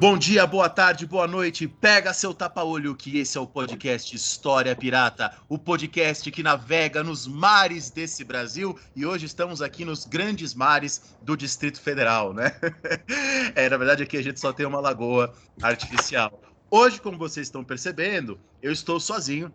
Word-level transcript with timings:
Bom 0.00 0.16
dia, 0.16 0.46
boa 0.46 0.68
tarde, 0.68 1.04
boa 1.04 1.26
noite. 1.26 1.66
Pega 1.66 2.14
seu 2.14 2.32
tapa-olho 2.32 2.94
que 2.94 3.18
esse 3.18 3.36
é 3.36 3.40
o 3.40 3.46
podcast 3.48 4.14
História 4.14 4.76
Pirata, 4.76 5.36
o 5.48 5.58
podcast 5.58 6.30
que 6.30 6.40
navega 6.40 7.02
nos 7.02 7.26
mares 7.26 7.90
desse 7.90 8.22
Brasil 8.22 8.78
e 8.94 9.04
hoje 9.04 9.26
estamos 9.26 9.60
aqui 9.60 9.84
nos 9.84 10.04
grandes 10.04 10.54
mares 10.54 11.16
do 11.20 11.36
Distrito 11.36 11.80
Federal, 11.80 12.32
né? 12.32 12.52
É, 13.56 13.68
na 13.68 13.76
verdade 13.76 14.04
aqui 14.04 14.16
a 14.16 14.22
gente 14.22 14.38
só 14.38 14.52
tem 14.52 14.64
uma 14.64 14.78
lagoa 14.78 15.34
artificial. 15.60 16.40
Hoje, 16.70 17.00
como 17.00 17.18
vocês 17.18 17.48
estão 17.48 17.64
percebendo, 17.64 18.38
eu 18.62 18.70
estou 18.70 19.00
sozinho. 19.00 19.52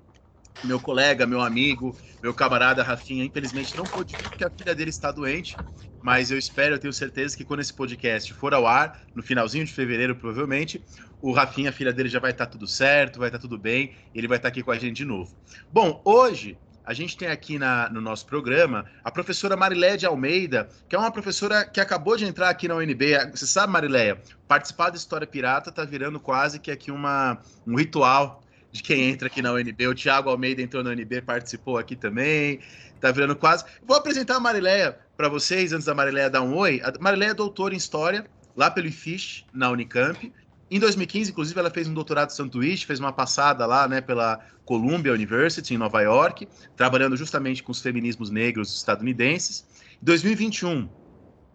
Meu 0.61 0.79
colega, 0.79 1.25
meu 1.25 1.41
amigo, 1.41 1.97
meu 2.21 2.33
camarada 2.33 2.83
Rafinha, 2.83 3.23
infelizmente 3.23 3.75
não 3.75 3.87
pôde 3.87 4.15
vir 4.15 4.29
porque 4.29 4.45
a 4.45 4.51
filha 4.51 4.75
dele 4.75 4.89
está 4.89 5.11
doente 5.11 5.59
mas 6.03 6.29
eu 6.31 6.37
espero, 6.37 6.75
eu 6.75 6.79
tenho 6.79 6.91
certeza 6.91 7.37
que 7.37 7.45
quando 7.45 7.61
esse 7.61 7.73
podcast 7.73 8.33
for 8.33 8.53
ao 8.53 8.67
ar, 8.67 8.99
no 9.15 9.23
finalzinho 9.23 9.63
de 9.63 9.71
fevereiro, 9.71 10.13
provavelmente, 10.17 10.83
o 11.21 11.31
Rafinha, 11.31 11.69
a 11.69 11.71
filha 11.71 11.93
dele, 11.93 12.09
já 12.09 12.19
vai 12.19 12.31
estar 12.31 12.45
tudo 12.47 12.67
certo, 12.67 13.19
vai 13.19 13.29
estar 13.29 13.39
tudo 13.39 13.57
bem, 13.57 13.95
ele 14.13 14.27
vai 14.27 14.35
estar 14.35 14.49
aqui 14.49 14.61
com 14.61 14.71
a 14.71 14.77
gente 14.77 14.97
de 14.97 15.05
novo. 15.05 15.33
Bom, 15.71 16.01
hoje 16.05 16.59
a 16.83 16.93
gente 16.93 17.15
tem 17.15 17.29
aqui 17.29 17.57
na, 17.57 17.89
no 17.89 18.01
nosso 18.01 18.25
programa 18.25 18.85
a 19.01 19.09
professora 19.09 19.55
Mariléia 19.55 19.97
Almeida, 20.05 20.67
que 20.89 20.95
é 20.97 20.99
uma 20.99 21.09
professora 21.09 21.63
que 21.65 21.79
acabou 21.79 22.17
de 22.17 22.25
entrar 22.25 22.49
aqui 22.49 22.67
na 22.67 22.75
UNB. 22.75 23.31
Você 23.31 23.47
sabe, 23.47 23.71
Mariléia, 23.71 24.21
participar 24.45 24.89
da 24.89 24.97
História 24.97 25.25
Pirata 25.25 25.69
está 25.69 25.85
virando 25.85 26.19
quase 26.19 26.59
que 26.59 26.69
aqui 26.69 26.91
uma, 26.91 27.41
um 27.65 27.77
ritual 27.77 28.42
de 28.73 28.81
quem 28.81 29.09
entra 29.09 29.27
aqui 29.27 29.39
na 29.41 29.53
UNB. 29.53 29.87
O 29.87 29.93
Tiago 29.93 30.31
Almeida 30.31 30.59
entrou 30.59 30.83
na 30.83 30.89
UNB, 30.89 31.21
participou 31.21 31.77
aqui 31.77 31.95
também. 31.95 32.59
Tá 32.99 33.11
virando 33.11 33.35
quase. 33.35 33.63
Vou 33.85 33.95
apresentar 33.95 34.37
a 34.37 34.39
Mariléia 34.39 34.97
para 35.15 35.29
vocês, 35.29 35.71
antes 35.71 35.85
da 35.85 35.93
Mariléia 35.93 36.29
dar 36.29 36.41
um 36.41 36.55
oi. 36.57 36.81
A 36.83 36.91
Mariléia 36.99 37.31
é 37.31 37.33
doutora 37.35 37.75
em 37.75 37.77
História, 37.77 38.25
lá 38.55 38.71
pelo 38.71 38.87
IFISH, 38.87 39.45
na 39.53 39.69
Unicamp. 39.69 40.33
Em 40.71 40.79
2015, 40.79 41.29
inclusive, 41.29 41.59
ela 41.59 41.69
fez 41.69 41.87
um 41.87 41.93
doutorado 41.93 42.31
em 42.31 42.33
sanduíche, 42.33 42.85
fez 42.85 42.99
uma 42.99 43.13
passada 43.13 43.63
lá, 43.67 43.87
né, 43.87 44.01
pela 44.01 44.43
Columbia 44.65 45.13
University, 45.13 45.75
em 45.75 45.77
Nova 45.77 46.01
York, 46.01 46.47
trabalhando 46.75 47.15
justamente 47.15 47.61
com 47.61 47.71
os 47.71 47.79
feminismos 47.79 48.31
negros 48.31 48.75
estadunidenses. 48.75 49.67
Em 50.01 50.05
2021, 50.05 50.89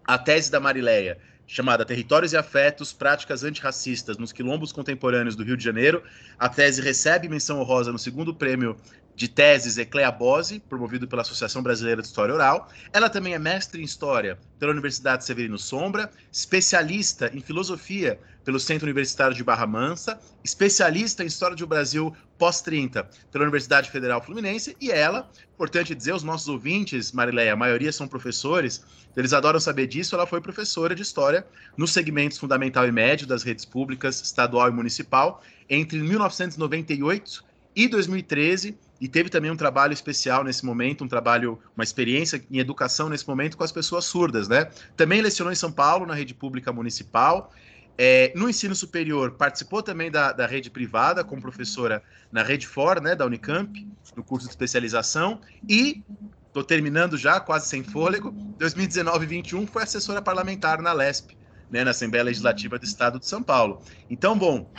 a 0.07 0.17
tese 0.19 0.53
da 0.53 0.61
Mariléia, 0.61 1.19
chamada 1.49 1.85
Territórios 1.85 2.35
e 2.35 2.37
Afetos, 2.37 2.93
Práticas 2.93 3.43
Antirracistas 3.43 4.19
nos 4.19 4.33
Quilombos 4.33 4.71
Contemporâneos 4.71 5.35
do 5.35 5.43
Rio 5.43 5.57
de 5.57 5.65
Janeiro, 5.65 6.03
a 6.39 6.49
tese 6.49 6.83
recebe 6.83 7.29
menção 7.29 7.59
honrosa 7.59 7.91
no 7.91 7.99
segundo 7.99 8.35
prêmio 8.35 8.77
de 9.19 9.27
teses 9.27 9.77
Eclea 9.77 10.13
Bose, 10.13 10.61
promovido 10.61 11.09
pela 11.09 11.23
Associação 11.23 11.61
Brasileira 11.61 12.01
de 12.01 12.07
História 12.07 12.33
Oral. 12.33 12.69
Ela 12.93 13.11
também 13.11 13.35
é 13.35 13.39
mestre 13.39 13.83
em 13.83 13.85
História 13.85 14.39
pela 14.61 14.71
Universidade 14.71 15.25
Severino 15.25 15.59
Sombra, 15.59 16.09
especialista 16.31 17.29
em 17.35 17.41
Filosofia 17.41 18.21
pelo 18.45 18.61
Centro 18.61 18.87
Universitário 18.87 19.35
de 19.35 19.43
Barra 19.43 19.67
Mansa, 19.67 20.21
especialista 20.45 21.25
em 21.25 21.27
História 21.27 21.57
do 21.57 21.67
Brasil 21.67 22.17
pós-30 22.39 23.07
pela 23.33 23.43
Universidade 23.43 23.91
Federal 23.91 24.23
Fluminense, 24.23 24.77
e 24.81 24.89
ela, 24.93 25.29
importante 25.53 25.97
dizer, 25.97 26.15
os 26.15 26.23
nossos 26.23 26.47
ouvintes, 26.47 27.11
Marileia, 27.11 27.55
a 27.55 27.57
maioria 27.57 27.91
são 27.91 28.07
professores, 28.07 28.85
eles 29.17 29.33
adoram 29.33 29.59
saber 29.59 29.89
disso, 29.89 30.15
ela 30.15 30.29
foi 30.29 30.41
professora 30.41 30.95
de 30.95 31.03
História 31.03 31.45
nos 31.77 31.93
segmentos 31.93 32.39
fundamental 32.39 32.87
e 32.87 32.93
médio 32.93 33.27
das 33.27 33.43
redes 33.43 33.65
públicas, 33.65 34.23
estadual 34.23 34.69
e 34.69 34.73
municipal, 34.73 35.43
entre 35.69 35.99
1998 35.99 37.48
e 37.75 37.89
2013, 37.89 38.77
e 39.01 39.09
teve 39.09 39.29
também 39.29 39.51
um 39.51 39.57
trabalho 39.57 39.93
especial 39.93 40.43
nesse 40.43 40.65
momento, 40.67 41.05
um 41.05 41.09
trabalho, 41.09 41.59
uma 41.77 41.85
experiência 41.85 42.43
em 42.51 42.59
educação 42.59 43.09
nesse 43.09 43.27
momento 43.27 43.57
com 43.57 43.63
as 43.63 43.71
pessoas 43.71 44.05
surdas, 44.05 44.49
né? 44.49 44.69
Também 44.97 45.21
lecionou 45.21 45.53
em 45.53 45.57
São 45.57 45.71
Paulo, 45.71 46.05
na 46.05 46.15
rede 46.15 46.35
pública 46.35 46.73
municipal. 46.73 47.53
É, 48.01 48.33
no 48.37 48.49
ensino 48.49 48.77
superior, 48.77 49.33
participou 49.33 49.83
também 49.83 50.09
da, 50.09 50.31
da 50.31 50.47
rede 50.47 50.71
privada, 50.71 51.25
como 51.25 51.43
professora 51.43 52.01
na 52.31 52.45
Rede 52.45 52.65
For, 52.65 53.01
né, 53.01 53.17
da 53.17 53.27
Unicamp, 53.27 53.89
no 54.15 54.23
curso 54.23 54.47
de 54.47 54.53
especialização. 54.53 55.41
E, 55.69 56.05
estou 56.47 56.63
terminando 56.63 57.17
já, 57.17 57.41
quase 57.41 57.69
sem 57.69 57.83
fôlego, 57.83 58.31
2019 58.57 59.25
e 59.25 59.29
21 59.29 59.67
foi 59.67 59.83
assessora 59.83 60.23
parlamentar 60.23 60.81
na 60.81 60.93
LESP, 60.93 61.37
né, 61.69 61.83
na 61.83 61.91
Assembleia 61.91 62.23
Legislativa 62.23 62.79
do 62.79 62.85
Estado 62.85 63.19
de 63.19 63.27
São 63.27 63.43
Paulo. 63.43 63.83
Então, 64.09 64.39
bom, 64.39 64.71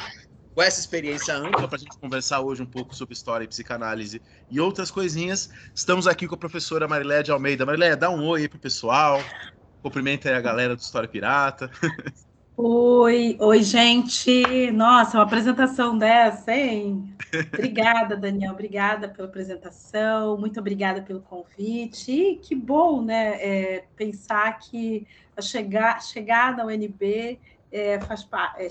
com 0.60 0.64
essa 0.64 0.82
experiência 0.82 1.34
ampla 1.38 1.70
para 1.70 1.78
a 1.78 1.80
gente 1.80 1.98
conversar 1.98 2.42
hoje 2.42 2.62
um 2.62 2.66
pouco 2.66 2.94
sobre 2.94 3.14
história 3.14 3.46
e 3.46 3.48
psicanálise 3.48 4.22
e 4.52 4.60
outras 4.60 4.92
coisinhas. 4.92 5.50
Estamos 5.74 6.06
aqui 6.06 6.28
com 6.28 6.36
a 6.36 6.38
professora 6.38 6.86
Mariléia 6.86 7.24
de 7.24 7.32
Almeida. 7.32 7.66
Mariléia, 7.66 7.96
dá 7.96 8.10
um 8.10 8.28
oi 8.28 8.42
aí 8.42 8.50
pro 8.50 8.60
pessoal. 8.60 9.22
Cumprimenta 9.82 10.28
aí 10.28 10.36
a 10.36 10.42
galera 10.42 10.76
do 10.76 10.82
História 10.82 11.08
Pirata. 11.08 11.72
Oi, 12.62 13.38
oi, 13.40 13.64
gente. 13.64 14.70
Nossa, 14.72 15.16
uma 15.18 15.24
apresentação 15.24 15.98
dessa, 15.98 16.52
hein? 16.52 17.16
Obrigada, 17.54 18.18
Daniel. 18.18 18.52
Obrigada 18.52 19.08
pela 19.08 19.30
apresentação. 19.30 20.38
Muito 20.38 20.60
obrigada 20.60 21.02
pelo 21.02 21.22
convite. 21.22 22.12
E 22.12 22.36
que 22.36 22.54
bom, 22.54 23.02
né? 23.02 23.38
É, 23.42 23.86
pensar 23.96 24.60
que 24.60 25.08
a 25.38 25.42
chegar, 25.42 26.04
chegada 26.04 26.64
ao 26.64 26.68
UNB 26.68 27.40
é, 27.72 27.98
faz 28.02 28.24
parte 28.24 28.62
é, 28.62 28.68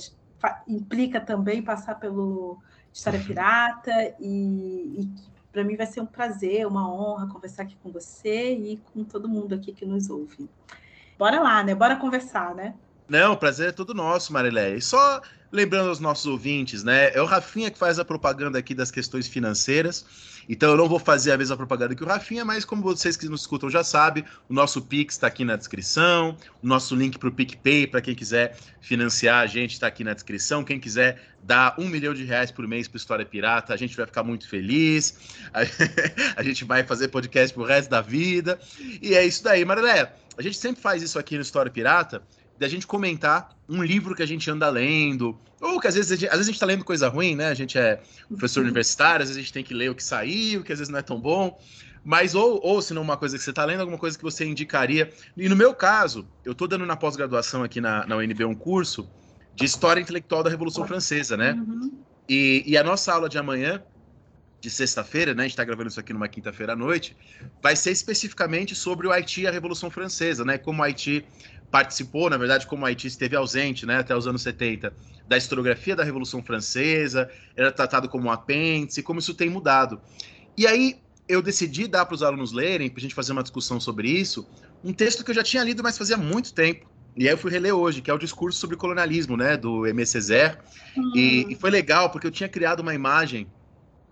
implica 0.67 1.21
também 1.21 1.63
passar 1.63 1.97
pelo 1.97 2.59
História 2.93 3.21
Pirata 3.21 3.93
e, 4.21 5.01
e 5.01 5.11
para 5.53 5.65
mim 5.65 5.77
vai 5.77 5.87
ser 5.87 6.01
um 6.01 6.07
prazer, 6.07 6.67
uma 6.67 6.93
honra 6.93 7.29
conversar 7.29 7.63
aqui 7.63 7.77
com 7.83 7.91
você 7.91 8.55
e 8.55 8.77
com 8.93 9.05
todo 9.05 9.29
mundo 9.29 9.55
aqui 9.55 9.73
que 9.73 9.85
nos 9.85 10.09
ouve. 10.09 10.49
Bora 11.19 11.41
lá, 11.41 11.63
né? 11.63 11.75
Bora 11.75 11.97
conversar, 11.97 12.55
né? 12.55 12.75
Não, 13.09 13.33
o 13.33 13.37
prazer 13.37 13.71
é 13.71 13.73
todo 13.73 13.95
nosso, 13.95 14.33
Mariléia. 14.33 14.77
E 14.77 14.83
só 14.83 15.23
lembrando 15.51 15.89
aos 15.89 15.99
nossos 15.99 16.27
ouvintes, 16.27 16.85
né? 16.85 17.11
É 17.15 17.23
o 17.23 17.25
Rafinha 17.25 17.71
que 17.71 17.79
faz 17.79 17.99
a 17.99 18.05
propaganda 18.05 18.59
aqui 18.59 18.75
das 18.75 18.91
questões 18.91 19.27
financeiras. 19.27 20.05
Então 20.47 20.71
eu 20.71 20.77
não 20.77 20.89
vou 20.89 20.99
fazer 20.99 21.33
a 21.33 21.39
mesma 21.39 21.57
propaganda 21.57 21.95
que 21.95 22.03
o 22.03 22.07
Rafinha, 22.07 22.45
mas 22.45 22.65
como 22.65 22.83
vocês 22.83 23.17
que 23.17 23.29
nos 23.29 23.43
escutam 23.43 23.69
já 23.69 23.85
sabem, 23.85 24.25
o 24.49 24.55
nosso 24.55 24.81
Pix 24.81 25.15
está 25.15 25.27
aqui 25.27 25.45
na 25.45 25.57
descrição, 25.57 26.37
o 26.63 26.67
nosso 26.67 26.95
link 26.95 27.19
para 27.19 27.29
o 27.29 27.33
PicPay, 27.33 27.87
para 27.87 28.01
quem 28.01 28.15
quiser 28.15 28.57
financiar 28.81 29.43
a 29.43 29.47
gente, 29.47 29.73
está 29.73 29.87
aqui 29.87 30.05
na 30.05 30.15
descrição. 30.15 30.65
Quem 30.65 30.81
quiser 30.81 31.23
dar 31.43 31.75
um 31.79 31.87
milhão 31.87 32.15
de 32.15 32.25
reais 32.25 32.51
por 32.51 32.67
mês 32.67 32.89
para 32.89 32.97
História 32.97 33.25
Pirata, 33.25 33.73
a 33.73 33.77
gente 33.77 33.97
vai 33.97 34.07
ficar 34.07 34.23
muito 34.23 34.49
feliz. 34.49 35.19
A 36.37 36.43
gente 36.43 36.65
vai 36.65 36.85
fazer 36.85 37.09
podcast 37.09 37.55
pro 37.55 37.65
resto 37.65 37.91
da 37.91 38.01
vida. 38.01 38.59
E 39.03 39.15
é 39.15 39.25
isso 39.27 39.43
daí, 39.43 39.65
Mariléia. 39.65 40.13
A 40.37 40.43
gente 40.43 40.57
sempre 40.57 40.81
faz 40.81 41.03
isso 41.03 41.19
aqui 41.19 41.37
no 41.37 41.43
História 41.43 41.71
Pirata 41.71 42.23
da 42.59 42.69
gente 42.69 42.87
comentar 42.87 43.51
um 43.69 43.83
livro 43.83 44.15
que 44.15 44.23
a 44.23 44.27
gente 44.27 44.51
anda 44.51 44.69
lendo, 44.69 45.39
ou 45.61 45.81
que 45.81 45.87
às 45.87 45.95
vezes, 45.95 46.13
a 46.13 46.17
gente, 46.17 46.29
às 46.29 46.33
vezes 46.33 46.49
a 46.49 46.53
gente 46.53 46.61
tá 46.61 46.67
lendo 46.67 46.85
coisa 46.85 47.09
ruim, 47.09 47.37
né? 47.37 47.49
A 47.49 47.55
gente 47.55 47.79
é 47.79 48.01
professor 48.29 48.61
uhum. 48.61 48.67
universitário, 48.67 49.23
às 49.23 49.29
vezes 49.29 49.37
a 49.37 49.41
gente 49.41 49.53
tem 49.53 49.65
que 49.65 49.75
ler 49.75 49.91
o 49.91 49.95
que 49.95 50.03
saiu, 50.03 50.63
que 50.63 50.73
às 50.73 50.79
vezes 50.79 50.91
não 50.91 50.99
é 50.99 51.03
tão 51.03 51.21
bom. 51.21 51.59
Mas, 52.05 52.35
ou, 52.35 52.61
ou 52.63 52.81
se 52.81 52.95
não 52.95 53.03
uma 53.03 53.17
coisa 53.17 53.37
que 53.37 53.43
você 53.43 53.51
está 53.51 53.65
lendo, 53.65 53.81
alguma 53.81 53.99
coisa 53.99 54.17
que 54.17 54.25
você 54.25 54.45
indicaria. 54.45 55.11
E 55.37 55.49
no 55.49 55.57
meu 55.57 55.75
caso, 55.75 56.27
eu 56.45 56.53
estou 56.53 56.67
dando 56.67 56.87
na 56.87 56.97
pós-graduação 56.97 57.63
aqui 57.63 57.81
na, 57.81 58.07
na 58.07 58.17
UNB 58.17 58.45
um 58.45 58.55
curso 58.55 59.09
de 59.55 59.65
História 59.65 60.01
Intelectual 60.01 60.43
da 60.43 60.51
Revolução 60.51 60.87
Francesa, 60.87 61.37
né? 61.37 61.53
Uhum. 61.53 61.93
E, 62.29 62.63
e 62.67 62.77
a 62.77 62.85
nossa 62.85 63.13
aula 63.13 63.29
de 63.29 63.37
amanhã, 63.37 63.83
de 64.61 64.71
sexta-feira, 64.71 65.35
né? 65.35 65.43
A 65.43 65.45
gente 65.45 65.53
está 65.53 65.65
gravando 65.65 65.89
isso 65.89 66.01
aqui 66.01 66.13
numa 66.13 66.29
quinta-feira 66.29 66.73
à 66.73 66.77
noite, 66.77 67.17
vai 67.63 67.77
ser 67.77 67.91
especificamente 67.91 68.75
sobre 68.75 69.07
o 69.07 69.13
Haiti 69.13 69.43
e 69.43 69.47
a 69.47 69.51
Revolução 69.51 69.91
Francesa, 69.91 70.45
né? 70.45 70.59
Como 70.59 70.81
o 70.81 70.85
Haiti 70.85 71.25
participou, 71.71 72.31
na 72.31 72.37
verdade, 72.37 72.67
como 72.67 72.85
Haiti 72.85 73.07
esteve 73.07 73.37
ausente, 73.37 73.85
né, 73.85 73.99
até 73.99 74.17
os 74.17 74.27
anos 74.27 74.43
70, 74.43 74.93
da 75.27 75.37
historiografia 75.37 75.95
da 75.95 76.03
Revolução 76.03 76.43
Francesa, 76.43 77.31
era 77.55 77.71
tratado 77.71 78.09
como 78.09 78.29
um 78.29 78.31
apêndice, 78.31 79.03
como 79.03 79.21
isso 79.21 79.35
tem 79.35 79.51
mudado. 79.51 80.01
E 80.57 80.67
aí 80.67 80.97
eu 81.29 81.43
decidi 81.43 81.87
dar 81.87 82.07
para 82.07 82.15
os 82.15 82.23
alunos 82.23 82.53
lerem, 82.53 82.89
para 82.89 82.99
a 82.99 83.03
gente 83.03 83.15
fazer 83.15 83.33
uma 83.33 83.43
discussão 83.43 83.79
sobre 83.79 84.09
isso, 84.09 84.49
um 84.83 84.93
texto 84.93 85.23
que 85.23 85.31
eu 85.31 85.35
já 85.35 85.43
tinha 85.43 85.63
lido, 85.63 85.83
mas 85.83 85.99
fazia 85.99 86.17
muito 86.17 86.55
tempo. 86.55 86.89
E 87.17 87.27
aí 87.27 87.35
eu 87.35 87.39
fui 87.39 87.51
reler 87.51 87.75
hoje, 87.75 88.01
que 88.01 88.11
é 88.11 88.15
o 88.15 88.19
discurso 88.19 88.59
sobre 88.59 88.77
colonialismo, 88.77 89.37
né, 89.37 89.57
do 89.57 89.85
Aimé 89.85 90.05
Césaire. 90.05 90.59
Uhum. 90.97 91.13
E, 91.15 91.47
e 91.51 91.55
foi 91.57 91.71
legal, 91.71 92.11
porque 92.11 92.27
eu 92.27 92.31
tinha 92.31 92.49
criado 92.49 92.81
uma 92.81 92.95
imagem 92.95 93.47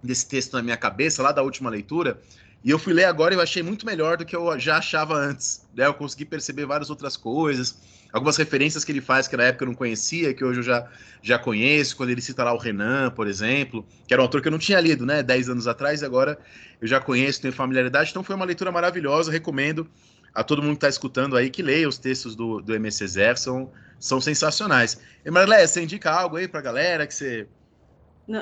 desse 0.03 0.29
texto 0.29 0.55
na 0.55 0.63
minha 0.63 0.77
cabeça, 0.77 1.23
lá 1.23 1.33
da 1.33 1.43
última 1.43 1.71
leitura, 1.71 2.21
E 2.67 2.71
eu 2.73 2.81
fui 2.81 2.93
ler 2.93 3.05
agora 3.05 3.33
e 3.33 3.37
eu 3.37 3.41
achei 3.41 3.63
muito 3.63 3.87
melhor 3.87 4.17
do 4.17 4.25
que 4.25 4.35
eu 4.35 4.59
já 4.59 4.79
achava 4.79 5.15
antes. 5.15 5.65
Né? 5.73 5.87
Eu 5.87 5.95
consegui 5.95 6.25
perceber 6.25 6.67
várias 6.67 6.91
outras 6.91 7.17
coisas, 7.17 7.79
algumas 8.13 8.37
referências 8.37 8.85
que 8.85 8.91
ele 8.91 9.01
faz 9.01 9.29
que 9.29 9.37
na 9.37 9.45
época 9.45 9.63
eu 9.63 9.69
não 9.69 9.75
conhecia, 9.75 10.35
que 10.35 10.45
hoje 10.45 10.59
eu 10.59 10.65
já, 10.65 10.91
já 11.23 11.39
conheço, 11.39 11.97
quando 11.97 12.11
ele 12.11 12.21
cita 12.21 12.43
lá 12.43 12.53
o 12.53 12.59
Renan, 12.59 13.13
por 13.13 13.29
exemplo, 13.29 13.87
que 14.05 14.13
era 14.13 14.21
um 14.21 14.25
autor 14.25 14.43
que 14.43 14.49
eu 14.49 14.51
não 14.51 14.59
tinha 14.59 14.81
lido, 14.81 15.07
né, 15.07 15.23
10 15.23 15.51
anos 15.51 15.69
atrás, 15.69 16.03
e 16.03 16.05
agora 16.05 16.41
eu 16.83 16.89
já 16.89 16.99
conheço, 16.99 17.41
tenho 17.41 17.55
familiaridade, 17.55 18.11
então 18.11 18.25
foi 18.25 18.35
uma 18.35 18.45
leitura 18.45 18.73
maravilhosa, 18.73 19.31
recomendo 19.31 19.89
a 20.35 20.43
todo 20.43 20.61
mundo 20.61 20.73
que 20.73 20.79
está 20.79 20.89
escutando 20.89 21.37
aí 21.37 21.51
que 21.51 21.63
leia 21.63 21.89
os 21.89 21.99
textos 21.99 22.35
do, 22.35 22.61
do 22.61 22.73
Zé, 22.91 23.37
são, 23.37 23.71
são 24.01 24.21
sensacionais. 24.21 25.01
E 25.25 25.31
Marlé, 25.31 25.65
você 25.65 25.85
indica 25.85 26.11
algo 26.11 26.35
aí 26.35 26.49
para 26.49 26.59
a 26.59 26.63
galera 26.65 27.07
que 27.07 27.15
você 27.15 27.47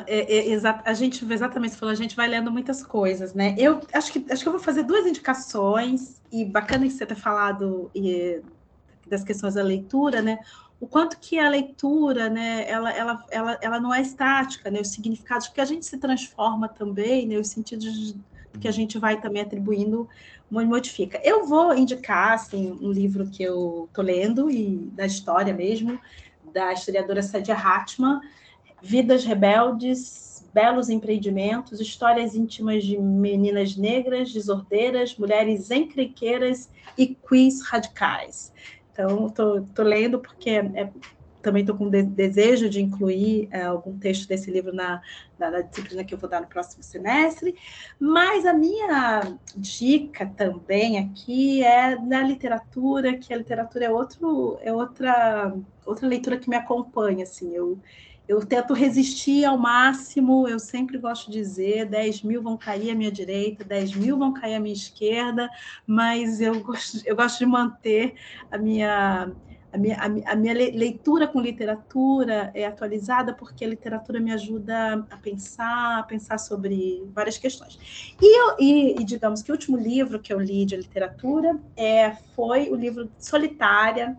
é, 0.06 0.52
é, 0.52 0.60
a 0.84 0.94
gente 0.94 1.30
exatamente 1.30 1.76
falou, 1.76 1.92
a 1.92 1.96
gente 1.96 2.16
vai 2.16 2.26
lendo 2.26 2.50
muitas 2.50 2.82
coisas, 2.82 3.34
né? 3.34 3.54
Eu 3.58 3.80
acho 3.92 4.12
que 4.12 4.24
acho 4.30 4.42
que 4.42 4.48
eu 4.48 4.52
vou 4.52 4.60
fazer 4.60 4.82
duas 4.82 5.06
indicações, 5.06 6.22
e 6.32 6.44
bacana 6.44 6.86
que 6.86 6.92
você 6.92 7.04
ter 7.04 7.14
falado 7.14 7.90
e, 7.94 8.40
das 9.06 9.22
questões 9.22 9.54
da 9.54 9.62
leitura, 9.62 10.22
né? 10.22 10.38
O 10.80 10.86
quanto 10.86 11.18
que 11.18 11.38
a 11.38 11.48
leitura, 11.48 12.28
né, 12.28 12.68
ela, 12.68 12.90
ela, 12.90 13.24
ela, 13.30 13.58
ela 13.62 13.80
não 13.80 13.94
é 13.94 14.00
estática, 14.00 14.70
né? 14.70 14.80
Os 14.80 14.88
significados, 14.88 15.48
porque 15.48 15.60
a 15.60 15.66
gente 15.66 15.84
se 15.84 15.98
transforma 15.98 16.68
também, 16.68 17.26
né? 17.26 17.36
Os 17.36 17.48
sentidos 17.48 18.16
que 18.60 18.68
a 18.68 18.72
gente 18.72 18.98
vai 18.98 19.20
também 19.20 19.42
atribuindo 19.42 20.08
modifica. 20.50 21.20
Eu 21.24 21.46
vou 21.46 21.74
indicar 21.74 22.32
assim, 22.32 22.78
um 22.80 22.90
livro 22.90 23.28
que 23.28 23.42
eu 23.42 23.88
tô 23.92 24.02
lendo 24.02 24.50
e 24.50 24.76
da 24.92 25.04
história 25.04 25.52
mesmo, 25.52 25.98
da 26.52 26.72
historiadora 26.72 27.22
Sadia 27.22 27.56
Hatman, 27.56 28.20
Vidas 28.84 29.24
rebeldes, 29.24 30.46
belos 30.52 30.90
empreendimentos, 30.90 31.80
histórias 31.80 32.34
íntimas 32.34 32.84
de 32.84 32.98
meninas 32.98 33.76
negras, 33.76 34.30
desordeiras, 34.30 35.16
mulheres 35.16 35.70
encrenqueiras 35.70 36.68
e 36.96 37.14
quiz 37.14 37.62
radicais. 37.62 38.52
Então, 38.92 39.26
estou 39.26 39.84
lendo 39.84 40.20
porque 40.20 40.50
é, 40.50 40.90
também 41.44 41.62
estou 41.62 41.76
com 41.76 41.88
de 41.88 42.02
desejo 42.02 42.68
de 42.68 42.80
incluir 42.80 43.48
é, 43.50 43.62
algum 43.62 43.98
texto 43.98 44.28
desse 44.28 44.50
livro 44.50 44.72
na, 44.72 45.00
na, 45.38 45.50
na, 45.50 45.60
disciplina 45.60 46.04
que 46.04 46.14
eu 46.14 46.18
vou 46.18 46.28
dar 46.28 46.40
no 46.40 46.46
próximo 46.46 46.82
semestre. 46.82 47.54
Mas 47.98 48.46
a 48.46 48.52
minha 48.52 49.36
dica 49.56 50.26
também 50.26 50.98
aqui 50.98 51.62
é 51.62 51.96
na 51.96 52.22
literatura, 52.22 53.16
que 53.16 53.32
a 53.32 53.36
literatura 53.36 53.84
é, 53.86 53.90
outro, 53.90 54.58
é 54.62 54.72
outra, 54.72 55.54
outra 55.84 56.06
leitura 56.06 56.38
que 56.38 56.48
me 56.48 56.56
acompanha. 56.56 57.24
Assim, 57.24 57.54
eu, 57.54 57.78
eu 58.26 58.44
tento 58.44 58.72
resistir 58.72 59.44
ao 59.44 59.58
máximo, 59.58 60.48
eu 60.48 60.58
sempre 60.58 60.96
gosto 60.98 61.30
de 61.30 61.38
dizer, 61.38 61.86
10 61.86 62.22
mil 62.22 62.42
vão 62.42 62.56
cair 62.56 62.90
à 62.90 62.94
minha 62.94 63.12
direita, 63.12 63.64
10 63.64 63.94
mil 63.96 64.18
vão 64.18 64.32
cair 64.32 64.54
à 64.54 64.60
minha 64.60 64.74
esquerda, 64.74 65.48
mas 65.86 66.40
eu 66.40 66.58
gosto, 66.62 67.02
eu 67.04 67.14
gosto 67.14 67.38
de 67.38 67.46
manter 67.46 68.14
a 68.50 68.56
minha, 68.56 69.30
a 69.70 69.78
minha, 69.78 69.98
a 70.26 70.36
minha 70.36 70.54
leitura 70.54 71.28
com 71.28 71.38
literatura 71.38 72.50
é 72.54 72.64
atualizada, 72.64 73.34
porque 73.34 73.62
a 73.64 73.68
literatura 73.68 74.18
me 74.20 74.32
ajuda 74.32 75.06
a 75.10 75.16
pensar, 75.18 75.98
a 75.98 76.02
pensar 76.04 76.38
sobre 76.38 77.06
várias 77.12 77.36
questões. 77.36 77.78
E, 78.22 78.62
e, 78.62 79.00
e 79.00 79.04
digamos 79.04 79.42
que 79.42 79.50
o 79.50 79.54
último 79.54 79.76
livro 79.76 80.18
que 80.18 80.32
eu 80.32 80.40
li 80.40 80.64
de 80.64 80.76
literatura 80.76 81.60
é, 81.76 82.12
foi 82.34 82.70
o 82.70 82.74
livro 82.74 83.10
Solitária, 83.18 84.16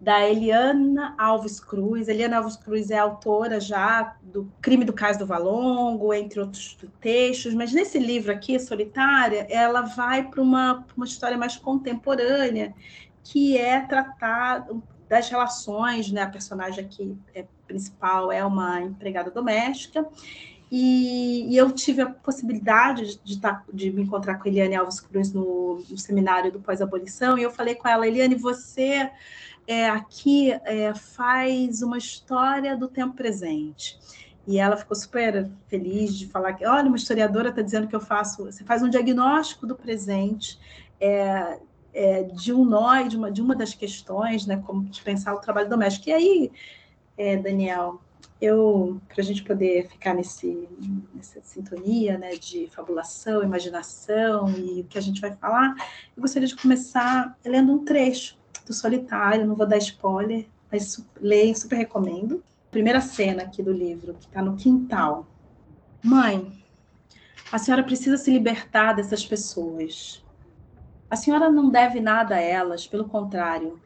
da 0.00 0.26
Eliana 0.26 1.14
Alves 1.18 1.60
Cruz. 1.60 2.08
Eliana 2.08 2.38
Alves 2.38 2.56
Cruz 2.56 2.90
é 2.90 2.98
autora 2.98 3.60
já 3.60 4.16
do 4.22 4.50
Crime 4.62 4.84
do 4.84 4.94
Cais 4.94 5.18
do 5.18 5.26
Valongo, 5.26 6.14
entre 6.14 6.40
outros 6.40 6.78
textos, 7.00 7.52
mas 7.52 7.72
nesse 7.72 7.98
livro 7.98 8.32
aqui, 8.32 8.58
Solitária, 8.58 9.46
ela 9.50 9.82
vai 9.82 10.26
para 10.26 10.40
uma, 10.40 10.86
uma 10.96 11.04
história 11.04 11.36
mais 11.36 11.56
contemporânea, 11.56 12.74
que 13.22 13.58
é 13.58 13.80
tratar 13.80 14.66
das 15.06 15.28
relações, 15.28 16.10
né? 16.10 16.22
A 16.22 16.30
personagem 16.30 16.84
aqui 16.84 17.14
é, 17.34 17.44
principal 17.66 18.32
é 18.32 18.42
uma 18.42 18.80
empregada 18.80 19.30
doméstica, 19.30 20.08
e, 20.72 21.52
e, 21.52 21.56
eu 21.56 21.72
tive 21.72 22.00
a 22.00 22.08
possibilidade 22.08 23.16
de, 23.16 23.20
de, 23.24 23.40
tá, 23.40 23.64
de, 23.72 23.90
me 23.90 24.02
encontrar 24.02 24.36
com 24.36 24.46
a 24.46 24.48
Eliane 24.48 24.76
Alves 24.76 25.00
Cruz 25.00 25.32
no, 25.32 25.82
no 25.90 25.98
seminário 25.98 26.52
do 26.52 26.60
pós-abolição, 26.60 27.36
e 27.36 27.42
eu 27.42 27.50
falei 27.50 27.74
com 27.74 27.88
ela, 27.88 28.06
Eliane, 28.06 28.36
você 28.36 29.10
é, 29.70 29.88
aqui 29.88 30.50
é, 30.64 30.92
faz 30.92 31.80
uma 31.80 31.96
história 31.96 32.76
do 32.76 32.88
tempo 32.88 33.14
presente. 33.14 33.96
E 34.44 34.58
ela 34.58 34.76
ficou 34.76 34.96
super 34.96 35.48
feliz 35.68 36.18
de 36.18 36.26
falar 36.26 36.54
que, 36.54 36.66
olha, 36.66 36.88
uma 36.88 36.96
historiadora 36.96 37.50
está 37.50 37.62
dizendo 37.62 37.86
que 37.86 37.94
eu 37.94 38.00
faço, 38.00 38.46
você 38.46 38.64
faz 38.64 38.82
um 38.82 38.88
diagnóstico 38.88 39.68
do 39.68 39.76
presente, 39.76 40.58
é, 41.00 41.60
é, 41.94 42.24
de 42.24 42.52
um 42.52 42.64
nó, 42.64 43.00
de 43.02 43.16
uma, 43.16 43.30
de 43.30 43.40
uma 43.40 43.54
das 43.54 43.72
questões, 43.72 44.44
né, 44.44 44.60
como 44.66 44.86
de 44.86 45.00
pensar 45.02 45.34
o 45.34 45.40
trabalho 45.40 45.68
doméstico. 45.68 46.08
E 46.08 46.12
aí, 46.14 46.52
é, 47.16 47.36
Daniel, 47.36 48.00
eu, 48.40 49.00
para 49.08 49.22
a 49.22 49.24
gente 49.24 49.44
poder 49.44 49.88
ficar 49.88 50.14
nesse, 50.14 50.68
nessa 51.14 51.40
sintonia 51.42 52.18
né, 52.18 52.30
de 52.30 52.66
fabulação, 52.72 53.44
imaginação 53.44 54.50
e 54.50 54.80
o 54.80 54.84
que 54.84 54.98
a 54.98 55.00
gente 55.00 55.20
vai 55.20 55.30
falar, 55.36 55.76
eu 56.16 56.20
gostaria 56.20 56.48
de 56.48 56.56
começar 56.56 57.38
lendo 57.44 57.72
um 57.72 57.84
trecho 57.84 58.39
do 58.70 58.74
Solitário, 58.74 59.44
não 59.44 59.56
vou 59.56 59.66
dar 59.66 59.78
spoiler, 59.78 60.46
mas 60.70 61.04
leio, 61.20 61.56
super 61.56 61.76
recomendo. 61.76 62.42
Primeira 62.70 63.00
cena 63.00 63.42
aqui 63.42 63.64
do 63.64 63.72
livro, 63.72 64.14
que 64.14 64.26
está 64.26 64.40
no 64.40 64.56
quintal. 64.56 65.26
Mãe, 66.00 66.62
a 67.50 67.58
senhora 67.58 67.82
precisa 67.82 68.16
se 68.16 68.30
libertar 68.30 68.92
dessas 68.92 69.26
pessoas. 69.26 70.24
A 71.10 71.16
senhora 71.16 71.50
não 71.50 71.68
deve 71.68 72.00
nada 72.00 72.36
a 72.36 72.40
elas, 72.40 72.86
pelo 72.86 73.08
contrário. 73.08 73.80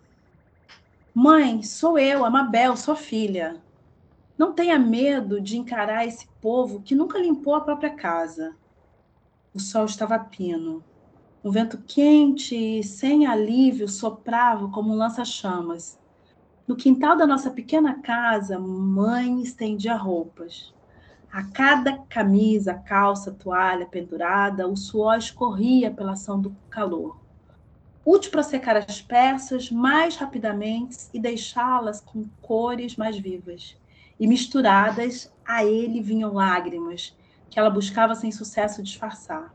Mãe, 1.15 1.63
sou 1.63 1.99
eu, 1.99 2.23
Amabel, 2.23 2.77
sua 2.77 2.95
filha. 2.95 3.57
Não 4.37 4.53
tenha 4.53 4.79
medo 4.79 5.41
de 5.41 5.57
encarar 5.57 6.07
esse 6.07 6.29
povo 6.43 6.83
que 6.83 6.95
nunca 6.95 7.19
limpou 7.19 7.55
a 7.55 7.63
própria 7.63 7.95
casa. 7.95 8.55
O 9.55 9.59
sol 9.59 9.87
estava 9.87 10.19
pino. 10.19 10.85
Um 11.45 11.51
vento 11.51 11.77
quente 11.87 12.57
e 12.57 12.83
sem 12.83 13.27
alívio 13.27 13.87
soprava 13.87 14.71
como 14.71 14.95
um 14.95 14.97
lança-chamas. 14.97 16.01
No 16.67 16.75
quintal 16.75 17.19
da 17.19 17.27
nossa 17.27 17.51
pequena 17.51 18.01
casa, 18.01 18.59
mãe 18.59 19.43
estendia 19.43 19.95
roupas. 19.95 20.73
A 21.31 21.45
cada 21.45 21.99
camisa, 22.09 22.73
calça, 22.73 23.31
toalha 23.31 23.85
pendurada, 23.85 24.67
o 24.67 24.75
suor 24.75 25.19
escorria 25.19 25.91
pela 25.91 26.13
ação 26.13 26.41
do 26.41 26.57
calor. 26.71 27.21
Útil 28.07 28.31
para 28.31 28.43
secar 28.43 28.79
as 28.79 29.03
peças 29.03 29.71
mais 29.71 30.17
rapidamente 30.17 30.97
e 31.13 31.21
deixá-las 31.21 32.01
com 32.01 32.27
cores 32.41 32.97
mais 32.97 33.19
vivas. 33.19 33.77
E 34.19 34.27
misturadas 34.27 35.31
a 35.45 35.63
ele 35.63 36.01
vinham 36.01 36.33
lágrimas, 36.33 37.15
que 37.51 37.59
ela 37.59 37.69
buscava 37.69 38.15
sem 38.15 38.33
sucesso 38.33 38.83
disfarçar. 38.83 39.54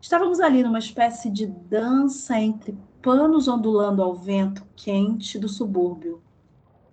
Estávamos 0.00 0.40
ali 0.40 0.62
numa 0.62 0.78
espécie 0.78 1.30
de 1.30 1.46
dança 1.46 2.38
entre 2.38 2.76
panos 3.02 3.48
ondulando 3.48 4.02
ao 4.02 4.14
vento 4.14 4.64
quente 4.76 5.38
do 5.38 5.48
subúrbio. 5.48 6.22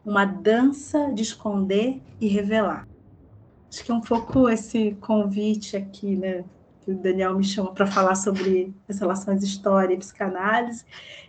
Uma 0.06 0.26
dança 0.26 1.12
de 1.14 1.22
esconder 1.22 2.02
e 2.20 2.28
revelar. 2.28 2.88
Acho 3.70 3.84
que 3.84 3.92
é 3.92 3.96
um 3.96 4.02
pouco 4.02 4.50
esse 4.50 4.96
convite 5.02 5.76
aqui, 5.76 6.16
né? 6.16 6.44
Que 6.82 6.92
o 6.92 6.96
Daniel 6.96 7.36
me 7.36 7.44
chama 7.44 7.72
para 7.72 7.88
falar 7.88 8.16
sobre 8.16 8.74
as 8.88 9.00
relações 9.00 9.44
história 9.44 9.94
e 9.94 9.98
psicanálise, 9.98 10.86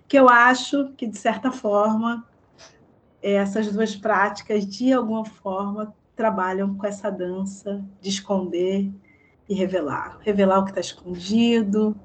que 0.08 0.18
eu 0.18 0.28
acho 0.28 0.90
que, 0.96 1.06
de 1.06 1.16
certa 1.16 1.50
forma, 1.50 2.26
essas 3.22 3.72
duas 3.72 3.96
práticas, 3.96 4.66
de 4.66 4.92
alguma 4.92 5.24
forma, 5.24 5.94
trabalham 6.14 6.74
com 6.74 6.86
essa 6.86 7.10
dança 7.10 7.82
de 8.00 8.10
esconder 8.10 8.92
e 9.48 9.54
revelar. 9.54 10.18
Revelar 10.20 10.60
o 10.60 10.64
que 10.64 10.70
está 10.70 10.80
escondido, 10.80 11.96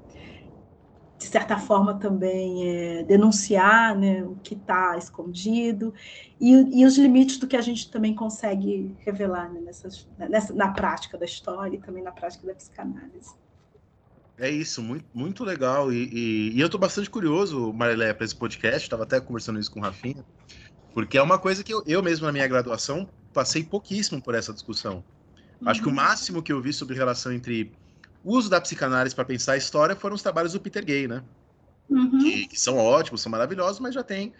de 1.20 1.26
certa 1.26 1.58
forma 1.58 1.94
também 1.98 2.66
é, 2.66 3.02
denunciar 3.02 3.94
né, 3.94 4.24
o 4.24 4.36
que 4.36 4.54
está 4.54 4.96
escondido 4.96 5.92
e, 6.40 6.80
e, 6.80 6.86
os 6.86 6.96
limites 6.96 7.36
do 7.36 7.46
que 7.46 7.56
a 7.56 7.60
gente 7.60 7.90
também 7.90 8.14
consegue 8.14 8.96
revelar 9.00 9.52
né, 9.52 9.60
nessas, 9.60 10.08
nessa, 10.18 10.54
na 10.54 10.68
prática 10.68 11.18
da 11.18 11.26
história 11.26 11.76
e 11.76 11.80
também 11.80 12.02
na 12.02 12.10
prática 12.10 12.46
da 12.46 12.54
psicanálise. 12.54 13.34
É 14.38 14.48
isso, 14.48 14.82
muito, 14.82 15.04
muito 15.12 15.44
legal. 15.44 15.92
E, 15.92 16.08
e, 16.10 16.56
e 16.56 16.60
eu 16.60 16.66
estou 16.66 16.80
bastante 16.80 17.10
curioso, 17.10 17.70
Marilé, 17.74 18.14
para 18.14 18.24
esse 18.24 18.34
podcast. 18.34 18.84
Estava 18.84 19.02
até 19.02 19.20
conversando 19.20 19.60
isso 19.60 19.70
com 19.70 19.80
o 19.80 19.82
Rafinha, 19.82 20.24
porque 20.94 21.18
é 21.18 21.22
uma 21.22 21.38
coisa 21.38 21.62
que 21.62 21.74
eu, 21.74 21.82
eu 21.86 22.02
mesmo, 22.02 22.24
na 22.24 22.32
minha 22.32 22.48
graduação, 22.48 23.06
passei 23.34 23.62
pouquíssimo 23.62 24.22
por 24.22 24.34
essa 24.34 24.54
discussão. 24.54 25.04
Acho 25.66 25.80
que 25.80 25.86
o 25.86 25.90
uhum. 25.90 25.96
máximo 25.96 26.42
que 26.42 26.52
eu 26.52 26.60
vi 26.60 26.72
sobre 26.72 26.96
relação 26.96 27.32
entre 27.32 27.72
o 28.24 28.36
uso 28.36 28.48
da 28.48 28.60
psicanálise 28.60 29.14
para 29.14 29.24
pensar 29.24 29.52
a 29.52 29.56
história 29.56 29.96
foram 29.96 30.14
os 30.14 30.22
trabalhos 30.22 30.52
do 30.52 30.60
Peter 30.60 30.84
Gay, 30.84 31.06
né? 31.06 31.22
Uhum. 31.88 32.18
Que, 32.18 32.46
que, 32.46 32.60
são 32.60 32.76
ótimos, 32.76 33.20
são 33.20 33.30
maravilhosos, 33.30 33.80
mas 33.80 33.94
já 33.94 34.02
tem 34.02 34.32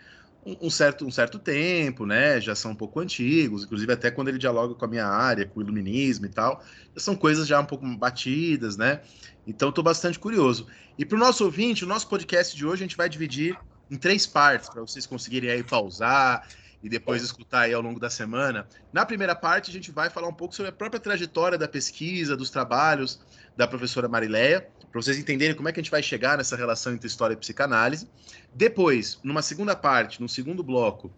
um, 0.46 0.66
um 0.66 0.70
certo, 0.70 1.04
um 1.04 1.10
certo 1.10 1.38
tempo, 1.38 2.06
né? 2.06 2.40
Já 2.40 2.54
são 2.54 2.70
um 2.72 2.74
pouco 2.74 3.00
antigos, 3.00 3.64
inclusive 3.64 3.92
até 3.92 4.10
quando 4.10 4.28
ele 4.28 4.38
dialoga 4.38 4.74
com 4.74 4.84
a 4.84 4.88
minha 4.88 5.06
área, 5.06 5.46
com 5.46 5.60
o 5.60 5.62
iluminismo 5.62 6.26
e 6.26 6.28
tal, 6.28 6.62
são 6.96 7.16
coisas 7.16 7.46
já 7.46 7.60
um 7.60 7.66
pouco 7.66 7.86
batidas, 7.96 8.76
né? 8.76 9.00
Então 9.46 9.70
estou 9.70 9.82
bastante 9.82 10.18
curioso. 10.18 10.66
E 10.98 11.04
para 11.04 11.16
o 11.16 11.18
nosso 11.18 11.44
ouvinte, 11.44 11.84
o 11.84 11.88
nosso 11.88 12.08
podcast 12.08 12.56
de 12.56 12.64
hoje 12.64 12.82
a 12.82 12.86
gente 12.86 12.96
vai 12.96 13.08
dividir 13.08 13.58
em 13.90 13.96
três 13.96 14.26
partes 14.26 14.68
para 14.68 14.80
vocês 14.80 15.06
conseguirem 15.06 15.50
aí 15.50 15.62
pausar 15.62 16.46
e 16.82 16.88
depois 16.88 17.22
escutar 17.22 17.62
aí 17.62 17.74
ao 17.74 17.82
longo 17.82 18.00
da 18.00 18.08
semana. 18.08 18.66
Na 18.92 19.04
primeira 19.04 19.34
parte, 19.34 19.70
a 19.70 19.72
gente 19.72 19.90
vai 19.90 20.08
falar 20.08 20.28
um 20.28 20.32
pouco 20.32 20.54
sobre 20.54 20.70
a 20.70 20.72
própria 20.72 21.00
trajetória 21.00 21.58
da 21.58 21.68
pesquisa, 21.68 22.36
dos 22.36 22.50
trabalhos 22.50 23.20
da 23.56 23.66
professora 23.66 24.08
Marileia, 24.08 24.66
para 24.90 25.00
vocês 25.00 25.18
entenderem 25.18 25.54
como 25.54 25.68
é 25.68 25.72
que 25.72 25.78
a 25.78 25.82
gente 25.82 25.90
vai 25.90 26.02
chegar 26.02 26.36
nessa 26.36 26.56
relação 26.56 26.92
entre 26.92 27.06
história 27.06 27.34
e 27.34 27.36
psicanálise. 27.36 28.08
Depois, 28.54 29.20
numa 29.22 29.42
segunda 29.42 29.76
parte, 29.76 30.20
no 30.20 30.28
segundo 30.28 30.62
bloco, 30.62 31.12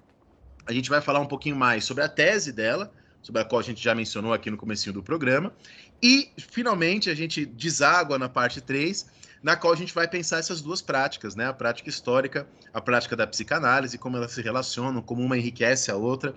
a 0.66 0.72
gente 0.72 0.90
vai 0.90 1.00
falar 1.00 1.20
um 1.20 1.26
pouquinho 1.26 1.56
mais 1.56 1.84
sobre 1.84 2.04
a 2.04 2.08
tese 2.08 2.52
dela, 2.52 2.92
sobre 3.22 3.40
a 3.40 3.44
qual 3.44 3.60
a 3.60 3.62
gente 3.62 3.82
já 3.82 3.94
mencionou 3.94 4.32
aqui 4.32 4.50
no 4.50 4.56
comecinho 4.56 4.92
do 4.92 5.02
programa. 5.02 5.52
E, 6.02 6.30
finalmente, 6.36 7.08
a 7.08 7.14
gente 7.14 7.46
deságua 7.46 8.18
na 8.18 8.28
parte 8.28 8.60
3 8.60 9.06
na 9.42 9.56
qual 9.56 9.72
a 9.72 9.76
gente 9.76 9.92
vai 9.92 10.06
pensar 10.06 10.38
essas 10.38 10.62
duas 10.62 10.80
práticas, 10.80 11.34
né? 11.34 11.46
A 11.46 11.52
prática 11.52 11.88
histórica, 11.88 12.46
a 12.72 12.80
prática 12.80 13.16
da 13.16 13.26
psicanálise, 13.26 13.98
como 13.98 14.16
elas 14.16 14.32
se 14.32 14.40
relacionam, 14.40 15.02
como 15.02 15.20
uma 15.20 15.36
enriquece 15.36 15.90
a 15.90 15.96
outra, 15.96 16.34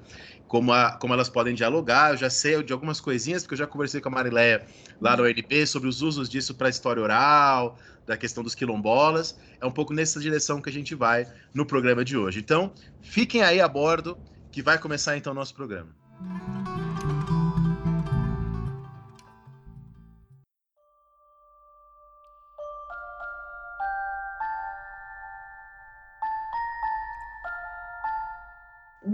como, 0.47 0.73
a, 0.73 0.93
como 0.93 1.13
elas 1.13 1.29
podem 1.29 1.53
dialogar. 1.53 2.11
Eu 2.11 2.17
já 2.17 2.29
sei 2.29 2.61
de 2.63 2.73
algumas 2.73 2.99
coisinhas, 2.99 3.43
porque 3.43 3.53
eu 3.53 3.59
já 3.59 3.67
conversei 3.67 4.01
com 4.01 4.09
a 4.09 4.11
Marileia 4.11 4.65
lá 4.99 5.15
no 5.15 5.23
ONP 5.23 5.67
sobre 5.67 5.87
os 5.87 6.01
usos 6.01 6.27
disso 6.27 6.55
para 6.55 6.67
a 6.67 6.69
história 6.69 7.01
oral, 7.01 7.77
da 8.07 8.17
questão 8.17 8.43
dos 8.43 8.55
quilombolas. 8.55 9.37
É 9.61 9.65
um 9.65 9.71
pouco 9.71 9.93
nessa 9.93 10.19
direção 10.19 10.59
que 10.59 10.69
a 10.69 10.73
gente 10.73 10.95
vai 10.95 11.27
no 11.53 11.65
programa 11.65 12.03
de 12.03 12.17
hoje. 12.17 12.39
Então, 12.39 12.73
fiquem 13.01 13.43
aí 13.43 13.61
a 13.61 13.67
bordo, 13.67 14.17
que 14.51 14.63
vai 14.63 14.79
começar 14.79 15.15
então 15.15 15.31
o 15.31 15.35
nosso 15.35 15.53
programa. 15.53 16.04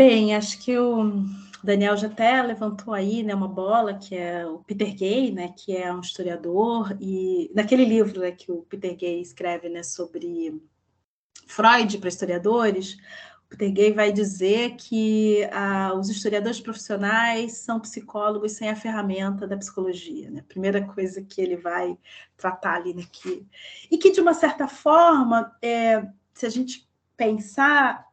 Bem, 0.03 0.36
acho 0.36 0.58
que 0.58 0.75
o 0.79 1.24
Daniel 1.63 1.96
já 1.96 2.08
até 2.08 2.41
levantou 2.41 2.91
aí 2.91 3.22
né, 3.22 3.36
uma 3.36 3.48
bola, 3.48 3.93
que 3.93 4.15
é 4.15 4.48
o 4.48 4.58
Peter 4.58 4.96
Gay, 4.96 5.31
né, 5.31 5.53
que 5.55 5.77
é 5.77 5.93
um 5.93 6.00
historiador, 6.00 6.98
e 7.00 7.51
naquele 7.53 7.86
livro 7.86 8.20
né, 8.20 8.31
que 8.31 8.51
o 8.51 8.63
Peter 8.63 8.98
Gay 8.98 9.22
escreve 9.22 9.70
né, 9.70 9.84
sobre 9.84 10.60
Freud 11.46 12.00
para 12.00 12.10
historiadores, 12.10 12.98
o 13.46 13.50
Peter 13.50 13.72
Gay 13.72 13.93
vai 13.93 14.12
dizer 14.12 14.75
que 14.75 15.48
ah, 15.51 15.93
os 15.93 16.10
historiadores 16.10 16.60
profissionais 16.60 17.60
são 17.60 17.79
psicólogos 17.79 18.53
sem 18.53 18.70
a 18.70 18.75
ferramenta 18.75 19.46
da 19.46 19.55
psicologia. 19.55 20.31
Né? 20.31 20.43
Primeira 20.48 20.84
coisa 20.84 21.22
que 21.22 21.39
ele 21.39 21.58
vai 21.58 21.96
tratar 22.36 22.77
ali 22.77 23.00
aqui. 23.00 23.46
E 23.91 24.00
que, 24.00 24.10
de 24.10 24.20
uma 24.20 24.34
certa 24.34 24.67
forma, 24.67 25.55
é, 25.62 26.03
se 26.34 26.48
a 26.48 26.50
gente 26.50 26.89
pensar. 27.15 28.10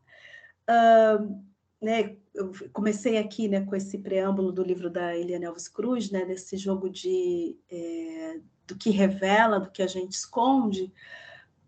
Uh, 0.68 1.47
né, 1.80 2.16
eu 2.34 2.52
comecei 2.72 3.18
aqui 3.18 3.48
né, 3.48 3.64
com 3.64 3.76
esse 3.76 3.98
preâmbulo 3.98 4.50
do 4.50 4.62
livro 4.62 4.90
da 4.90 5.16
Eliane 5.16 5.46
Alves 5.46 5.68
Cruz, 5.68 6.10
né, 6.10 6.24
desse 6.24 6.56
jogo 6.56 6.90
de 6.90 7.56
é, 7.70 8.40
do 8.66 8.76
que 8.76 8.90
revela, 8.90 9.60
do 9.60 9.70
que 9.70 9.82
a 9.82 9.86
gente 9.86 10.12
esconde. 10.12 10.92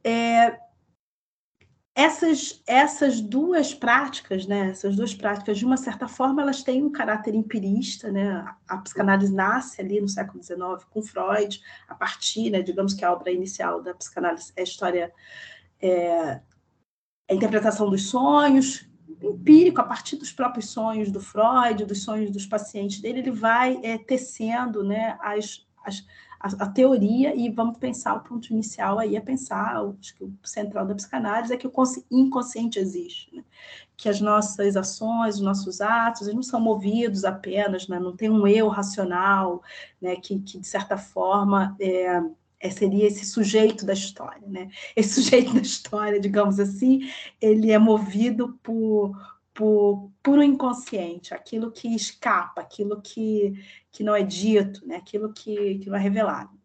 É, 0.04 0.58
essas, 1.94 2.62
essas 2.66 3.20
duas 3.20 3.74
práticas, 3.74 4.46
né, 4.46 4.70
essas 4.70 4.96
duas 4.96 5.14
práticas, 5.14 5.58
de 5.58 5.64
uma 5.64 5.76
certa 5.76 6.08
forma, 6.08 6.40
elas 6.40 6.62
têm 6.62 6.82
um 6.82 6.90
caráter 6.90 7.34
empirista, 7.34 8.10
né? 8.10 8.44
A 8.66 8.78
psicanálise 8.78 9.32
nasce 9.32 9.80
ali 9.80 10.00
no 10.00 10.08
século 10.08 10.42
XIX 10.42 10.84
com 10.88 11.02
Freud, 11.02 11.60
a 11.88 11.94
partir, 11.94 12.50
né, 12.50 12.62
digamos 12.62 12.94
que 12.94 13.04
a 13.04 13.12
obra 13.12 13.30
inicial 13.30 13.82
da 13.82 13.94
psicanálise 13.94 14.52
é 14.56 14.60
a 14.60 14.64
história, 14.64 15.12
é, 15.80 16.40
a 17.28 17.34
interpretação 17.34 17.90
dos 17.90 18.08
sonhos, 18.08 18.89
empírico, 19.22 19.80
a 19.80 19.84
partir 19.84 20.16
dos 20.16 20.32
próprios 20.32 20.70
sonhos 20.70 21.10
do 21.10 21.20
Freud, 21.20 21.84
dos 21.84 22.02
sonhos 22.02 22.30
dos 22.30 22.46
pacientes 22.46 23.00
dele, 23.00 23.20
ele 23.20 23.30
vai 23.30 23.78
é, 23.82 23.98
tecendo 23.98 24.82
né, 24.82 25.18
as, 25.20 25.66
as, 25.84 26.04
a, 26.40 26.64
a, 26.64 26.68
teoria 26.68 27.34
e 27.34 27.50
vamos 27.50 27.78
pensar 27.78 28.14
o 28.14 28.20
ponto 28.20 28.50
inicial 28.50 28.98
aí 28.98 29.16
é 29.16 29.20
pensar, 29.20 29.76
acho 30.00 30.14
que 30.16 30.24
o 30.24 30.32
central 30.42 30.86
da 30.86 30.94
psicanálise 30.94 31.52
é 31.52 31.56
que 31.56 31.66
o 31.66 31.72
inconsciente 32.10 32.78
existe, 32.78 33.34
né? 33.34 33.44
que 33.96 34.08
as 34.08 34.20
nossas 34.20 34.76
ações, 34.76 35.34
os 35.34 35.42
nossos 35.42 35.82
atos, 35.82 36.22
eles 36.22 36.34
não 36.34 36.42
são 36.42 36.58
movidos 36.58 37.24
apenas, 37.24 37.86
né? 37.86 37.98
não 37.98 38.16
tem 38.16 38.30
um 38.30 38.46
eu 38.46 38.68
racional, 38.68 39.62
né? 40.00 40.16
que, 40.16 40.38
que 40.38 40.58
de 40.58 40.66
certa 40.66 40.96
forma 40.96 41.76
é, 41.78 42.22
é, 42.60 42.70
seria 42.70 43.06
esse 43.06 43.24
sujeito 43.24 43.86
da 43.86 43.94
história, 43.94 44.46
né? 44.46 44.68
Esse 44.94 45.14
sujeito 45.22 45.54
da 45.54 45.62
história, 45.62 46.20
digamos 46.20 46.60
assim, 46.60 47.10
ele 47.40 47.72
é 47.72 47.78
movido 47.78 48.58
por, 48.62 49.16
por, 49.54 50.10
por 50.22 50.38
um 50.38 50.42
inconsciente, 50.42 51.32
aquilo 51.32 51.72
que 51.72 51.88
escapa, 51.88 52.60
aquilo 52.60 53.00
que, 53.00 53.54
que 53.90 54.04
não 54.04 54.14
é 54.14 54.22
dito, 54.22 54.86
né? 54.86 54.96
aquilo 54.96 55.32
que, 55.32 55.78
que 55.78 55.88
não 55.88 55.96
é 55.96 56.00
revelado. 56.00 56.60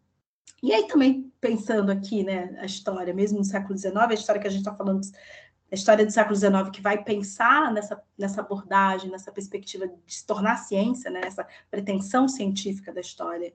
E 0.62 0.72
aí 0.72 0.86
também, 0.86 1.32
pensando 1.40 1.92
aqui, 1.92 2.24
né, 2.24 2.56
a 2.58 2.64
história, 2.64 3.12
mesmo 3.12 3.38
no 3.38 3.44
século 3.44 3.76
XIX, 3.76 3.94
a 3.96 4.14
história 4.14 4.40
que 4.40 4.48
a 4.48 4.50
gente 4.50 4.60
está 4.60 4.74
falando, 4.74 5.02
a 5.70 5.74
história 5.74 6.04
do 6.04 6.10
século 6.10 6.34
XIX, 6.34 6.70
que 6.72 6.80
vai 6.80 7.04
pensar 7.04 7.72
nessa, 7.72 8.02
nessa 8.16 8.40
abordagem, 8.40 9.10
nessa 9.10 9.30
perspectiva 9.30 9.86
de 9.86 9.94
se 10.06 10.26
tornar 10.26 10.56
ciência, 10.56 11.10
né, 11.10 11.20
nessa 11.20 11.46
pretensão 11.70 12.26
científica 12.26 12.92
da 12.92 13.00
história, 13.00 13.52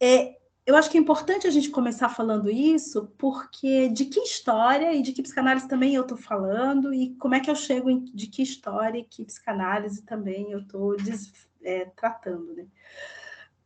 é, 0.00 0.39
eu 0.66 0.76
acho 0.76 0.90
que 0.90 0.98
é 0.98 1.00
importante 1.00 1.46
a 1.46 1.50
gente 1.50 1.70
começar 1.70 2.08
falando 2.08 2.50
isso, 2.50 3.10
porque 3.18 3.88
de 3.88 4.04
que 4.04 4.20
história 4.20 4.92
e 4.94 5.02
de 5.02 5.12
que 5.12 5.22
psicanálise 5.22 5.66
também 5.66 5.94
eu 5.94 6.02
estou 6.02 6.18
falando, 6.18 6.92
e 6.92 7.14
como 7.16 7.34
é 7.34 7.40
que 7.40 7.50
eu 7.50 7.56
chego 7.56 7.90
em, 7.90 8.04
de 8.04 8.26
que 8.26 8.42
história 8.42 8.98
e 8.98 9.04
que 9.04 9.24
psicanálise 9.24 10.02
também 10.02 10.52
eu 10.52 10.60
estou 10.60 10.96
é, 11.62 11.86
tratando. 11.96 12.54
Né? 12.54 12.66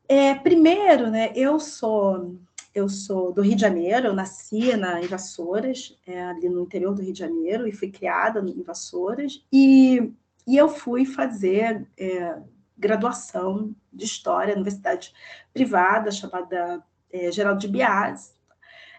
É, 0.09 0.35
primeiro, 0.35 1.11
né, 1.11 1.33
eu 1.35 1.59
sou 1.59 2.39
eu 2.75 2.89
sou 2.89 3.33
do 3.33 3.41
Rio 3.41 3.55
de 3.55 3.61
Janeiro, 3.61 4.09
eu 4.09 4.15
nasci 4.15 4.77
na, 4.77 5.01
Vassouras, 5.03 5.97
é, 6.05 6.25
ali 6.25 6.49
no 6.49 6.63
interior 6.63 6.93
do 6.93 7.03
Rio 7.03 7.13
de 7.13 7.19
Janeiro, 7.21 7.69
e 7.69 7.73
fui 7.73 7.89
criada 7.89 8.41
em 8.41 8.63
Vassouras, 8.63 9.47
e, 9.53 10.13
e 10.45 10.57
eu 10.57 10.69
fui 10.69 11.07
fazer 11.07 11.87
é, 11.97 12.37
graduação 12.77 13.75
de 13.93 14.05
História, 14.05 14.55
universidade 14.55 15.13
privada 15.53 16.11
chamada 16.11 16.83
é, 17.13 17.31
Geraldo 17.31 17.61
de 17.61 17.69
Bias. 17.69 18.35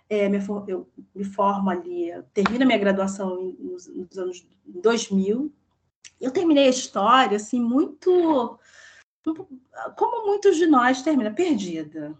É, 0.09 0.27
eu 0.67 0.87
me 1.13 1.23
formo 1.23 1.69
ali, 1.69 2.11
termino 2.33 2.65
minha 2.65 2.77
graduação 2.77 3.55
nos, 3.59 3.87
nos 3.87 4.17
anos 4.17 4.47
2000. 4.65 5.51
Eu 6.21 6.31
terminei 6.31 6.67
a 6.67 6.69
história, 6.69 7.37
assim, 7.37 7.59
muito... 7.59 8.59
Como 9.97 10.27
muitos 10.27 10.55
de 10.57 10.67
nós 10.67 11.01
termina, 11.01 11.33
perdida. 11.33 12.15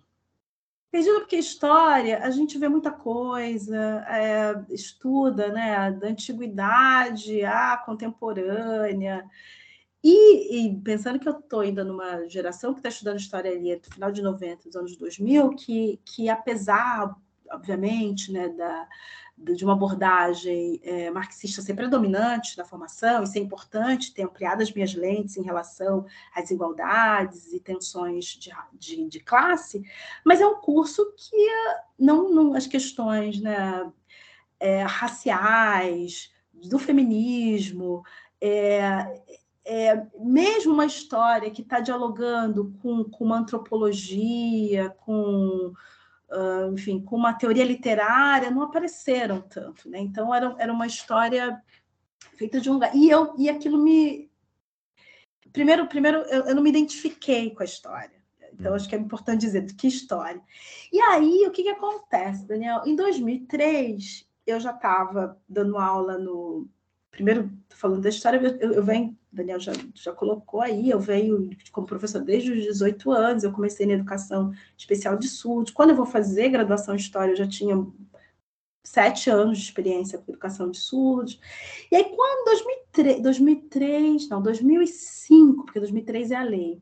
Perdida 0.92 1.20
porque 1.20 1.36
história, 1.36 2.20
a 2.24 2.32
gente 2.32 2.58
vê 2.58 2.68
muita 2.68 2.90
coisa, 2.90 4.04
é, 4.10 4.74
estuda, 4.74 5.50
né, 5.50 5.92
da 5.92 6.08
antiguidade 6.08 7.44
à 7.44 7.78
contemporânea, 7.78 9.30
e, 10.08 10.68
e, 10.68 10.76
pensando 10.82 11.20
que 11.20 11.28
eu 11.28 11.40
estou 11.40 11.62
ainda 11.62 11.84
numa 11.84 12.28
geração 12.28 12.74
que 12.74 12.80
está 12.80 12.90
estudando 12.90 13.18
história 13.18 13.50
ali 13.52 13.76
do 13.76 13.92
final 13.92 14.12
de 14.12 14.22
90, 14.22 14.66
dos 14.66 14.76
anos 14.76 14.96
2000, 14.96 15.50
que, 15.56 16.00
que 16.06 16.30
apesar, 16.30 17.16
obviamente, 17.52 18.32
né, 18.32 18.50
da, 18.50 18.88
de 19.36 19.66
uma 19.66 19.74
abordagem 19.74 20.80
é, 20.84 21.10
marxista 21.10 21.60
ser 21.60 21.74
predominante 21.74 22.56
na 22.56 22.64
formação 22.64 23.24
e 23.24 23.28
ser 23.28 23.40
importante 23.40 24.14
ter 24.14 24.22
ampliado 24.22 24.62
as 24.62 24.72
minhas 24.72 24.94
lentes 24.94 25.38
em 25.38 25.42
relação 25.42 26.06
às 26.36 26.44
desigualdades 26.44 27.52
e 27.52 27.60
tensões 27.60 28.26
de, 28.26 28.52
de, 28.74 29.10
de 29.10 29.20
classe, 29.20 29.82
mas 30.24 30.40
é 30.40 30.46
um 30.46 30.62
curso 30.62 31.04
que 31.18 31.48
não, 31.98 32.30
não 32.30 32.54
as 32.54 32.68
questões 32.68 33.42
né, 33.42 33.92
é, 34.60 34.84
raciais, 34.84 36.32
do 36.54 36.78
feminismo, 36.78 38.04
é, 38.40 39.44
é, 39.66 40.06
mesmo 40.20 40.74
uma 40.74 40.86
história 40.86 41.50
que 41.50 41.64
está 41.64 41.80
dialogando 41.80 42.72
com, 42.82 43.04
com 43.04 43.26
uma 43.26 43.40
antropologia, 43.40 44.92
com, 44.92 45.74
uh, 46.30 46.72
enfim, 46.72 47.02
com 47.02 47.16
uma 47.16 47.34
teoria 47.34 47.66
literária, 47.66 48.52
não 48.52 48.62
apareceram 48.62 49.42
tanto. 49.42 49.90
Né? 49.90 50.00
Então, 50.00 50.34
era, 50.34 50.56
era 50.60 50.72
uma 50.72 50.86
história 50.86 51.60
feita 52.38 52.62
de 52.62 52.70
um 52.70 52.74
lugar. 52.74 52.96
E, 52.96 53.10
eu, 53.10 53.34
e 53.38 53.50
aquilo 53.50 53.82
me. 53.82 54.30
Primeiro, 55.52 55.88
primeiro 55.88 56.20
eu, 56.20 56.46
eu 56.46 56.56
não 56.56 56.62
me 56.62 56.70
identifiquei 56.70 57.50
com 57.50 57.64
a 57.64 57.66
história. 57.66 58.16
Então, 58.54 58.74
acho 58.74 58.88
que 58.88 58.96
é 58.96 59.00
importante 59.00 59.42
dizer 59.42 59.66
que 59.76 59.88
história. 59.88 60.42
E 60.94 61.00
aí, 61.02 61.46
o 61.48 61.52
que, 61.52 61.64
que 61.64 61.70
acontece, 61.70 62.46
Daniel? 62.46 62.84
Em 62.86 62.96
2003, 62.96 64.30
eu 64.46 64.60
já 64.60 64.72
estava 64.72 65.42
dando 65.50 65.78
aula 65.78 66.18
no 66.18 66.70
primeiro, 67.16 67.50
falando 67.70 68.02
da 68.02 68.10
história, 68.10 68.38
eu, 68.60 68.74
eu 68.74 68.84
venho, 68.84 69.18
Daniel 69.36 69.60
já, 69.60 69.74
já 69.94 70.12
colocou 70.12 70.62
aí, 70.62 70.90
eu 70.90 71.00
venho 71.00 71.50
como 71.72 71.88
professor 71.88 72.22
desde 72.22 72.52
os 72.52 72.64
18 72.64 73.12
anos, 73.12 73.44
eu 73.44 73.52
comecei 73.52 73.86
na 73.86 73.94
educação 73.94 74.54
especial 74.78 75.18
de 75.18 75.28
surdos. 75.28 75.74
Quando 75.74 75.92
eu 75.92 75.96
vou 75.96 76.06
fazer 76.06 76.50
graduação 76.50 76.96
em 76.96 76.98
História, 76.98 77.32
eu 77.34 77.38
já 77.38 77.48
tinha 77.48 77.76
sete 78.84 79.30
anos 79.30 79.58
de 79.58 79.64
experiência 79.66 80.18
com 80.18 80.32
educação 80.32 80.70
de 80.70 80.78
surdos. 80.78 81.40
E 81.92 81.96
aí, 81.96 82.04
quando 82.04 82.46
2003, 82.46 83.22
2003, 83.22 84.30
não, 84.30 84.42
2005, 84.42 85.66
porque 85.66 85.80
2003 85.80 86.32
é 86.32 86.36
a 86.36 86.44
lei. 86.44 86.82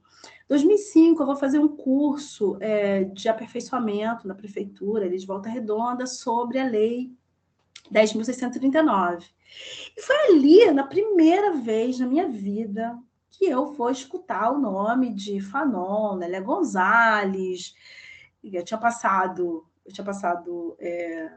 2005, 0.49 1.21
eu 1.21 1.25
vou 1.25 1.35
fazer 1.35 1.59
um 1.59 1.69
curso 1.69 2.57
é, 2.59 3.05
de 3.05 3.27
aperfeiçoamento 3.29 4.27
na 4.27 4.35
prefeitura, 4.35 5.05
ali 5.05 5.17
de 5.17 5.25
Volta 5.25 5.49
Redonda, 5.49 6.05
sobre 6.05 6.59
a 6.59 6.65
lei 6.65 7.11
10.639. 7.91 9.23
E 9.95 10.01
foi 10.01 10.15
ali, 10.27 10.71
na 10.71 10.83
primeira 10.83 11.53
vez 11.53 11.99
na 11.99 12.07
minha 12.07 12.27
vida, 12.27 12.97
que 13.29 13.45
eu 13.45 13.73
vou 13.73 13.89
escutar 13.89 14.51
o 14.51 14.59
nome 14.59 15.13
de 15.13 15.39
Fanon, 15.41 16.15
Nélia 16.17 16.41
Gonzalez. 16.41 17.73
Eu 18.43 18.63
tinha 18.63 18.77
passado, 18.77 19.65
eu 19.85 19.93
tinha 19.93 20.05
passado 20.05 20.75
é, 20.79 21.31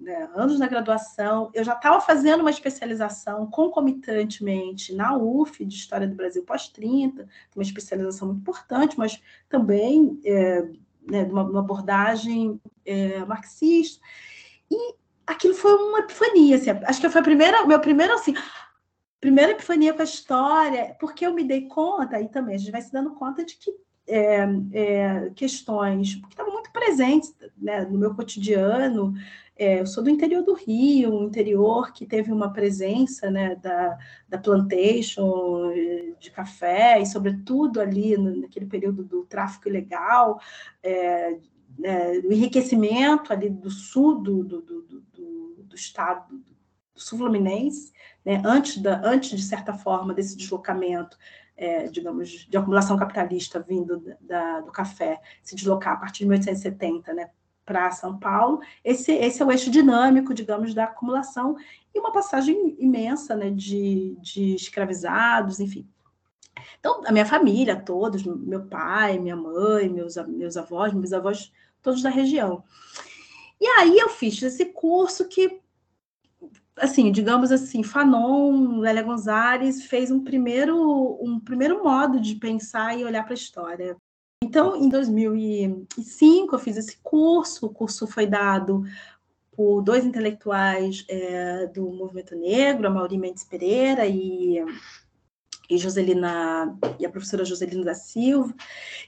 né, 0.00 0.28
anos 0.34 0.58
na 0.58 0.66
graduação, 0.66 1.50
eu 1.54 1.62
já 1.62 1.74
estava 1.74 2.00
fazendo 2.00 2.40
uma 2.40 2.50
especialização 2.50 3.46
concomitantemente 3.46 4.94
na 4.94 5.16
UF 5.16 5.64
de 5.64 5.74
História 5.74 6.08
do 6.08 6.16
Brasil 6.16 6.44
pós-30, 6.44 7.26
uma 7.54 7.62
especialização 7.62 8.28
muito 8.28 8.40
importante, 8.40 8.98
mas 8.98 9.22
também 9.48 10.20
é, 10.24 10.62
né, 11.08 11.24
uma, 11.24 11.42
uma, 11.44 11.60
abordagem 11.60 12.60
é, 12.84 13.24
marxista. 13.24 14.04
E 14.70 14.94
aquilo 15.30 15.54
foi 15.54 15.74
uma 15.74 16.00
epifania, 16.00 16.56
assim, 16.56 16.70
acho 16.70 17.00
que 17.00 17.08
foi 17.08 17.20
a 17.20 17.24
primeira, 17.24 17.66
meu 17.66 17.80
primeiro 17.80 18.14
assim, 18.14 18.34
primeira 19.20 19.52
epifania 19.52 19.94
com 19.94 20.02
a 20.02 20.04
história, 20.04 20.96
porque 20.98 21.26
eu 21.26 21.32
me 21.32 21.44
dei 21.44 21.66
conta, 21.66 22.20
e 22.20 22.28
também 22.28 22.56
a 22.56 22.58
gente 22.58 22.72
vai 22.72 22.82
se 22.82 22.92
dando 22.92 23.14
conta 23.14 23.44
de 23.44 23.56
que 23.56 23.70
é, 24.08 24.44
é, 24.72 25.30
questões 25.36 26.16
que 26.16 26.28
estavam 26.30 26.52
muito 26.52 26.72
presentes 26.72 27.32
né, 27.56 27.84
no 27.84 27.98
meu 27.98 28.14
cotidiano, 28.14 29.14
é, 29.56 29.80
eu 29.80 29.86
sou 29.86 30.02
do 30.02 30.08
interior 30.08 30.42
do 30.42 30.54
Rio, 30.54 31.14
um 31.14 31.24
interior 31.24 31.92
que 31.92 32.06
teve 32.06 32.32
uma 32.32 32.50
presença 32.50 33.30
né, 33.30 33.54
da, 33.56 33.98
da 34.26 34.38
plantation 34.38 35.70
de 36.18 36.30
café, 36.30 36.98
e 36.98 37.06
sobretudo 37.06 37.78
ali 37.78 38.16
no, 38.16 38.34
naquele 38.36 38.66
período 38.66 39.04
do 39.04 39.24
tráfico 39.26 39.68
ilegal, 39.68 40.40
é, 40.82 41.38
é, 41.82 42.18
o 42.24 42.32
enriquecimento 42.32 43.32
ali 43.32 43.48
do 43.48 43.70
sul 43.70 44.20
do, 44.20 44.42
do, 44.42 44.62
do, 44.62 45.02
do, 45.70 45.76
do 45.76 45.76
estado 45.76 46.26
do 46.94 47.00
sul 47.00 47.18
fluminense, 47.18 47.92
né, 48.24 48.42
antes, 48.44 48.78
da, 48.78 49.00
antes, 49.04 49.30
de 49.30 49.42
certa 49.42 49.72
forma, 49.72 50.12
desse 50.12 50.36
deslocamento, 50.36 51.16
é, 51.56 51.88
digamos, 51.88 52.28
de 52.28 52.56
acumulação 52.56 52.96
capitalista 52.96 53.60
vindo 53.60 54.02
da, 54.20 54.60
do 54.60 54.72
café, 54.72 55.20
se 55.42 55.54
deslocar 55.54 55.94
a 55.94 55.96
partir 55.96 56.20
de 56.20 56.28
1870, 56.28 57.12
né, 57.14 57.30
para 57.64 57.90
São 57.90 58.18
Paulo. 58.18 58.60
Esse, 58.84 59.12
esse 59.12 59.42
é 59.42 59.46
o 59.46 59.50
eixo 59.50 59.70
dinâmico, 59.70 60.34
digamos, 60.34 60.74
da 60.74 60.84
acumulação 60.84 61.56
e 61.94 61.98
uma 61.98 62.12
passagem 62.12 62.76
imensa 62.78 63.36
né, 63.36 63.50
de, 63.50 64.16
de 64.20 64.54
escravizados, 64.54 65.60
enfim. 65.60 65.88
Então, 66.78 67.02
a 67.06 67.12
minha 67.12 67.26
família, 67.26 67.76
todos, 67.76 68.24
meu 68.24 68.66
pai, 68.66 69.18
minha 69.18 69.36
mãe, 69.36 69.88
meus, 69.88 70.16
meus 70.26 70.56
avós, 70.56 70.92
meus 70.92 71.12
avós, 71.12 71.52
todos 71.82 72.02
da 72.02 72.10
região. 72.10 72.64
E 73.60 73.66
aí 73.66 73.98
eu 73.98 74.08
fiz 74.08 74.42
esse 74.42 74.64
curso 74.66 75.28
que, 75.28 75.59
assim, 76.80 77.12
digamos 77.12 77.52
assim, 77.52 77.82
Fanon, 77.82 78.78
Lélia 78.80 79.02
Gonzalez 79.02 79.84
fez 79.84 80.10
um 80.10 80.24
primeiro, 80.24 81.18
um 81.22 81.38
primeiro 81.38 81.82
modo 81.82 82.20
de 82.20 82.34
pensar 82.34 82.98
e 82.98 83.04
olhar 83.04 83.22
para 83.22 83.32
a 83.32 83.34
história. 83.34 83.96
Então, 84.42 84.74
em 84.74 84.88
2005, 84.88 86.54
eu 86.54 86.58
fiz 86.58 86.76
esse 86.76 86.96
curso. 87.02 87.66
O 87.66 87.70
curso 87.70 88.06
foi 88.06 88.26
dado 88.26 88.84
por 89.52 89.82
dois 89.82 90.04
intelectuais 90.04 91.04
é, 91.08 91.66
do 91.66 91.90
movimento 91.90 92.34
negro, 92.34 92.86
a 92.86 92.90
Mauri 92.90 93.18
Mendes 93.18 93.44
Pereira 93.44 94.06
e, 94.06 94.64
e 95.70 95.78
Joselina 95.78 96.76
e 96.98 97.06
a 97.06 97.10
professora 97.10 97.44
Joselina 97.44 97.84
da 97.84 97.94
Silva, 97.94 98.52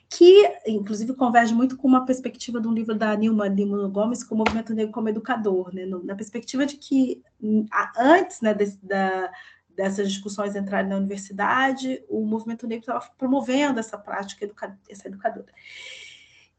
que 0.09 0.49
inclusive 0.67 1.13
converge 1.15 1.53
muito 1.53 1.77
com 1.77 1.89
uma 1.89 2.07
perspectiva 2.07 2.61
do 2.61 2.73
livro 2.73 2.95
da 2.95 3.15
Nilma 3.17 3.49
Lima 3.49 3.89
Gomes 3.89 4.23
com 4.23 4.37
o 4.37 4.39
movimento 4.39 4.73
negro 4.73 4.93
como 4.93 5.09
educador, 5.09 5.75
né? 5.75 5.85
na 6.05 6.15
perspectiva 6.15 6.65
de 6.65 6.77
que 6.77 7.21
antes 7.99 8.41
né, 8.41 8.55
desse, 8.55 8.79
da, 8.81 9.31
dessas 9.77 10.11
discussões 10.11 10.55
entrarem 10.55 10.89
na 10.89 10.97
universidade, 10.97 12.01
o 12.09 12.25
movimento 12.25 12.67
negro 12.67 12.83
estava 12.83 13.11
promovendo 13.19 13.81
essa 13.81 13.99
prática, 13.99 14.45
educa 14.45 14.79
essa 14.89 15.09
educadora. 15.09 15.53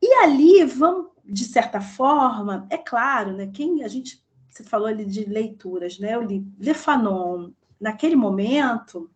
E 0.02 0.14
ali, 0.16 0.66
vamos, 0.66 1.12
de 1.24 1.46
certa 1.46 1.80
forma, 1.80 2.68
é 2.70 2.78
claro, 2.78 3.32
né, 3.32 3.48
quem 3.48 3.86
a 3.86 3.88
gente, 3.88 4.22
você 4.50 4.64
falou 4.64 4.88
ali 4.88 5.06
de 5.06 5.24
leituras, 5.24 5.98
né, 5.98 6.16
eu 6.16 6.22
li 6.22 6.46
Le 6.60 6.74
Fanon, 6.74 7.52
naquele 7.80 8.18
momento, 8.18 9.10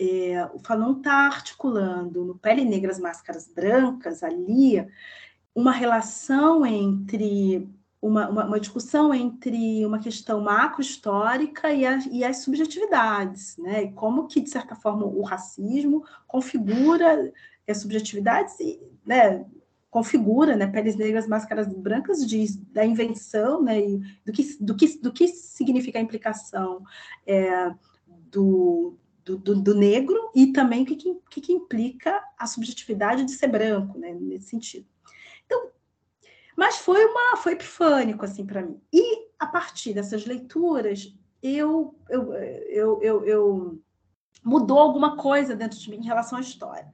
é, 0.00 0.48
o 0.54 0.58
Fanon 0.58 0.96
está 0.96 1.26
articulando 1.26 2.24
no 2.24 2.34
Pele 2.34 2.64
Negras 2.64 2.98
Máscaras 2.98 3.46
Brancas, 3.46 4.22
ali, 4.22 4.82
uma 5.54 5.72
relação 5.72 6.64
entre 6.64 7.68
uma, 8.00 8.30
uma, 8.30 8.46
uma, 8.46 8.58
discussão 8.58 9.12
entre 9.12 9.84
uma 9.84 9.98
questão 9.98 10.40
macro-histórica 10.40 11.70
e, 11.70 11.82
e, 12.12 12.24
as 12.24 12.38
subjetividades, 12.38 13.58
né? 13.58 13.82
E 13.82 13.92
como 13.92 14.26
que, 14.26 14.40
de 14.40 14.48
certa 14.48 14.74
forma, 14.74 15.04
o 15.04 15.20
racismo 15.20 16.02
configura 16.26 17.30
as 17.68 17.78
subjetividades 17.78 18.58
e 18.58 18.80
né, 19.04 19.44
configura 19.90 20.56
né, 20.56 20.66
peles 20.66 20.96
negras, 20.96 21.26
máscaras 21.26 21.68
brancas 21.68 22.26
de, 22.26 22.58
da 22.72 22.86
invenção 22.86 23.62
né, 23.62 23.78
e 23.80 23.98
do, 24.24 24.32
que, 24.32 24.56
do, 24.60 24.74
que, 24.74 24.98
do 24.98 25.12
que 25.12 25.28
significa 25.28 25.98
a 25.98 26.02
implicação 26.02 26.82
é, 27.26 27.70
do, 28.30 28.96
do, 29.36 29.54
do, 29.54 29.62
do, 29.62 29.74
negro 29.74 30.30
e 30.34 30.52
também 30.52 30.82
o 30.82 30.86
que, 30.86 30.96
que, 30.96 31.40
que 31.40 31.52
implica 31.52 32.22
a 32.38 32.46
subjetividade 32.46 33.24
de 33.24 33.32
ser 33.32 33.48
branco, 33.48 33.98
né, 33.98 34.12
nesse 34.12 34.48
sentido. 34.48 34.86
Então, 35.46 35.70
mas 36.56 36.78
foi 36.78 37.04
uma 37.04 37.36
foi 37.36 37.52
epifânico 37.52 38.24
assim 38.24 38.44
para 38.44 38.62
mim. 38.62 38.80
E 38.92 39.28
a 39.38 39.46
partir 39.46 39.94
dessas 39.94 40.26
leituras, 40.26 41.14
eu, 41.42 41.94
eu, 42.08 42.34
eu, 42.34 43.02
eu, 43.02 43.24
eu 43.24 43.82
mudou 44.44 44.78
alguma 44.78 45.16
coisa 45.16 45.54
dentro 45.54 45.78
de 45.78 45.90
mim 45.90 45.96
em 45.96 46.06
relação 46.06 46.38
à 46.38 46.40
história. 46.40 46.92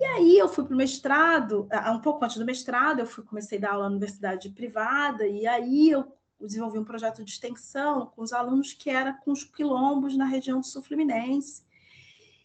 E 0.00 0.04
aí 0.04 0.38
eu 0.38 0.48
fui 0.48 0.64
para 0.64 0.74
o 0.74 0.76
mestrado, 0.76 1.68
um 1.92 2.00
pouco 2.00 2.24
antes 2.24 2.36
do 2.38 2.44
mestrado, 2.44 3.00
eu 3.00 3.06
fui, 3.06 3.24
comecei 3.24 3.58
a 3.58 3.60
dar 3.60 3.72
aula 3.72 3.84
na 3.84 3.90
universidade 3.90 4.48
privada, 4.50 5.26
e 5.26 5.44
aí 5.44 5.90
eu 5.90 6.06
desenvolvi 6.46 6.78
um 6.78 6.84
projeto 6.84 7.24
de 7.24 7.30
extensão 7.30 8.06
com 8.06 8.22
os 8.22 8.32
alunos 8.32 8.72
que 8.72 8.90
era 8.90 9.12
com 9.12 9.32
os 9.32 9.44
quilombos 9.44 10.16
na 10.16 10.24
região 10.24 10.60
do 10.60 10.66
sul 10.66 10.82
fluminense. 10.82 11.62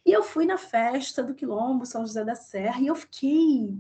E 0.05 0.11
eu 0.11 0.23
fui 0.23 0.45
na 0.45 0.57
festa 0.57 1.23
do 1.23 1.33
quilombo 1.33 1.85
São 1.85 2.05
José 2.05 2.23
da 2.23 2.35
Serra 2.35 2.81
e 2.81 2.87
eu 2.87 2.95
fiquei 2.95 3.77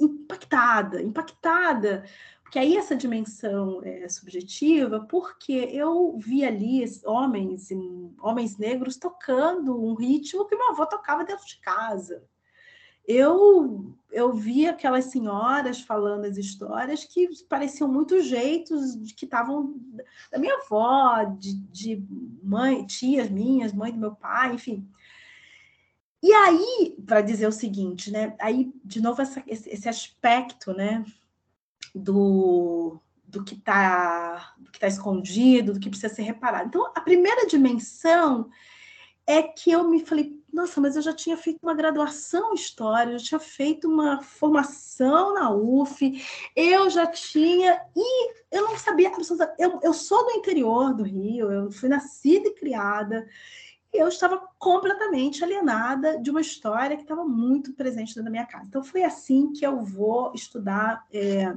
impactada, 0.00 1.02
impactada, 1.02 2.04
porque 2.42 2.58
aí 2.58 2.76
essa 2.76 2.94
dimensão 2.94 3.82
é 3.82 4.06
subjetiva, 4.08 5.06
porque 5.06 5.52
eu 5.52 6.18
vi 6.18 6.44
ali 6.44 6.84
homens, 7.04 7.68
homens 8.20 8.58
negros 8.58 8.96
tocando 8.96 9.82
um 9.82 9.94
ritmo 9.94 10.46
que 10.46 10.54
meu 10.54 10.70
avô 10.70 10.86
tocava 10.86 11.24
dentro 11.24 11.46
de 11.46 11.58
casa. 11.60 12.22
Eu 13.06 13.92
eu 14.12 14.32
vi 14.32 14.68
aquelas 14.68 15.06
senhoras 15.06 15.80
falando 15.80 16.26
as 16.26 16.36
histórias 16.36 17.02
que 17.02 17.28
pareciam 17.48 17.90
muito 17.90 18.20
jeitos 18.20 18.94
de 18.94 19.14
que 19.14 19.24
estavam 19.24 19.74
da 20.30 20.38
minha 20.38 20.54
avó, 20.56 21.24
de, 21.24 21.54
de 21.54 22.04
mãe, 22.42 22.86
tias 22.86 23.30
minhas, 23.30 23.72
mãe 23.72 23.90
do 23.90 23.98
meu 23.98 24.14
pai, 24.14 24.54
enfim. 24.54 24.86
E 26.22 26.30
aí, 26.32 26.94
para 27.06 27.22
dizer 27.22 27.48
o 27.48 27.52
seguinte, 27.52 28.10
né? 28.10 28.36
Aí, 28.38 28.72
de 28.84 29.00
novo, 29.00 29.22
essa, 29.22 29.42
esse, 29.46 29.88
aspecto, 29.88 30.72
né? 30.72 31.04
Do, 31.94 33.00
do 33.26 33.42
que 33.42 33.54
está 33.54 34.54
tá 34.78 34.86
escondido, 34.86 35.72
do 35.72 35.80
que 35.80 35.90
precisa 35.90 36.14
ser 36.14 36.22
reparado. 36.22 36.68
Então, 36.68 36.92
a 36.94 37.00
primeira 37.00 37.46
dimensão 37.46 38.48
é 39.26 39.42
que 39.42 39.72
eu 39.72 39.88
me 39.88 40.04
falei, 40.04 40.41
nossa, 40.52 40.80
mas 40.80 40.96
eu 40.96 41.02
já 41.02 41.14
tinha 41.14 41.36
feito 41.36 41.58
uma 41.62 41.74
graduação 41.74 42.52
em 42.52 42.54
História, 42.54 43.12
eu 43.12 43.18
já 43.18 43.24
tinha 43.24 43.40
feito 43.40 43.88
uma 43.88 44.20
formação 44.20 45.32
na 45.34 45.50
UF, 45.50 46.22
eu 46.54 46.90
já 46.90 47.06
tinha, 47.06 47.80
e 47.96 48.32
eu 48.50 48.64
não 48.64 48.76
sabia 48.76 49.10
eu, 49.58 49.80
eu 49.82 49.94
sou 49.94 50.24
do 50.26 50.32
interior 50.32 50.94
do 50.94 51.04
Rio, 51.04 51.50
eu 51.50 51.70
fui 51.70 51.88
nascida 51.88 52.48
e 52.48 52.54
criada, 52.54 53.26
eu 53.92 54.08
estava 54.08 54.46
completamente 54.58 55.42
alienada 55.42 56.18
de 56.18 56.30
uma 56.30 56.40
história 56.40 56.96
que 56.96 57.02
estava 57.02 57.24
muito 57.24 57.74
presente 57.74 58.20
na 58.20 58.30
minha 58.30 58.46
casa. 58.46 58.64
Então, 58.66 58.82
foi 58.82 59.04
assim 59.04 59.52
que 59.52 59.66
eu 59.66 59.82
vou 59.84 60.32
estudar 60.34 61.06
é, 61.12 61.54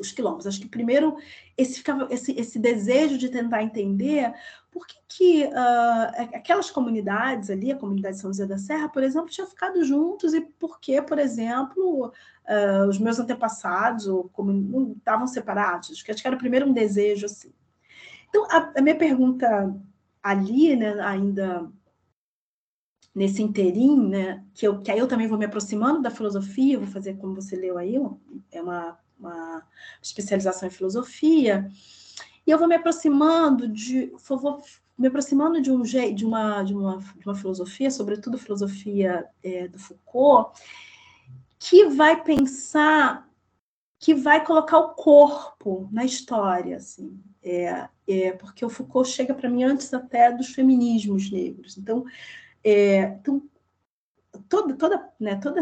os 0.00 0.10
quilombos. 0.10 0.46
Acho 0.46 0.60
que 0.60 0.68
primeiro 0.68 1.16
esse, 1.56 1.82
esse, 2.08 2.32
esse 2.32 2.58
desejo 2.58 3.18
de 3.18 3.28
tentar 3.28 3.62
entender 3.62 4.34
por 4.70 4.86
que, 4.86 4.96
que 5.08 5.44
uh, 5.44 6.34
aquelas 6.34 6.70
comunidades 6.70 7.50
ali, 7.50 7.72
a 7.72 7.76
comunidade 7.76 8.16
de 8.16 8.22
São 8.22 8.30
José 8.30 8.46
da 8.46 8.58
Serra, 8.58 8.88
por 8.88 9.02
exemplo, 9.02 9.28
tinham 9.28 9.48
ficado 9.48 9.84
juntos 9.84 10.32
e 10.32 10.40
por 10.40 10.80
que, 10.80 11.02
por 11.02 11.18
exemplo, 11.18 12.06
uh, 12.06 12.88
os 12.88 12.98
meus 12.98 13.18
antepassados 13.18 14.06
estavam 14.96 15.26
separados. 15.26 15.90
Acho 15.90 16.04
que 16.04 16.26
era 16.26 16.36
primeiro 16.36 16.66
um 16.66 16.72
desejo 16.72 17.26
assim. 17.26 17.52
Então, 18.28 18.46
a, 18.50 18.72
a 18.76 18.82
minha 18.82 18.96
pergunta 18.96 19.74
ali, 20.22 20.76
né, 20.76 21.00
ainda 21.00 21.68
nesse 23.14 23.42
interim, 23.42 24.08
né, 24.08 24.44
que, 24.54 24.66
eu, 24.66 24.80
que 24.80 24.90
aí 24.90 24.98
eu 24.98 25.08
também 25.08 25.26
vou 25.26 25.36
me 25.36 25.44
aproximando 25.44 26.00
da 26.00 26.10
filosofia, 26.10 26.78
vou 26.78 26.86
fazer 26.86 27.16
como 27.16 27.34
você 27.34 27.56
leu 27.56 27.76
aí, 27.76 27.96
é 28.52 28.62
uma, 28.62 28.98
uma 29.18 29.66
especialização 30.00 30.68
em 30.68 30.70
filosofia, 30.70 31.68
e 32.46 32.50
eu 32.50 32.58
vou 32.58 32.68
me 32.68 32.74
aproximando 32.74 33.68
de, 33.68 34.12
vou 34.28 34.62
me 34.98 35.08
aproximando 35.08 35.60
de 35.60 35.70
um 35.70 35.84
jeito, 35.84 36.14
de 36.14 36.26
uma, 36.26 36.62
de 36.62 36.74
uma, 36.74 36.98
de 36.98 37.26
uma 37.26 37.34
filosofia, 37.34 37.90
sobretudo 37.90 38.36
filosofia 38.36 39.26
é, 39.42 39.66
do 39.66 39.78
Foucault, 39.78 40.60
que 41.58 41.86
vai 41.86 42.22
pensar, 42.22 43.28
que 43.98 44.14
vai 44.14 44.44
colocar 44.44 44.78
o 44.78 44.94
corpo 44.94 45.88
na 45.90 46.04
história, 46.04 46.76
assim, 46.76 47.18
é, 47.42 47.88
é 48.06 48.32
porque 48.32 48.64
o 48.64 48.68
Foucault 48.68 49.08
chega 49.08 49.34
para 49.34 49.48
mim 49.48 49.64
antes 49.64 49.92
até 49.94 50.30
dos 50.30 50.48
feminismos 50.48 51.30
negros. 51.30 51.78
Então, 51.78 52.04
é, 52.62 53.16
então, 53.20 53.42
toda, 54.48 54.74
toda, 54.74 55.12
né, 55.18 55.36
toda, 55.36 55.60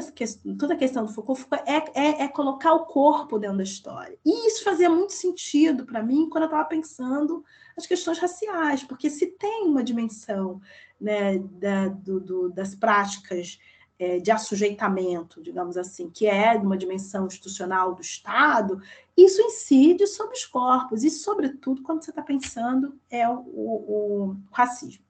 toda 0.59 0.75
a 0.75 0.77
questão 0.77 1.05
do 1.05 1.13
Foucault 1.13 1.47
é, 1.67 1.77
é, 1.95 2.23
é, 2.25 2.29
colocar 2.29 2.73
o 2.75 2.85
corpo 2.85 3.39
dentro 3.39 3.59
da 3.59 3.63
história. 3.63 4.19
E 4.25 4.49
isso 4.49 4.65
fazia 4.65 4.91
muito 4.91 5.13
sentido 5.13 5.85
para 5.85 6.03
mim 6.03 6.29
quando 6.29 6.45
eu 6.45 6.49
estava 6.49 6.69
pensando 6.69 7.45
as 7.77 7.87
questões 7.87 8.19
raciais, 8.19 8.83
porque 8.83 9.09
se 9.09 9.27
tem 9.27 9.67
uma 9.67 9.83
dimensão 9.83 10.61
né, 11.01 11.39
da, 11.39 11.89
do, 11.89 12.21
do, 12.21 12.51
das 12.51 12.75
práticas 12.75 13.59
é, 13.99 14.19
de 14.19 14.31
assujeitamento, 14.31 15.43
digamos 15.43 15.77
assim, 15.77 16.11
que 16.11 16.27
é 16.27 16.53
uma 16.55 16.77
dimensão 16.77 17.27
institucional 17.27 17.95
do 17.95 18.03
Estado, 18.03 18.81
isso 19.17 19.41
incide 19.43 20.07
sobre 20.07 20.37
os 20.37 20.45
corpos, 20.45 21.03
e, 21.03 21.11
sobretudo, 21.11 21.83
quando 21.83 22.05
você 22.05 22.11
está 22.11 22.23
pensando 22.23 22.99
é 23.11 23.29
o, 23.29 23.39
o, 23.39 24.29
o 24.31 24.37
racismo. 24.53 25.05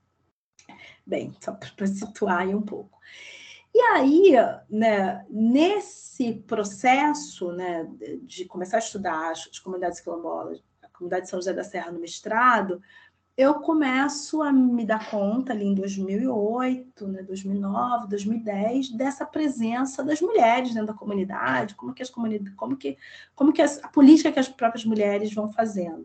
Bem, 1.07 1.35
só 1.41 1.53
para 1.53 1.87
situar 1.87 2.41
aí 2.41 2.55
um 2.55 2.63
pouco. 2.63 2.99
E 3.75 3.81
aí, 3.81 4.33
né, 4.69 5.25
nesse 5.29 6.35
processo 6.47 7.53
né, 7.53 7.89
de 8.23 8.45
começar 8.45 8.77
a 8.77 8.81
estudar 8.81 9.31
as, 9.31 9.59
comunidades 9.59 10.01
quilombolas, 10.01 10.63
a 10.83 10.89
comunidade 10.89 11.25
de 11.25 11.31
São 11.31 11.39
José 11.39 11.53
da 11.53 11.63
Serra 11.63 11.93
no 11.93 12.01
mestrado, 12.01 12.83
eu 13.37 13.55
começo 13.61 14.43
a 14.43 14.51
me 14.51 14.85
dar 14.85 15.09
conta 15.11 15.53
ali 15.53 15.65
em 15.65 15.75
2008, 15.75 17.07
né, 17.07 17.23
2009, 17.23 18.09
2010 18.09 18.91
dessa 18.91 19.25
presença 19.25 20.03
das 20.03 20.21
mulheres 20.21 20.75
dentro 20.75 20.89
da 20.89 20.95
comunidade, 20.95 21.77
como 21.77 21.95
que 21.95 22.03
as 22.03 22.11
comunidades, 22.11 22.57
como 22.57 22.77
que, 22.77 22.99
como 23.37 23.53
que 23.53 23.63
as, 23.63 23.83
a 23.85 23.89
política 23.89 24.33
que 24.33 24.41
as 24.41 24.49
próprias 24.49 24.85
mulheres 24.85 25.33
vão 25.33 25.53
fazendo. 25.53 26.05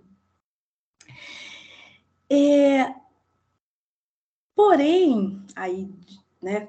É, 2.29 2.93
Porém, 4.55 5.43
aí, 5.55 5.91
né, 6.41 6.67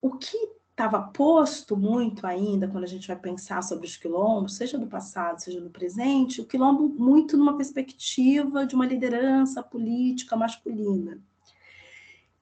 o 0.00 0.16
que 0.16 0.36
estava 0.70 1.02
posto 1.02 1.76
muito 1.76 2.24
ainda 2.24 2.68
quando 2.68 2.84
a 2.84 2.88
gente 2.88 3.08
vai 3.08 3.16
pensar 3.16 3.62
sobre 3.62 3.86
os 3.86 3.96
quilombos, 3.96 4.54
seja 4.54 4.78
do 4.78 4.86
passado, 4.86 5.40
seja 5.40 5.60
do 5.60 5.70
presente, 5.70 6.40
o 6.40 6.46
quilombo 6.46 6.88
muito 6.88 7.36
numa 7.36 7.56
perspectiva 7.56 8.64
de 8.64 8.76
uma 8.76 8.86
liderança 8.86 9.60
política 9.60 10.36
masculina. 10.36 11.20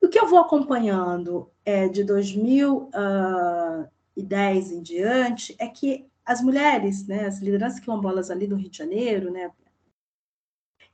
O 0.02 0.08
que 0.08 0.18
eu 0.18 0.26
vou 0.26 0.38
acompanhando 0.38 1.50
é, 1.64 1.88
de 1.88 2.04
2010 2.04 4.70
em 4.70 4.82
diante 4.82 5.56
é 5.58 5.66
que 5.66 6.06
as 6.24 6.42
mulheres, 6.42 7.06
né, 7.06 7.26
as 7.26 7.40
lideranças 7.40 7.80
quilombolas 7.80 8.30
ali 8.30 8.46
do 8.46 8.56
Rio 8.56 8.68
de 8.68 8.76
Janeiro, 8.76 9.30
né, 9.30 9.50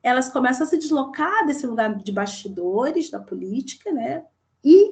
elas 0.01 0.29
começam 0.29 0.65
a 0.65 0.71
se 0.71 0.79
deslocar 0.79 1.45
desse 1.47 1.67
lugar 1.67 1.97
de 1.97 2.13
bastidores 2.13 3.11
da 3.11 3.19
política, 3.21 3.91
né? 3.93 4.25
E 4.65 4.92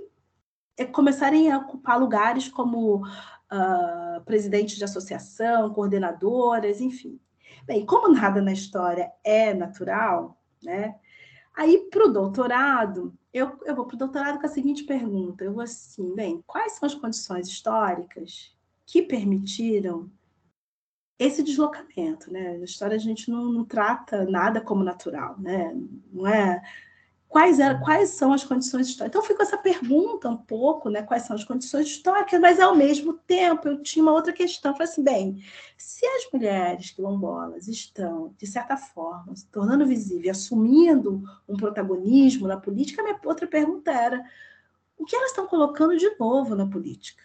começarem 0.87 1.51
a 1.51 1.59
ocupar 1.59 1.99
lugares 1.99 2.49
como 2.49 3.05
uh, 3.07 4.25
presidente 4.25 4.77
de 4.77 4.85
associação, 4.85 5.73
coordenadoras, 5.73 6.81
enfim. 6.81 7.21
Bem, 7.65 7.85
como 7.85 8.09
nada 8.09 8.41
na 8.41 8.53
história 8.53 9.13
é 9.23 9.53
natural, 9.55 10.41
né? 10.63 10.97
Aí, 11.55 11.89
para 11.91 12.07
o 12.07 12.13
doutorado, 12.13 13.15
eu, 13.33 13.59
eu 13.65 13.75
vou 13.75 13.85
para 13.85 13.95
o 13.95 13.99
doutorado 13.99 14.41
com 14.41 14.47
a 14.47 14.51
seguinte 14.51 14.85
pergunta: 14.85 15.45
eu 15.45 15.53
vou 15.53 15.63
assim, 15.63 16.15
bem, 16.15 16.43
quais 16.47 16.73
são 16.73 16.87
as 16.87 16.95
condições 16.95 17.49
históricas 17.49 18.57
que 18.87 19.03
permitiram 19.03 20.11
esse 21.19 21.43
deslocamento, 21.43 22.33
né? 22.33 22.57
Na 22.57 22.65
história 22.65 22.97
a 22.97 23.01
gente 23.01 23.31
não, 23.31 23.53
não, 23.53 23.65
trata 23.65 24.25
nada 24.25 24.61
como 24.61 24.83
natural, 24.83 25.39
né? 25.39 25.77
Não 26.11 26.27
é 26.27 26.63
quais 27.31 27.61
eram, 27.61 27.81
quais 27.81 28.11
são 28.11 28.33
as 28.33 28.43
condições 28.43 28.89
históricas. 28.89 29.17
Então 29.17 29.23
ficou 29.23 29.47
essa 29.47 29.57
pergunta 29.57 30.29
um 30.29 30.37
pouco, 30.37 30.91
né? 30.91 31.01
Quais 31.01 31.23
são 31.23 31.37
as 31.37 31.45
condições 31.45 31.87
históricas, 31.87 32.41
mas 32.41 32.59
ao 32.59 32.75
mesmo 32.75 33.13
tempo 33.13 33.69
eu 33.69 33.81
tinha 33.81 34.03
uma 34.03 34.13
outra 34.13 34.33
questão, 34.33 34.73
eu 34.73 34.77
falei 34.77 34.93
assim, 34.93 35.05
bem, 35.05 35.45
se 35.79 36.05
as 36.05 36.29
mulheres 36.33 36.91
quilombolas 36.91 37.69
estão 37.69 38.35
de 38.37 38.49
certa 38.49 38.77
forma 38.77 39.35
se 39.37 39.47
tornando 39.47 39.87
visíveis, 39.87 40.37
assumindo 40.37 41.23
um 41.49 41.57
protagonismo 41.57 42.49
na 42.49 42.57
política, 42.57 43.01
a 43.01 43.05
minha 43.05 43.21
outra 43.25 43.47
pergunta 43.47 43.93
era 43.93 44.25
o 44.99 45.05
que 45.05 45.15
elas 45.15 45.31
estão 45.31 45.47
colocando 45.47 45.97
de 45.97 46.11
novo 46.19 46.57
na 46.57 46.69
política? 46.69 47.23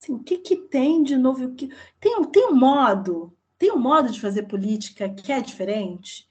Assim, 0.00 0.12
o 0.12 0.18
que, 0.18 0.36
que 0.36 0.56
tem 0.56 1.02
de 1.02 1.16
novo? 1.16 1.46
O 1.46 1.54
que... 1.54 1.70
tem, 1.98 2.22
tem 2.26 2.48
um 2.48 2.54
modo, 2.54 3.34
tem 3.56 3.72
um 3.72 3.78
modo 3.78 4.12
de 4.12 4.20
fazer 4.20 4.42
política 4.42 5.08
que 5.08 5.32
é 5.32 5.40
diferente? 5.40 6.28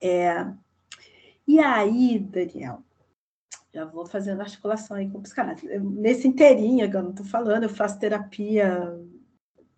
É... 0.00 0.44
E 1.46 1.60
aí, 1.60 2.18
Daniel, 2.18 2.82
já 3.72 3.84
vou 3.84 4.06
fazendo 4.06 4.40
articulação 4.40 4.96
aí 4.96 5.08
com 5.08 5.18
o 5.18 5.22
psicanálise. 5.22 5.68
Nesse 5.78 6.26
inteirinho, 6.26 6.90
que 6.90 6.96
eu 6.96 7.02
não 7.02 7.10
estou 7.10 7.26
falando, 7.26 7.64
eu 7.64 7.68
faço 7.68 7.98
terapia. 7.98 8.98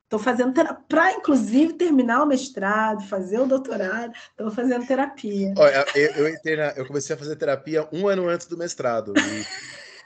Estou 0.05 0.19
fazendo 0.19 0.55
terapia, 0.55 0.85
para 0.89 1.13
inclusive 1.13 1.75
terminar 1.75 2.23
o 2.23 2.27
mestrado, 2.27 3.07
fazer 3.07 3.41
o 3.41 3.47
doutorado, 3.47 4.13
estou 4.31 4.51
fazendo 4.51 4.87
terapia. 4.87 5.53
Olha, 5.55 5.85
eu, 5.95 6.27
eu, 6.27 6.57
na, 6.57 6.71
eu, 6.77 6.87
comecei 6.87 7.15
a 7.15 7.19
fazer 7.19 7.37
terapia 7.37 7.87
um 7.93 8.09
ano 8.09 8.27
antes 8.27 8.47
do 8.47 8.57
mestrado. 8.57 9.13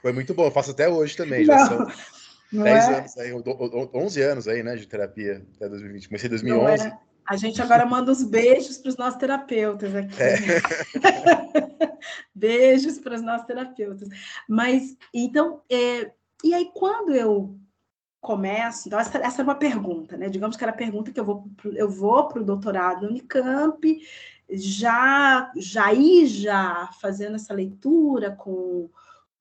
foi 0.01 0.11
muito 0.11 0.33
bom, 0.33 0.45
eu 0.45 0.51
faço 0.51 0.71
até 0.71 0.89
hoje 0.89 1.15
também. 1.15 1.45
Já 1.45 1.57
são, 1.67 1.87
não 2.51 2.63
10 2.63 2.89
é? 2.89 2.95
anos 2.97 3.17
aí, 3.17 3.31
11 3.93 4.21
anos 4.21 4.47
aí, 4.47 4.61
né, 4.61 4.75
de 4.75 4.87
terapia 4.87 5.41
até 5.55 5.69
2020. 5.69 6.07
Comecei 6.09 6.27
em 6.27 6.31
2011. 6.31 6.87
É. 6.87 7.12
A 7.25 7.35
gente 7.37 7.61
agora 7.61 7.85
manda 7.85 8.11
os 8.11 8.23
beijos 8.23 8.77
para 8.77 8.89
os 8.89 8.97
nossos 8.97 9.19
terapeutas 9.19 9.95
aqui. 9.95 10.21
É. 10.21 10.61
beijos 12.35 12.99
para 12.99 13.15
os 13.15 13.21
nossos 13.21 13.47
terapeutas. 13.47 14.09
Mas, 14.47 14.97
então, 15.13 15.61
é, 15.69 16.11
e 16.43 16.53
aí 16.53 16.69
quando 16.73 17.13
eu 17.15 17.57
começo, 18.19 18.87
então 18.87 18.99
essa, 18.99 19.17
essa 19.17 19.41
é 19.41 19.43
uma 19.43 19.55
pergunta, 19.55 20.15
né? 20.15 20.29
Digamos 20.29 20.55
que 20.55 20.63
era 20.63 20.71
a 20.71 20.75
pergunta 20.75 21.11
que 21.11 21.19
eu 21.19 21.25
vou 21.25 21.45
eu 21.75 21.89
vou 21.89 22.27
para 22.27 22.41
o 22.41 22.45
doutorado 22.45 23.03
no 23.03 23.09
Unicamp, 23.09 24.01
já 24.49 25.51
já 25.57 25.93
ir 25.93 26.27
já 26.27 26.89
fazendo 27.01 27.35
essa 27.35 27.53
leitura 27.53 28.31
com 28.31 28.89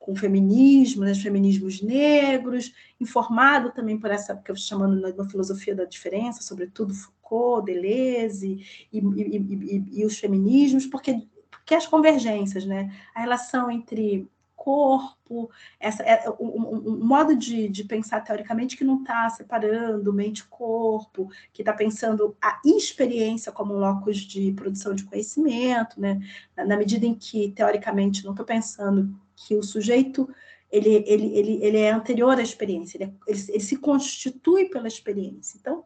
com 0.02 0.12
o 0.12 0.16
feminismo, 0.16 1.04
né, 1.04 1.12
os 1.12 1.22
feminismos 1.22 1.80
negros, 1.80 2.74
informado 3.00 3.70
também 3.70 3.96
por 3.96 4.10
essa 4.10 4.34
que 4.36 4.50
eu 4.50 4.54
estou 4.54 4.78
chamando 4.78 5.00
na 5.16 5.28
filosofia 5.28 5.74
da 5.74 5.84
diferença, 5.84 6.42
sobretudo 6.42 6.92
Foucault, 6.92 7.64
Deleuze 7.64 8.86
e, 8.92 8.98
e, 8.98 9.36
e, 9.38 9.84
e, 10.00 10.04
os 10.04 10.18
feminismos, 10.18 10.86
porque, 10.86 11.22
porque 11.48 11.74
as 11.76 11.86
convergências, 11.86 12.66
né, 12.66 12.92
a 13.14 13.20
relação 13.20 13.70
entre 13.70 14.28
corpo, 14.56 15.50
essa, 15.78 16.04
é, 16.04 16.28
um, 16.38 16.92
um, 17.00 17.04
modo 17.04 17.34
de, 17.34 17.68
de 17.68 17.82
pensar 17.82 18.20
teoricamente 18.20 18.76
que 18.76 18.84
não 18.84 19.00
está 19.00 19.28
separando 19.28 20.12
mente-corpo, 20.12 21.28
que 21.52 21.62
está 21.62 21.72
pensando 21.72 22.36
a 22.40 22.60
experiência 22.64 23.50
como 23.50 23.74
um 23.74 23.78
locus 23.78 24.18
de 24.18 24.52
produção 24.52 24.94
de 24.94 25.02
conhecimento, 25.02 26.00
né? 26.00 26.20
na, 26.56 26.64
na 26.64 26.76
medida 26.76 27.04
em 27.04 27.14
que, 27.14 27.50
teoricamente, 27.50 28.24
não 28.24 28.32
estou 28.32 28.46
pensando 28.46 29.12
que 29.46 29.54
o 29.54 29.62
sujeito 29.62 30.28
ele, 30.70 31.04
ele, 31.06 31.38
ele, 31.38 31.58
ele 31.62 31.78
é 31.78 31.90
anterior 31.90 32.38
à 32.38 32.42
experiência, 32.42 32.96
ele, 32.96 33.12
ele, 33.26 33.44
ele 33.48 33.60
se 33.60 33.76
constitui 33.76 34.70
pela 34.70 34.88
experiência. 34.88 35.58
Então, 35.60 35.84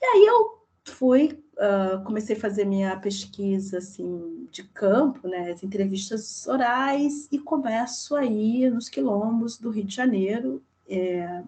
e 0.00 0.04
aí 0.04 0.26
eu 0.26 0.64
fui, 0.84 1.42
uh, 1.54 2.02
comecei 2.04 2.36
a 2.36 2.40
fazer 2.40 2.64
minha 2.64 2.96
pesquisa 2.98 3.78
assim, 3.78 4.46
de 4.52 4.62
campo, 4.62 5.26
né, 5.26 5.50
as 5.50 5.64
entrevistas 5.64 6.46
orais, 6.46 7.28
e 7.32 7.38
começo 7.38 8.14
aí 8.14 8.70
nos 8.70 8.88
quilombos 8.88 9.58
do 9.58 9.70
Rio 9.70 9.84
de 9.84 9.94
Janeiro, 9.94 10.62
é, 10.88 11.42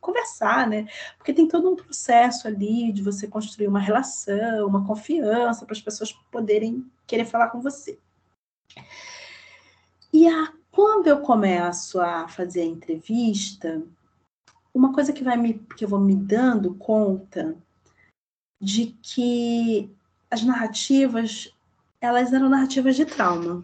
conversar, 0.00 0.68
né? 0.68 0.88
Porque 1.16 1.32
tem 1.32 1.46
todo 1.46 1.70
um 1.70 1.76
processo 1.76 2.48
ali 2.48 2.90
de 2.90 3.02
você 3.02 3.28
construir 3.28 3.68
uma 3.68 3.78
relação, 3.78 4.66
uma 4.66 4.84
confiança 4.84 5.64
para 5.64 5.74
as 5.74 5.80
pessoas 5.80 6.12
poderem 6.30 6.84
querer 7.06 7.24
falar 7.24 7.50
com 7.50 7.60
você. 7.60 7.96
E 10.12 10.26
a, 10.26 10.52
quando 10.80 11.08
eu 11.08 11.20
começo 11.20 12.00
a 12.00 12.26
fazer 12.26 12.62
a 12.62 12.64
entrevista, 12.64 13.82
uma 14.72 14.94
coisa 14.94 15.12
que 15.12 15.22
vai 15.22 15.36
me 15.36 15.58
que 15.76 15.84
eu 15.84 15.88
vou 15.90 16.00
me 16.00 16.16
dando 16.16 16.74
conta 16.74 17.54
de 18.58 18.86
que 19.02 19.94
as 20.30 20.42
narrativas 20.42 21.54
elas 22.00 22.32
eram 22.32 22.48
narrativas 22.48 22.96
de 22.96 23.04
trauma. 23.04 23.62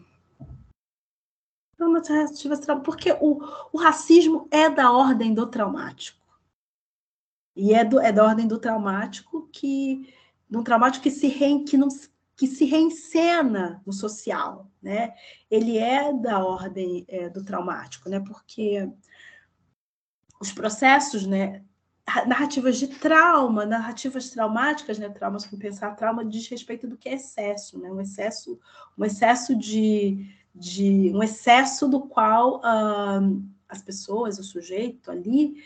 Narrativas 1.79 2.61
de 2.61 2.67
trauma, 2.67 2.83
porque 2.83 3.13
o, 3.13 3.41
o 3.73 3.79
racismo 3.79 4.47
é 4.51 4.69
da 4.69 4.93
ordem 4.93 5.33
do 5.33 5.47
traumático. 5.47 6.21
E 7.57 7.73
é, 7.73 7.83
do, 7.83 7.99
é 7.99 8.13
da 8.13 8.25
ordem 8.25 8.47
do 8.47 8.59
traumático 8.59 9.49
que 9.51 10.15
do 10.51 10.63
traumático 10.63 11.05
que 11.05 11.11
se 11.11 11.29
re, 11.29 11.65
que 11.65 11.79
não 11.79 11.89
que 12.37 12.47
se 12.47 12.67
reencena 12.67 13.83
no 13.87 13.93
social, 13.93 14.71
né? 14.83 15.15
Ele 15.51 15.79
é 15.79 16.13
da 16.13 16.45
ordem 16.45 17.05
é, 17.09 17.31
do 17.31 17.43
traumático, 17.43 18.09
né? 18.11 18.21
Porque 18.21 18.89
os 20.41 20.53
processos, 20.53 21.27
né? 21.27 21.65
Narrativas 22.27 22.79
de 22.79 22.87
trauma, 22.87 23.65
narrativas 23.65 24.31
traumáticas, 24.31 24.99
né? 24.99 25.09
Traumas 25.09 25.47
com 25.47 25.59
pensar 25.59 25.97
trauma 25.97 26.25
diz 26.25 26.47
respeito 26.49 26.87
do 26.87 26.97
que 26.97 27.09
é 27.09 27.15
excesso, 27.15 27.79
né? 27.79 27.91
Um 27.91 28.01
excesso, 28.01 28.61
um 28.99 29.05
excesso 29.05 29.57
de, 29.57 30.31
de 30.55 31.11
um 31.15 31.23
excesso 31.23 31.89
do 31.89 32.03
qual 32.03 32.59
uh, 32.59 33.43
as 33.67 33.81
pessoas, 33.81 34.39
o 34.39 34.45
sujeito 34.45 35.11
ali 35.11 35.57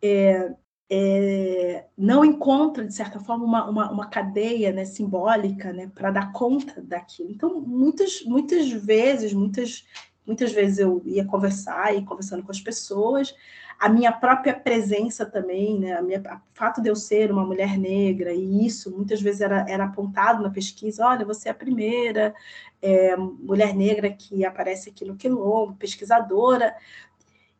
é, 0.00 0.54
é, 0.92 1.84
não 1.96 2.24
encontra, 2.24 2.84
de 2.84 2.92
certa 2.92 3.20
forma, 3.20 3.44
uma, 3.44 3.70
uma, 3.70 3.90
uma 3.92 4.06
cadeia 4.08 4.72
né, 4.72 4.84
simbólica 4.84 5.72
né, 5.72 5.88
para 5.94 6.10
dar 6.10 6.32
conta 6.32 6.82
daquilo. 6.82 7.30
Então, 7.30 7.60
muitas, 7.60 8.24
muitas 8.24 8.68
vezes, 8.72 9.32
muitas, 9.32 9.86
muitas 10.26 10.52
vezes 10.52 10.80
eu 10.80 11.00
ia 11.06 11.24
conversar, 11.24 11.94
e 11.94 12.04
conversando 12.04 12.42
com 12.42 12.50
as 12.50 12.60
pessoas, 12.60 13.32
a 13.78 13.88
minha 13.88 14.10
própria 14.10 14.52
presença 14.52 15.24
também, 15.24 15.78
né, 15.78 15.92
a 15.92 16.02
minha, 16.02 16.20
o 16.20 16.58
fato 16.58 16.82
de 16.82 16.88
eu 16.88 16.96
ser 16.96 17.30
uma 17.30 17.46
mulher 17.46 17.78
negra, 17.78 18.32
e 18.32 18.66
isso 18.66 18.90
muitas 18.90 19.22
vezes 19.22 19.42
era, 19.42 19.64
era 19.68 19.84
apontado 19.84 20.42
na 20.42 20.50
pesquisa, 20.50 21.06
olha, 21.06 21.24
você 21.24 21.48
é 21.48 21.52
a 21.52 21.54
primeira 21.54 22.34
é, 22.82 23.14
mulher 23.16 23.76
negra 23.76 24.10
que 24.10 24.44
aparece 24.44 24.90
aqui 24.90 25.04
no 25.04 25.16
Quilombo, 25.16 25.76
pesquisadora, 25.76 26.74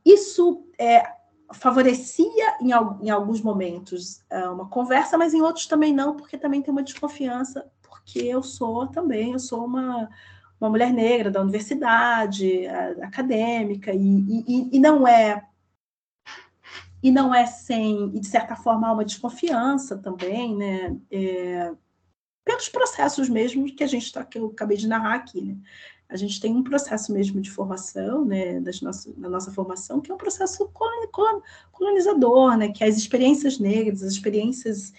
isso 0.05 0.65
é, 0.77 1.20
favorecia 1.53 2.57
em, 2.61 2.71
em 3.03 3.11
alguns 3.11 3.41
momentos 3.41 4.23
é, 4.31 4.49
uma 4.49 4.69
conversa, 4.69 5.19
mas 5.19 5.35
em 5.35 5.43
outros 5.43 5.67
também 5.67 5.93
não, 5.93 6.17
porque 6.17 6.39
também 6.39 6.63
tem 6.63 6.73
uma 6.73 6.83
desconfiança, 6.83 7.71
porque 7.83 8.21
eu 8.21 8.43
sou 8.43 8.87
também, 8.87 9.33
eu 9.33 9.39
sou 9.39 9.65
uma, 9.65 10.09
uma 10.61 10.71
mulher 10.71 10.93
negra 10.93 11.31
da 11.31 11.41
universidade, 11.41 12.67
acadêmica, 13.03 13.93
e, 13.93 14.45
e, 14.47 14.77
e 14.77 14.79
não 14.79 15.07
é 15.07 15.47
e 17.03 17.11
não 17.11 17.35
é 17.35 17.47
sem, 17.47 18.15
e 18.15 18.21
de 18.21 18.27
certa 18.27 18.55
forma 18.55 18.87
há 18.89 18.93
uma 18.93 19.05
desconfiança 19.05 19.97
também, 19.97 20.55
né? 20.55 20.97
É, 21.11 21.73
pelos 22.51 22.69
processos 22.69 23.29
mesmo 23.29 23.65
que 23.65 23.85
a 23.85 23.87
gente 23.87 24.07
está, 24.07 24.25
que 24.25 24.37
eu 24.37 24.47
acabei 24.47 24.77
de 24.77 24.89
narrar 24.89 25.15
aqui, 25.15 25.41
né? 25.41 25.57
a 26.09 26.17
gente 26.17 26.41
tem 26.41 26.53
um 26.53 26.65
processo 26.65 27.13
mesmo 27.13 27.41
de 27.41 27.49
formação, 27.49 28.25
né, 28.25 28.59
das 28.59 28.81
nossa, 28.81 29.13
da 29.13 29.29
nossa 29.29 29.53
formação, 29.53 30.01
que 30.01 30.11
é 30.11 30.15
um 30.15 30.19
processo 30.19 30.69
colonizador, 31.71 32.57
né, 32.57 32.73
que 32.73 32.83
as 32.83 32.97
experiências 32.97 33.61
negras, 33.61 34.03
as 34.03 34.15
experiências 34.15 34.93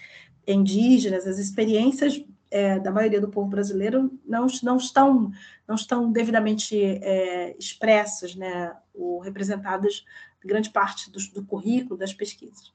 indígenas, 0.46 1.26
as 1.26 1.38
experiências 1.38 2.24
é, 2.50 2.78
da 2.78 2.90
maioria 2.90 3.20
do 3.20 3.28
povo 3.28 3.50
brasileiro 3.50 4.10
não, 4.24 4.46
não, 4.62 4.78
estão, 4.78 5.30
não 5.68 5.74
estão 5.74 6.10
devidamente 6.10 6.82
é, 6.82 7.54
expressas, 7.58 8.34
né, 8.34 8.74
ou 8.94 9.18
representadas 9.18 10.06
grande 10.42 10.70
parte 10.70 11.10
do, 11.10 11.18
do 11.34 11.44
currículo 11.44 11.98
das 11.98 12.14
pesquisas. 12.14 12.72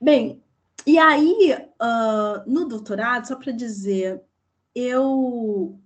Bem, 0.00 0.42
e 0.86 0.98
aí, 0.98 1.54
uh, 1.80 2.50
no 2.50 2.66
doutorado, 2.66 3.26
só 3.26 3.36
para 3.36 3.52
dizer, 3.52 4.22
eu 4.74 5.78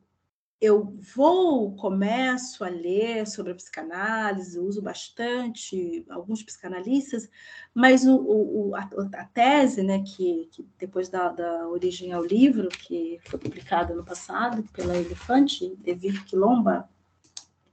eu 0.59 0.97
vou, 1.15 1.77
começo 1.77 2.65
a 2.65 2.69
ler 2.69 3.27
sobre 3.27 3.53
a 3.53 3.55
psicanálise, 3.55 4.59
uso 4.59 4.81
bastante 4.81 6.05
alguns 6.09 6.43
psicanalistas, 6.43 7.29
mas 7.75 8.07
o, 8.07 8.17
o, 8.17 8.75
a, 8.75 8.89
a, 9.17 9.25
tese, 9.27 9.83
né, 9.83 10.03
que, 10.03 10.49
que 10.51 10.67
depois 10.79 11.11
da, 11.11 11.29
da, 11.29 11.69
origem 11.69 12.13
ao 12.13 12.25
livro, 12.25 12.69
que 12.69 13.21
foi 13.25 13.39
publicado 13.39 13.95
no 13.95 14.05
passado 14.05 14.63
pela 14.73 14.97
Elefante, 14.97 15.77
Evir 15.85 16.25
Quilomba, 16.25 16.89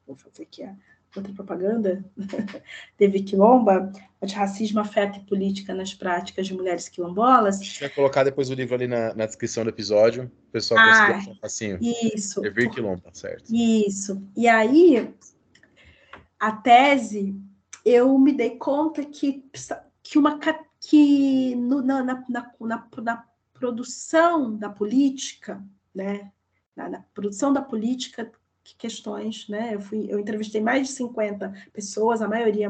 vou 0.05 0.17
fazer 0.17 0.43
aqui 0.43 0.63
a 0.63 0.75
outra 1.15 1.33
propaganda, 1.33 2.03
teve 2.97 3.21
quilomba, 3.21 3.91
de 4.21 4.33
racismo, 4.33 4.79
afeto 4.79 5.19
e 5.19 5.23
política 5.25 5.73
nas 5.73 5.93
práticas 5.93 6.47
de 6.47 6.53
mulheres 6.53 6.87
quilombolas. 6.87 7.59
A 7.59 7.63
gente 7.63 7.79
vai 7.81 7.89
colocar 7.89 8.23
depois 8.23 8.49
o 8.49 8.53
livro 8.53 8.75
ali 8.75 8.87
na, 8.87 9.13
na 9.13 9.25
descrição 9.25 9.63
do 9.63 9.69
episódio, 9.69 10.31
o 10.49 10.51
pessoal 10.51 10.79
ah, 10.79 11.13
conseguir 11.13 11.39
facinho. 11.39 11.77
Isso. 11.81 12.41
Devir 12.41 12.69
quilomba, 12.69 13.09
certo. 13.13 13.53
Isso. 13.53 14.25
E 14.35 14.47
aí, 14.47 15.13
a 16.39 16.51
tese, 16.51 17.35
eu 17.85 18.17
me 18.17 18.31
dei 18.31 18.51
conta 18.51 19.03
que, 19.03 19.43
que, 20.01 20.17
uma, 20.17 20.39
que 20.79 21.55
no, 21.55 21.81
na, 21.81 22.03
na, 22.03 22.23
na, 22.29 22.87
na 23.01 23.25
produção 23.53 24.55
da 24.55 24.69
política, 24.69 25.63
né, 25.93 26.31
na, 26.75 26.89
na 26.89 26.99
produção 27.13 27.53
da 27.53 27.61
política 27.61 28.31
questões, 28.77 29.47
né? 29.49 29.75
Eu, 29.75 29.81
fui, 29.81 30.05
eu 30.09 30.19
entrevistei 30.19 30.61
mais 30.61 30.87
de 30.87 30.93
50 30.93 31.53
pessoas, 31.73 32.21
a 32.21 32.27
maioria 32.27 32.69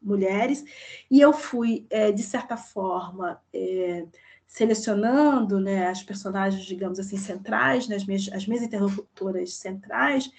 mulheres, 0.00 0.64
e 1.10 1.20
eu 1.20 1.32
fui, 1.32 1.86
é, 1.90 2.12
de 2.12 2.22
certa 2.22 2.56
forma, 2.56 3.40
é, 3.52 4.06
selecionando 4.46 5.60
né, 5.60 5.88
as 5.88 6.02
personagens, 6.02 6.64
digamos 6.64 6.98
assim, 6.98 7.16
centrais, 7.16 7.86
né, 7.86 7.96
as, 7.96 8.06
minhas, 8.06 8.28
as 8.32 8.46
minhas 8.46 8.62
interlocutoras 8.62 9.54
centrais, 9.54 10.30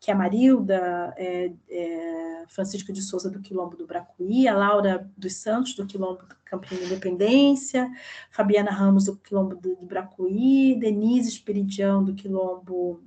que 0.00 0.10
é 0.10 0.14
a 0.14 0.16
Marilda 0.16 1.12
é, 1.16 1.52
é, 1.68 2.44
Francisco 2.48 2.92
de 2.92 3.02
Souza, 3.02 3.28
do 3.28 3.40
Quilombo 3.40 3.76
do 3.76 3.86
Bracuí, 3.86 4.48
a 4.48 4.56
Laura 4.56 5.10
dos 5.16 5.34
Santos, 5.34 5.74
do 5.74 5.86
Quilombo 5.86 6.22
do 6.22 6.36
Campinho 6.44 6.84
Independência, 6.84 7.90
Fabiana 8.30 8.70
Ramos, 8.70 9.04
do 9.06 9.16
Quilombo 9.16 9.56
do, 9.56 9.76
do 9.76 9.86
Bracuí, 9.86 10.78
Denise 10.78 11.28
Espiridião, 11.28 12.02
do 12.02 12.14
Quilombo 12.14 13.02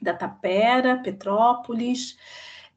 da 0.00 0.14
Tapera, 0.14 0.98
Petrópolis, 1.02 2.16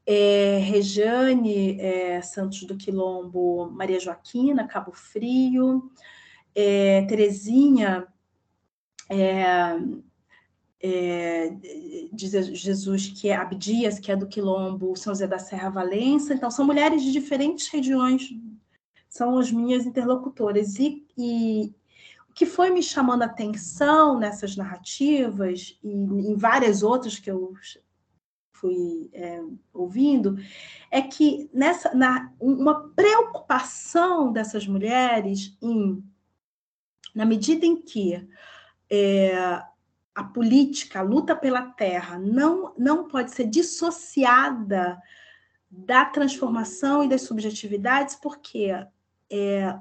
é, 0.05 0.58
Rejane 0.58 1.79
é, 1.79 2.21
Santos 2.21 2.63
do 2.63 2.75
Quilombo, 2.75 3.69
Maria 3.71 3.99
Joaquina, 3.99 4.67
Cabo 4.67 4.91
Frio, 4.91 5.91
é, 6.55 7.03
Terezinha 7.03 8.08
é, 9.10 9.77
é, 10.82 11.55
Jesus, 12.13 13.08
que 13.10 13.29
é 13.29 13.36
Abdias, 13.36 13.99
que 13.99 14.12
é 14.12 14.15
do 14.15 14.27
Quilombo, 14.27 14.95
São 14.95 15.13
José 15.13 15.27
da 15.27 15.39
Serra 15.39 15.69
Valença. 15.69 16.34
Então, 16.34 16.49
são 16.49 16.65
mulheres 16.65 17.03
de 17.03 17.12
diferentes 17.12 17.67
regiões, 17.67 18.29
são 19.10 19.38
as 19.38 19.51
minhas 19.51 19.86
interlocutoras. 19.86 20.75
E, 20.79 21.05
e, 21.17 21.73
que 22.39 22.45
foi 22.45 22.69
me 22.69 22.82
chamando 22.82 23.23
a 23.23 23.25
atenção 23.25 24.17
nessas 24.17 24.56
narrativas 24.56 25.78
e 25.84 25.89
em 25.89 26.38
várias 26.38 26.84
outras 26.84 27.19
que 27.19 27.30
eu 27.30 27.54
fui 28.54 29.10
é, 29.12 29.41
ouvindo 29.73 30.38
é 30.89 31.02
que 31.02 31.49
nessa 31.54 31.93
na, 31.93 32.32
uma 32.39 32.91
preocupação 32.91 34.32
dessas 34.32 34.65
mulheres 34.65 35.58
em 35.62 36.02
na 37.13 37.25
medida 37.25 37.65
em 37.65 37.75
que 37.75 38.25
é, 38.89 39.36
a 40.15 40.23
política, 40.23 40.99
a 40.99 41.04
luta 41.04 41.36
pela 41.36 41.63
terra, 41.63 42.17
não, 42.17 42.73
não 42.78 43.10
pode 43.10 43.32
ser 43.32 43.47
dissociada 43.47 44.97
da 45.69 46.06
transformação 46.06 47.04
e 47.04 47.10
das 47.10 47.23
subjetividades, 47.23 48.15
porque 48.15 48.71
é, 49.30 49.78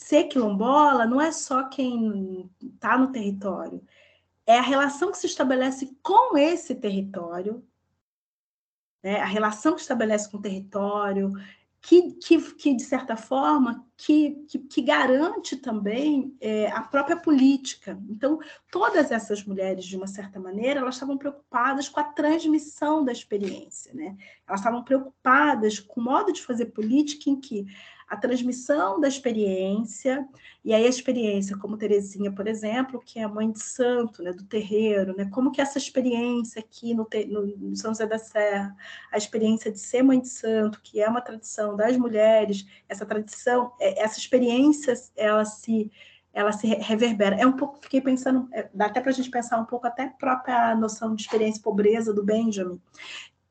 ser 0.00 0.24
quilombola 0.24 1.06
não 1.06 1.20
é 1.20 1.30
só 1.30 1.64
quem 1.64 2.50
está 2.60 2.96
no 2.96 3.12
território, 3.12 3.82
é 4.46 4.58
a 4.58 4.62
relação 4.62 5.12
que 5.12 5.18
se 5.18 5.26
estabelece 5.26 5.96
com 6.02 6.36
esse 6.36 6.74
território, 6.74 7.64
né? 9.02 9.20
a 9.20 9.26
relação 9.26 9.74
que 9.74 9.80
se 9.80 9.84
estabelece 9.84 10.28
com 10.30 10.38
o 10.38 10.42
território, 10.42 11.32
que, 11.82 12.12
que, 12.14 12.54
que, 12.54 12.74
de 12.74 12.82
certa 12.82 13.16
forma, 13.16 13.86
que, 13.96 14.44
que, 14.48 14.58
que 14.58 14.82
garante 14.82 15.56
também 15.56 16.36
é, 16.40 16.70
a 16.70 16.82
própria 16.82 17.16
política. 17.16 17.98
Então, 18.08 18.38
todas 18.70 19.10
essas 19.10 19.44
mulheres, 19.44 19.86
de 19.86 19.96
uma 19.96 20.06
certa 20.06 20.38
maneira, 20.38 20.80
elas 20.80 20.96
estavam 20.96 21.16
preocupadas 21.16 21.88
com 21.88 22.00
a 22.00 22.04
transmissão 22.04 23.02
da 23.02 23.12
experiência, 23.12 23.94
né? 23.94 24.16
Elas 24.46 24.60
estavam 24.60 24.84
preocupadas 24.84 25.80
com 25.80 26.00
o 26.00 26.04
modo 26.04 26.32
de 26.32 26.42
fazer 26.42 26.66
política 26.66 27.30
em 27.30 27.40
que 27.40 27.66
a 28.10 28.16
transmissão 28.16 29.00
da 29.00 29.06
experiência, 29.06 30.28
e 30.64 30.74
aí 30.74 30.84
a 30.84 30.88
experiência, 30.88 31.56
como 31.56 31.78
Terezinha, 31.78 32.32
por 32.32 32.48
exemplo, 32.48 33.00
que 33.00 33.20
é 33.20 33.22
a 33.22 33.28
mãe 33.28 33.48
de 33.52 33.62
santo, 33.62 34.20
né, 34.20 34.32
do 34.32 34.42
terreiro, 34.42 35.16
né, 35.16 35.30
como 35.32 35.52
que 35.52 35.60
essa 35.60 35.78
experiência 35.78 36.58
aqui 36.58 36.92
no, 36.92 37.08
no, 37.28 37.76
São 37.76 37.92
José 37.92 38.06
da 38.06 38.18
Serra, 38.18 38.76
a 39.12 39.16
experiência 39.16 39.70
de 39.70 39.78
ser 39.78 40.02
mãe 40.02 40.18
de 40.18 40.28
santo, 40.28 40.80
que 40.82 41.00
é 41.00 41.08
uma 41.08 41.20
tradição 41.20 41.76
das 41.76 41.96
mulheres, 41.96 42.66
essa 42.88 43.06
tradição, 43.06 43.72
é, 43.80 44.02
essa 44.02 44.18
experiência, 44.18 44.92
ela 45.16 45.44
se 45.44 45.88
ela 46.32 46.52
se 46.52 46.68
reverbera. 46.68 47.34
É 47.34 47.44
um 47.44 47.56
pouco, 47.56 47.80
fiquei 47.80 48.00
pensando, 48.00 48.48
é, 48.52 48.68
dá 48.72 48.86
até 48.86 49.00
para 49.00 49.10
a 49.10 49.12
gente 49.14 49.30
pensar 49.30 49.58
um 49.58 49.64
pouco 49.64 49.86
até 49.88 50.04
a 50.04 50.10
própria 50.10 50.76
noção 50.76 51.14
de 51.14 51.22
experiência 51.22 51.58
e 51.58 51.62
pobreza 51.62 52.14
do 52.14 52.24
Benjamin, 52.24 52.80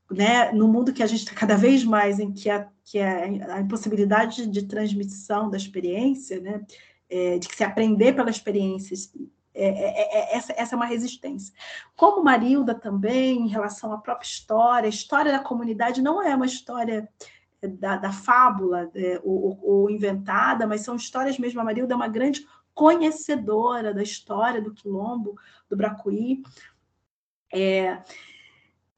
né, 0.09 0.51
no 0.51 0.67
mundo 0.67 0.93
que 0.93 1.03
a 1.03 1.07
gente 1.07 1.19
está 1.19 1.33
cada 1.33 1.55
vez 1.55 1.83
mais 1.83 2.19
em 2.19 2.31
que 2.31 2.49
a, 2.49 2.67
que 2.83 2.99
a, 2.99 3.55
a 3.55 3.61
impossibilidade 3.61 4.47
de 4.47 4.65
transmissão 4.65 5.49
da 5.49 5.57
experiência, 5.57 6.39
né, 6.39 6.65
é, 7.09 7.37
de 7.37 7.47
que 7.47 7.55
se 7.55 7.63
aprender 7.63 8.15
pela 8.15 8.29
experiência, 8.29 8.95
é, 9.53 9.67
é, 9.67 10.19
é, 10.19 10.37
essa, 10.37 10.53
essa 10.53 10.75
é 10.75 10.77
uma 10.77 10.85
resistência. 10.85 11.53
Como 11.95 12.23
Marilda 12.23 12.73
também, 12.73 13.41
em 13.41 13.47
relação 13.47 13.91
à 13.93 13.97
própria 13.97 14.27
história, 14.27 14.87
a 14.87 14.89
história 14.89 15.31
da 15.31 15.39
comunidade 15.39 16.01
não 16.01 16.21
é 16.21 16.35
uma 16.35 16.45
história 16.45 17.07
da, 17.61 17.97
da 17.97 18.11
fábula 18.11 18.89
é, 18.95 19.19
ou, 19.23 19.59
ou, 19.61 19.89
inventada, 19.89 20.65
mas 20.65 20.81
são 20.81 20.95
histórias 20.95 21.37
mesmo. 21.37 21.59
A 21.59 21.63
Marilda 21.63 21.93
é 21.93 21.95
uma 21.95 22.07
grande 22.07 22.47
conhecedora 22.73 23.93
da 23.93 24.01
história 24.01 24.61
do 24.61 24.73
quilombo, 24.73 25.35
do 25.69 25.75
Bracuí. 25.75 26.41
É, 27.53 28.01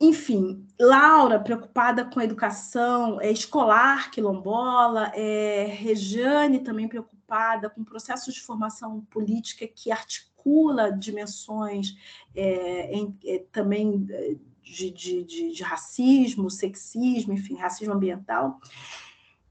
enfim, 0.01 0.65
Laura, 0.79 1.39
preocupada 1.39 2.03
com 2.03 2.19
a 2.19 2.23
educação 2.23 3.21
é, 3.21 3.29
escolar 3.29 4.09
quilombola, 4.09 5.11
é, 5.13 5.65
Rejane 5.65 6.59
também 6.59 6.87
preocupada 6.87 7.69
com 7.69 7.83
processos 7.83 8.33
de 8.33 8.41
formação 8.41 9.01
política 9.11 9.67
que 9.67 9.91
articula 9.91 10.91
dimensões 10.91 11.95
é, 12.33 12.91
em, 12.91 13.15
é, 13.23 13.45
também 13.51 14.07
é, 14.09 14.35
de, 14.63 14.89
de, 14.89 15.23
de, 15.23 15.51
de, 15.51 15.61
racismo, 15.61 16.49
sexismo, 16.49 17.33
enfim, 17.33 17.53
racismo 17.53 17.93
ambiental. 17.93 18.59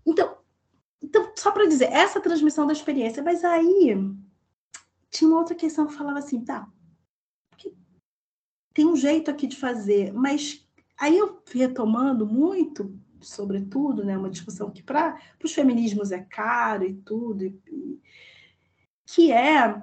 Então, 0.04 0.36
então 1.00 1.32
só 1.36 1.52
para 1.52 1.68
dizer, 1.68 1.92
essa 1.92 2.20
transmissão 2.20 2.66
da 2.66 2.72
experiência, 2.72 3.22
mas 3.22 3.44
aí 3.44 3.96
tinha 5.10 5.30
uma 5.30 5.38
outra 5.38 5.54
questão 5.54 5.86
que 5.86 5.94
falava 5.94 6.18
assim, 6.18 6.44
tá, 6.44 6.68
tem 8.80 8.86
um 8.86 8.96
jeito 8.96 9.30
aqui 9.30 9.46
de 9.46 9.58
fazer, 9.58 10.10
mas 10.14 10.66
aí 10.98 11.18
eu 11.18 11.42
retomando 11.52 12.26
muito, 12.26 12.98
sobretudo, 13.20 14.02
né, 14.02 14.16
uma 14.16 14.30
discussão 14.30 14.70
que 14.70 14.82
para 14.82 15.18
os 15.44 15.52
feminismos 15.52 16.10
é 16.10 16.20
caro 16.20 16.82
e 16.84 16.94
tudo, 16.94 17.44
e, 17.44 18.00
que 19.04 19.30
é 19.30 19.82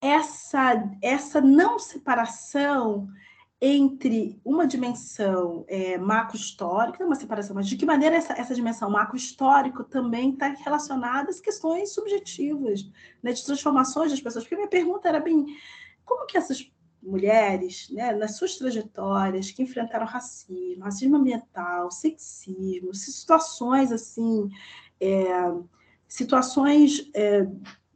essa, 0.00 0.90
essa 1.00 1.40
não 1.40 1.78
separação 1.78 3.08
entre 3.60 4.40
uma 4.44 4.66
dimensão 4.66 5.64
é, 5.68 5.96
macro-histórica, 5.96 7.06
uma 7.06 7.14
separação, 7.14 7.54
mas 7.54 7.68
de 7.68 7.76
que 7.76 7.86
maneira 7.86 8.16
essa, 8.16 8.32
essa 8.32 8.52
dimensão 8.52 8.90
macro-histórica 8.90 9.84
também 9.84 10.30
está 10.30 10.48
relacionada 10.48 11.30
às 11.30 11.38
questões 11.38 11.94
subjetivas, 11.94 12.90
né, 13.22 13.32
de 13.32 13.44
transformações 13.44 14.10
das 14.10 14.20
pessoas? 14.20 14.42
Porque 14.42 14.56
minha 14.56 14.66
pergunta 14.66 15.08
era 15.08 15.20
bem, 15.20 15.46
como 16.04 16.26
que 16.26 16.36
essas 16.36 16.68
mulheres, 17.06 17.88
né, 17.90 18.12
nas 18.12 18.36
suas 18.36 18.56
trajetórias, 18.56 19.50
que 19.50 19.62
enfrentaram 19.62 20.04
racismo, 20.04 20.84
racismo 20.84 21.16
ambiental, 21.16 21.90
sexismo, 21.90 22.94
situações 22.94 23.92
assim, 23.92 24.50
é, 25.00 25.30
situações 26.08 27.08
é, 27.14 27.46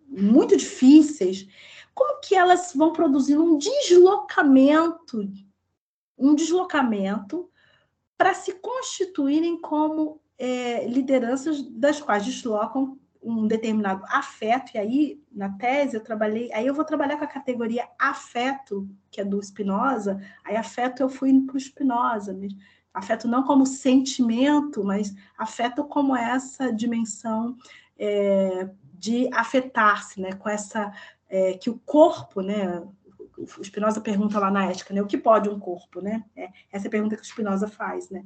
muito 0.07 0.57
difíceis, 0.57 1.47
como 1.95 2.21
que 2.21 2.35
elas 2.35 2.73
vão 2.75 2.93
produzindo 2.93 3.43
um 3.43 3.59
deslocamento, 3.59 5.29
um 6.17 6.35
deslocamento 6.35 7.51
para 8.17 8.35
se 8.35 8.53
constituírem 8.53 9.61
como 9.61 10.21
é, 10.39 10.87
lideranças 10.87 11.63
das 11.63 12.01
quais 12.01 12.25
deslocam 12.25 12.99
um 13.23 13.47
determinado 13.47 14.05
afeto, 14.09 14.73
e 14.75 14.79
aí 14.79 15.23
na 15.31 15.51
tese 15.51 15.97
eu 15.97 16.03
trabalhei, 16.03 16.53
aí 16.53 16.67
eu 16.67 16.75
vou 16.75 16.85
trabalhar 16.85 17.17
com 17.19 17.25
a 17.25 17.29
categoria 17.29 17.87
afeto, 17.99 18.89
que 19.11 19.21
é 19.21 19.25
do 19.25 19.43
Spinoza, 19.43 20.21
aí 20.45 20.57
afeto 20.57 21.01
eu 21.01 21.09
fui 21.09 21.39
para 21.43 21.57
o 21.57 21.61
Spinoza, 21.61 22.37
afeto 22.93 23.29
não 23.29 23.43
como 23.43 23.67
sentimento, 23.67 24.83
mas 24.83 25.15
afeto 25.37 25.85
como 25.85 26.17
essa 26.17 26.73
dimensão 26.73 27.57
é, 27.99 28.69
de 28.95 29.29
afetar-se, 29.33 30.21
né, 30.21 30.33
com 30.33 30.49
essa, 30.49 30.93
é, 31.29 31.55
que 31.55 31.69
o 31.69 31.79
corpo, 31.85 32.41
né, 32.41 32.83
o 33.39 33.65
Spinoza 33.65 34.01
pergunta 34.01 34.39
lá 34.39 34.51
na 34.51 34.67
ética, 34.67 34.93
né? 34.93 35.01
O 35.01 35.07
que 35.07 35.17
pode 35.17 35.49
um 35.49 35.59
corpo, 35.59 36.01
né? 36.01 36.25
É, 36.37 36.51
essa 36.71 36.87
é 36.87 36.89
a 36.89 36.91
pergunta 36.91 37.17
que 37.17 37.23
o 37.23 37.25
Spinoza 37.25 37.67
faz, 37.69 38.11
né? 38.11 38.23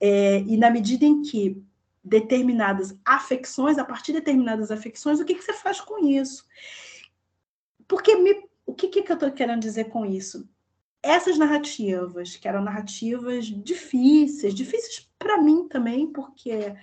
É, 0.00 0.40
e 0.40 0.56
na 0.56 0.70
medida 0.70 1.04
em 1.04 1.20
que 1.20 1.62
determinadas 2.06 2.96
afecções, 3.04 3.78
a 3.78 3.84
partir 3.84 4.12
de 4.12 4.20
determinadas 4.20 4.70
afecções, 4.70 5.18
o 5.18 5.24
que, 5.24 5.34
que 5.34 5.42
você 5.42 5.52
faz 5.52 5.80
com 5.80 6.06
isso? 6.06 6.46
Porque 7.88 8.14
me, 8.16 8.48
o 8.64 8.74
que, 8.74 8.88
que 8.88 9.00
eu 9.00 9.14
estou 9.14 9.30
querendo 9.32 9.60
dizer 9.60 9.84
com 9.84 10.06
isso? 10.06 10.48
Essas 11.02 11.36
narrativas, 11.36 12.36
que 12.36 12.46
eram 12.48 12.62
narrativas 12.62 13.46
difíceis, 13.46 14.54
difíceis 14.54 15.10
para 15.18 15.42
mim 15.42 15.68
também, 15.68 16.06
porque 16.06 16.74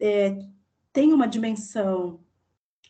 é, 0.00 0.38
tem 0.92 1.12
uma 1.12 1.28
dimensão 1.28 2.20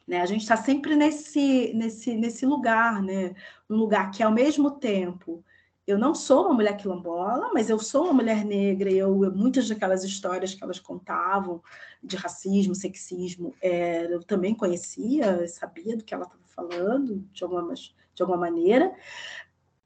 né? 0.08 0.22
A 0.22 0.26
gente 0.26 0.40
está 0.40 0.56
sempre 0.56 0.96
nesse, 0.96 1.74
nesse, 1.74 2.16
nesse 2.16 2.46
lugar, 2.46 3.02
né? 3.02 3.34
um 3.68 3.76
lugar 3.76 4.10
que, 4.10 4.22
ao 4.22 4.32
mesmo 4.32 4.70
tempo, 4.70 5.44
eu 5.88 5.96
não 5.96 6.14
sou 6.14 6.44
uma 6.44 6.54
mulher 6.54 6.76
quilombola, 6.76 7.50
mas 7.54 7.70
eu 7.70 7.78
sou 7.78 8.04
uma 8.04 8.12
mulher 8.12 8.44
negra 8.44 8.90
e 8.90 8.98
eu, 8.98 9.14
muitas 9.34 9.66
daquelas 9.66 10.04
histórias 10.04 10.54
que 10.54 10.62
elas 10.62 10.78
contavam 10.78 11.62
de 12.04 12.14
racismo, 12.14 12.74
sexismo, 12.74 13.54
é, 13.62 14.04
eu 14.12 14.22
também 14.22 14.54
conhecia, 14.54 15.48
sabia 15.48 15.96
do 15.96 16.04
que 16.04 16.12
ela 16.12 16.24
estava 16.24 16.42
falando, 16.44 17.26
de 17.32 17.42
alguma, 17.42 17.72
de 17.72 18.22
alguma 18.22 18.38
maneira. 18.38 18.94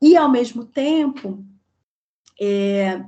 E, 0.01 0.17
ao 0.17 0.29
mesmo 0.29 0.65
tempo, 0.65 1.47
é, 2.41 3.05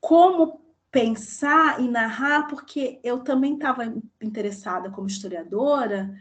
como 0.00 0.60
pensar 0.90 1.80
e 1.80 1.86
narrar, 1.86 2.48
porque 2.48 2.98
eu 3.04 3.20
também 3.20 3.54
estava 3.54 3.84
interessada 4.20 4.90
como 4.90 5.06
historiadora 5.06 6.12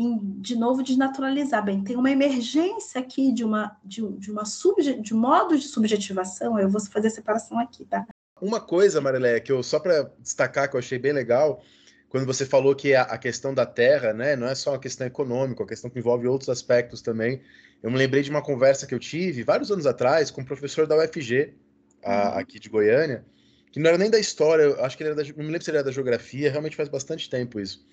em, 0.00 0.40
de 0.40 0.56
novo, 0.56 0.82
desnaturalizar. 0.82 1.62
Bem, 1.64 1.84
tem 1.84 1.96
uma 1.96 2.10
emergência 2.10 3.00
aqui 3.00 3.32
de 3.32 3.44
uma 3.44 3.76
de, 3.84 4.00
de 4.12 4.30
uma 4.30 4.44
subje, 4.44 5.00
de 5.00 5.12
modo 5.12 5.58
de 5.58 5.66
subjetivação, 5.66 6.58
eu 6.58 6.68
vou 6.68 6.80
fazer 6.80 7.08
a 7.08 7.10
separação 7.10 7.58
aqui, 7.58 7.84
tá? 7.84 8.06
Uma 8.40 8.60
coisa, 8.60 9.00
Marileia, 9.00 9.40
que 9.40 9.52
eu 9.52 9.62
só 9.62 9.78
para 9.78 10.10
destacar 10.18 10.70
que 10.70 10.74
eu 10.74 10.78
achei 10.78 10.98
bem 10.98 11.12
legal, 11.12 11.62
quando 12.08 12.24
você 12.24 12.46
falou 12.46 12.74
que 12.74 12.94
a, 12.94 13.02
a, 13.02 13.18
questão 13.18 13.52
da 13.52 13.66
terra, 13.66 14.14
né, 14.14 14.34
não 14.34 14.46
é 14.46 14.54
só 14.54 14.70
uma 14.70 14.78
questão 14.78 15.06
econômica, 15.06 15.60
é 15.60 15.62
uma 15.62 15.68
questão 15.68 15.90
que 15.90 15.98
envolve 15.98 16.26
outros 16.26 16.48
aspectos 16.48 17.02
também. 17.02 17.42
Eu 17.82 17.90
me 17.90 17.98
lembrei 17.98 18.22
de 18.22 18.30
uma 18.30 18.42
conversa 18.42 18.86
que 18.86 18.94
eu 18.94 18.98
tive 18.98 19.42
vários 19.42 19.70
anos 19.70 19.86
atrás 19.86 20.30
com 20.30 20.40
um 20.40 20.44
professor 20.44 20.86
da 20.86 20.96
UFG, 20.96 21.54
a, 22.02 22.10
uhum. 22.10 22.38
aqui 22.38 22.58
de 22.58 22.70
Goiânia, 22.70 23.24
que 23.70 23.78
não 23.78 23.88
era 23.88 23.98
nem 23.98 24.10
da 24.10 24.18
história, 24.18 24.74
acho 24.80 24.96
que 24.96 25.02
ele 25.02 25.10
era 25.10 25.22
da, 25.22 25.28
não 25.28 25.44
me 25.44 25.50
lembro 25.50 25.62
se 25.62 25.70
ele 25.70 25.76
era 25.76 25.84
da 25.84 25.92
geografia, 25.92 26.50
realmente 26.50 26.76
faz 26.76 26.88
bastante 26.88 27.28
tempo 27.28 27.60
isso. 27.60 27.84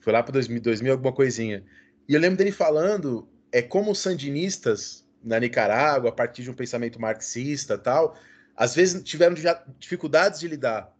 Foi 0.00 0.12
lá 0.12 0.22
para 0.22 0.32
2000, 0.32 0.60
2000, 0.60 0.92
alguma 0.92 1.12
coisinha. 1.12 1.64
E 2.08 2.14
eu 2.14 2.20
lembro 2.20 2.36
dele 2.36 2.52
falando 2.52 3.28
é 3.52 3.62
como 3.62 3.90
os 3.90 3.98
sandinistas 3.98 5.04
na 5.22 5.38
Nicarágua, 5.38 6.10
a 6.10 6.12
partir 6.12 6.42
de 6.42 6.50
um 6.50 6.54
pensamento 6.54 7.00
marxista 7.00 7.76
tal, 7.76 8.16
às 8.56 8.74
vezes 8.74 9.02
tiveram 9.02 9.34
dificuldades 9.78 10.40
de 10.40 10.48
lidar 10.48 10.94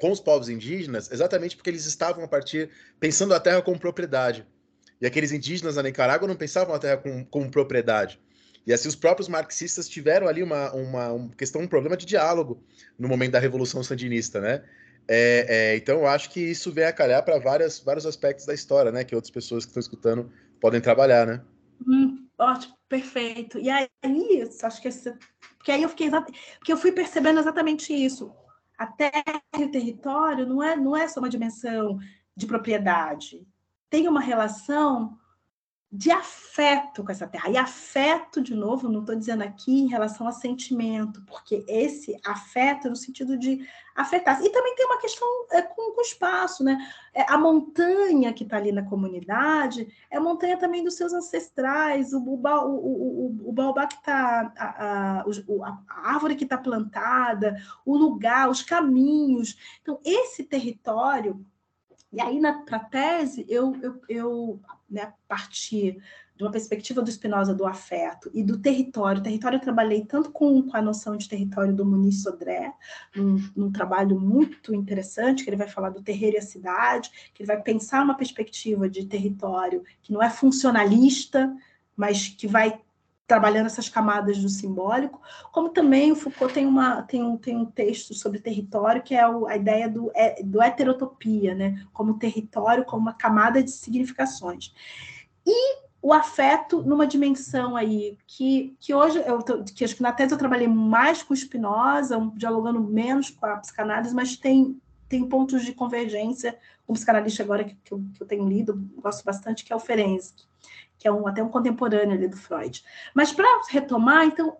com 0.00 0.10
os 0.10 0.20
povos 0.20 0.48
indígenas, 0.48 1.10
exatamente 1.10 1.56
porque 1.56 1.70
eles 1.70 1.86
estavam 1.86 2.24
a 2.24 2.28
partir 2.28 2.70
pensando 2.98 3.34
a 3.34 3.40
terra 3.40 3.62
como 3.62 3.78
propriedade. 3.78 4.46
E 5.00 5.06
aqueles 5.06 5.32
indígenas 5.32 5.76
na 5.76 5.82
Nicarágua 5.82 6.26
não 6.26 6.36
pensavam 6.36 6.74
a 6.74 6.78
terra 6.78 6.96
como, 6.96 7.24
como 7.26 7.50
propriedade. 7.50 8.20
E 8.66 8.72
assim 8.72 8.88
os 8.88 8.96
próprios 8.96 9.28
marxistas 9.28 9.88
tiveram 9.88 10.26
ali 10.26 10.42
uma, 10.42 10.72
uma, 10.72 11.12
uma 11.12 11.30
questão, 11.36 11.60
um 11.60 11.68
problema 11.68 11.96
de 11.96 12.06
diálogo 12.06 12.62
no 12.98 13.08
momento 13.08 13.32
da 13.32 13.38
Revolução 13.38 13.82
Sandinista, 13.82 14.40
né? 14.40 14.64
É, 15.06 15.46
é, 15.48 15.76
então, 15.76 16.00
eu 16.00 16.06
acho 16.06 16.30
que 16.30 16.40
isso 16.40 16.72
vem 16.72 16.84
a 16.84 16.92
calhar 16.92 17.22
para 17.24 17.38
vários 17.38 18.06
aspectos 18.06 18.46
da 18.46 18.54
história, 18.54 18.90
né? 18.90 19.04
Que 19.04 19.14
outras 19.14 19.30
pessoas 19.30 19.64
que 19.64 19.70
estão 19.70 19.80
escutando 19.80 20.30
podem 20.60 20.80
trabalhar, 20.80 21.26
né? 21.26 21.42
Hum, 21.86 22.26
ótimo, 22.38 22.74
perfeito. 22.88 23.58
E 23.58 23.68
aí, 23.68 23.88
acho 24.62 24.80
que 24.80 24.88
esse, 24.88 25.14
porque 25.58 25.72
aí 25.72 25.82
eu 25.82 25.88
fiquei 25.88 26.10
porque 26.10 26.72
eu 26.72 26.76
fui 26.76 26.92
percebendo 26.92 27.40
exatamente 27.40 27.92
isso. 27.92 28.32
a 28.78 28.86
terra 28.86 29.42
e 29.58 29.64
o 29.64 29.70
território 29.70 30.46
não 30.46 30.62
é, 30.62 30.76
não 30.76 30.96
é 30.96 31.06
só 31.08 31.20
uma 31.20 31.28
dimensão 31.28 31.98
de 32.36 32.46
propriedade. 32.46 33.46
Tem 33.88 34.08
uma 34.08 34.20
relação 34.20 35.18
de 35.96 36.10
afeto 36.10 37.04
com 37.04 37.12
essa 37.12 37.24
terra. 37.24 37.48
E 37.48 37.56
afeto, 37.56 38.42
de 38.42 38.52
novo, 38.52 38.88
não 38.88 39.00
estou 39.00 39.14
dizendo 39.14 39.44
aqui 39.44 39.78
em 39.78 39.86
relação 39.86 40.26
a 40.26 40.32
sentimento, 40.32 41.22
porque 41.24 41.64
esse 41.68 42.16
afeto 42.26 42.88
é 42.88 42.90
no 42.90 42.96
sentido 42.96 43.38
de 43.38 43.64
afetar. 43.94 44.42
E 44.42 44.50
também 44.50 44.74
tem 44.74 44.86
uma 44.86 45.00
questão 45.00 45.28
é, 45.52 45.62
com, 45.62 45.92
com 45.92 46.00
o 46.00 46.02
espaço, 46.02 46.64
né? 46.64 46.84
É, 47.14 47.22
a 47.32 47.38
montanha 47.38 48.32
que 48.32 48.42
está 48.42 48.56
ali 48.56 48.72
na 48.72 48.82
comunidade 48.82 49.86
é 50.10 50.16
a 50.16 50.20
montanha 50.20 50.56
também 50.56 50.82
dos 50.82 50.94
seus 50.94 51.12
ancestrais, 51.12 52.12
o, 52.12 52.18
o, 52.18 52.34
o, 52.34 53.26
o, 53.44 53.50
o 53.50 53.52
baobá 53.52 53.86
que 53.86 53.94
está, 53.94 54.52
a, 54.58 55.20
a, 55.20 55.24
a 55.88 56.10
árvore 56.10 56.34
que 56.34 56.42
está 56.42 56.58
plantada, 56.58 57.56
o 57.86 57.96
lugar, 57.96 58.50
os 58.50 58.62
caminhos. 58.62 59.56
Então, 59.80 60.00
esse 60.04 60.42
território 60.42 61.46
e 62.14 62.20
aí, 62.20 62.40
para 62.64 62.76
a 62.76 62.84
tese, 62.84 63.44
eu, 63.48 63.76
eu, 63.82 64.00
eu 64.08 64.60
né, 64.88 65.12
parti 65.26 65.98
de 66.36 66.42
uma 66.42 66.50
perspectiva 66.50 67.00
do 67.00 67.10
Spinoza 67.10 67.54
do 67.54 67.66
afeto 67.66 68.30
e 68.32 68.42
do 68.42 68.58
território. 68.58 69.22
Território 69.22 69.56
eu 69.56 69.60
trabalhei 69.60 70.04
tanto 70.04 70.30
com, 70.30 70.62
com 70.62 70.76
a 70.76 70.82
noção 70.82 71.16
de 71.16 71.28
território 71.28 71.74
do 71.74 71.84
Muniz 71.84 72.22
Sodré, 72.22 72.72
num, 73.14 73.36
num, 73.54 73.70
trabalho 73.70 74.18
muito 74.18 74.74
interessante, 74.74 75.44
que 75.44 75.50
ele 75.50 75.56
vai 75.56 75.68
falar 75.68 75.90
do 75.90 76.02
terreiro 76.02 76.36
e 76.36 76.38
a 76.38 76.42
cidade, 76.42 77.10
que 77.32 77.42
ele 77.42 77.46
vai 77.46 77.60
pensar 77.62 78.02
uma 78.02 78.16
perspectiva 78.16 78.88
de 78.88 79.06
território 79.06 79.84
que 80.02 80.12
não 80.12 80.22
é 80.22 80.28
funcionalista, 80.30 81.54
mas 81.96 82.28
que 82.28 82.48
vai 82.48 82.80
trabalhando 83.26 83.66
essas 83.66 83.88
camadas 83.88 84.38
do 84.38 84.48
simbólico, 84.48 85.20
como 85.50 85.70
também 85.70 86.12
o 86.12 86.16
Foucault 86.16 86.52
tem, 86.52 86.66
uma, 86.66 87.02
tem, 87.02 87.22
um, 87.22 87.36
tem 87.36 87.56
um 87.56 87.64
texto 87.64 88.12
sobre 88.12 88.38
território, 88.38 89.02
que 89.02 89.14
é 89.14 89.26
o, 89.26 89.46
a 89.46 89.56
ideia 89.56 89.88
do, 89.88 90.10
é, 90.14 90.42
do 90.42 90.62
heterotopia, 90.62 91.54
né? 91.54 91.86
como 91.92 92.18
território, 92.18 92.84
como 92.84 93.02
uma 93.02 93.14
camada 93.14 93.62
de 93.62 93.70
significações. 93.70 94.74
E 95.46 95.84
o 96.02 96.12
afeto 96.12 96.82
numa 96.82 97.06
dimensão 97.06 97.76
aí 97.76 98.18
que, 98.26 98.76
que 98.78 98.92
hoje, 98.94 99.22
eu, 99.26 99.42
que 99.74 99.84
acho 99.84 99.96
que 99.96 100.02
na 100.02 100.12
tese 100.12 100.34
eu 100.34 100.38
trabalhei 100.38 100.68
mais 100.68 101.22
com 101.22 101.34
Spinoza, 101.34 102.30
dialogando 102.34 102.80
menos 102.80 103.30
com 103.30 103.46
a 103.46 103.56
psicanálise, 103.56 104.14
mas 104.14 104.36
tem, 104.36 104.78
tem 105.08 105.26
pontos 105.26 105.64
de 105.64 105.72
convergência 105.72 106.58
com 106.86 106.92
o 106.92 106.94
psicanalista 106.94 107.42
agora 107.42 107.64
que, 107.64 107.74
que, 107.82 107.92
eu, 107.92 108.04
que 108.14 108.22
eu 108.22 108.26
tenho 108.26 108.46
lido, 108.46 108.86
gosto 108.98 109.24
bastante, 109.24 109.64
que 109.64 109.72
é 109.72 109.76
o 109.76 109.80
Ferenczi 109.80 110.34
que 111.04 111.08
é 111.08 111.12
um, 111.12 111.28
até 111.28 111.42
um 111.42 111.50
contemporâneo 111.50 112.16
ali 112.16 112.26
do 112.26 112.36
Freud. 112.38 112.82
Mas 113.12 113.30
para 113.30 113.46
retomar, 113.68 114.24
então, 114.24 114.56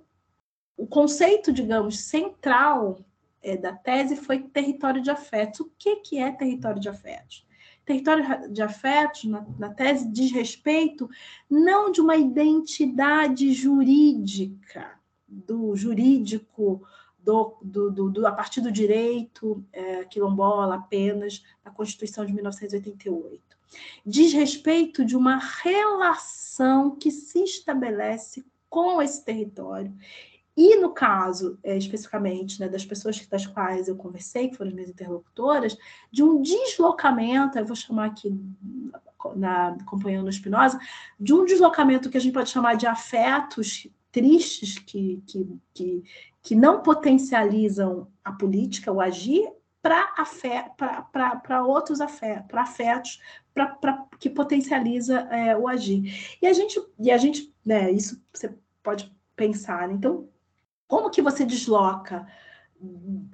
o 0.77 0.87
conceito, 0.87 1.51
digamos, 1.51 2.01
central 2.01 2.99
é, 3.43 3.57
da 3.57 3.73
tese 3.73 4.15
foi 4.15 4.41
território 4.41 5.01
de 5.01 5.11
afetos. 5.11 5.61
O 5.61 5.73
que, 5.79 5.97
que 5.97 6.19
é 6.19 6.31
território 6.31 6.79
de 6.79 6.87
afetos? 6.91 7.47
Território 7.87 8.53
de 8.53 8.61
afetos, 8.61 9.25
na, 9.25 9.47
na 9.59 9.71
tese, 9.71 10.07
diz 10.07 10.33
respeito 10.33 11.09
não 11.49 11.91
de 11.91 12.03
uma 12.03 12.15
identidade 12.15 13.51
jurídica, 13.55 15.01
do 15.27 15.75
jurídico 15.75 16.87
do, 17.19 17.57
do, 17.63 17.91
do, 17.91 18.11
do, 18.11 18.27
a 18.27 18.33
partir 18.33 18.61
do 18.61 18.71
direito 18.71 19.65
é, 19.73 20.05
quilombola 20.05 20.75
apenas, 20.75 21.43
na 21.65 21.71
Constituição 21.71 22.27
de 22.27 22.35
1988 22.35 23.44
diz 24.05 24.33
respeito 24.33 25.05
de 25.05 25.17
uma 25.17 25.37
relação 25.37 26.97
que 26.97 27.11
se 27.11 27.43
estabelece 27.43 28.45
com 28.69 29.01
esse 29.01 29.25
território. 29.25 29.95
E 30.57 30.77
no 30.77 30.91
caso, 30.91 31.59
é, 31.65 31.77
especificamente, 31.77 32.61
né, 32.61 32.69
das 32.69 32.85
pessoas 32.85 33.27
das 33.27 33.47
quais 33.47 33.89
eu 33.89 33.97
conversei, 33.97 34.49
que 34.49 34.57
foram 34.57 34.69
as 34.69 34.75
minhas 34.75 34.91
interlocutoras, 34.91 35.77
de 36.13 36.23
um 36.23 36.41
deslocamento, 36.41 37.59
eu 37.59 37.67
vou 37.67 37.75
chamar 37.75 38.07
aqui, 38.07 38.33
na, 39.35 39.69
acompanhando 39.71 40.29
o 40.29 40.33
Spinoza, 40.33 40.79
de 41.19 41.35
um 41.35 41.45
deslocamento 41.45 42.09
que 42.09 42.17
a 42.17 42.21
gente 42.21 42.33
pode 42.35 42.51
chamar 42.51 42.77
de 42.77 42.87
afetos 42.87 43.89
tristes, 44.13 44.79
que, 44.79 45.21
que, 45.27 45.59
que, 45.75 46.05
que 46.41 46.55
não 46.55 46.83
potencializam 46.83 48.07
a 48.25 48.31
política, 48.31 48.93
o 48.93 49.01
agir, 49.01 49.51
para 49.85 51.65
outros 51.65 52.01
afetos, 52.01 52.47
para 52.49 52.63
afetos 52.63 53.21
pra, 53.53 53.67
pra, 53.67 54.07
que 54.19 54.31
potencializa 54.31 55.21
é, 55.31 55.57
o 55.57 55.69
agir. 55.69 56.37
E 56.43 56.47
a 56.47 56.53
gente, 56.53 56.81
e 56.99 57.11
a 57.11 57.19
gente 57.19 57.55
né, 57.65 57.91
isso 57.91 58.23
você 58.33 58.55
pode 58.83 59.15
pensar. 59.37 59.89
Né? 59.89 59.95
Então, 59.95 60.29
como 60.89 61.11
que 61.11 61.23
você 61.23 61.45
desloca? 61.45 62.27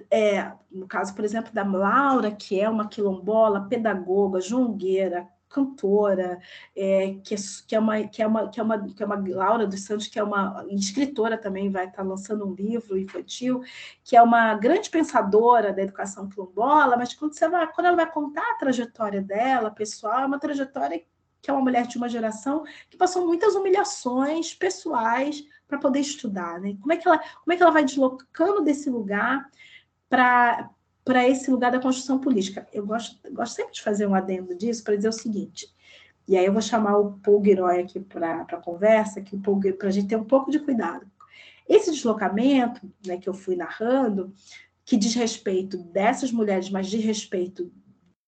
É, 0.09 0.51
no 0.71 0.87
caso, 0.87 1.13
por 1.13 1.25
exemplo, 1.25 1.51
da 1.51 1.63
Laura, 1.63 2.31
que 2.31 2.59
é 2.59 2.69
uma 2.69 2.87
quilombola, 2.87 3.67
pedagoga, 3.67 4.39
jongueira, 4.39 5.27
cantora, 5.51 6.39
é, 6.75 7.15
que, 7.23 7.35
é, 7.35 7.37
que, 7.67 7.75
é 7.75 7.79
uma, 7.79 8.07
que, 8.07 8.21
é 8.21 8.27
uma, 8.27 8.49
que, 8.49 8.59
é 8.59 8.63
uma, 8.63 8.93
que 8.93 9.03
é 9.03 9.05
uma 9.05 9.23
Laura 9.27 9.67
dos 9.67 9.83
Santos, 9.83 10.07
que 10.07 10.17
é 10.17 10.23
uma 10.23 10.65
escritora 10.71 11.37
também, 11.37 11.69
vai 11.69 11.87
estar 11.87 12.03
lançando 12.03 12.47
um 12.47 12.53
livro 12.53 12.97
infantil, 12.97 13.61
que 14.03 14.15
é 14.15 14.21
uma 14.21 14.55
grande 14.55 14.89
pensadora 14.89 15.73
da 15.73 15.81
educação 15.81 16.29
quilombola, 16.29 16.97
mas 16.97 17.13
quando, 17.13 17.33
você 17.33 17.47
vai, 17.47 17.71
quando 17.71 17.87
ela 17.87 17.95
vai 17.95 18.11
contar 18.11 18.49
a 18.51 18.55
trajetória 18.55 19.21
dela, 19.21 19.69
pessoal, 19.69 20.21
é 20.21 20.25
uma 20.25 20.39
trajetória 20.39 21.03
que 21.41 21.49
é 21.49 21.53
uma 21.53 21.61
mulher 21.61 21.87
de 21.87 21.97
uma 21.97 22.07
geração 22.07 22.63
que 22.89 22.95
passou 22.95 23.25
muitas 23.25 23.55
humilhações 23.55 24.53
pessoais 24.53 25.43
para 25.67 25.79
poder 25.79 25.99
estudar, 25.99 26.59
né? 26.59 26.77
Como 26.79 26.93
é 26.93 26.97
que 26.97 27.07
ela, 27.07 27.17
como 27.17 27.51
é 27.51 27.57
que 27.57 27.63
ela 27.63 27.71
vai 27.71 27.83
deslocando 27.83 28.61
desse 28.61 28.89
lugar 28.89 29.49
para 30.07 30.69
para 31.03 31.27
esse 31.27 31.49
lugar 31.49 31.71
da 31.71 31.79
construção 31.79 32.19
política. 32.19 32.67
Eu 32.71 32.85
gosto, 32.85 33.17
gosto 33.33 33.55
sempre 33.55 33.73
de 33.73 33.81
fazer 33.81 34.07
um 34.07 34.15
adendo 34.15 34.55
disso 34.55 34.83
para 34.83 34.95
dizer 34.95 35.09
o 35.09 35.13
seguinte, 35.13 35.67
e 36.27 36.37
aí 36.37 36.45
eu 36.45 36.53
vou 36.53 36.61
chamar 36.61 36.97
o 36.97 37.19
Paul 37.19 37.41
aqui 37.67 37.99
para 37.99 38.41
a 38.41 38.57
conversa, 38.57 39.21
para 39.77 39.87
a 39.87 39.91
gente 39.91 40.07
ter 40.07 40.15
um 40.15 40.23
pouco 40.23 40.51
de 40.51 40.59
cuidado. 40.59 41.05
Esse 41.67 41.91
deslocamento 41.91 42.81
né, 43.05 43.17
que 43.17 43.27
eu 43.27 43.33
fui 43.33 43.55
narrando, 43.55 44.33
que 44.85 44.97
diz 44.97 45.13
respeito 45.13 45.77
dessas 45.77 46.31
mulheres, 46.31 46.69
mas 46.69 46.87
diz 46.87 47.03
respeito 47.03 47.71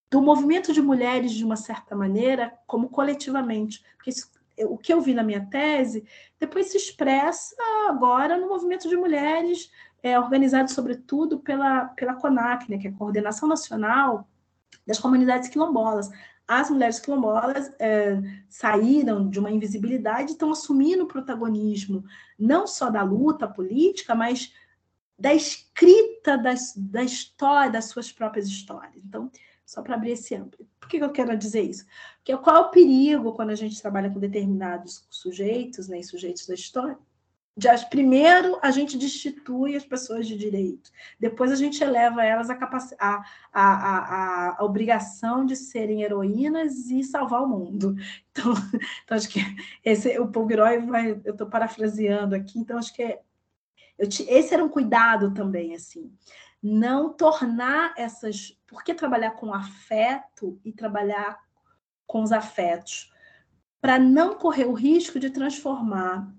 do 0.10 0.22
movimento 0.22 0.72
de 0.72 0.82
mulheres 0.82 1.32
de 1.32 1.44
uma 1.44 1.56
certa 1.56 1.96
maneira, 1.96 2.54
como 2.68 2.90
coletivamente. 2.90 3.84
Porque 3.96 4.12
isso, 4.12 4.30
o 4.66 4.78
que 4.78 4.94
eu 4.94 5.02
vi 5.02 5.14
na 5.14 5.24
minha 5.24 5.46
tese, 5.50 6.06
depois 6.40 6.68
se 6.68 6.78
expressa 6.78 7.56
agora 7.88 8.38
no 8.38 8.48
movimento 8.48 8.88
de 8.88 8.96
mulheres 8.96 9.72
é 10.04 10.20
organizado 10.20 10.70
sobretudo 10.70 11.40
pela, 11.40 11.86
pela 11.86 12.14
CONAC, 12.14 12.70
né, 12.70 12.78
que 12.78 12.88
é 12.88 12.92
a 12.92 12.94
Coordenação 12.94 13.48
Nacional 13.48 14.28
das 14.86 15.00
Comunidades 15.00 15.48
Quilombolas. 15.48 16.12
As 16.46 16.70
mulheres 16.70 17.00
quilombolas 17.00 17.72
é, 17.80 18.22
saíram 18.50 19.30
de 19.30 19.40
uma 19.40 19.50
invisibilidade 19.50 20.32
e 20.32 20.34
estão 20.34 20.52
assumindo 20.52 21.06
o 21.06 21.08
protagonismo 21.08 22.04
não 22.38 22.68
só 22.68 22.90
da 22.90 23.02
luta 23.02 23.48
política, 23.48 24.14
mas 24.14 24.54
da 25.18 25.34
escrita 25.34 26.38
das, 26.38 26.74
da 26.76 27.02
história, 27.02 27.72
das 27.72 27.86
suas 27.86 28.12
próprias 28.12 28.46
histórias. 28.48 29.02
Então, 29.06 29.32
só 29.66 29.82
para 29.82 29.96
abrir 29.96 30.12
esse 30.12 30.36
âmbito. 30.36 30.68
Por 30.82 30.90
que 30.90 30.98
eu 30.98 31.12
quero 31.12 31.38
dizer 31.38 31.62
isso? 31.62 31.86
Porque 32.18 32.36
qual 32.38 32.58
é 32.58 32.60
o 32.60 32.70
perigo 32.70 33.32
quando 33.32 33.52
a 33.52 33.56
gente 33.56 33.82
trabalha 33.82 34.10
com 34.10 34.20
determinados 34.20 35.08
sujeitos, 35.10 35.88
né, 35.88 36.04
sujeitos 36.04 36.46
da 36.46 36.54
história? 36.54 36.98
Primeiro 37.90 38.58
a 38.62 38.72
gente 38.72 38.98
destitui 38.98 39.76
as 39.76 39.86
pessoas 39.86 40.28
de 40.28 40.36
direito, 40.36 40.90
depois 41.20 41.52
a 41.52 41.56
gente 41.56 41.84
eleva 41.84 42.24
elas 42.24 42.50
a, 42.50 42.56
a, 43.00 43.24
a, 43.54 44.58
a, 44.58 44.64
obrigação 44.64 45.46
de 45.46 45.56
serem 45.56 46.02
heroínas 46.02 46.90
e 46.90 47.04
salvar 47.04 47.44
o 47.44 47.48
mundo. 47.48 47.96
Então, 48.36 48.52
então 49.04 49.16
acho 49.16 49.30
que 49.30 49.40
esse, 49.86 50.18
o 50.18 50.28
Paul 50.28 50.50
Giroy 50.50 50.80
vai, 50.88 51.12
eu 51.24 51.34
estou 51.34 51.46
parafraseando 51.46 52.34
aqui, 52.34 52.58
então 52.58 52.80
acho 52.80 52.92
que 52.92 53.04
é, 53.04 53.22
eu, 53.96 54.08
esse 54.08 54.52
era 54.52 54.64
um 54.64 54.70
cuidado 54.70 55.32
também, 55.36 55.76
assim, 55.76 56.12
não 56.62 57.14
tornar 57.14 57.94
essas. 57.96 58.58
Por 58.66 58.84
que 58.84 58.96
trabalhar 58.96 59.32
com 59.32 59.54
afeto 59.54 60.60
e 60.66 60.72
trabalhar 60.72 61.38
com 62.08 62.24
os 62.24 62.32
afetos? 62.32 63.14
Para 63.80 64.00
não 64.00 64.34
correr 64.34 64.66
o 64.66 64.74
risco 64.74 65.20
de 65.20 65.30
transformar 65.30 66.34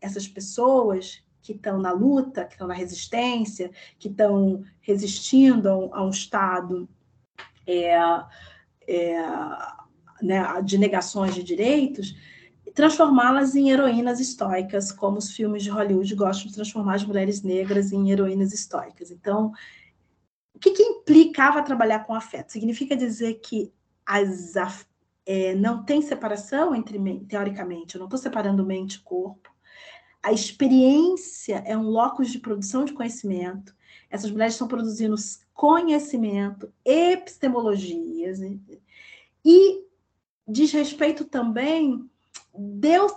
essas 0.00 0.26
pessoas 0.26 1.22
que 1.42 1.52
estão 1.52 1.78
na 1.78 1.92
luta, 1.92 2.44
que 2.44 2.52
estão 2.52 2.66
na 2.66 2.74
resistência, 2.74 3.70
que 3.98 4.08
estão 4.08 4.62
resistindo 4.80 5.68
a 5.92 6.04
um, 6.04 6.10
Estado 6.10 6.88
é, 7.66 7.94
é, 8.86 9.22
né, 10.22 10.62
de 10.62 10.78
negações 10.78 11.34
de 11.34 11.42
direitos, 11.42 12.14
transformá-las 12.74 13.54
em 13.54 13.70
heroínas 13.70 14.20
estoicas, 14.20 14.92
como 14.92 15.18
os 15.18 15.32
filmes 15.32 15.62
de 15.62 15.70
Hollywood 15.70 16.14
gostam 16.14 16.46
de 16.48 16.54
transformar 16.54 16.94
as 16.94 17.04
mulheres 17.04 17.42
negras 17.42 17.92
em 17.92 18.10
heroínas 18.10 18.52
estoicas. 18.52 19.10
Então, 19.10 19.52
o 20.54 20.58
que, 20.58 20.70
que 20.72 20.82
implicava 20.82 21.62
trabalhar 21.62 22.00
com 22.00 22.14
afeto? 22.14 22.52
Significa 22.52 22.96
dizer 22.96 23.34
que 23.34 23.72
as, 24.06 24.54
é, 25.26 25.54
não 25.54 25.84
tem 25.84 26.02
separação 26.02 26.74
entre, 26.74 26.98
teoricamente, 27.26 27.94
eu 27.94 27.98
não 27.98 28.06
estou 28.06 28.18
separando 28.18 28.64
mente 28.64 28.94
e 28.96 29.00
corpo, 29.00 29.50
a 30.22 30.32
experiência 30.32 31.62
é 31.66 31.76
um 31.76 31.88
locus 31.88 32.30
de 32.30 32.38
produção 32.38 32.84
de 32.84 32.92
conhecimento. 32.92 33.74
Essas 34.10 34.30
mulheres 34.30 34.54
estão 34.54 34.68
produzindo 34.68 35.14
conhecimento, 35.54 36.72
epistemologias, 36.84 38.40
né? 38.40 38.58
e 39.44 39.84
diz 40.46 40.72
respeito 40.72 41.24
também 41.24 42.08
Deus 42.52 43.12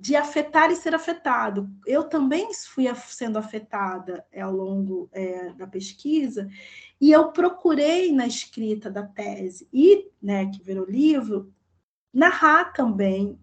de 0.00 0.16
afetar 0.16 0.70
e 0.70 0.76
ser 0.76 0.94
afetado. 0.94 1.70
Eu 1.86 2.04
também 2.04 2.52
fui 2.54 2.84
sendo 3.06 3.38
afetada 3.38 4.24
é, 4.32 4.40
ao 4.40 4.52
longo 4.52 5.08
é, 5.12 5.52
da 5.52 5.66
pesquisa 5.66 6.48
e 7.00 7.12
eu 7.12 7.30
procurei 7.30 8.12
na 8.12 8.26
escrita 8.26 8.90
da 8.90 9.04
tese 9.04 9.68
e, 9.72 10.08
né, 10.20 10.46
que 10.46 10.62
virou 10.62 10.84
livro, 10.84 11.52
narrar 12.12 12.72
também 12.72 13.38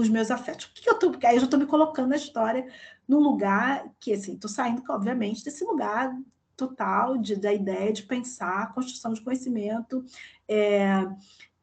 os 0.00 0.08
meus 0.08 0.30
afetos. 0.30 0.66
O 0.66 0.72
que 0.74 0.88
eu 0.88 0.94
tô, 0.94 1.12
aí 1.24 1.34
eu 1.34 1.40
já 1.40 1.44
estou 1.46 1.58
me 1.58 1.66
colocando 1.66 2.10
na 2.10 2.16
história 2.16 2.66
num 3.06 3.18
lugar 3.18 3.84
que, 3.98 4.12
assim, 4.12 4.34
estou 4.34 4.48
saindo, 4.48 4.82
obviamente, 4.88 5.44
desse 5.44 5.64
lugar 5.64 6.16
total 6.56 7.18
de, 7.18 7.34
da 7.34 7.52
ideia 7.52 7.92
de 7.92 8.04
pensar 8.04 8.72
construção 8.74 9.12
de 9.12 9.20
conhecimento 9.20 10.04
é, 10.46 11.04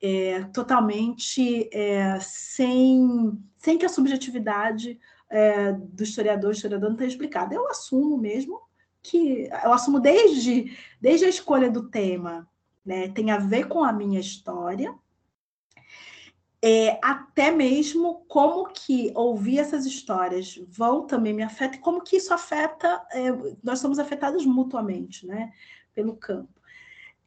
é, 0.02 0.44
totalmente 0.54 1.70
é, 1.74 2.20
sem, 2.20 3.42
sem 3.58 3.78
que 3.78 3.86
a 3.86 3.90
subjetividade 3.90 5.00
é, 5.30 5.72
do 5.72 6.04
historiador, 6.04 6.52
historiador 6.52 6.90
não 6.90 6.98
tenha 6.98 7.10
explicado. 7.10 7.54
Eu 7.54 7.70
assumo 7.70 8.18
mesmo 8.18 8.62
que 9.02 9.50
eu 9.64 9.72
assumo 9.72 10.00
desde, 10.00 10.76
desde 11.00 11.26
a 11.26 11.30
escolha 11.30 11.70
do 11.70 11.90
tema, 11.90 12.50
né, 12.86 13.08
tem 13.10 13.32
a 13.32 13.38
ver 13.38 13.68
com 13.68 13.84
a 13.84 13.94
minha 13.94 14.20
história, 14.20 14.94
é, 16.68 16.98
até 17.00 17.52
mesmo 17.52 18.26
como 18.28 18.70
que 18.70 19.12
ouvir 19.14 19.60
essas 19.60 19.86
histórias 19.86 20.60
vão 20.68 21.06
também 21.06 21.32
me 21.32 21.44
afetar 21.44 21.76
e 21.76 21.80
como 21.80 22.02
que 22.02 22.16
isso 22.16 22.34
afeta, 22.34 23.06
é, 23.12 23.30
nós 23.64 23.78
somos 23.78 24.00
afetados 24.00 24.48
mutuamente, 24.48 25.28
né, 25.28 25.54
pelo 25.94 26.16
campo. 26.16 26.50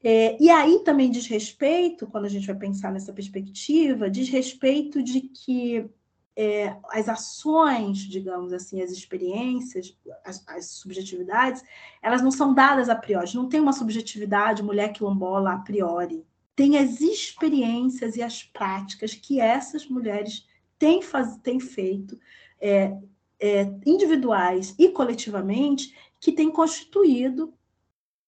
É, 0.03 0.37
e 0.43 0.51
aí 0.51 0.81
também 0.81 1.09
diz 1.09 1.29
respeito, 1.29 2.05
quando 2.09 2.25
a 2.25 2.29
gente 2.29 2.49
vai 2.49 2.57
pensar 2.57 2.91
nessa 2.91 3.13
perspectiva, 3.13 4.11
diz 4.11 4.29
respeito 4.29 5.01
de 5.01 5.21
que 5.21 5.89
é, 6.37 6.77
as 6.91 7.09
ações, 7.09 7.99
digamos 7.99 8.53
assim, 8.53 8.83
as 8.83 8.91
experiências, 8.91 9.97
as, 10.25 10.43
as, 10.49 10.67
subjetividades, 10.67 11.63
elas 12.03 12.23
não 12.23 12.33
são 12.33 12.53
dadas 12.53 12.89
a 12.89 12.97
priori, 12.97 13.37
não 13.37 13.49
tem 13.49 13.61
uma 13.61 13.73
subjetividade 13.73 14.65
mulher 14.65 14.93
quilombola 14.93 15.53
a 15.53 15.59
priori. 15.59 16.27
Tem 16.59 16.77
as 16.77 17.01
experiências 17.01 18.17
e 18.17 18.23
as 18.23 18.43
práticas 18.43 19.15
que 19.15 19.41
essas 19.41 19.87
mulheres 19.87 20.45
têm, 20.77 21.01
faz, 21.01 21.37
têm 21.37 21.61
feito, 21.61 22.19
é, 22.61 22.99
é, 23.39 23.63
individuais 23.87 24.75
e 24.77 24.89
coletivamente, 24.89 25.95
que 26.19 26.33
têm 26.33 26.51
constituído 26.51 27.55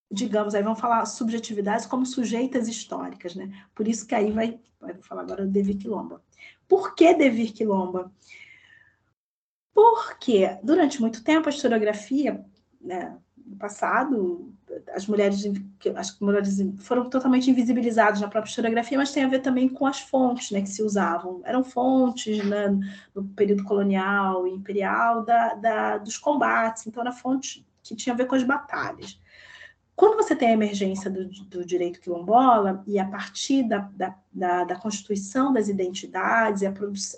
digamos, 0.08 0.54
aí 0.54 0.62
vamos 0.62 0.78
falar 0.78 1.04
subjetividades 1.06 1.86
como 1.86 2.06
sujeitas 2.06 2.68
históricas, 2.68 3.34
né? 3.34 3.64
Por 3.74 3.86
isso 3.86 4.06
que 4.06 4.14
aí 4.14 4.30
vai, 4.30 4.60
vai 4.80 4.94
falar 4.94 5.22
agora 5.22 5.44
do 5.44 5.52
Devir 5.52 5.78
Quilomba. 5.78 6.22
Por 6.68 6.94
que 6.94 7.14
Devir 7.14 7.52
Quilomba? 7.52 8.12
Porque 9.74 10.56
durante 10.62 11.00
muito 11.00 11.22
tempo 11.24 11.48
a 11.48 11.52
historiografia, 11.52 12.44
né, 12.80 13.18
no 13.50 13.56
passado, 13.56 14.54
as 14.94 15.06
mulheres, 15.06 15.44
as 15.96 16.18
mulheres 16.20 16.56
foram 16.78 17.10
totalmente 17.10 17.50
invisibilizadas 17.50 18.20
na 18.20 18.28
própria 18.28 18.48
historiografia, 18.48 18.96
mas 18.96 19.12
tem 19.12 19.24
a 19.24 19.28
ver 19.28 19.40
também 19.40 19.68
com 19.68 19.86
as 19.86 20.00
fontes 20.00 20.52
né, 20.52 20.62
que 20.62 20.68
se 20.68 20.82
usavam. 20.82 21.42
Eram 21.44 21.64
fontes 21.64 22.44
né, 22.44 22.68
no 23.12 23.24
período 23.24 23.64
colonial 23.64 24.46
e 24.46 24.52
imperial 24.52 25.24
da, 25.24 25.54
da, 25.54 25.98
dos 25.98 26.16
combates, 26.16 26.86
então 26.86 27.02
era 27.02 27.12
fonte 27.12 27.66
que 27.82 27.96
tinha 27.96 28.14
a 28.14 28.16
ver 28.16 28.26
com 28.26 28.36
as 28.36 28.44
batalhas. 28.44 29.18
Quando 29.96 30.16
você 30.16 30.34
tem 30.34 30.48
a 30.48 30.52
emergência 30.52 31.10
do, 31.10 31.28
do 31.28 31.62
direito 31.62 32.00
quilombola, 32.00 32.82
e 32.86 32.98
a 32.98 33.04
partir 33.04 33.64
da, 33.68 33.90
da, 34.32 34.64
da, 34.64 34.76
constituição 34.76 35.52
das 35.52 35.68
identidades, 35.68 36.62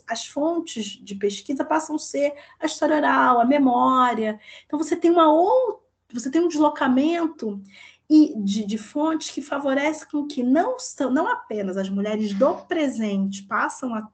as 0.08 0.26
fontes 0.26 0.98
de 1.00 1.14
pesquisa 1.14 1.64
passam 1.64 1.94
a 1.94 1.98
ser 2.00 2.34
a 2.58 2.66
história 2.66 2.96
oral, 2.96 3.38
a 3.38 3.44
memória. 3.44 4.40
Então, 4.66 4.76
você 4.76 4.96
tem 4.96 5.12
uma 5.12 5.32
outra, 5.32 5.81
você 6.12 6.30
tem 6.30 6.42
um 6.42 6.48
deslocamento 6.48 7.60
e 8.08 8.34
de, 8.36 8.64
de, 8.66 8.78
fontes 8.78 9.30
que 9.30 9.40
favorece 9.40 10.06
com 10.10 10.26
que 10.26 10.42
não, 10.42 10.78
são, 10.78 11.10
não 11.10 11.26
apenas 11.28 11.76
as 11.76 11.88
mulheres 11.88 12.34
do 12.34 12.54
presente 12.56 13.42
passam 13.44 13.94
a 13.94 14.08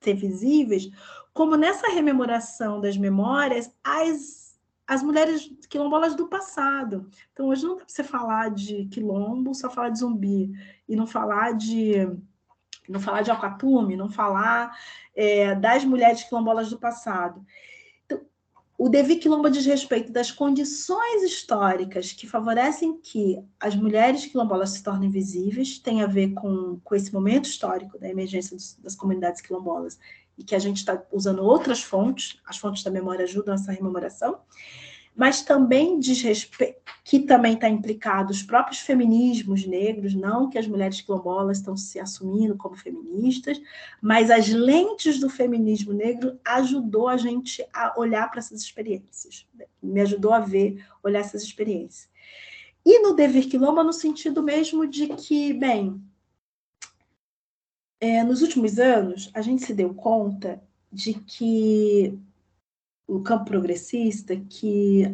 ser 0.00 0.14
visíveis, 0.14 0.88
como 1.32 1.56
nessa 1.56 1.88
rememoração 1.88 2.80
das 2.80 2.96
memórias, 2.96 3.72
as 3.82 4.42
as 4.86 5.02
mulheres 5.02 5.50
quilombolas 5.70 6.14
do 6.14 6.28
passado. 6.28 7.08
Então, 7.32 7.48
hoje 7.48 7.64
não 7.64 7.76
dá 7.76 7.84
para 7.84 7.88
você 7.88 8.04
falar 8.04 8.50
de 8.50 8.84
quilombo, 8.86 9.54
só 9.54 9.70
falar 9.70 9.88
de 9.88 10.00
zumbi, 10.00 10.52
e 10.86 10.94
não 10.94 11.06
falar 11.06 11.52
de 11.52 11.94
não 12.88 13.00
falar 13.00 13.22
de 13.22 13.30
alcatume, 13.30 13.96
não 13.96 14.10
falar 14.10 14.76
é, 15.14 15.54
das 15.54 15.84
mulheres 15.84 16.24
quilombolas 16.24 16.68
do 16.68 16.78
passado. 16.78 17.44
O 18.84 18.88
Devi 18.88 19.14
Quilombo 19.14 19.48
diz 19.48 19.64
respeito 19.64 20.10
das 20.10 20.32
condições 20.32 21.22
históricas 21.22 22.10
que 22.10 22.26
favorecem 22.26 22.98
que 23.00 23.40
as 23.60 23.76
mulheres 23.76 24.26
quilombolas 24.26 24.70
se 24.70 24.82
tornem 24.82 25.08
visíveis, 25.08 25.78
tem 25.78 26.02
a 26.02 26.06
ver 26.08 26.32
com, 26.32 26.80
com 26.82 26.92
esse 26.96 27.14
momento 27.14 27.44
histórico 27.44 27.96
da 27.96 28.08
emergência 28.08 28.56
dos, 28.56 28.74
das 28.82 28.96
comunidades 28.96 29.40
quilombolas 29.40 30.00
e 30.36 30.42
que 30.42 30.52
a 30.52 30.58
gente 30.58 30.78
está 30.78 31.00
usando 31.12 31.44
outras 31.44 31.80
fontes, 31.80 32.40
as 32.44 32.58
fontes 32.58 32.82
da 32.82 32.90
memória 32.90 33.22
ajudam 33.22 33.54
essa 33.54 33.70
rememoração, 33.70 34.40
mas 35.14 35.42
também 35.42 35.98
diz 35.98 36.22
respeito, 36.22 36.80
que 37.04 37.20
também 37.20 37.54
está 37.54 37.68
implicado 37.68 38.30
os 38.30 38.42
próprios 38.42 38.80
feminismos 38.80 39.66
negros, 39.66 40.14
não 40.14 40.48
que 40.48 40.58
as 40.58 40.66
mulheres 40.66 41.00
quilombolas 41.00 41.58
estão 41.58 41.76
se 41.76 41.98
assumindo 41.98 42.56
como 42.56 42.76
feministas, 42.76 43.60
mas 44.00 44.30
as 44.30 44.48
lentes 44.48 45.18
do 45.18 45.28
feminismo 45.28 45.92
negro 45.92 46.38
ajudou 46.44 47.08
a 47.08 47.16
gente 47.16 47.64
a 47.72 47.92
olhar 47.98 48.30
para 48.30 48.38
essas 48.38 48.62
experiências, 48.62 49.46
me 49.82 50.00
ajudou 50.00 50.32
a 50.32 50.40
ver, 50.40 50.84
olhar 51.02 51.20
essas 51.20 51.42
experiências. 51.42 52.08
E 52.84 53.00
no 53.00 53.14
Devir 53.14 53.48
Quilomba, 53.48 53.84
no 53.84 53.92
sentido 53.92 54.42
mesmo 54.42 54.86
de 54.86 55.08
que, 55.08 55.52
bem, 55.52 56.02
é, 58.00 58.24
nos 58.24 58.42
últimos 58.42 58.78
anos, 58.78 59.30
a 59.34 59.40
gente 59.40 59.64
se 59.64 59.72
deu 59.72 59.94
conta 59.94 60.62
de 60.90 61.14
que 61.14 62.18
o 63.06 63.20
campo 63.20 63.46
progressista, 63.46 64.36
que 64.36 65.04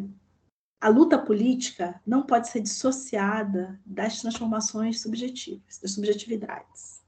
a 0.79 0.87
luta 0.87 1.17
política 1.17 1.99
não 2.05 2.23
pode 2.23 2.49
ser 2.49 2.61
dissociada 2.61 3.79
das 3.85 4.21
transformações 4.21 5.01
subjetivas, 5.01 5.79
das 5.81 5.91
subjetividades. 5.91 7.01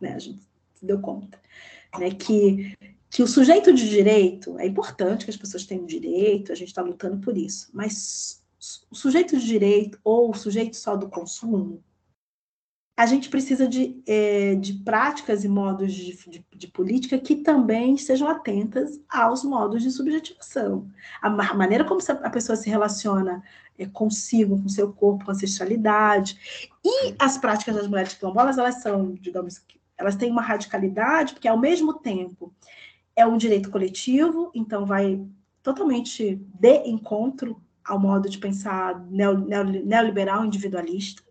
Né? 0.00 0.14
A 0.14 0.18
gente 0.18 0.40
se 0.74 0.86
deu 0.86 1.00
conta. 1.00 1.38
Né? 1.98 2.10
Que, 2.12 2.76
que 3.10 3.22
o 3.22 3.26
sujeito 3.26 3.72
de 3.74 3.88
direito, 3.88 4.58
é 4.58 4.66
importante 4.66 5.24
que 5.24 5.30
as 5.30 5.36
pessoas 5.36 5.66
tenham 5.66 5.84
direito, 5.84 6.52
a 6.52 6.54
gente 6.54 6.68
está 6.68 6.80
lutando 6.80 7.18
por 7.18 7.36
isso, 7.36 7.68
mas 7.72 8.42
o 8.90 8.94
sujeito 8.94 9.38
de 9.38 9.46
direito 9.46 9.98
ou 10.02 10.30
o 10.30 10.34
sujeito 10.34 10.76
só 10.76 10.96
do 10.96 11.08
consumo, 11.08 11.84
a 12.98 13.06
gente 13.06 13.28
precisa 13.28 13.68
de, 13.68 14.02
é, 14.08 14.56
de 14.56 14.72
práticas 14.72 15.44
e 15.44 15.48
modos 15.48 15.94
de, 15.94 16.16
de, 16.28 16.44
de, 16.52 16.66
política 16.66 17.16
que 17.16 17.36
também 17.36 17.94
estejam 17.94 18.26
atentas 18.26 19.00
aos 19.08 19.44
modos 19.44 19.84
de 19.84 19.90
subjetivação. 19.92 20.90
A, 21.22 21.28
a 21.28 21.54
maneira 21.54 21.84
como 21.84 22.00
a 22.08 22.28
pessoa 22.30 22.56
se 22.56 22.68
relaciona 22.68 23.40
é, 23.78 23.86
consigo, 23.86 24.60
com 24.60 24.68
seu 24.68 24.92
corpo, 24.92 25.24
com 25.24 25.30
ancestralidade. 25.30 26.76
E 26.84 27.14
as 27.20 27.38
práticas 27.38 27.76
das 27.76 27.86
mulheres 27.86 28.14
quilombolas, 28.14 28.58
elas 28.58 28.82
são, 28.82 29.14
digamos, 29.14 29.64
elas 29.96 30.16
têm 30.16 30.32
uma 30.32 30.42
radicalidade, 30.42 31.34
porque 31.34 31.46
ao 31.46 31.56
mesmo 31.56 31.94
tempo 31.94 32.52
é 33.14 33.24
um 33.24 33.36
direito 33.36 33.70
coletivo, 33.70 34.50
então 34.52 34.84
vai 34.84 35.24
totalmente 35.62 36.34
de 36.34 36.88
encontro 36.88 37.62
ao 37.84 38.00
modo 38.00 38.28
de 38.28 38.38
pensar 38.38 39.00
neoliberal 39.08 40.44
individualista 40.44 41.22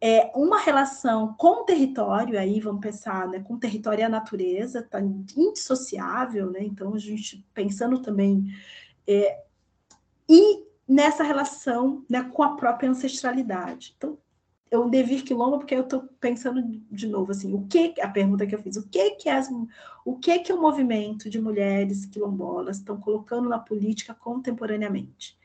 é 0.00 0.30
uma 0.34 0.58
relação 0.58 1.34
com 1.34 1.62
o 1.62 1.64
território, 1.64 2.38
aí 2.38 2.60
vamos 2.60 2.80
pensar 2.80 3.28
né, 3.28 3.40
com 3.40 3.54
o 3.54 3.58
território 3.58 4.02
e 4.02 4.04
a 4.04 4.08
natureza, 4.08 4.80
está 4.80 5.00
indissociável, 5.00 6.50
né? 6.50 6.62
Então, 6.62 6.94
a 6.94 6.98
gente 6.98 7.44
pensando 7.54 8.00
também. 8.00 8.52
É, 9.06 9.42
e 10.28 10.66
nessa 10.86 11.22
relação 11.22 12.04
né, 12.08 12.22
com 12.22 12.42
a 12.42 12.56
própria 12.56 12.90
ancestralidade. 12.90 13.94
Então, 13.96 14.18
eu 14.70 14.88
devir 14.88 15.22
quilombo 15.22 15.58
porque 15.58 15.74
eu 15.74 15.82
estou 15.82 16.02
pensando 16.20 16.62
de 16.90 17.06
novo 17.06 17.30
assim, 17.30 17.54
o 17.54 17.66
que 17.66 17.94
a 18.00 18.08
pergunta 18.08 18.46
que 18.46 18.54
eu 18.54 18.62
fiz, 18.62 18.76
o 18.76 18.88
que 18.88 19.12
que 19.12 19.28
as, 19.28 19.48
o 20.04 20.18
que 20.18 20.40
que 20.40 20.52
o 20.52 20.60
movimento 20.60 21.30
de 21.30 21.40
mulheres 21.40 22.04
quilombolas 22.06 22.78
estão 22.78 23.00
colocando 23.00 23.48
na 23.48 23.58
política 23.58 24.12
contemporaneamente? 24.14 25.38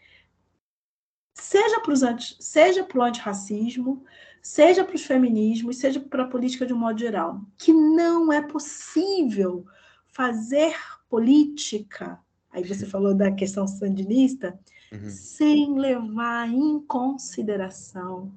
Seja 1.34 1.80
para 1.80 1.93
anti, 2.10 2.36
seja 2.39 2.84
para 2.84 2.99
o 2.99 3.02
antirracismo, 3.02 4.04
seja 4.42 4.84
para 4.84 4.96
os 4.96 5.04
feminismos, 5.04 5.78
seja 5.78 6.00
para 6.00 6.24
a 6.24 6.28
política 6.28 6.66
de 6.66 6.74
um 6.74 6.78
modo 6.78 7.00
geral, 7.00 7.42
que 7.58 7.72
não 7.74 8.32
é 8.32 8.42
possível 8.42 9.66
fazer 10.08 10.76
política 11.10 12.20
aí 12.52 12.64
você 12.68 12.86
falou 12.86 13.14
da 13.14 13.32
questão 13.32 13.68
sandinista, 13.68 14.60
Uhum. 14.92 15.10
sem 15.10 15.80
levar 15.80 16.50
em 16.50 16.82
consideração 16.82 18.30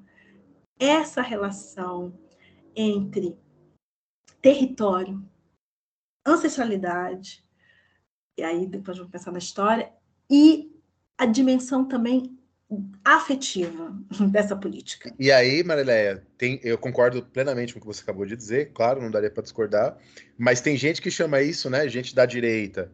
essa 0.79 1.21
relação 1.21 2.17
entre 2.73 3.37
território, 4.41 5.21
ancestralidade, 6.25 7.45
e 8.37 8.43
aí 8.43 8.65
depois 8.65 8.97
vamos 8.97 9.11
pensar 9.11 9.33
na 9.33 9.37
história, 9.37 9.93
e 10.29 10.73
a 11.17 11.25
dimensão 11.25 11.85
também 11.85 12.39
afetiva 13.03 13.95
dessa 14.31 14.55
política. 14.55 15.13
E 15.19 15.31
aí, 15.31 15.63
Marileia, 15.63 16.23
tem, 16.37 16.59
eu 16.63 16.77
concordo 16.77 17.23
plenamente 17.23 17.73
com 17.73 17.79
o 17.79 17.81
que 17.81 17.87
você 17.87 18.01
acabou 18.01 18.25
de 18.25 18.35
dizer, 18.35 18.71
claro, 18.73 19.01
não 19.01 19.11
daria 19.11 19.29
para 19.29 19.43
discordar, 19.43 19.97
mas 20.37 20.61
tem 20.61 20.75
gente 20.75 21.01
que 21.01 21.11
chama 21.11 21.41
isso, 21.41 21.69
né, 21.69 21.87
gente 21.87 22.15
da 22.15 22.25
direita, 22.25 22.91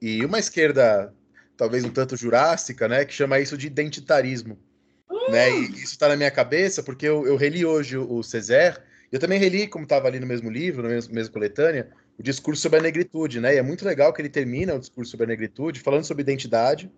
e 0.00 0.24
uma 0.24 0.38
esquerda 0.38 1.12
talvez 1.56 1.84
um 1.84 1.90
tanto 1.90 2.16
jurássica, 2.16 2.88
né, 2.88 3.04
que 3.04 3.14
chama 3.14 3.38
isso 3.38 3.56
de 3.56 3.66
identitarismo. 3.66 4.58
Né? 5.30 5.50
E 5.50 5.64
isso 5.72 5.92
está 5.92 6.08
na 6.08 6.16
minha 6.16 6.30
cabeça 6.30 6.82
porque 6.82 7.06
eu, 7.06 7.26
eu 7.26 7.36
reli 7.36 7.64
hoje 7.64 7.96
o, 7.96 8.22
Césaire, 8.22 8.78
eu 9.10 9.20
também 9.20 9.38
reli, 9.38 9.66
como 9.66 9.84
estava 9.84 10.08
ali 10.08 10.18
no 10.18 10.26
mesmo 10.26 10.50
livro, 10.50 10.82
no 10.82 10.88
mesmo, 10.88 11.14
mesmo 11.14 11.32
coletânea, 11.32 11.90
o 12.18 12.22
discurso 12.22 12.60
sobre 12.60 12.80
a 12.80 12.82
negritude, 12.82 13.40
né? 13.40 13.54
E 13.54 13.58
é 13.58 13.62
muito 13.62 13.84
legal 13.84 14.12
que 14.12 14.20
ele 14.20 14.28
termina 14.28 14.74
o 14.74 14.78
discurso 14.78 15.12
sobre 15.12 15.24
a 15.24 15.28
negritude 15.28 15.80
falando 15.80 16.04
sobre 16.04 16.22
identidade 16.22 16.90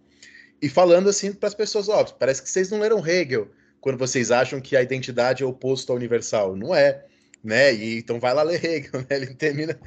e 0.61 0.69
falando 0.69 1.09
assim 1.09 1.33
para 1.33 1.49
as 1.49 1.55
pessoas, 1.55 1.89
ó, 1.89 2.05
parece 2.05 2.43
que 2.43 2.51
vocês 2.51 2.71
não 2.71 2.81
leram 2.81 3.07
Hegel 3.07 3.49
quando 3.81 3.99
vocês 3.99 4.31
acham 4.31 4.61
que 4.61 4.77
a 4.77 4.83
identidade 4.83 5.43
é 5.43 5.47
oposto 5.47 5.91
ao 5.91 5.97
universal. 5.97 6.57
Não 6.57 6.75
é 6.75 7.05
né? 7.47 7.73
E 7.73 7.99
então 7.99 8.19
vai 8.19 8.35
lá 8.35 8.43
ler 8.43 8.63
Hegel, 8.63 9.01
né? 9.09 9.17
Ele 9.17 9.27
termina 9.35 9.79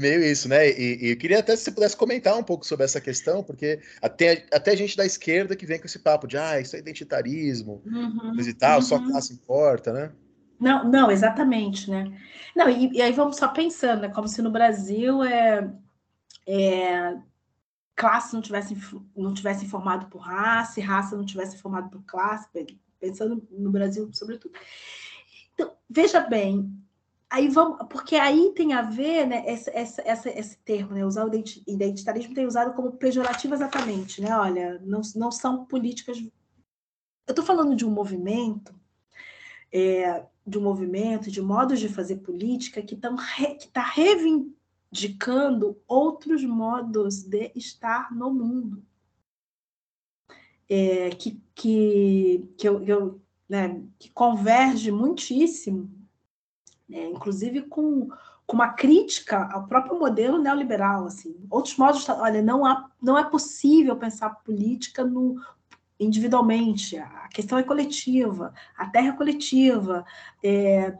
meio 0.00 0.22
isso, 0.22 0.48
né? 0.48 0.68
E, 0.68 1.06
e, 1.06 1.10
eu 1.10 1.16
queria 1.16 1.38
até 1.38 1.56
se 1.56 1.64
você 1.64 1.72
pudesse 1.72 1.96
comentar 1.96 2.36
um 2.36 2.42
pouco 2.42 2.66
sobre 2.66 2.84
essa 2.84 3.00
questão, 3.00 3.42
porque 3.42 3.80
até, 4.02 4.44
até 4.52 4.76
gente 4.76 4.96
da 4.96 5.06
esquerda 5.06 5.56
que 5.56 5.64
vem 5.64 5.78
com 5.78 5.86
esse 5.86 5.98
papo 5.98 6.26
de 6.26 6.36
ah, 6.36 6.60
isso 6.60 6.76
é 6.76 6.78
identitarismo, 6.78 7.82
Uhum, 7.86 8.38
e 8.38 8.52
tal, 8.52 8.76
uhum. 8.76 8.82
só 8.82 8.98
classe 8.98 9.32
importa, 9.32 9.92
né? 9.92 10.12
Não, 10.60 10.88
não, 10.88 11.10
exatamente, 11.10 11.90
né? 11.90 12.12
Não, 12.54 12.68
e, 12.68 12.92
e 12.92 13.02
aí 13.02 13.12
vamos 13.12 13.36
só 13.36 13.48
pensando, 13.48 14.02
né? 14.02 14.08
Como 14.08 14.28
se 14.28 14.42
no 14.42 14.50
Brasil 14.50 15.24
é, 15.24 15.70
é, 16.46 17.14
classe 17.96 18.34
não 18.34 18.40
tivesse, 18.40 18.76
não 19.16 19.34
tivesse 19.34 19.66
formado 19.66 20.06
por 20.06 20.18
raça, 20.18 20.80
e 20.80 20.82
raça 20.82 21.16
não 21.16 21.24
tivesse 21.24 21.58
formado 21.58 21.90
por 21.90 22.02
classe, 22.04 22.48
pensando 23.00 23.46
no 23.50 23.70
Brasil 23.70 24.08
sobretudo. 24.12 24.54
Então, 25.54 25.72
veja 25.88 26.20
bem, 26.20 26.72
aí 27.30 27.48
vamos, 27.48 27.78
porque 27.88 28.16
aí 28.16 28.52
tem 28.54 28.72
a 28.72 28.82
ver, 28.82 29.26
né, 29.26 29.44
esse, 29.46 29.70
essa, 29.70 30.02
essa, 30.02 30.30
esse 30.30 30.56
termo, 30.58 30.94
né, 30.94 31.04
usar 31.04 31.24
o 31.24 31.28
identi- 31.28 31.62
identitarismo 31.66 32.34
tem 32.34 32.46
usado 32.46 32.74
como 32.74 32.92
pejorativo 32.92 33.54
exatamente, 33.54 34.20
né? 34.20 34.36
Olha, 34.36 34.80
não, 34.84 35.00
não 35.16 35.30
são 35.30 35.64
políticas. 35.64 36.18
Eu 36.18 36.30
estou 37.30 37.44
falando 37.44 37.74
de 37.74 37.84
um 37.84 37.90
movimento, 37.90 38.74
é, 39.72 40.24
de 40.46 40.58
um 40.58 40.62
movimento, 40.62 41.30
de 41.30 41.40
modos 41.42 41.80
de 41.80 41.88
fazer 41.88 42.16
política 42.16 42.82
que 42.82 42.94
estão 42.94 43.16
que 43.58 43.66
está 43.66 43.82
reivindicando 44.94 45.76
outros 45.88 46.44
modos 46.44 47.24
de 47.24 47.50
estar 47.54 48.14
no 48.14 48.32
mundo. 48.32 48.82
É, 50.70 51.10
que, 51.10 51.42
que, 51.54 52.48
que, 52.56 52.66
eu, 52.66 52.82
eu, 52.84 53.20
né, 53.48 53.82
que 53.98 54.08
converge 54.10 54.90
muitíssimo, 54.90 55.90
né, 56.88 57.10
inclusive 57.10 57.62
com, 57.62 58.08
com 58.46 58.56
uma 58.56 58.72
crítica 58.72 59.46
ao 59.52 59.66
próprio 59.66 59.98
modelo 59.98 60.38
neoliberal. 60.38 61.06
Assim. 61.06 61.36
Outros 61.50 61.76
modos, 61.76 62.08
olha, 62.08 62.40
não, 62.40 62.64
há, 62.64 62.90
não 63.02 63.18
é 63.18 63.24
possível 63.24 63.96
pensar 63.96 64.30
política 64.42 65.04
no, 65.04 65.38
individualmente, 66.00 66.96
a 66.96 67.28
questão 67.28 67.58
é 67.58 67.62
coletiva, 67.62 68.54
a 68.76 68.86
terra 68.86 69.08
é 69.08 69.16
coletiva. 69.16 70.04
É, 70.42 70.96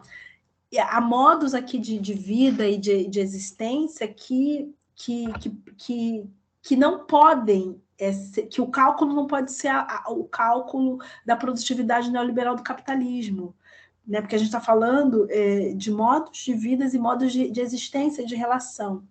há 0.79 1.01
modos 1.01 1.55
aqui 1.55 1.79
de, 1.79 1.99
de 1.99 2.15
vida 2.15 2.67
e 2.67 2.77
de, 2.79 3.07
de 3.09 3.21
existência 3.21 4.07
que, 4.09 4.75
que, 4.95 5.33
que, 5.35 5.51
que, 5.77 6.31
que 6.63 6.77
não 6.77 7.07
podem 7.07 7.81
é, 7.99 8.11
que 8.51 8.61
o 8.61 8.67
cálculo 8.67 9.13
não 9.15 9.27
pode 9.27 9.53
ser 9.53 9.69
a- 9.69 10.03
a- 10.05 10.11
o 10.11 10.25
cálculo 10.25 10.99
da 11.25 11.37
produtividade 11.37 12.11
neoliberal 12.11 12.57
do 12.57 12.63
capitalismo, 12.63 13.55
né? 14.07 14.21
porque 14.21 14.35
a 14.35 14.39
gente 14.39 14.49
está 14.49 14.61
falando 14.61 15.27
é, 15.31 15.73
de 15.75 15.91
modos 15.93 16.39
de 16.45 16.55
vidas 16.55 16.93
e 16.93 16.99
modos 16.99 17.33
de, 17.33 17.51
de 17.51 17.61
existência 17.61 18.27
de 18.27 18.35
relação. 18.35 19.05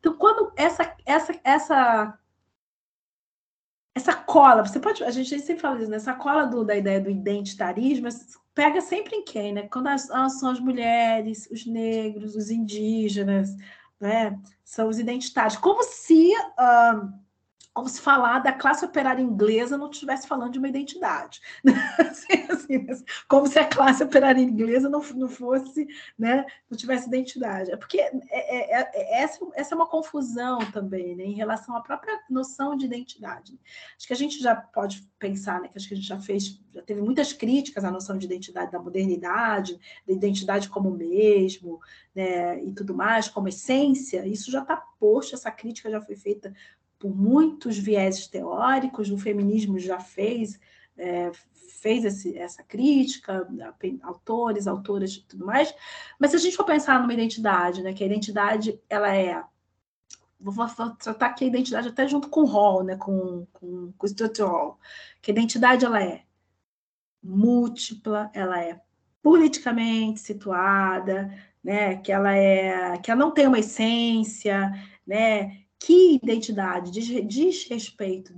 Então, 0.00 0.14
quando 0.14 0.52
essa, 0.56 0.94
essa, 1.04 1.38
essa, 1.44 2.18
essa 3.94 4.14
cola, 4.14 4.64
você 4.64 4.80
pode, 4.80 5.04
a 5.04 5.10
gente 5.10 5.38
sempre 5.40 5.62
fala 5.62 5.78
isso, 5.80 5.90
né? 5.90 5.96
essa 5.96 6.14
cola 6.14 6.44
do- 6.46 6.64
da 6.64 6.76
ideia 6.76 7.00
do 7.00 7.10
identitarismo 7.10 8.08
pega 8.54 8.80
sempre 8.80 9.16
em 9.16 9.24
quem, 9.24 9.52
né? 9.52 9.68
Quando 9.68 9.88
as, 9.88 10.10
as- 10.10 10.38
são 10.38 10.50
as 10.50 10.60
mulheres, 10.60 11.48
os 11.50 11.66
negros, 11.66 12.34
os 12.36 12.50
indígenas, 12.50 13.50
né? 14.00 14.38
São 14.64 14.88
os 14.88 14.98
identitários. 14.98 15.56
Como 15.56 15.82
se 15.82 16.32
ah, 16.58 17.08
como 17.74 17.88
se 17.88 18.00
falar 18.00 18.38
da 18.38 18.52
classe 18.52 18.84
operária 18.84 19.20
inglesa 19.20 19.76
não 19.76 19.90
estivesse 19.90 20.28
falando 20.28 20.52
de 20.52 20.58
uma 20.60 20.68
identidade. 20.68 21.40
Assim, 21.98 22.46
assim, 22.48 22.86
como 23.28 23.46
se 23.48 23.58
a 23.58 23.66
classe 23.66 24.02
operária 24.02 24.40
inglesa 24.40 24.88
não, 24.88 25.00
não 25.14 25.28
fosse, 25.28 25.86
né, 26.16 26.46
não 26.70 26.78
tivesse 26.78 27.08
identidade. 27.08 27.72
É 27.72 27.76
porque 27.76 27.98
é, 28.00 28.10
é- 28.30 28.80
é- 28.80 28.90
é- 28.94 29.22
essa, 29.22 29.44
essa 29.54 29.74
é 29.74 29.76
uma 29.76 29.88
confusão 29.88 30.58
também, 30.70 31.16
né, 31.16 31.24
em 31.24 31.34
relação 31.34 31.76
à 31.76 31.80
própria 31.80 32.16
noção 32.30 32.76
de 32.76 32.86
identidade. 32.86 33.58
Acho 33.96 34.06
que 34.06 34.12
a 34.12 34.16
gente 34.16 34.38
já 34.38 34.54
pode 34.54 35.02
pensar, 35.18 35.60
né, 35.60 35.68
que 35.68 35.76
acho 35.76 35.88
que 35.88 35.94
a 35.94 35.96
gente 35.96 36.06
já 36.08 36.20
fez, 36.20 36.60
já 36.72 36.82
teve 36.82 37.00
muitas 37.02 37.32
críticas 37.32 37.84
à 37.84 37.90
noção 37.90 38.16
de 38.16 38.26
identidade 38.26 38.70
da 38.70 38.78
modernidade, 38.78 39.78
da 40.06 40.12
identidade 40.12 40.68
como 40.68 40.90
mesmo, 40.92 41.80
né, 42.14 42.62
e 42.62 42.72
tudo 42.72 42.94
mais, 42.94 43.28
como 43.28 43.48
essência. 43.48 44.24
Isso 44.26 44.50
já 44.50 44.62
está 44.62 44.76
posto, 44.76 45.34
essa 45.34 45.50
crítica 45.50 45.90
já 45.90 46.00
foi 46.00 46.14
feita 46.14 46.54
por 46.98 47.14
muitos 47.14 47.76
vieses 47.78 48.26
teóricos, 48.26 49.10
o 49.10 49.18
feminismo 49.18 49.78
já 49.78 49.98
fez 50.00 50.58
é, 50.96 51.32
fez 51.80 52.04
esse- 52.04 52.38
essa 52.38 52.62
crítica, 52.62 53.46
autores, 54.02 54.66
autoras 54.66 55.12
e 55.12 55.22
tudo 55.22 55.44
mais, 55.44 55.74
mas 56.18 56.30
se 56.30 56.36
a 56.36 56.38
gente 56.38 56.56
for 56.56 56.64
pensar 56.64 57.00
numa 57.00 57.12
identidade, 57.12 57.82
né, 57.82 57.92
que 57.92 58.02
a 58.02 58.06
identidade 58.06 58.80
ela 58.88 59.14
é 59.14 59.42
vou 60.40 60.66
tratar 60.98 61.26
aqui 61.26 61.44
a 61.44 61.48
identidade 61.48 61.88
até 61.88 62.06
junto 62.06 62.28
com 62.28 62.42
o 62.42 62.46
Hall, 62.46 62.82
né, 62.84 62.96
com, 62.96 63.46
com, 63.52 63.92
com 63.92 64.06
o 64.06 64.08
Stuart 64.08 64.38
Hall, 64.38 64.78
que 65.22 65.30
a 65.30 65.34
identidade 65.34 65.84
ela 65.84 66.02
é 66.02 66.22
múltipla, 67.22 68.30
ela 68.34 68.60
é 68.62 68.80
politicamente 69.22 70.20
situada, 70.20 71.32
né, 71.62 71.96
que 71.96 72.12
ela 72.12 72.34
é 72.36 72.98
que 72.98 73.10
ela 73.10 73.20
não 73.20 73.30
tem 73.30 73.46
uma 73.46 73.58
essência, 73.58 74.70
né, 75.06 75.63
que 75.84 76.14
identidade 76.14 76.90
diz, 76.90 77.06
diz 77.28 77.68
respeito 77.68 78.34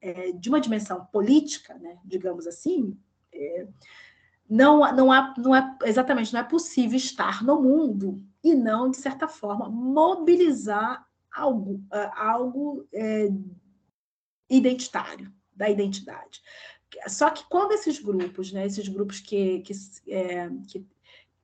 é, 0.00 0.32
de 0.32 0.48
uma 0.48 0.60
dimensão 0.60 1.04
política, 1.12 1.74
né, 1.74 1.98
digamos 2.02 2.46
assim, 2.46 2.98
é, 3.30 3.68
não, 4.48 4.78
não, 4.94 5.12
há, 5.12 5.34
não 5.36 5.54
é 5.54 5.76
exatamente 5.84 6.32
não 6.32 6.40
é 6.40 6.44
possível 6.44 6.96
estar 6.96 7.44
no 7.44 7.60
mundo 7.60 8.24
e 8.42 8.54
não, 8.54 8.90
de 8.90 8.96
certa 8.96 9.28
forma, 9.28 9.68
mobilizar 9.68 11.06
algo, 11.30 11.82
algo 12.14 12.88
é, 12.94 13.28
identitário, 14.48 15.30
da 15.54 15.68
identidade. 15.68 16.40
Só 17.06 17.28
que 17.28 17.44
quando 17.50 17.72
esses 17.72 17.98
grupos, 18.00 18.50
né, 18.50 18.64
esses 18.64 18.88
grupos 18.88 19.20
que, 19.20 19.60
que, 19.60 19.72
é, 20.10 20.48
que 20.66 20.86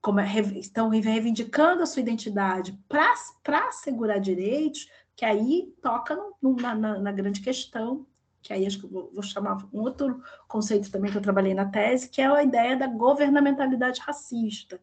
como 0.00 0.20
é, 0.20 0.40
estão 0.58 0.88
reivindicando 0.88 1.82
a 1.82 1.86
sua 1.86 2.00
identidade 2.00 2.78
para 2.88 3.68
assegurar 3.68 4.18
direitos, 4.18 4.88
que 5.16 5.24
aí 5.24 5.72
toca 5.82 6.16
no- 6.16 6.34
no- 6.42 6.56
na, 6.56 6.74
na- 6.74 7.12
grande 7.12 7.40
questão, 7.40 8.06
que 8.42 8.52
aí 8.52 8.66
acho 8.66 8.78
que 8.78 8.84
eu 8.86 8.90
vou, 8.90 9.10
vou 9.12 9.22
chamar 9.22 9.64
um 9.72 9.80
outro 9.80 10.22
conceito 10.48 10.90
também 10.90 11.10
que 11.10 11.16
eu 11.16 11.22
trabalhei 11.22 11.54
na 11.54 11.66
tese, 11.66 12.08
que 12.10 12.20
é 12.20 12.26
a 12.26 12.42
ideia 12.42 12.76
da 12.76 12.86
governamentalidade 12.86 14.00
racista. 14.00 14.80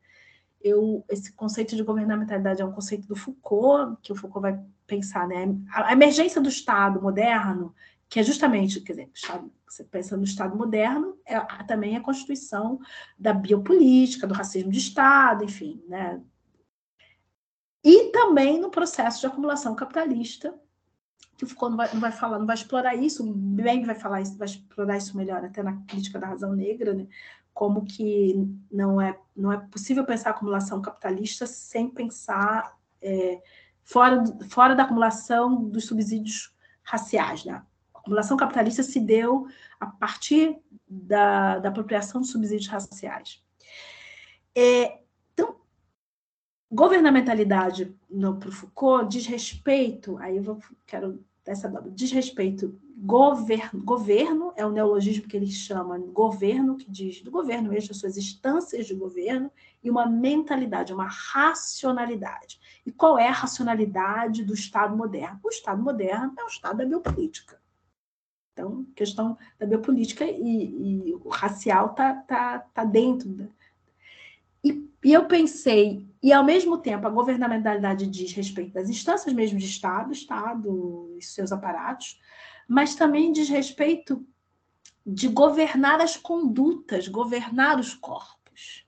Eu, 0.63 1.03
esse 1.09 1.33
conceito 1.33 1.75
de 1.75 1.83
governamentalidade 1.83 2.61
é 2.61 2.65
um 2.65 2.71
conceito 2.71 3.07
do 3.07 3.15
Foucault, 3.15 3.97
que 4.01 4.11
o 4.11 4.15
Foucault 4.15 4.41
vai 4.41 4.59
pensar, 4.87 5.27
né? 5.27 5.45
A, 5.73 5.91
emergência 5.93 6.39
do 6.41 6.49
Estado 6.49 7.01
moderno, 7.01 7.73
que 8.07 8.19
é 8.19 8.23
justamente, 8.23 8.79
quer 8.81 8.93
dizer, 8.93 9.09
Estado, 9.13 9.51
você 9.67 9.83
pensa 9.83 10.17
no 10.17 10.23
Estado 10.23 10.55
moderno, 10.55 11.17
é 11.25 11.39
também 11.63 11.95
a 11.95 12.01
constituição 12.01 12.79
da 13.17 13.33
biopolítica, 13.33 14.27
do 14.27 14.33
racismo 14.33 14.71
de 14.71 14.79
Estado, 14.79 15.43
enfim, 15.43 15.83
né? 15.87 16.21
E 17.83 18.11
também 18.11 18.59
no 18.59 18.69
processo 18.69 19.19
de 19.21 19.27
acumulação 19.27 19.75
capitalista, 19.75 20.53
que 21.37 21.45
Foucault 21.45 21.71
não 21.71 21.77
vai, 21.77 21.93
não 21.93 21.99
vai 21.99 22.11
falar, 22.11 22.37
não 22.37 22.45
vai 22.45 22.55
explorar 22.55 22.95
isso, 22.95 23.23
Bem 23.33 23.83
vai 23.83 23.95
falar 23.95 24.21
isso, 24.21 24.37
vai 24.37 24.47
explorar 24.47 24.97
isso 24.97 25.17
melhor 25.17 25.43
até 25.43 25.63
na 25.63 25.77
crítica 25.87 26.19
da 26.19 26.27
razão 26.27 26.53
negra, 26.55 26.93
né? 26.93 27.07
Como 27.53 27.83
que 27.83 28.47
não 28.71 29.01
é, 29.01 29.17
não 29.35 29.51
é 29.51 29.57
possível 29.57 30.05
pensar 30.05 30.29
a 30.29 30.33
acumulação 30.33 30.81
capitalista 30.81 31.45
sem 31.47 31.89
pensar 31.89 32.77
é, 33.01 33.41
fora, 33.83 34.23
fora 34.49 34.75
da 34.75 34.83
acumulação 34.83 35.65
dos 35.65 35.85
subsídios 35.85 36.55
raciais. 36.83 37.43
Né? 37.43 37.53
A 37.93 37.99
acumulação 37.99 38.37
capitalista 38.37 38.83
se 38.83 38.99
deu 38.99 39.47
a 39.79 39.87
partir 39.87 40.57
da, 40.87 41.59
da 41.59 41.69
apropriação 41.69 42.21
de 42.21 42.27
subsídios 42.27 42.67
raciais. 42.67 43.43
É, 44.55 45.00
governamentalidade 46.71 47.93
para 48.39 48.49
o 48.49 48.51
Foucault 48.51 49.09
diz 49.09 49.25
respeito, 49.25 50.17
aí 50.17 50.37
eu 50.37 50.43
vou, 50.43 50.59
quero 50.87 51.23
dessa 51.43 51.69
diz 51.89 52.11
respeito 52.11 52.79
governo, 52.95 53.83
governo 53.83 54.53
é 54.55 54.63
o 54.63 54.71
neologismo 54.71 55.27
que 55.27 55.35
ele 55.35 55.47
chama 55.47 55.97
governo, 55.97 56.77
que 56.77 56.89
diz 56.89 57.21
do 57.21 57.31
governo 57.31 57.69
mesmo, 57.69 57.91
as 57.91 57.97
suas 57.97 58.15
instâncias 58.15 58.85
de 58.85 58.93
governo, 58.93 59.51
e 59.83 59.89
uma 59.89 60.05
mentalidade, 60.05 60.93
uma 60.93 61.07
racionalidade. 61.07 62.59
E 62.85 62.91
qual 62.91 63.17
é 63.17 63.27
a 63.27 63.31
racionalidade 63.31 64.43
do 64.43 64.53
Estado 64.53 64.95
moderno? 64.95 65.39
O 65.43 65.49
Estado 65.49 65.81
moderno 65.81 66.33
é 66.37 66.43
o 66.43 66.47
Estado 66.47 66.77
da 66.77 66.85
biopolítica. 66.85 67.59
Então, 68.53 68.85
questão 68.95 69.35
da 69.57 69.65
biopolítica 69.65 70.25
e, 70.25 71.07
e 71.09 71.15
o 71.15 71.29
racial 71.29 71.91
está 71.91 72.13
tá, 72.13 72.59
tá 72.59 72.85
dentro. 72.85 73.49
E, 74.63 74.89
e 75.03 75.13
eu 75.13 75.25
pensei, 75.25 76.07
e 76.21 76.31
ao 76.31 76.43
mesmo 76.43 76.77
tempo 76.77 77.07
a 77.07 77.11
governamentalidade 77.11 78.07
diz 78.07 78.33
respeito 78.33 78.73
das 78.73 78.89
instâncias 78.89 79.33
mesmo 79.33 79.57
de 79.57 79.65
Estado, 79.65 80.11
Estado 80.11 81.15
e 81.17 81.23
seus 81.23 81.51
aparatos, 81.51 82.19
mas 82.67 82.95
também 82.95 83.31
diz 83.31 83.49
respeito 83.49 84.25
de 85.05 85.27
governar 85.27 85.99
as 85.99 86.15
condutas, 86.15 87.07
governar 87.07 87.79
os 87.79 87.93
corpos. 87.93 88.85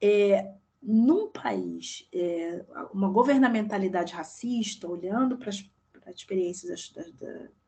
É, 0.00 0.54
num 0.80 1.28
país, 1.28 2.08
é, 2.12 2.64
uma 2.92 3.08
governamentalidade 3.08 4.14
racista, 4.14 4.86
olhando 4.86 5.36
para 5.36 5.48
as, 5.48 5.62
para 5.92 6.10
as 6.10 6.16
experiências 6.16 6.92
das, 6.92 7.10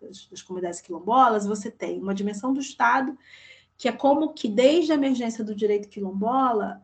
das, 0.00 0.28
das, 0.28 0.42
comunidades 0.42 0.80
quilombolas, 0.80 1.44
você 1.44 1.70
tem 1.70 2.00
uma 2.00 2.14
dimensão 2.14 2.52
do 2.52 2.60
Estado 2.60 3.18
que 3.78 3.88
é 3.88 3.92
como 3.92 4.34
que 4.34 4.48
desde 4.48 4.90
a 4.90 4.96
emergência 4.96 5.44
do 5.44 5.54
direito 5.54 5.88
quilombola, 5.88 6.82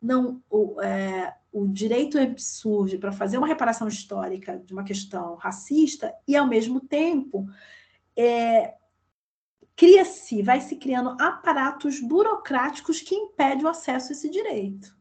não 0.00 0.40
o, 0.48 0.80
é, 0.80 1.36
o 1.52 1.66
direito 1.66 2.18
surge 2.38 2.96
para 2.96 3.10
fazer 3.10 3.38
uma 3.38 3.46
reparação 3.48 3.88
histórica 3.88 4.56
de 4.56 4.72
uma 4.72 4.84
questão 4.84 5.34
racista 5.34 6.14
e, 6.26 6.36
ao 6.36 6.46
mesmo 6.46 6.80
tempo, 6.80 7.48
é, 8.16 8.74
cria-se, 9.74 10.42
vai 10.42 10.60
se 10.60 10.76
criando 10.76 11.16
aparatos 11.20 12.00
burocráticos 12.00 13.00
que 13.00 13.16
impedem 13.16 13.64
o 13.64 13.68
acesso 13.68 14.10
a 14.10 14.12
esse 14.12 14.30
direito. 14.30 14.96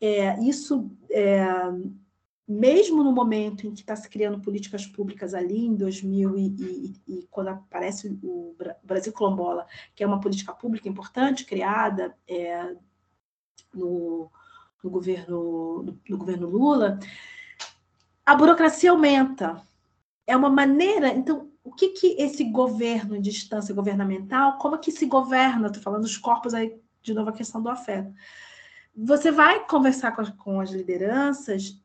É, 0.00 0.38
isso, 0.40 0.90
é, 1.10 1.46
mesmo 2.46 3.02
no 3.02 3.12
momento 3.12 3.66
em 3.66 3.72
que 3.72 3.80
está 3.80 3.96
se 3.96 4.08
criando 4.08 4.40
políticas 4.40 4.86
públicas 4.86 5.34
ali, 5.34 5.66
em 5.66 5.74
2000, 5.74 6.36
e, 6.36 6.46
e, 6.46 7.02
e, 7.08 7.28
quando 7.30 7.48
aparece 7.48 8.18
o 8.22 8.54
Brasil 8.82 9.12
Colombola, 9.12 9.66
que 9.94 10.04
é 10.04 10.06
uma 10.06 10.20
política 10.20 10.52
pública 10.52 10.88
importante, 10.88 11.46
criada 11.46 12.14
é, 12.28 12.76
no 13.72 14.30
no 14.84 14.90
governo, 14.90 15.82
no, 15.82 15.98
no 16.08 16.18
governo 16.18 16.46
Lula, 16.46 16.98
a 18.24 18.34
burocracia 18.34 18.90
aumenta. 18.90 19.62
É 20.26 20.36
uma 20.36 20.50
maneira. 20.50 21.08
Então, 21.08 21.50
o 21.64 21.72
que, 21.72 21.88
que 21.88 22.16
esse 22.20 22.44
governo 22.44 23.20
de 23.20 23.30
instância 23.30 23.74
governamental, 23.74 24.58
como 24.58 24.74
é 24.74 24.78
que 24.78 24.92
se 24.92 25.06
governa? 25.06 25.68
Estou 25.68 25.82
falando 25.82 26.02
dos 26.02 26.18
corpos 26.18 26.52
aí, 26.52 26.78
de 27.02 27.14
novo, 27.14 27.30
a 27.30 27.32
questão 27.32 27.62
do 27.62 27.70
afeto. 27.70 28.12
Você 28.94 29.32
vai 29.32 29.66
conversar 29.66 30.12
com 30.12 30.20
as, 30.20 30.30
com 30.30 30.60
as 30.60 30.70
lideranças, 30.70 31.82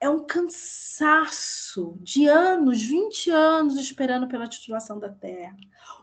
é 0.00 0.08
um 0.08 0.24
cansaço 0.24 1.98
de 2.00 2.26
anos, 2.26 2.82
20 2.82 3.30
anos 3.30 3.76
esperando 3.76 4.26
pela 4.26 4.48
titulação 4.48 4.98
da 4.98 5.08
terra 5.08 5.56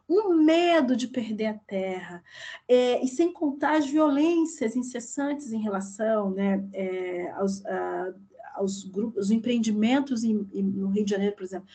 um 0.10 0.34
medo 0.36 0.96
de 0.96 1.08
perder 1.08 1.48
a 1.48 1.54
terra, 1.54 2.24
é, 2.68 3.04
e 3.04 3.08
sem 3.08 3.34
contar 3.34 3.78
as 3.78 3.88
violências 3.88 4.76
incessantes 4.76 5.52
em 5.52 5.62
relação 5.62 6.30
né, 6.32 6.66
é, 6.72 7.30
aos, 7.32 7.66
a, 7.66 8.14
aos 8.56 8.84
grupos, 8.86 9.26
os 9.26 9.32
empreendimentos 9.32 10.24
em, 10.24 10.48
em, 10.54 10.64
no 10.64 10.88
Rio 10.88 11.04
de 11.04 11.12
Janeiro, 11.12 11.36
por 11.36 11.44
exemplo, 11.44 11.68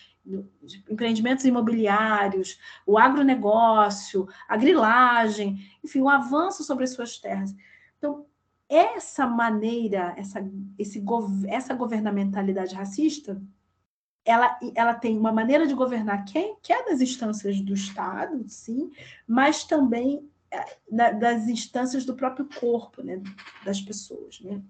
empreendimentos 0.88 1.44
imobiliários, 1.44 2.58
o 2.86 2.96
agronegócio, 2.96 4.26
a 4.48 4.56
grilagem, 4.56 5.58
enfim, 5.84 6.00
o 6.00 6.08
avanço 6.08 6.64
sobre 6.64 6.84
as 6.84 6.90
suas 6.90 7.18
terras. 7.18 7.54
Então, 7.98 8.24
essa 8.74 9.26
maneira, 9.26 10.14
essa, 10.16 10.42
esse, 10.78 11.02
essa 11.48 11.74
governamentalidade 11.74 12.74
racista 12.74 13.40
ela, 14.24 14.58
ela 14.74 14.94
tem 14.94 15.18
uma 15.18 15.32
maneira 15.32 15.66
de 15.66 15.74
governar 15.74 16.24
quem 16.24 16.56
que 16.62 16.72
é 16.72 16.84
das 16.84 17.00
instâncias 17.00 17.60
do 17.60 17.74
Estado, 17.74 18.44
sim, 18.48 18.90
mas 19.26 19.64
também 19.64 20.28
é, 20.50 21.12
das 21.14 21.48
instâncias 21.48 22.04
do 22.04 22.14
próprio 22.14 22.48
corpo, 22.60 23.02
né, 23.02 23.20
das 23.64 23.80
pessoas. 23.80 24.40
Né? 24.40 24.62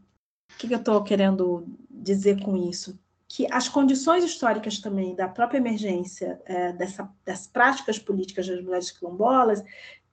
O 0.55 0.59
que, 0.59 0.69
que 0.69 0.75
eu 0.75 0.79
estou 0.79 1.03
querendo 1.03 1.67
dizer 1.91 2.43
com 2.43 2.57
isso? 2.57 2.99
Que 3.29 3.47
as 3.51 3.69
condições 3.69 4.25
históricas 4.25 4.79
também 4.79 5.15
da 5.15 5.29
própria 5.29 5.59
emergência 5.59 6.41
é, 6.45 6.73
dessa, 6.73 7.11
das 7.25 7.47
práticas 7.47 7.99
políticas 7.99 8.47
das 8.47 8.63
mulheres 8.63 8.91
quilombolas 8.91 9.63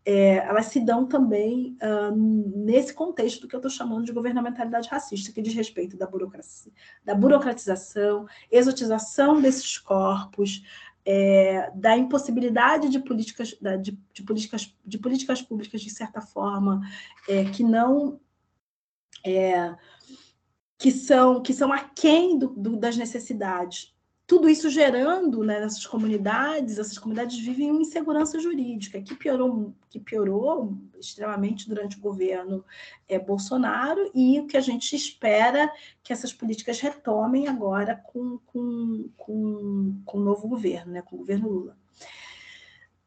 é, 0.05 0.37
elas 0.37 0.67
se 0.67 0.79
dão 0.79 1.05
também 1.05 1.77
uh, 1.81 2.15
nesse 2.15 2.93
contexto 2.93 3.47
que 3.47 3.55
eu 3.55 3.59
estou 3.59 3.69
chamando 3.69 4.05
de 4.05 4.11
governamentalidade 4.11 4.89
racista, 4.89 5.31
que 5.31 5.41
diz 5.41 5.53
respeito 5.53 5.97
da 5.97 6.07
burocracia, 6.07 6.71
da 7.03 7.13
burocratização, 7.13 8.25
exotização 8.51 9.41
desses 9.41 9.77
corpos, 9.77 10.63
é, 11.05 11.71
da 11.75 11.97
impossibilidade 11.97 12.89
de 12.89 12.99
políticas, 12.99 13.57
de, 13.81 13.97
de, 14.13 14.23
políticas, 14.23 14.75
de 14.85 14.97
políticas 14.97 15.41
públicas, 15.41 15.81
de 15.81 15.89
certa 15.89 16.21
forma, 16.21 16.81
é, 17.27 17.45
que 17.45 17.63
não 17.63 18.19
é, 19.25 19.75
que 20.77 20.91
são 20.91 21.41
que 21.41 21.53
são 21.53 21.73
aquém 21.73 22.37
do, 22.37 22.49
do, 22.49 22.77
das 22.77 22.95
necessidades 22.95 23.93
tudo 24.29 24.47
isso 24.47 24.69
gerando 24.69 25.43
né, 25.43 25.59
nessas 25.59 25.87
comunidades, 25.87 26.77
essas 26.77 26.99
comunidades 26.99 27.39
vivem 27.39 27.71
uma 27.71 27.81
insegurança 27.81 28.39
jurídica 28.39 29.01
que 29.01 29.15
piorou, 29.15 29.73
que 29.89 29.99
piorou 29.99 30.77
extremamente 30.99 31.67
durante 31.67 31.97
o 31.97 31.99
governo 31.99 32.63
é, 33.07 33.17
Bolsonaro 33.17 34.11
e 34.13 34.39
o 34.39 34.45
que 34.45 34.55
a 34.55 34.61
gente 34.61 34.95
espera 34.95 35.67
que 36.03 36.13
essas 36.13 36.31
políticas 36.31 36.79
retomem 36.79 37.47
agora 37.47 37.95
com, 37.95 38.37
com, 38.45 39.09
com, 39.17 39.99
com 40.05 40.17
o 40.19 40.23
novo 40.23 40.47
governo, 40.47 40.91
né, 40.91 41.01
com 41.01 41.15
o 41.15 41.19
governo 41.19 41.49
Lula. 41.49 41.77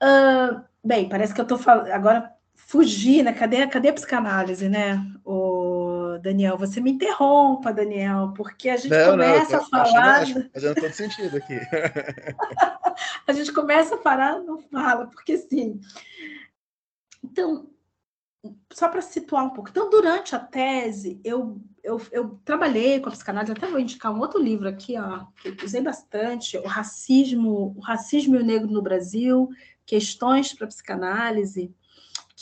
Uh, 0.02 0.60
bem, 0.82 1.08
parece 1.08 1.32
que 1.32 1.40
eu 1.40 1.44
estou 1.44 1.60
agora 1.92 2.34
fugir, 2.56 3.22
né? 3.22 3.32
Cadê, 3.32 3.64
cadê 3.68 3.90
a 3.90 3.92
psicanálise, 3.92 4.68
né? 4.68 5.06
O, 5.24 5.81
Daniel. 6.18 6.56
Você 6.58 6.80
me 6.80 6.92
interrompa, 6.92 7.72
Daniel, 7.72 8.32
porque 8.36 8.68
a 8.68 8.76
gente 8.76 8.90
não, 8.90 9.12
começa 9.12 9.56
não, 9.56 9.62
a 9.62 9.66
falar. 9.66 10.20
Achando, 10.22 10.50
fazendo 10.52 10.74
todo 10.74 10.92
sentido 10.92 11.36
aqui. 11.36 11.54
a 13.26 13.32
gente 13.32 13.52
começa 13.52 13.94
a 13.94 13.98
parar, 13.98 14.40
não 14.40 14.58
fala, 14.58 15.06
porque 15.06 15.36
sim. 15.38 15.80
Então, 17.22 17.68
só 18.72 18.88
para 18.88 19.00
situar 19.00 19.44
um 19.44 19.50
pouco. 19.50 19.70
Então, 19.70 19.88
durante 19.88 20.34
a 20.34 20.38
tese, 20.38 21.20
eu, 21.24 21.60
eu, 21.82 22.00
eu 22.10 22.40
trabalhei 22.44 23.00
com 23.00 23.08
a 23.08 23.12
psicanálise, 23.12 23.52
até 23.52 23.66
vou 23.66 23.78
indicar 23.78 24.12
um 24.12 24.20
outro 24.20 24.42
livro 24.42 24.68
aqui, 24.68 24.98
ó, 24.98 25.26
que 25.40 25.48
eu 25.48 25.56
usei 25.64 25.80
bastante, 25.80 26.56
o 26.58 26.66
racismo, 26.66 27.74
o 27.76 27.80
racismo 27.80 28.34
e 28.34 28.38
o 28.38 28.44
negro 28.44 28.70
no 28.70 28.82
Brasil, 28.82 29.48
questões 29.86 30.52
para 30.52 30.66
psicanálise 30.66 31.74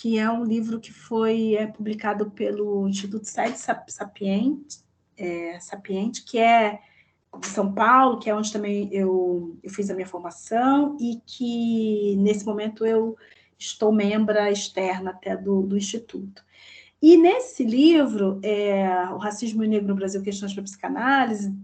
que 0.01 0.18
é 0.18 0.30
um 0.30 0.44
livro 0.44 0.80
que 0.80 0.90
foi 0.90 1.57
é, 1.57 1.66
publicado 1.66 2.30
pelo 2.30 2.88
Instituto 2.88 3.26
Sede 3.26 3.59
Sapiente, 3.86 4.78
é, 5.14 5.61
Sapiente, 5.61 6.24
que 6.24 6.38
é 6.38 6.80
de 7.38 7.46
São 7.46 7.70
Paulo, 7.74 8.18
que 8.18 8.30
é 8.30 8.34
onde 8.34 8.51
também 8.51 8.88
eu, 8.90 9.59
eu 9.62 9.68
fiz 9.68 9.90
a 9.90 9.94
minha 9.94 10.07
formação, 10.07 10.96
e 10.98 11.20
que 11.26 12.16
nesse 12.16 12.46
momento 12.46 12.86
eu 12.86 13.14
estou 13.59 13.92
membra 13.92 14.51
externa 14.51 15.11
até 15.11 15.36
do, 15.36 15.66
do 15.66 15.76
Instituto. 15.76 16.42
E 17.03 17.18
nesse 17.18 17.62
livro, 17.62 18.40
é, 18.42 18.88
O 19.11 19.18
Racismo 19.18 19.62
e 19.62 19.68
Negro 19.68 19.88
no 19.88 19.96
Brasil, 19.96 20.22
Questões 20.22 20.55
para 20.55 20.62
a 20.62 20.64
Psicanálise, 20.64 21.55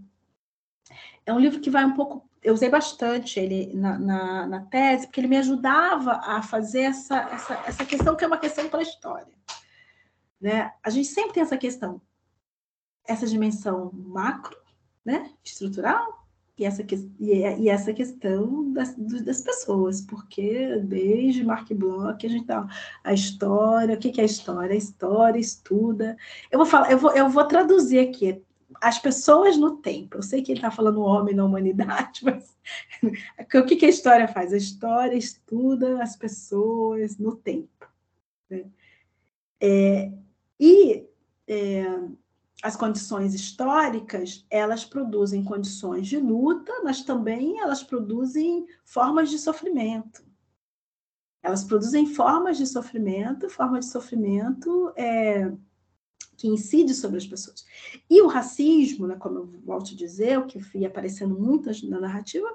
é 1.25 1.33
um 1.33 1.39
livro 1.39 1.59
que 1.59 1.71
vai 1.71 1.83
um 1.83 1.95
pouco 1.95 2.29
eu 2.47 2.53
usei 2.53 2.69
bastante 2.69 3.37
ele 3.41 3.73
na, 3.73 3.99
na, 3.99 4.47
na, 4.47 4.61
tese, 4.61 5.05
porque 5.05 5.19
ele 5.19 5.27
me 5.27 5.35
ajudava 5.35 6.13
a 6.23 6.41
fazer 6.41 6.83
essa, 6.83 7.17
essa, 7.29 7.53
essa 7.67 7.85
questão 7.85 8.15
que 8.15 8.23
é 8.23 8.27
uma 8.27 8.37
questão 8.37 8.69
para 8.69 8.79
a 8.79 8.83
história. 8.83 9.33
Né? 10.39 10.71
A 10.81 10.89
gente 10.89 11.09
sempre 11.09 11.33
tem 11.33 11.43
essa 11.43 11.57
questão, 11.57 12.01
essa 13.05 13.27
dimensão 13.27 13.91
macro, 13.93 14.57
né? 15.03 15.29
estrutural, 15.43 16.25
e 16.57 16.63
essa, 16.63 16.85
e, 17.19 17.69
essa 17.69 17.93
questão 17.93 18.71
das, 18.71 18.95
das 18.95 19.41
pessoas, 19.41 20.01
porque 20.01 20.77
desde 20.85 21.43
Mark 21.43 21.69
Bloch 21.73 22.25
a 22.25 22.29
gente 22.29 22.45
tá 22.45 22.65
a 23.03 23.13
história, 23.13 23.93
o 23.93 23.99
que, 23.99 24.09
que 24.09 24.21
é 24.21 24.23
a 24.23 24.25
história? 24.25 24.73
A 24.73 24.77
história 24.77 25.37
estuda. 25.37 26.15
Eu 26.49 26.57
vou 26.57 26.65
falar, 26.65 26.91
eu 26.91 26.97
vou, 26.97 27.11
eu 27.11 27.29
vou 27.29 27.45
traduzir 27.45 27.99
aqui 27.99 28.41
as 28.81 28.99
pessoas 28.99 29.57
no 29.57 29.77
tempo. 29.77 30.17
Eu 30.17 30.23
sei 30.23 30.41
que 30.41 30.51
ele 30.51 30.59
está 30.59 30.71
falando 30.71 31.01
homem 31.01 31.35
na 31.35 31.45
humanidade, 31.45 32.23
mas 32.25 32.55
o 33.55 33.65
que, 33.65 33.75
que 33.75 33.85
a 33.85 33.89
história 33.89 34.27
faz? 34.27 34.53
A 34.53 34.57
história 34.57 35.15
estuda 35.15 36.01
as 36.01 36.15
pessoas 36.15 37.17
no 37.17 37.35
tempo. 37.35 37.87
Né? 38.49 38.65
É, 39.59 40.11
e 40.59 41.05
é, 41.47 41.85
as 42.63 42.75
condições 42.75 43.33
históricas, 43.33 44.45
elas 44.49 44.83
produzem 44.83 45.43
condições 45.43 46.07
de 46.07 46.17
luta, 46.17 46.71
mas 46.83 47.03
também 47.03 47.59
elas 47.59 47.83
produzem 47.83 48.65
formas 48.83 49.29
de 49.29 49.37
sofrimento. 49.37 50.25
Elas 51.43 51.63
produzem 51.63 52.07
formas 52.07 52.57
de 52.57 52.65
sofrimento, 52.65 53.49
formas 53.49 53.85
de 53.85 53.91
sofrimento 53.91 54.91
é, 54.95 55.51
que 56.37 56.47
incide 56.47 56.93
sobre 56.93 57.17
as 57.17 57.25
pessoas. 57.25 57.65
E 58.07 58.21
o 58.21 58.27
racismo, 58.27 59.07
né, 59.07 59.15
como 59.15 59.39
eu 59.39 59.45
volto 59.65 59.91
a 59.91 59.97
dizer, 59.97 60.37
o 60.37 60.45
que 60.45 60.61
ia 60.77 60.87
aparecendo 60.87 61.37
muito 61.37 61.69
na 61.87 61.99
narrativa, 61.99 62.47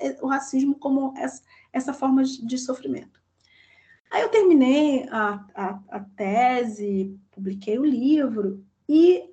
é 0.00 0.16
o 0.22 0.26
racismo 0.26 0.74
como 0.74 1.12
essa, 1.16 1.42
essa 1.72 1.92
forma 1.92 2.24
de 2.24 2.58
sofrimento. 2.58 3.20
Aí 4.10 4.22
eu 4.22 4.30
terminei 4.30 5.06
a, 5.10 5.44
a, 5.54 5.80
a 5.90 6.00
tese, 6.00 7.14
publiquei 7.30 7.78
o 7.78 7.84
livro, 7.84 8.64
e 8.88 9.30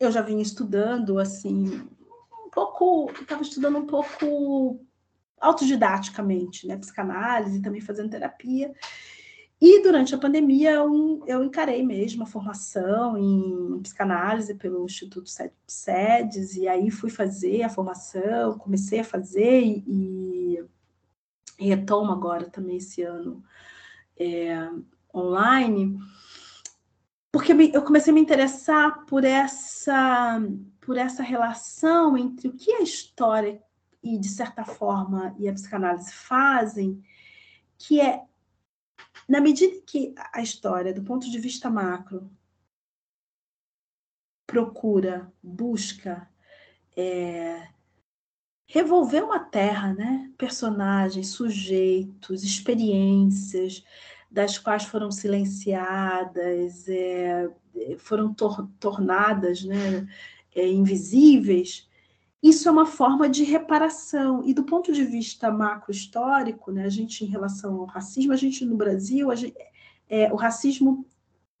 eu 0.00 0.10
já 0.10 0.22
vinha 0.22 0.42
estudando, 0.42 1.18
assim, 1.18 1.86
um 2.44 2.50
pouco, 2.50 3.10
estava 3.20 3.42
estudando 3.42 3.78
um 3.78 3.86
pouco 3.86 4.80
autodidaticamente, 5.38 6.66
né, 6.66 6.78
psicanálise, 6.78 7.60
também 7.60 7.80
fazendo 7.80 8.10
terapia, 8.10 8.72
e 9.60 9.82
durante 9.82 10.14
a 10.14 10.18
pandemia 10.18 10.72
eu, 10.72 11.24
eu 11.26 11.42
encarei 11.42 11.82
mesmo 11.82 12.22
a 12.22 12.26
formação 12.26 13.16
em 13.16 13.80
psicanálise 13.82 14.54
pelo 14.54 14.84
Instituto 14.84 15.30
SEDES, 15.66 16.56
e 16.56 16.68
aí 16.68 16.90
fui 16.90 17.08
fazer 17.08 17.62
a 17.62 17.70
formação, 17.70 18.58
comecei 18.58 19.00
a 19.00 19.04
fazer 19.04 19.62
e, 19.64 20.62
e 21.58 21.68
retomo 21.68 22.12
agora 22.12 22.50
também 22.50 22.76
esse 22.76 23.02
ano 23.02 23.42
é, 24.18 24.68
online, 25.14 25.98
porque 27.32 27.52
eu 27.72 27.82
comecei 27.82 28.10
a 28.10 28.14
me 28.14 28.20
interessar 28.20 29.06
por 29.06 29.24
essa, 29.24 30.38
por 30.80 30.98
essa 30.98 31.22
relação 31.22 32.16
entre 32.16 32.48
o 32.48 32.52
que 32.52 32.72
a 32.72 32.82
história 32.82 33.62
e, 34.02 34.18
de 34.18 34.28
certa 34.28 34.64
forma, 34.64 35.34
e 35.38 35.48
a 35.48 35.52
psicanálise 35.52 36.12
fazem, 36.12 37.02
que 37.78 38.00
é 38.00 38.22
na 39.28 39.40
medida 39.40 39.82
que 39.86 40.14
a 40.32 40.40
história, 40.40 40.94
do 40.94 41.02
ponto 41.02 41.30
de 41.30 41.38
vista 41.38 41.68
macro, 41.68 42.30
procura, 44.46 45.32
busca 45.42 46.28
é, 46.96 47.68
revolver 48.68 49.24
uma 49.24 49.40
terra, 49.40 49.92
né? 49.92 50.32
Personagens, 50.38 51.28
sujeitos, 51.28 52.44
experiências 52.44 53.84
das 54.30 54.58
quais 54.58 54.84
foram 54.84 55.10
silenciadas, 55.10 56.88
é, 56.88 57.50
foram 57.98 58.34
tor 58.34 58.68
tornadas 58.78 59.64
né, 59.64 60.06
é, 60.54 60.68
invisíveis, 60.68 61.85
isso 62.48 62.68
é 62.68 62.72
uma 62.72 62.86
forma 62.86 63.28
de 63.28 63.44
reparação. 63.44 64.42
E 64.44 64.54
do 64.54 64.64
ponto 64.64 64.92
de 64.92 65.04
vista 65.04 65.50
macro-histórico, 65.50 66.70
né, 66.70 66.84
a 66.84 66.88
gente, 66.88 67.24
em 67.24 67.28
relação 67.28 67.80
ao 67.80 67.84
racismo, 67.86 68.32
a 68.32 68.36
gente 68.36 68.64
no 68.64 68.76
Brasil, 68.76 69.34
gente, 69.34 69.56
é, 70.08 70.32
o 70.32 70.36
racismo 70.36 71.06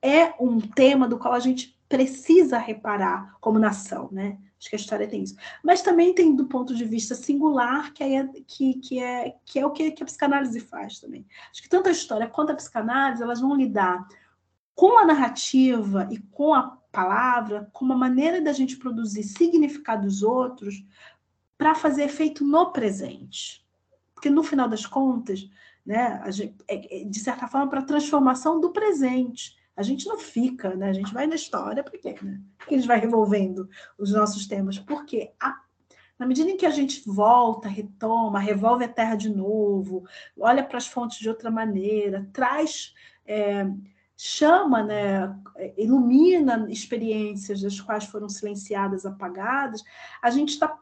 é 0.00 0.34
um 0.40 0.60
tema 0.60 1.08
do 1.08 1.18
qual 1.18 1.34
a 1.34 1.40
gente 1.40 1.76
precisa 1.88 2.58
reparar 2.58 3.36
como 3.40 3.58
nação, 3.58 4.08
né? 4.12 4.38
Acho 4.58 4.70
que 4.70 4.76
a 4.76 4.78
história 4.78 5.06
tem 5.06 5.22
isso. 5.22 5.36
Mas 5.62 5.82
também 5.82 6.14
tem 6.14 6.34
do 6.34 6.46
ponto 6.46 6.74
de 6.74 6.84
vista 6.84 7.14
singular, 7.14 7.92
que 7.92 8.02
é, 8.02 8.28
que, 8.46 8.74
que 8.74 9.02
é, 9.02 9.34
que 9.44 9.58
é 9.58 9.66
o 9.66 9.70
que, 9.70 9.90
que 9.90 10.02
a 10.02 10.06
psicanálise 10.06 10.60
faz 10.60 10.98
também. 10.98 11.26
Acho 11.50 11.62
que 11.62 11.68
tanto 11.68 11.88
a 11.88 11.92
história 11.92 12.26
quanto 12.26 12.52
a 12.52 12.56
psicanálise, 12.56 13.22
elas 13.22 13.40
vão 13.40 13.54
lidar 13.54 14.06
com 14.74 14.98
a 14.98 15.04
narrativa 15.04 16.08
e 16.10 16.18
com 16.18 16.54
a 16.54 16.76
palavra 16.96 17.68
como 17.74 17.92
uma 17.92 17.98
maneira 17.98 18.40
da 18.40 18.54
gente 18.54 18.78
produzir 18.78 19.22
significados 19.22 20.22
outros 20.22 20.82
para 21.58 21.74
fazer 21.74 22.04
efeito 22.04 22.42
no 22.42 22.72
presente. 22.72 23.62
Porque 24.14 24.30
no 24.30 24.42
final 24.42 24.66
das 24.66 24.86
contas, 24.86 25.46
né, 25.84 26.22
gente, 26.32 26.56
é, 26.66 27.02
é, 27.02 27.04
de 27.04 27.20
certa 27.20 27.46
forma, 27.46 27.68
para 27.68 27.80
a 27.80 27.84
transformação 27.84 28.58
do 28.58 28.72
presente. 28.72 29.54
A 29.76 29.82
gente 29.82 30.06
não 30.06 30.18
fica, 30.18 30.74
né? 30.74 30.88
A 30.88 30.92
gente 30.94 31.12
vai 31.12 31.26
na 31.26 31.34
história, 31.34 31.84
por 31.84 32.00
quê? 32.00 32.16
Né? 32.22 32.40
Por 32.56 32.66
que 32.66 32.74
a 32.74 32.78
gente 32.78 32.88
vai 32.88 32.98
revolvendo 32.98 33.68
os 33.98 34.10
nossos 34.10 34.46
temas? 34.46 34.78
Porque 34.78 35.32
a, 35.38 35.60
na 36.18 36.24
medida 36.24 36.50
em 36.50 36.56
que 36.56 36.64
a 36.64 36.70
gente 36.70 37.02
volta, 37.06 37.68
retoma, 37.68 38.38
revolve 38.38 38.86
a 38.86 38.88
terra 38.88 39.16
de 39.16 39.28
novo, 39.28 40.06
olha 40.40 40.64
para 40.64 40.78
as 40.78 40.86
fontes 40.86 41.18
de 41.18 41.28
outra 41.28 41.50
maneira, 41.50 42.26
traz. 42.32 42.94
É, 43.26 43.66
chama, 44.16 44.82
né, 44.82 45.36
ilumina 45.76 46.66
experiências 46.70 47.60
das 47.60 47.80
quais 47.80 48.04
foram 48.04 48.28
silenciadas, 48.28 49.04
apagadas, 49.04 49.84
a 50.22 50.30
gente 50.30 50.50
está 50.50 50.78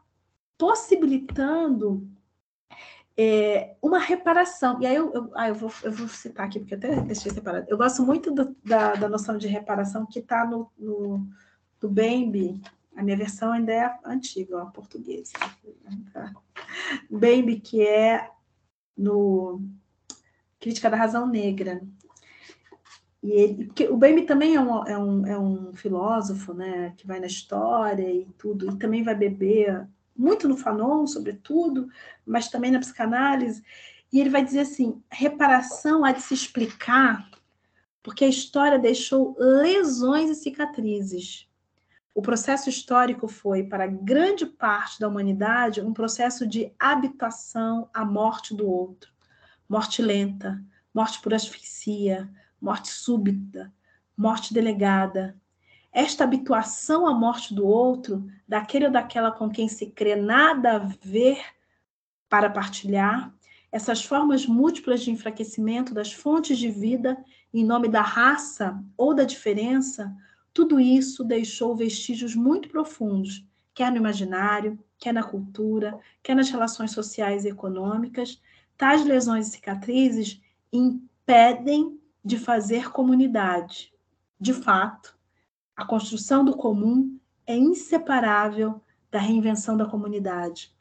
possibilitando 0.57 2.07
é, 3.17 3.75
uma 3.81 3.99
reparação. 3.99 4.81
E 4.81 4.85
aí 4.85 4.95
eu, 4.95 5.13
eu, 5.13 5.31
ah, 5.35 5.49
eu, 5.49 5.55
vou, 5.55 5.71
eu 5.83 5.91
vou 5.91 6.07
citar 6.07 6.45
aqui, 6.45 6.59
porque 6.59 6.75
até 6.75 6.99
deixei 7.01 7.31
separado. 7.31 7.65
Eu 7.69 7.77
gosto 7.77 8.03
muito 8.03 8.31
do, 8.31 8.55
da, 8.63 8.93
da 8.93 9.09
noção 9.09 9.37
de 9.37 9.47
reparação 9.47 10.05
que 10.05 10.19
está 10.19 10.45
no, 10.45 10.71
no, 10.77 11.27
do 11.79 11.89
Bembe. 11.89 12.61
A 12.95 13.03
minha 13.03 13.17
versão 13.17 13.51
ainda 13.51 13.73
é 13.73 13.99
antiga, 14.05 14.57
ó, 14.57 14.65
portuguesa. 14.67 15.33
Bembe, 17.09 17.59
que 17.59 17.85
é 17.85 18.29
no 18.97 19.61
Crítica 20.59 20.89
da 20.89 20.97
Razão 20.97 21.27
Negra. 21.27 21.81
E 23.25 23.31
ele, 23.31 23.65
porque 23.65 23.87
o 23.87 23.97
Bembe 23.97 24.21
também 24.21 24.53
é 24.53 24.61
um, 24.61 24.85
é, 24.85 24.97
um, 24.97 25.25
é 25.25 25.39
um 25.39 25.73
filósofo, 25.73 26.53
né, 26.53 26.93
que 26.95 27.07
vai 27.07 27.19
na 27.19 27.25
história 27.25 28.07
e 28.07 28.27
tudo, 28.37 28.69
e 28.69 28.75
também 28.77 29.01
vai 29.01 29.15
beber 29.15 29.87
muito 30.15 30.47
no 30.47 30.55
Fanon, 30.55 31.07
sobretudo, 31.07 31.89
mas 32.23 32.49
também 32.49 32.69
na 32.69 32.77
psicanálise. 32.79 33.63
E 34.13 34.19
ele 34.19 34.29
vai 34.29 34.45
dizer 34.45 34.59
assim: 34.59 35.01
reparação 35.09 36.05
há 36.05 36.11
de 36.11 36.21
se 36.21 36.35
explicar 36.35 37.27
porque 38.03 38.23
a 38.23 38.29
história 38.29 38.77
deixou 38.77 39.35
lesões 39.39 40.29
e 40.29 40.35
cicatrizes. 40.35 41.49
O 42.13 42.21
processo 42.21 42.69
histórico 42.69 43.27
foi, 43.27 43.63
para 43.63 43.87
grande 43.87 44.45
parte 44.45 44.99
da 44.99 45.07
humanidade, 45.07 45.81
um 45.81 45.91
processo 45.91 46.45
de 46.45 46.71
habitação 46.77 47.89
à 47.91 48.05
morte 48.05 48.53
do 48.53 48.69
outro. 48.69 49.11
Morte 49.67 50.03
lenta, 50.03 50.63
morte 50.93 51.19
por 51.19 51.33
asfixia, 51.33 52.29
morte 52.61 52.89
súbita, 52.89 53.73
morte 54.17 54.53
delegada. 54.53 55.35
Esta 55.91 56.23
habituação 56.23 57.07
à 57.07 57.13
morte 57.13 57.53
do 57.53 57.65
outro, 57.65 58.27
daquele 58.47 58.85
ou 58.85 58.91
daquela 58.91 59.31
com 59.31 59.49
quem 59.49 59.67
se 59.67 59.87
crê 59.87 60.15
nada 60.15 60.75
a 60.75 60.79
ver 60.79 61.39
para 62.27 62.49
partilhar, 62.49 63.33
essas 63.71 64.03
formas 64.03 64.45
múltiplas 64.45 65.01
de 65.01 65.11
enfraquecimento 65.11 65.93
das 65.93 66.13
fontes 66.13 66.57
de 66.57 66.69
vida 66.69 67.17
em 67.53 67.63
nome 67.63 67.89
da 67.89 68.01
raça 68.01 68.81
ou 68.97 69.13
da 69.13 69.23
diferença, 69.23 70.15
tudo 70.53 70.79
isso 70.79 71.23
deixou 71.23 71.75
vestígios 71.75 72.35
muito 72.35 72.69
profundos, 72.69 73.45
quer 73.73 73.91
no 73.91 73.97
imaginário, 73.97 74.79
quer 74.97 75.13
na 75.13 75.23
cultura, 75.23 75.99
quer 76.23 76.35
nas 76.35 76.49
relações 76.49 76.91
sociais 76.91 77.43
e 77.43 77.49
econômicas. 77.49 78.41
Tais 78.77 79.03
lesões 79.05 79.47
e 79.47 79.51
cicatrizes 79.51 80.41
impedem 80.71 81.99
de 82.25 82.39
fazer 82.39 82.91
comunidade. 82.91 83.93
De 84.39 84.51
fato, 84.51 85.15
a 85.75 85.85
construção 85.85 86.43
do 86.43 86.57
comum 86.57 87.19
é 87.45 87.55
inseparável 87.55 88.81
da 89.11 89.19
reinvenção 89.19 89.77
da 89.77 89.85
comunidade. 89.85 90.73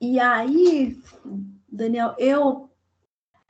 E 0.00 0.18
aí, 0.18 1.00
Daniel, 1.70 2.16
eu, 2.18 2.68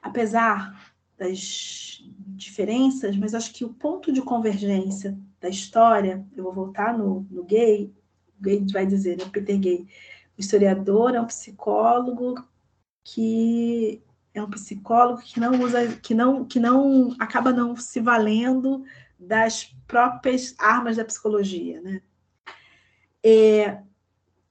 apesar 0.03 0.93
das 1.17 2.05
diferenças, 2.37 3.17
mas 3.17 3.35
acho 3.35 3.55
que 3.55 3.65
o 3.65 3.73
ponto 3.73 4.13
de 4.13 4.21
convergência 4.21 5.19
da 5.41 5.49
história, 5.49 6.27
eu 6.37 6.45
vou 6.45 6.53
voltar 6.53 6.97
no, 6.97 7.27
no 7.31 7.43
gay, 7.43 7.91
o 8.39 8.43
gay 8.43 8.63
vai 8.71 8.85
dizer, 8.85 9.17
né, 9.17 9.25
Peter 9.33 9.59
Gay, 9.59 9.87
o 10.37 10.41
historiador 10.41 11.15
é 11.15 11.21
um 11.21 11.27
psicólogo 11.27 12.35
que 13.03 14.03
é 14.35 14.43
um 14.43 14.51
psicólogo 14.51 15.21
que 15.23 15.39
não 15.39 15.61
usa, 15.61 15.97
que 15.97 16.15
não, 16.15 16.45
que 16.45 16.59
não 16.59 17.15
acaba 17.19 17.53
não 17.53 17.77
se 17.77 18.01
valendo 18.01 18.85
das 19.19 19.75
próprias 19.87 20.55
armas 20.59 20.97
da 20.97 21.05
psicologia, 21.05 21.81
né? 21.81 22.03
É, 23.25 23.81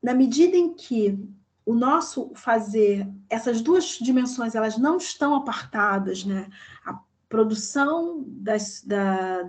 na 0.02 0.14
medida 0.14 0.56
em 0.56 0.74
que 0.74 1.20
o 1.66 1.74
nosso 1.74 2.32
fazer, 2.36 3.08
essas 3.30 3.62
duas 3.62 3.98
dimensões, 4.00 4.56
elas 4.56 4.78
não 4.78 4.98
estão 4.98 5.36
apartadas, 5.36 6.24
né? 6.24 6.50
A 6.86 7.00
produção 7.28 8.24
das, 8.28 8.82
da, 8.84 9.44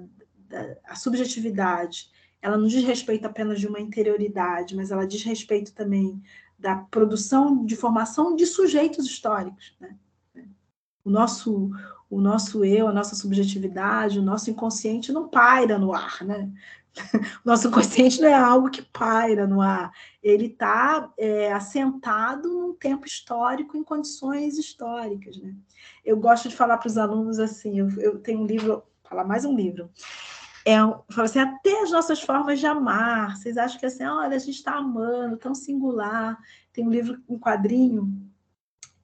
da 0.49 0.76
a 0.85 0.95
subjetividade 0.95 2.11
ela 2.43 2.59
não 2.59 2.66
diz 2.66 2.83
respeito 2.83 3.24
apenas 3.24 3.61
de 3.61 3.68
uma 3.68 3.80
interioridade, 3.80 4.74
mas 4.74 4.91
ela 4.91 5.07
diz 5.07 5.22
respeito 5.22 5.72
também 5.72 6.20
da 6.59 6.74
produção 6.76 7.64
de 7.64 7.76
formação 7.76 8.35
de 8.35 8.45
sujeitos 8.47 9.07
históricos. 9.07 9.76
Né? 9.80 9.97
O 11.05 11.11
nosso, 11.11 11.70
o 12.09 12.20
nosso 12.20 12.64
eu, 12.64 12.86
a 12.86 12.92
nossa 12.92 13.14
subjetividade, 13.14 14.18
o 14.18 14.22
nosso 14.22 14.50
inconsciente 14.50 15.12
não 15.12 15.28
paira 15.28 15.78
no 15.78 15.92
ar, 15.92 16.24
né? 16.24 16.50
O 17.42 17.48
nosso 17.48 17.68
inconsciente 17.68 18.20
não 18.20 18.28
é 18.28 18.34
algo 18.34 18.70
que 18.70 18.82
paira 18.82 19.46
no 19.46 19.62
ar, 19.62 19.90
ele 20.22 20.46
está 20.46 21.11
é, 21.16 21.50
assentado 21.50 22.48
num 22.48 22.74
tempo 22.74 23.07
histórico, 23.07 23.76
em 23.76 23.82
condições 23.82 24.59
históricas. 24.59 25.38
Né? 25.38 25.55
Eu 26.05 26.18
gosto 26.18 26.50
de 26.50 26.55
falar 26.55 26.76
para 26.76 26.88
os 26.88 26.98
alunos 26.98 27.38
assim: 27.38 27.78
eu, 27.78 27.88
eu 27.98 28.18
tenho 28.18 28.40
um 28.40 28.46
livro, 28.46 28.82
falar 29.03 29.24
mais 29.24 29.46
um 29.46 29.57
livro, 29.57 29.90
é, 30.64 30.76
falo 30.76 31.24
assim, 31.24 31.40
até 31.40 31.82
as 31.82 31.90
nossas 31.90 32.20
formas 32.20 32.61
de 32.61 32.66
amar. 32.66 33.36
Vocês 33.36 33.57
acham 33.57 33.78
que 33.78 33.86
assim, 33.86 34.05
olha, 34.05 34.36
a 34.36 34.38
gente 34.38 34.57
está 34.57 34.76
amando, 34.76 35.36
tão 35.36 35.55
singular. 35.55 36.38
Tem 36.72 36.86
um 36.86 36.90
livro, 36.90 37.20
um 37.28 37.38
quadrinho 37.38 38.30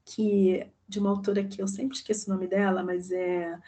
que 0.05 0.67
de 0.89 0.99
uma 0.99 1.11
autora 1.11 1.45
que 1.45 1.61
eu 1.61 1.69
sempre 1.69 1.97
esqueço 1.97 2.31
o 2.31 2.35
nome 2.35 2.47
dela, 2.47 2.83
mas 2.83 3.11
é 3.11 3.59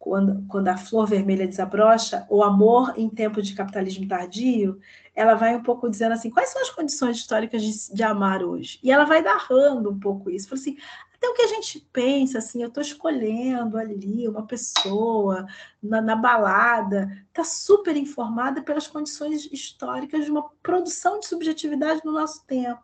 quando, 0.00 0.46
quando 0.48 0.68
a 0.68 0.78
flor 0.78 1.06
vermelha 1.06 1.46
desabrocha, 1.46 2.26
o 2.30 2.42
amor 2.42 2.94
em 2.96 3.08
tempo 3.10 3.42
de 3.42 3.54
capitalismo 3.54 4.08
tardio, 4.08 4.80
ela 5.14 5.34
vai 5.34 5.54
um 5.54 5.62
pouco 5.62 5.90
dizendo 5.90 6.12
assim, 6.12 6.30
quais 6.30 6.48
são 6.48 6.62
as 6.62 6.70
condições 6.70 7.18
históricas 7.18 7.62
de, 7.62 7.94
de 7.94 8.02
amar 8.02 8.42
hoje? 8.42 8.80
E 8.82 8.90
ela 8.90 9.04
vai 9.04 9.20
narrando 9.20 9.90
um 9.90 10.00
pouco 10.00 10.30
isso. 10.30 10.48
Fala 10.48 10.58
assim, 10.58 10.78
até 11.14 11.28
o 11.28 11.34
que 11.34 11.42
a 11.42 11.48
gente 11.48 11.86
pensa, 11.92 12.38
assim, 12.38 12.62
eu 12.62 12.68
estou 12.68 12.80
escolhendo 12.82 13.76
ali 13.76 14.26
uma 14.26 14.46
pessoa 14.46 15.46
na, 15.82 16.00
na 16.00 16.16
balada, 16.16 17.10
está 17.28 17.44
super 17.44 17.94
informada 17.94 18.62
pelas 18.62 18.86
condições 18.86 19.44
históricas 19.52 20.24
de 20.24 20.30
uma 20.30 20.48
produção 20.62 21.20
de 21.20 21.26
subjetividade 21.26 22.00
no 22.06 22.12
nosso 22.12 22.46
tempo. 22.46 22.82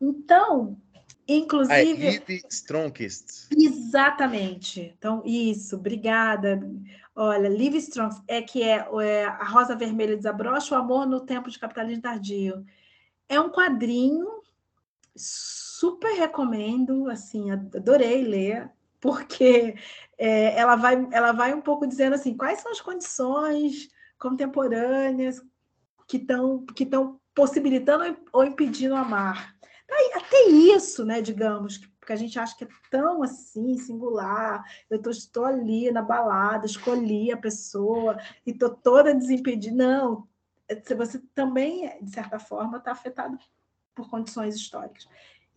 Então, 0.00 0.80
inclusive. 1.26 2.04
Live 2.04 2.42
Strongest. 2.50 3.48
Exatamente. 3.56 4.94
Então, 4.98 5.22
isso, 5.24 5.76
obrigada. 5.76 6.60
Olha, 7.14 7.48
Live 7.48 7.78
Strong 7.78 8.16
é 8.26 8.42
que 8.42 8.62
é, 8.62 8.86
é 9.02 9.24
a 9.24 9.44
Rosa 9.44 9.76
Vermelha 9.76 10.16
desabrocha 10.16 10.74
o 10.74 10.78
amor 10.78 11.06
no 11.06 11.20
tempo 11.20 11.50
de 11.50 11.58
capitalismo 11.58 12.02
tardio. 12.02 12.64
É 13.28 13.40
um 13.40 13.50
quadrinho 13.50 14.26
super 15.16 16.12
recomendo, 16.14 17.08
assim, 17.08 17.50
adorei 17.50 18.24
ler, 18.24 18.70
porque 19.00 19.76
é, 20.18 20.58
ela, 20.58 20.76
vai, 20.76 21.06
ela 21.12 21.32
vai 21.32 21.54
um 21.54 21.60
pouco 21.60 21.86
dizendo 21.86 22.14
assim, 22.14 22.36
quais 22.36 22.60
são 22.60 22.72
as 22.72 22.80
condições 22.80 23.88
contemporâneas 24.18 25.42
que 26.08 26.16
estão 26.16 26.64
que 26.66 26.84
estão 26.84 27.20
possibilitando 27.34 28.16
ou 28.32 28.44
impedindo 28.44 28.94
amar. 28.94 29.53
Até 30.14 30.48
isso, 30.48 31.04
né, 31.04 31.20
digamos, 31.20 31.78
porque 32.00 32.12
a 32.12 32.16
gente 32.16 32.38
acha 32.38 32.56
que 32.56 32.64
é 32.64 32.68
tão 32.90 33.22
assim, 33.22 33.76
singular. 33.78 34.64
Eu 34.90 35.00
tô, 35.00 35.10
estou 35.10 35.44
ali 35.44 35.90
na 35.90 36.02
balada, 36.02 36.66
escolhi 36.66 37.32
a 37.32 37.36
pessoa 37.36 38.16
e 38.46 38.50
estou 38.50 38.70
toda 38.70 39.14
desimpedida. 39.14 39.76
Não, 39.76 40.28
você 40.96 41.20
também, 41.34 41.90
de 42.02 42.10
certa 42.10 42.38
forma, 42.38 42.78
está 42.78 42.92
afetado 42.92 43.38
por 43.94 44.10
condições 44.10 44.56
históricas 44.56 45.06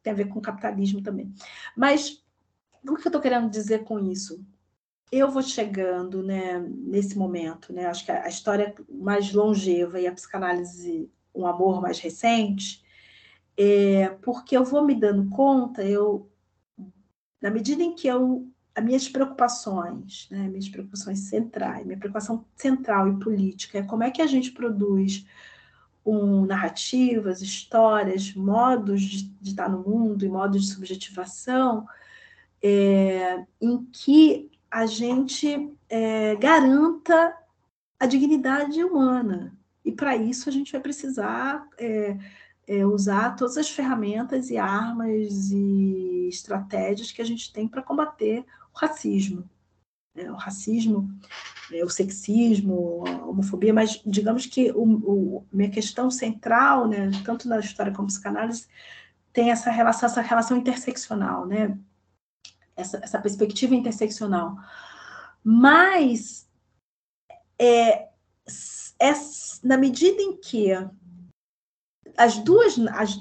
tem 0.07 0.13
a 0.13 0.15
ver 0.15 0.29
com 0.29 0.39
capitalismo 0.39 1.01
também. 1.01 1.33
Mas 1.75 2.23
o 2.87 2.95
que 2.95 3.01
eu 3.01 3.09
estou 3.09 3.21
querendo 3.21 3.49
dizer 3.49 3.83
com 3.83 3.99
isso? 3.99 4.43
Eu 5.11 5.29
vou 5.29 5.41
chegando 5.41 6.23
né, 6.23 6.59
nesse 6.59 7.17
momento, 7.17 7.71
né, 7.73 7.85
acho 7.85 8.05
que 8.05 8.11
a 8.11 8.27
história 8.27 8.73
mais 8.89 9.33
longeva 9.33 9.99
e 9.99 10.07
a 10.07 10.11
psicanálise, 10.11 11.09
um 11.33 11.45
amor 11.45 11.81
mais 11.81 11.99
recente, 11.99 12.83
é 13.57 14.09
porque 14.21 14.55
eu 14.55 14.63
vou 14.63 14.85
me 14.85 14.93
dando 14.93 15.29
conta, 15.29 15.83
eu, 15.83 16.29
na 17.41 17.49
medida 17.49 17.81
em 17.81 17.95
que 17.95 18.07
eu, 18.07 18.47
as 18.75 18.83
minhas 18.83 19.09
preocupações, 19.09 20.27
né, 20.29 20.47
minhas 20.47 20.69
preocupações 20.69 21.21
centrais, 21.21 21.85
minha 21.85 21.97
preocupação 21.97 22.45
central 22.55 23.09
e 23.09 23.19
política 23.19 23.79
é 23.79 23.83
como 23.83 24.03
é 24.03 24.11
que 24.11 24.21
a 24.21 24.27
gente 24.27 24.51
produz 24.51 25.25
com 26.03 26.45
narrativas, 26.45 27.41
histórias, 27.41 28.33
modos 28.33 29.01
de, 29.01 29.23
de, 29.41 29.49
estar 29.49 29.67
no 29.67 29.83
mundo 29.83 30.23
e 30.23 30.29
modos 30.29 30.61
de 30.61 30.73
subjetivação, 30.73 31.85
é, 32.63 33.43
em 33.59 33.83
que 33.85 34.49
a 34.69 34.85
gente 34.85 35.69
é, 35.89 36.35
garanta 36.35 37.35
a 37.99 38.05
dignidade 38.05 38.81
humana. 38.83 39.57
E 39.83 39.91
para 39.91 40.15
isso 40.15 40.47
a 40.47 40.51
gente 40.51 40.71
vai 40.71 40.79
precisar 40.79 41.67
é, 41.77 42.17
é, 42.67 42.85
usar 42.85 43.35
todas 43.35 43.57
as 43.57 43.69
ferramentas 43.69 44.49
e 44.49 44.57
armas 44.57 45.51
e 45.51 46.27
estratégias 46.27 47.11
que 47.11 47.21
a 47.21 47.25
gente 47.25 47.51
tem 47.51 47.67
para 47.67 47.81
combater 47.81 48.45
o 48.73 48.77
racismo. 48.77 49.49
É, 50.15 50.31
o 50.31 50.35
racismo 50.35 51.09
é, 51.71 51.83
o 51.83 51.89
sexismo, 51.89 53.03
a 53.05 53.25
homofobia, 53.25 53.73
mas 53.73 54.01
digamos 54.05 54.45
que 54.45 54.71
o, 54.71 54.83
o, 54.83 55.45
minha 55.51 55.69
questão 55.69 56.09
central, 56.09 56.87
né, 56.87 57.11
tanto 57.25 57.47
na 57.47 57.59
história 57.59 57.93
como 57.93 58.07
psicanálise, 58.07 58.67
tem 59.33 59.51
essa 59.51 59.69
relação, 59.69 60.07
essa 60.07 60.21
relação 60.21 60.57
interseccional, 60.57 61.45
né? 61.45 61.77
Essa, 62.75 62.99
essa 63.03 63.19
perspectiva 63.19 63.75
interseccional. 63.75 64.55
Mas 65.43 66.47
é, 67.59 68.07
é, 68.99 69.13
na 69.63 69.77
medida 69.77 70.21
em 70.21 70.37
que 70.37 70.69
as 72.17 72.39
duas, 72.39 72.77
as, 72.89 73.15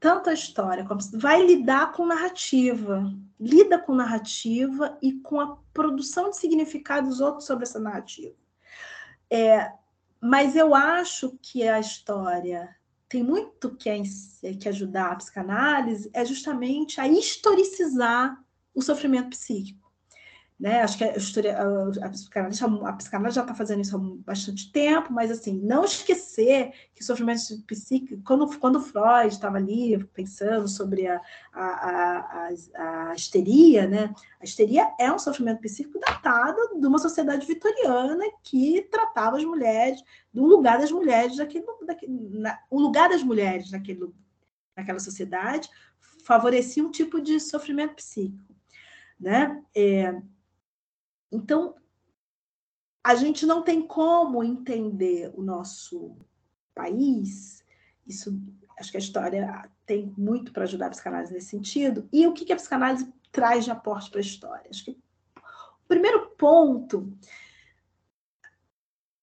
tanto 0.00 0.30
a 0.30 0.32
história 0.32 0.84
como 0.84 1.00
vai 1.14 1.44
lidar 1.44 1.92
com 1.92 2.06
narrativa, 2.06 3.12
lida 3.38 3.78
com 3.78 3.94
narrativa 3.94 4.98
e 5.02 5.12
com 5.12 5.40
a 5.40 5.58
produção 5.72 6.30
de 6.30 6.38
significados 6.38 7.20
outros 7.20 7.46
sobre 7.46 7.64
essa 7.64 7.78
narrativa. 7.78 8.34
É, 9.30 9.70
mas 10.20 10.56
eu 10.56 10.74
acho 10.74 11.38
que 11.42 11.68
a 11.68 11.78
história 11.78 12.74
tem 13.08 13.22
muito 13.22 13.74
que, 13.76 13.88
é, 13.88 14.54
que 14.54 14.68
ajudar 14.68 15.12
a 15.12 15.16
psicanálise, 15.16 16.10
é 16.12 16.24
justamente 16.24 17.00
a 17.00 17.06
historicizar 17.06 18.42
o 18.74 18.82
sofrimento 18.82 19.30
psíquico. 19.30 19.87
Né? 20.58 20.82
Acho 20.82 20.98
que 20.98 21.04
a, 21.04 21.10
a, 21.10 22.06
a, 22.06 22.10
psicanálise, 22.10 22.64
a 22.64 22.92
psicanálise 22.94 23.36
já 23.36 23.42
está 23.42 23.54
fazendo 23.54 23.80
isso 23.80 23.96
há 23.96 24.00
bastante 24.26 24.72
tempo, 24.72 25.12
mas 25.12 25.30
assim, 25.30 25.56
não 25.60 25.84
esquecer 25.84 26.72
que 26.96 27.04
sofrimento 27.04 27.40
psíquico, 27.64 28.20
quando, 28.24 28.58
quando 28.58 28.80
Freud 28.80 29.28
estava 29.28 29.56
ali 29.56 30.02
pensando 30.06 30.66
sobre 30.66 31.06
a, 31.06 31.20
a, 31.52 31.62
a, 31.62 33.10
a, 33.10 33.14
histeria, 33.14 33.86
né? 33.86 34.12
a 34.40 34.44
histeria 34.44 34.92
é 34.98 35.12
um 35.12 35.18
sofrimento 35.18 35.60
psíquico 35.60 36.00
datado 36.00 36.58
de 36.80 36.86
uma 36.88 36.98
sociedade 36.98 37.46
vitoriana 37.46 38.24
que 38.42 38.82
tratava 38.90 39.36
as 39.36 39.44
mulheres, 39.44 40.02
do 40.34 40.44
lugar 40.44 40.80
das 40.80 40.90
mulheres, 40.90 41.36
daquele, 41.36 41.66
daquele, 41.86 42.12
na, 42.30 42.58
o 42.68 42.80
lugar 42.80 43.08
das 43.08 43.22
mulheres 43.22 43.70
naquele, 43.70 44.12
naquela 44.76 44.98
sociedade 44.98 45.70
favorecia 46.24 46.84
um 46.84 46.90
tipo 46.90 47.20
de 47.20 47.38
sofrimento 47.38 47.94
psíquico. 47.94 48.54
Né? 49.20 49.62
É, 49.74 50.20
então, 51.30 51.74
a 53.02 53.14
gente 53.14 53.46
não 53.46 53.62
tem 53.62 53.80
como 53.80 54.42
entender 54.42 55.32
o 55.34 55.42
nosso 55.42 56.16
país, 56.74 57.64
isso 58.06 58.40
acho 58.78 58.90
que 58.90 58.96
a 58.96 59.00
história 59.00 59.70
tem 59.84 60.12
muito 60.16 60.52
para 60.52 60.64
ajudar 60.64 60.86
a 60.86 60.90
psicanálise 60.90 61.32
nesse 61.32 61.48
sentido. 61.48 62.08
E 62.12 62.26
o 62.26 62.32
que 62.32 62.52
a 62.52 62.56
psicanálise 62.56 63.12
traz 63.32 63.64
de 63.64 63.70
aporte 63.70 64.10
para 64.10 64.20
a 64.20 64.22
história? 64.22 64.70
Acho 64.70 64.84
que 64.84 64.92
o 64.92 65.88
primeiro 65.88 66.30
ponto 66.36 67.12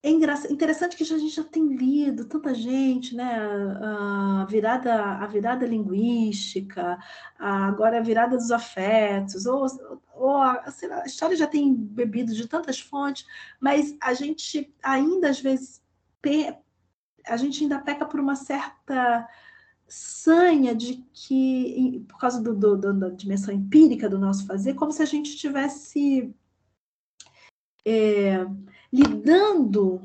é 0.08 0.52
interessante 0.52 0.96
que 0.96 1.04
a 1.04 1.18
gente 1.18 1.36
já 1.36 1.44
tem 1.44 1.68
lido 1.76 2.26
tanta 2.26 2.54
gente, 2.54 3.16
né? 3.16 3.40
A 3.82 4.46
virada, 4.48 4.94
a 4.94 5.26
virada 5.26 5.66
linguística, 5.66 7.00
agora 7.40 7.98
a 7.98 8.04
virada 8.04 8.38
dos 8.38 8.52
afetos, 8.52 9.48
ou, 9.48 9.66
ou 10.14 10.38
a, 10.38 10.64
lá, 10.84 11.02
a 11.02 11.06
história 11.06 11.36
já 11.36 11.48
tem 11.48 11.74
bebido 11.74 12.36
de 12.36 12.48
tantas 12.48 12.80
fontes, 12.80 13.26
mas 13.60 13.98
a 14.00 14.14
gente 14.14 14.72
ainda 14.84 15.30
às 15.30 15.40
vezes 15.40 15.84
a 17.28 17.38
gente 17.38 17.64
ainda 17.64 17.80
peca 17.80 18.06
por 18.06 18.20
uma 18.20 18.36
certa 18.36 19.28
sanha 19.88 20.76
de 20.76 21.04
que, 21.14 22.06
por 22.08 22.20
causa 22.20 22.42
do, 22.42 22.54
do, 22.56 22.78
do, 22.78 22.94
da 22.94 23.10
dimensão 23.10 23.54
empírica 23.54 24.10
do 24.10 24.20
nosso 24.20 24.46
fazer, 24.46 24.74
como 24.76 24.92
se 24.92 25.02
a 25.02 25.06
gente 25.06 25.36
tivesse 25.36 26.34
é, 27.86 28.46
lidando 28.96 30.02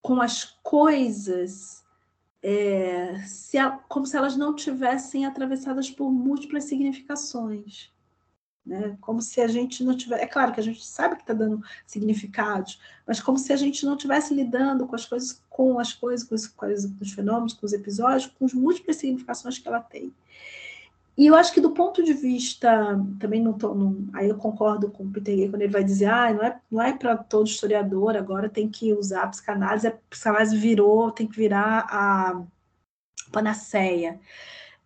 com 0.00 0.20
as 0.20 0.44
coisas 0.62 1.84
é, 2.42 3.18
se 3.26 3.58
como 3.88 4.06
se 4.06 4.16
elas 4.16 4.36
não 4.36 4.54
tivessem 4.54 5.26
atravessadas 5.26 5.90
por 5.90 6.10
múltiplas 6.10 6.64
significações. 6.64 7.92
né? 8.64 8.96
Como 9.00 9.20
se 9.20 9.40
a 9.40 9.48
gente 9.48 9.82
não 9.82 9.96
tivesse. 9.96 10.22
É 10.22 10.26
claro 10.26 10.52
que 10.52 10.60
a 10.60 10.62
gente 10.62 10.84
sabe 10.84 11.16
que 11.16 11.22
está 11.22 11.34
dando 11.34 11.62
significados, 11.86 12.80
mas 13.06 13.20
como 13.20 13.38
se 13.38 13.52
a 13.52 13.56
gente 13.56 13.84
não 13.84 13.94
estivesse 13.94 14.32
lidando 14.32 14.86
com 14.86 14.94
as 14.94 15.04
coisas, 15.04 15.42
com 15.50 15.78
as 15.78 15.92
coisas, 15.92 16.26
com 16.26 16.34
os, 16.34 16.46
com 16.46 16.66
os 17.00 17.12
fenômenos, 17.12 17.54
com 17.54 17.66
os 17.66 17.72
episódios, 17.72 18.26
com 18.26 18.44
as 18.44 18.54
múltiplas 18.54 18.96
significações 18.96 19.58
que 19.58 19.68
ela 19.68 19.80
tem. 19.80 20.14
E 21.16 21.26
eu 21.26 21.34
acho 21.34 21.52
que 21.52 21.60
do 21.60 21.72
ponto 21.72 22.02
de 22.02 22.12
vista, 22.12 22.98
também 23.18 23.42
não 23.42 23.52
não, 23.52 24.08
aí 24.12 24.28
eu 24.28 24.36
concordo 24.36 24.90
com 24.90 25.04
o 25.04 25.10
Peter 25.10 25.36
Gay 25.36 25.48
quando 25.50 25.62
ele 25.62 25.72
vai 25.72 25.84
dizer, 25.84 26.06
ah, 26.06 26.32
não 26.32 26.42
é, 26.42 26.60
não 26.70 26.82
é 26.82 26.92
para 26.96 27.16
todo 27.16 27.46
historiador, 27.46 28.16
agora 28.16 28.48
tem 28.48 28.68
que 28.68 28.92
usar 28.92 29.24
a 29.24 29.28
psicanálise, 29.28 29.86
a 29.86 29.92
psicanálise 30.08 30.56
virou, 30.56 31.10
tem 31.10 31.26
que 31.26 31.36
virar 31.36 31.86
a 31.90 32.42
panaceia. 33.30 34.18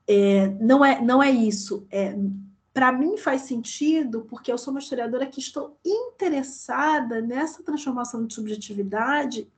É, 0.06 0.48
não, 0.60 0.84
é, 0.84 1.00
não 1.00 1.22
é 1.22 1.30
isso. 1.30 1.86
É, 1.90 2.16
para 2.72 2.90
mim 2.90 3.16
faz 3.16 3.42
sentido, 3.42 4.26
porque 4.28 4.50
eu 4.50 4.58
sou 4.58 4.72
uma 4.72 4.80
historiadora 4.80 5.26
que 5.26 5.38
estou 5.38 5.78
interessada 5.86 7.20
nessa 7.20 7.62
transformação 7.62 8.26
de 8.26 8.34
subjetividade 8.34 9.48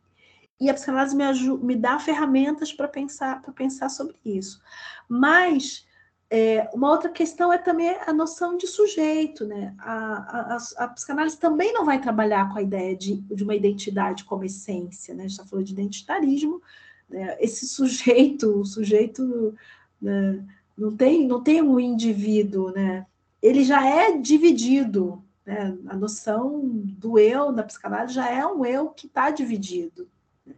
e 0.61 0.69
a 0.69 0.75
psicanálise 0.75 1.17
me, 1.17 1.59
me 1.59 1.77
dá 1.77 1.99
ferramentas 1.99 2.73
para 2.73 2.87
pensar, 2.87 3.41
pensar 3.55 3.89
sobre 3.89 4.17
isso. 4.25 4.61
Mas 5.09 5.87
é, 6.29 6.68
uma 6.74 6.91
outra 6.91 7.09
questão 7.09 7.53
é 7.53 7.59
também 7.59 7.97
a 8.05 8.12
noção 8.12 8.57
de 8.57 8.66
sujeito, 8.66 9.47
né? 9.47 9.74
A, 9.79 10.57
a, 10.57 10.85
a, 10.85 10.89
psicanálise 10.89 11.39
também 11.39 11.72
não 11.72 11.85
vai 11.85 12.01
trabalhar 12.01 12.53
com 12.53 12.59
a 12.59 12.62
ideia 12.62 12.97
de, 12.97 13.16
de 13.16 13.45
uma 13.45 13.55
identidade 13.55 14.24
como 14.24 14.45
essência, 14.45 15.14
né? 15.14 15.24
A 15.24 15.29
gente 15.29 15.39
está 15.39 15.47
falando 15.47 15.66
de 15.66 15.72
identitarismo, 15.72 16.61
né? 17.09 17.37
esse 17.41 17.66
sujeito, 17.68 18.61
o 18.61 18.64
sujeito 18.64 19.55
né? 20.03 20.45
não 20.77 20.97
tem 20.97 21.29
não 21.29 21.43
tem 21.43 21.62
um 21.62 21.79
indivíduo, 21.79 22.72
né? 22.72 23.07
Ele 23.41 23.62
já 23.62 23.87
é 23.87 24.18
dividido, 24.18 25.22
né? 25.45 25.79
A 25.87 25.97
noção 25.97 26.61
do 26.64 27.20
eu 27.20 27.53
na 27.53 27.62
psicanálise 27.62 28.14
já 28.14 28.29
é 28.29 28.45
um 28.45 28.66
eu 28.66 28.89
que 28.89 29.07
está 29.07 29.31
dividido, 29.31 30.09
né? 30.45 30.57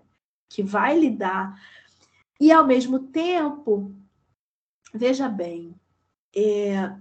que 0.48 0.62
vai 0.62 0.98
lidar 0.98 1.60
e 2.40 2.50
ao 2.50 2.66
mesmo 2.66 3.00
tempo 3.00 3.92
Veja 4.94 5.28
bem, 5.28 5.74
é, 6.34 6.92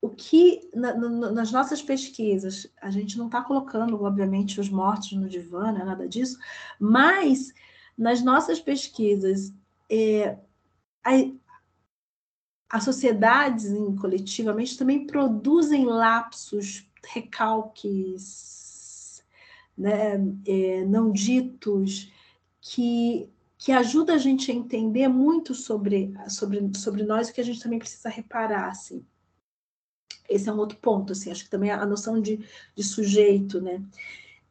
o 0.00 0.08
que 0.08 0.70
na, 0.74 0.94
na, 0.94 1.32
nas 1.32 1.52
nossas 1.52 1.82
pesquisas, 1.82 2.70
a 2.80 2.90
gente 2.90 3.18
não 3.18 3.26
está 3.26 3.42
colocando, 3.42 4.02
obviamente, 4.02 4.60
os 4.60 4.68
mortos 4.68 5.12
no 5.12 5.28
divã, 5.28 5.72
não 5.72 5.80
é 5.80 5.84
nada 5.84 6.08
disso, 6.08 6.38
mas 6.78 7.52
nas 7.96 8.22
nossas 8.22 8.60
pesquisas, 8.60 9.52
é, 9.90 10.38
a, 11.04 11.10
as 12.70 12.84
sociedades 12.84 13.72
coletivamente 14.00 14.78
também 14.78 15.06
produzem 15.06 15.84
lapsos, 15.84 16.86
recalques, 17.12 18.48
né, 19.76 20.14
é, 20.46 20.84
não 20.84 21.10
ditos, 21.10 22.12
que 22.60 23.30
que 23.58 23.72
ajuda 23.72 24.14
a 24.14 24.18
gente 24.18 24.52
a 24.52 24.54
entender 24.54 25.08
muito 25.08 25.52
sobre, 25.52 26.14
sobre, 26.28 26.70
sobre 26.76 27.02
nós, 27.02 27.28
o 27.28 27.32
que 27.32 27.40
a 27.40 27.44
gente 27.44 27.60
também 27.60 27.80
precisa 27.80 28.08
reparar, 28.08 28.68
assim. 28.68 29.04
Esse 30.28 30.48
é 30.48 30.52
um 30.52 30.58
outro 30.58 30.78
ponto, 30.78 31.12
assim, 31.12 31.30
acho 31.32 31.44
que 31.44 31.50
também 31.50 31.70
a 31.70 31.84
noção 31.84 32.20
de, 32.20 32.38
de 32.76 32.84
sujeito, 32.84 33.60
né? 33.60 33.82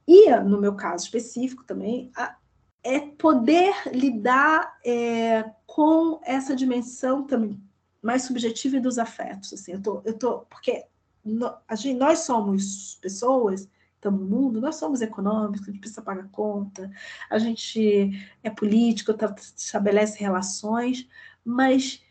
E, 0.06 0.30
no 0.42 0.60
meu 0.60 0.76
caso 0.76 1.06
específico 1.06 1.64
também, 1.64 2.12
a, 2.16 2.36
é 2.84 3.00
poder 3.00 3.74
lidar 3.94 4.78
é, 4.86 5.52
com 5.66 6.20
essa 6.24 6.56
dimensão 6.56 7.24
também 7.26 7.62
mais 8.02 8.24
subjetiva 8.24 8.80
dos 8.80 8.98
afetos, 8.98 9.54
assim, 9.54 9.74
eu 9.74 9.82
tô, 9.82 10.02
eu 10.06 10.18
tô, 10.18 10.40
porque 10.42 10.86
no, 11.24 11.54
gente, 11.76 11.98
nós 11.98 12.20
somos 12.20 12.98
pessoas 13.02 13.68
no 14.12 14.26
mundo, 14.26 14.62
nós 14.62 14.76
somos 14.76 15.02
econômicos, 15.02 15.68
a 15.68 15.72
gente 15.72 15.80
precisa 15.80 16.02
pagar 16.02 16.30
conta, 16.30 16.90
a 17.30 17.38
gente 17.38 18.12
é 18.44 18.50
político, 18.50 19.14
tá, 19.14 19.34
estabelece 19.56 20.20
relações, 20.20 21.08
mas 21.44 22.02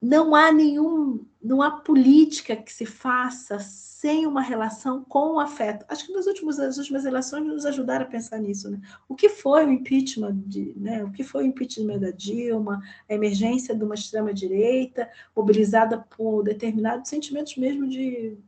não 0.00 0.34
há 0.34 0.52
nenhum, 0.52 1.26
não 1.42 1.60
há 1.60 1.70
política 1.70 2.54
que 2.54 2.72
se 2.72 2.86
faça 2.86 3.58
sem 3.58 4.26
uma 4.26 4.40
relação 4.40 5.02
com 5.02 5.34
o 5.34 5.40
afeto. 5.40 5.84
Acho 5.88 6.06
que 6.06 6.12
nas 6.12 6.26
últimas, 6.28 6.60
as 6.60 6.78
últimas 6.78 7.04
eleições 7.04 7.44
nos 7.44 7.66
ajudaram 7.66 8.04
a 8.04 8.08
pensar 8.08 8.38
nisso. 8.38 8.70
Né? 8.70 8.80
O 9.08 9.16
que 9.16 9.28
foi 9.28 9.66
o 9.66 9.72
impeachment, 9.72 10.36
de, 10.46 10.72
né? 10.76 11.02
o 11.02 11.10
que 11.10 11.24
foi 11.24 11.42
o 11.42 11.46
impeachment 11.46 11.98
da 11.98 12.12
Dilma, 12.12 12.80
a 13.08 13.14
emergência 13.14 13.74
de 13.74 13.82
uma 13.82 13.96
extrema-direita, 13.96 15.10
mobilizada 15.34 15.98
por 16.16 16.44
determinados 16.44 17.08
sentimentos 17.08 17.56
mesmo 17.56 17.88
de 17.88 18.38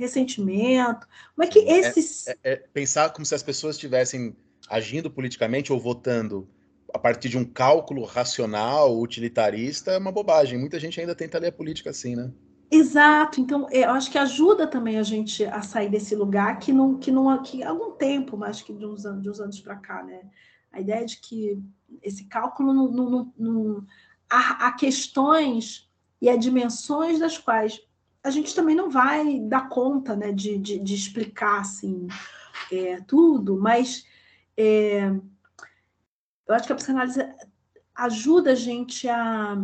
ressentimento? 0.00 1.06
Como 1.34 1.46
é 1.46 1.46
que 1.46 1.58
esses. 1.60 2.26
É, 2.26 2.32
é, 2.32 2.52
é 2.52 2.56
pensar 2.56 3.10
como 3.10 3.24
se 3.24 3.34
as 3.34 3.42
pessoas 3.42 3.76
estivessem 3.76 4.34
agindo 4.68 5.10
politicamente 5.10 5.72
ou 5.72 5.78
votando 5.78 6.48
a 6.92 6.98
partir 6.98 7.28
de 7.28 7.38
um 7.38 7.44
cálculo 7.44 8.04
racional, 8.04 8.98
utilitarista, 8.98 9.92
é 9.92 9.98
uma 9.98 10.10
bobagem. 10.10 10.58
Muita 10.58 10.80
gente 10.80 11.00
ainda 11.00 11.14
tenta 11.14 11.38
ler 11.38 11.48
a 11.48 11.52
política 11.52 11.90
assim, 11.90 12.16
né? 12.16 12.32
Exato, 12.70 13.40
então 13.40 13.66
é, 13.70 13.84
eu 13.84 13.90
acho 13.90 14.10
que 14.10 14.18
ajuda 14.18 14.66
também 14.66 14.96
a 14.96 15.02
gente 15.02 15.44
a 15.44 15.60
sair 15.60 15.90
desse 15.90 16.14
lugar 16.14 16.58
que 16.60 16.72
não 16.72 16.98
que 16.98 17.10
não 17.10 17.42
que 17.42 17.64
há 17.64 17.70
algum 17.70 17.92
tempo, 17.92 18.36
mas 18.36 18.62
que 18.62 18.72
de 18.72 18.86
uns 18.86 19.04
anos, 19.04 19.22
de 19.22 19.30
uns 19.30 19.40
anos 19.40 19.60
para 19.60 19.76
cá, 19.76 20.04
né? 20.04 20.22
A 20.72 20.80
ideia 20.80 21.04
de 21.04 21.16
que 21.16 21.60
esse 22.00 22.24
cálculo 22.26 22.72
não, 22.72 22.88
não, 22.88 23.32
não 23.36 23.86
há, 24.30 24.68
há 24.68 24.72
questões 24.72 25.90
e 26.22 26.28
há 26.28 26.36
dimensões 26.36 27.18
das 27.18 27.36
quais 27.36 27.80
a 28.22 28.30
gente 28.30 28.54
também 28.54 28.76
não 28.76 28.90
vai 28.90 29.40
dar 29.40 29.68
conta 29.68 30.14
né, 30.14 30.32
de, 30.32 30.58
de, 30.58 30.78
de 30.78 30.94
explicar 30.94 31.60
assim, 31.60 32.06
é, 32.70 33.00
tudo, 33.02 33.58
mas 33.58 34.06
é, 34.56 35.08
eu 36.46 36.54
acho 36.54 36.66
que 36.66 36.72
a 36.72 36.76
psicanálise 36.76 37.20
ajuda 37.94 38.52
a 38.52 38.54
gente 38.54 39.08
a, 39.08 39.56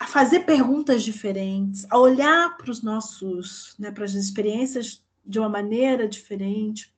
a 0.00 0.06
fazer 0.06 0.40
perguntas 0.40 1.02
diferentes, 1.02 1.86
a 1.90 1.98
olhar 1.98 2.56
para 2.56 2.70
os 2.70 2.82
nossos, 2.82 3.74
né, 3.78 3.90
para 3.90 4.04
as 4.04 4.14
experiências 4.14 5.02
de 5.24 5.38
uma 5.38 5.48
maneira 5.48 6.08
diferente, 6.08 6.94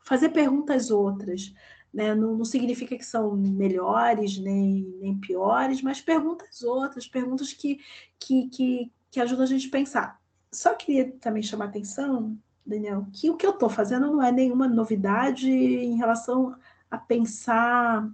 fazer 0.00 0.30
perguntas 0.30 0.90
outras. 0.90 1.54
Né? 1.92 2.14
Não, 2.14 2.36
não, 2.36 2.44
significa 2.44 2.96
que 2.96 3.04
são 3.04 3.36
melhores 3.36 4.38
nem, 4.38 4.82
nem 5.00 5.18
piores, 5.18 5.82
mas 5.82 6.00
perguntas 6.00 6.62
outras, 6.62 7.06
perguntas 7.06 7.52
que, 7.52 7.80
que, 8.18 8.48
que, 8.48 8.92
que 9.10 9.20
ajuda 9.20 9.42
a 9.44 9.46
gente 9.46 9.68
a 9.68 9.70
pensar. 9.70 10.20
Só 10.52 10.74
queria 10.74 11.12
também 11.20 11.42
chamar 11.42 11.66
a 11.66 11.68
atenção, 11.68 12.36
Daniel, 12.64 13.06
que 13.12 13.30
o 13.30 13.36
que 13.36 13.46
eu 13.46 13.50
estou 13.50 13.68
fazendo 13.68 14.06
não 14.06 14.22
é 14.22 14.32
nenhuma 14.32 14.66
novidade 14.66 15.50
em 15.50 15.96
relação 15.96 16.56
a 16.90 16.96
pensar 16.96 18.08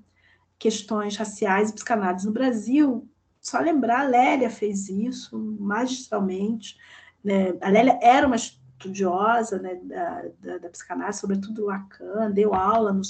questões 0.59 1.17
raciais 1.17 1.71
e 1.71 1.75
psicanálise 1.75 2.27
no 2.27 2.33
Brasil. 2.33 3.09
Só 3.41 3.59
lembrar, 3.61 4.01
a 4.01 4.09
Lélia 4.09 4.51
fez 4.51 4.89
isso 4.89 5.39
magistralmente. 5.61 6.77
Né? 7.23 7.57
A 7.61 7.69
Lélia 7.69 7.99
era 8.03 8.27
uma 8.27 8.37
estudiosa 8.37 9.59
né, 9.59 9.77
da, 9.77 10.25
da, 10.41 10.59
da 10.59 10.69
psicanálise, 10.71 11.21
sobretudo 11.21 11.67
Lacan, 11.67 12.31
deu 12.31 12.55
aula 12.55 12.93
no, 12.93 13.03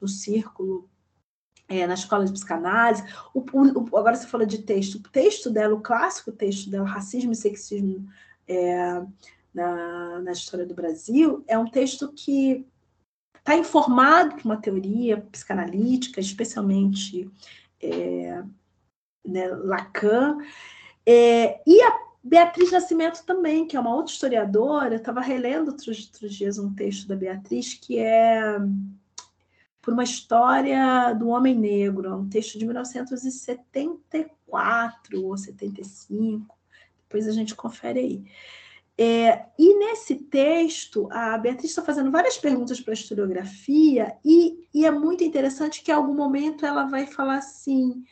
no 0.00 0.08
círculo 0.08 0.88
é, 1.68 1.86
na 1.86 1.94
escola 1.94 2.24
de 2.24 2.32
psicanálise. 2.32 3.04
O, 3.34 3.40
o, 3.40 3.96
agora 3.96 4.16
você 4.16 4.26
falou 4.26 4.46
de 4.46 4.58
texto. 4.58 4.96
O 4.96 5.02
texto 5.10 5.50
dela, 5.50 5.74
o 5.74 5.80
clássico 5.80 6.32
texto 6.32 6.70
dela, 6.70 6.86
Racismo 6.86 7.32
e 7.32 7.36
Sexismo 7.36 8.06
é, 8.46 9.02
na, 9.54 10.20
na 10.20 10.32
História 10.32 10.66
do 10.66 10.74
Brasil, 10.74 11.44
é 11.46 11.58
um 11.58 11.66
texto 11.66 12.12
que 12.12 12.66
está 13.38 13.56
informado 13.56 14.36
por 14.36 14.44
uma 14.44 14.56
teoria 14.56 15.18
psicanalítica, 15.32 16.20
especialmente 16.20 17.30
é, 17.80 18.42
né, 19.26 19.48
Lacan. 19.48 20.38
É, 21.04 21.60
e 21.66 21.82
a 21.82 22.12
Beatriz 22.22 22.70
Nascimento 22.70 23.24
também, 23.24 23.66
que 23.66 23.76
é 23.76 23.80
uma 23.80 23.94
outra 23.94 24.12
historiadora, 24.12 24.94
estava 24.94 25.20
relendo 25.20 25.72
outros, 25.72 26.06
outros 26.06 26.34
dias 26.34 26.58
um 26.58 26.72
texto 26.72 27.08
da 27.08 27.16
Beatriz 27.16 27.74
que 27.74 27.98
é 27.98 28.58
por 29.82 29.92
uma 29.92 30.04
história 30.04 31.12
do 31.12 31.28
homem 31.28 31.54
negro, 31.54 32.16
um 32.16 32.26
texto 32.28 32.56
de 32.56 32.64
1974 32.64 35.22
ou 35.22 35.36
75, 35.36 36.56
depois 37.02 37.26
a 37.26 37.32
gente 37.32 37.56
confere 37.56 37.98
aí. 37.98 38.24
É, 38.96 39.46
e 39.58 39.74
nesse 39.78 40.14
texto, 40.14 41.08
a 41.10 41.36
Beatriz 41.36 41.70
está 41.70 41.82
fazendo 41.82 42.12
várias 42.12 42.38
perguntas 42.38 42.80
para 42.80 42.92
a 42.92 42.94
historiografia, 42.94 44.16
e, 44.24 44.68
e, 44.72 44.86
é 44.86 44.90
muito 44.90 45.24
interessante 45.24 45.82
que 45.82 45.90
em 45.90 45.94
algum 45.94 46.14
momento 46.14 46.64
ela 46.64 46.84
vai 46.84 47.06
falar 47.06 47.38
assim: 47.38 48.04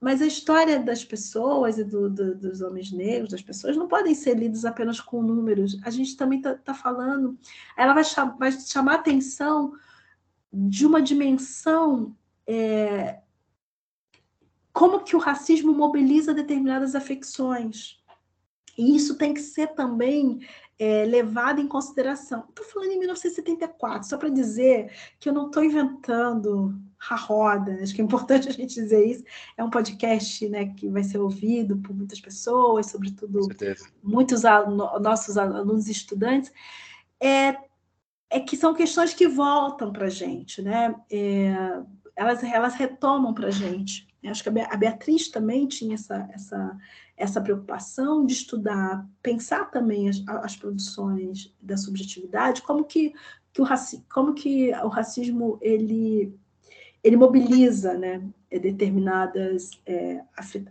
mas 0.00 0.22
a 0.22 0.26
história 0.26 0.78
das 0.78 1.04
pessoas 1.04 1.76
e 1.76 1.84
do, 1.84 2.08
do, 2.08 2.34
dos 2.34 2.62
homens 2.62 2.90
negros, 2.92 3.30
das 3.30 3.42
pessoas, 3.42 3.76
não 3.76 3.88
podem 3.88 4.14
ser 4.14 4.38
lidas 4.38 4.64
apenas 4.64 5.00
com 5.00 5.22
números. 5.22 5.78
A 5.84 5.90
gente 5.90 6.16
também 6.16 6.38
está 6.38 6.54
tá 6.54 6.72
falando. 6.72 7.36
Ela 7.76 7.92
vai, 7.92 8.04
vai 8.38 8.52
chamar 8.52 8.94
atenção 8.94 9.74
de 10.52 10.86
uma 10.86 11.02
dimensão 11.02 12.16
é, 12.46 13.20
como 14.72 15.02
que 15.02 15.16
o 15.16 15.18
racismo 15.18 15.72
mobiliza 15.72 16.34
determinadas 16.34 16.94
afecções. 16.94 17.98
E 18.76 18.94
isso 18.94 19.16
tem 19.16 19.32
que 19.32 19.40
ser 19.40 19.68
também 19.68 20.40
é, 20.78 21.04
levado 21.06 21.60
em 21.60 21.66
consideração. 21.66 22.44
Estou 22.48 22.64
falando 22.66 22.92
em 22.92 22.98
1974, 22.98 24.08
só 24.08 24.18
para 24.18 24.28
dizer 24.28 24.92
que 25.18 25.28
eu 25.28 25.32
não 25.32 25.46
estou 25.46 25.64
inventando 25.64 26.78
a 27.08 27.16
roda, 27.16 27.78
acho 27.82 27.94
que 27.94 28.00
é 28.00 28.04
importante 28.04 28.48
a 28.48 28.52
gente 28.52 28.74
dizer 28.74 29.04
isso. 29.06 29.24
É 29.56 29.64
um 29.64 29.70
podcast 29.70 30.46
né, 30.48 30.66
que 30.66 30.88
vai 30.88 31.04
ser 31.04 31.18
ouvido 31.18 31.78
por 31.78 31.94
muitas 31.94 32.20
pessoas, 32.20 32.90
sobretudo 32.90 33.48
muitos 34.02 34.44
alunos, 34.44 35.00
nossos 35.00 35.38
alunos 35.38 35.88
e 35.88 35.92
estudantes. 35.92 36.52
É, 37.18 37.56
é 38.30 38.40
que 38.40 38.56
são 38.56 38.74
questões 38.74 39.14
que 39.14 39.28
voltam 39.28 39.92
para 39.92 40.06
a 40.06 40.10
gente, 40.10 40.60
né? 40.62 40.94
É, 41.10 41.54
elas, 42.14 42.42
elas 42.42 42.74
retomam 42.74 43.32
para 43.32 43.48
a 43.48 43.50
gente. 43.50 44.06
Acho 44.24 44.42
que 44.42 44.48
a 44.48 44.76
Beatriz 44.76 45.28
também 45.28 45.68
tinha 45.68 45.94
essa, 45.94 46.28
essa, 46.32 46.76
essa 47.16 47.40
preocupação 47.40 48.26
de 48.26 48.32
estudar, 48.32 49.06
pensar 49.22 49.70
também 49.70 50.08
as, 50.08 50.22
as 50.26 50.56
produções 50.56 51.54
da 51.60 51.76
subjetividade, 51.76 52.62
como 52.62 52.84
que, 52.84 53.14
que, 53.52 53.60
o, 53.60 53.64
raci, 53.64 54.04
como 54.12 54.34
que 54.34 54.72
o 54.72 54.88
racismo 54.88 55.58
ele, 55.60 56.34
ele 57.04 57.16
mobiliza 57.16 57.94
né, 57.94 58.20
determinadas 58.50 59.70
é, 59.86 60.22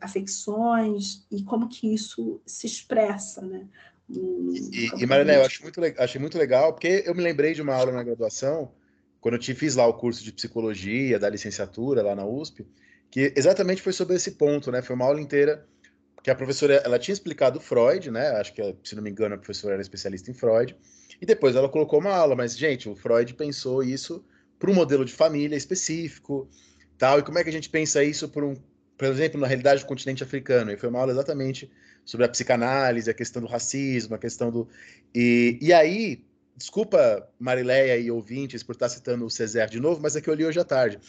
afecções 0.01 1.25
e 1.31 1.41
como 1.43 1.69
que 1.69 1.93
isso 1.93 2.41
se 2.45 2.67
expressa 2.67 3.41
né, 3.41 3.65
e, 4.09 4.91
e 4.97 5.05
Marilé, 5.05 5.37
eu 5.37 5.45
acho 5.45 5.63
muito, 5.63 5.79
achei 5.97 6.21
muito 6.21 6.37
legal, 6.37 6.73
porque 6.73 7.03
eu 7.05 7.15
me 7.15 7.21
lembrei 7.21 7.53
de 7.53 7.61
uma 7.61 7.73
aula 7.73 7.91
na 7.91 8.03
graduação, 8.03 8.71
quando 9.19 9.35
eu 9.35 9.39
te 9.39 9.55
fiz 9.55 9.75
lá 9.75 9.87
o 9.87 9.93
curso 9.93 10.23
de 10.23 10.31
psicologia 10.31 11.17
da 11.17 11.29
licenciatura 11.29 12.03
lá 12.03 12.15
na 12.15 12.25
USP, 12.25 12.65
que 13.09 13.33
exatamente 13.35 13.81
foi 13.81 13.93
sobre 13.93 14.15
esse 14.15 14.31
ponto, 14.31 14.71
né? 14.71 14.81
Foi 14.81 14.95
uma 14.95 15.05
aula 15.05 15.19
inteira 15.19 15.65
que 16.21 16.29
a 16.29 16.35
professora 16.35 16.75
ela 16.83 16.99
tinha 16.99 17.13
explicado 17.13 17.59
Freud, 17.59 18.11
né? 18.11 18.29
Acho 18.31 18.53
que, 18.53 18.75
se 18.83 18.95
não 18.95 19.01
me 19.01 19.09
engano, 19.09 19.35
a 19.35 19.37
professora 19.37 19.73
era 19.73 19.81
especialista 19.81 20.29
em 20.29 20.33
Freud, 20.33 20.75
e 21.21 21.25
depois 21.25 21.55
ela 21.55 21.69
colocou 21.69 21.99
uma 21.99 22.11
aula, 22.11 22.35
mas, 22.35 22.57
gente, 22.57 22.89
o 22.89 22.95
Freud 22.95 23.33
pensou 23.33 23.83
isso 23.83 24.23
para 24.59 24.69
um 24.69 24.73
modelo 24.73 25.05
de 25.05 25.13
família 25.13 25.55
específico, 25.55 26.49
tal, 26.97 27.19
e 27.19 27.23
como 27.23 27.37
é 27.37 27.43
que 27.43 27.49
a 27.49 27.53
gente 27.53 27.69
pensa 27.69 28.03
isso 28.03 28.29
por 28.29 28.43
um, 28.43 28.55
por 28.97 29.07
exemplo, 29.07 29.39
na 29.39 29.47
realidade 29.47 29.81
do 29.81 29.87
continente 29.87 30.23
africano? 30.23 30.71
E 30.71 30.77
foi 30.77 30.89
uma 30.89 30.99
aula 30.99 31.11
exatamente 31.11 31.71
sobre 32.05 32.25
a 32.25 32.29
psicanálise, 32.29 33.09
a 33.09 33.13
questão 33.13 33.41
do 33.41 33.47
racismo, 33.47 34.15
a 34.15 34.19
questão 34.19 34.51
do. 34.51 34.69
E, 35.13 35.57
e 35.59 35.73
aí, 35.73 36.23
desculpa, 36.55 37.27
Marileia 37.39 37.97
e 37.97 38.11
ouvintes, 38.11 38.63
por 38.63 38.73
estar 38.73 38.87
citando 38.87 39.25
o 39.25 39.29
César 39.29 39.65
de 39.65 39.79
novo, 39.79 39.99
mas 40.01 40.15
é 40.15 40.21
que 40.21 40.29
eu 40.29 40.33
li 40.35 40.45
hoje 40.45 40.59
à 40.59 40.63
tarde. 40.63 40.99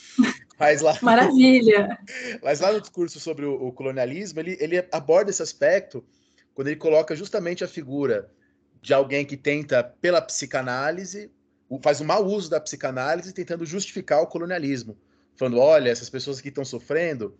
Mas 0.59 0.81
lá, 0.81 0.98
Maravilha! 1.02 1.98
Mas 2.43 2.60
lá 2.60 2.73
no 2.73 2.81
discurso 2.81 3.20
sobre 3.20 3.44
o, 3.44 3.55
o 3.55 3.73
colonialismo, 3.73 4.40
ele, 4.40 4.56
ele 4.59 4.85
aborda 4.90 5.31
esse 5.31 5.43
aspecto 5.43 6.02
quando 6.55 6.68
ele 6.68 6.77
coloca 6.77 7.14
justamente 7.14 7.62
a 7.62 7.68
figura 7.68 8.31
de 8.81 8.94
alguém 8.94 9.27
que 9.27 9.36
tenta, 9.36 9.85
pela 9.85 10.23
psicanálise, 10.23 11.31
faz 11.82 12.01
um 12.01 12.05
mau 12.05 12.24
uso 12.24 12.48
da 12.48 12.60
psicanálise, 12.60 13.35
tentando 13.35 13.66
justificar 13.66 14.23
o 14.23 14.27
colonialismo. 14.27 14.97
Falando, 15.36 15.59
olha, 15.59 15.90
essas 15.90 16.09
pessoas 16.09 16.40
que 16.40 16.48
estão 16.48 16.64
sofrendo, 16.64 17.36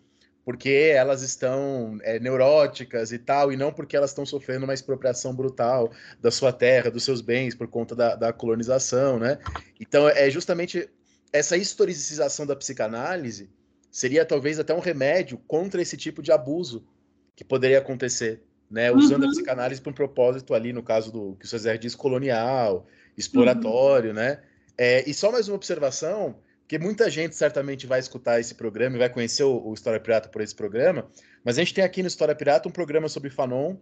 porque 0.47 0.93
elas 0.95 1.23
estão 1.23 1.99
é, 2.03 2.21
neuróticas 2.21 3.11
e 3.11 3.19
tal, 3.19 3.53
e 3.53 3.57
não 3.57 3.73
porque 3.73 3.97
elas 3.97 4.11
estão 4.11 4.25
sofrendo 4.25 4.63
uma 4.63 4.73
expropriação 4.73 5.35
brutal 5.35 5.91
da 6.23 6.31
sua 6.31 6.53
terra, 6.53 6.89
dos 6.89 7.03
seus 7.03 7.21
bens, 7.21 7.53
por 7.53 7.67
conta 7.67 7.97
da, 7.97 8.15
da 8.15 8.33
colonização, 8.33 9.19
né? 9.19 9.39
Então, 9.81 10.09
é 10.09 10.31
justamente 10.31 10.89
essa 11.33 11.57
historicização 11.57 12.47
da 12.47 12.55
psicanálise 12.55 13.51
seria 13.91 14.25
talvez 14.25 14.61
até 14.61 14.73
um 14.73 14.79
remédio 14.79 15.37
contra 15.49 15.83
esse 15.83 15.97
tipo 15.97 16.23
de 16.23 16.31
abuso 16.31 16.87
que 17.35 17.43
poderia 17.43 17.79
acontecer, 17.79 18.41
né? 18.71 18.93
Usando 18.93 19.25
uhum. 19.25 19.31
a 19.31 19.33
psicanálise 19.33 19.81
para 19.81 19.91
um 19.91 19.95
propósito 19.95 20.55
ali, 20.55 20.73
no 20.73 20.83
caso 20.83 21.11
do 21.11 21.35
que 21.41 21.45
o 21.45 21.49
César 21.49 21.77
diz, 21.77 21.97
colonial, 21.97 22.87
exploratório, 23.19 24.11
uhum. 24.11 24.17
né? 24.17 24.43
É, 24.79 25.03
e 25.11 25.13
só 25.13 25.33
mais 25.33 25.49
uma 25.49 25.57
observação, 25.57 26.37
porque 26.67 26.81
muita 26.81 27.09
gente 27.09 27.37
certamente 27.37 27.87
vai 27.87 28.01
escutar 28.01 28.41
esse 28.41 28.53
programa 28.53 28.97
e 28.97 28.99
vai 28.99 29.09
conhecer 29.09 29.45
o, 29.45 29.69
o, 29.69 29.73
História 29.73 30.01
Pirata 30.01 30.29
por 30.29 30.41
esse 30.41 30.53
programa, 30.53 31.09
mas 31.45 31.57
a 31.57 31.61
gente 31.61 31.73
tem 31.73 31.85
aqui 31.85 32.03
no 32.03 32.09
História 32.09 32.35
Pirata 32.35 32.69
um 32.69 32.73
programa 32.73 33.09
sobre 33.09 33.31
Fanon, 33.31 33.77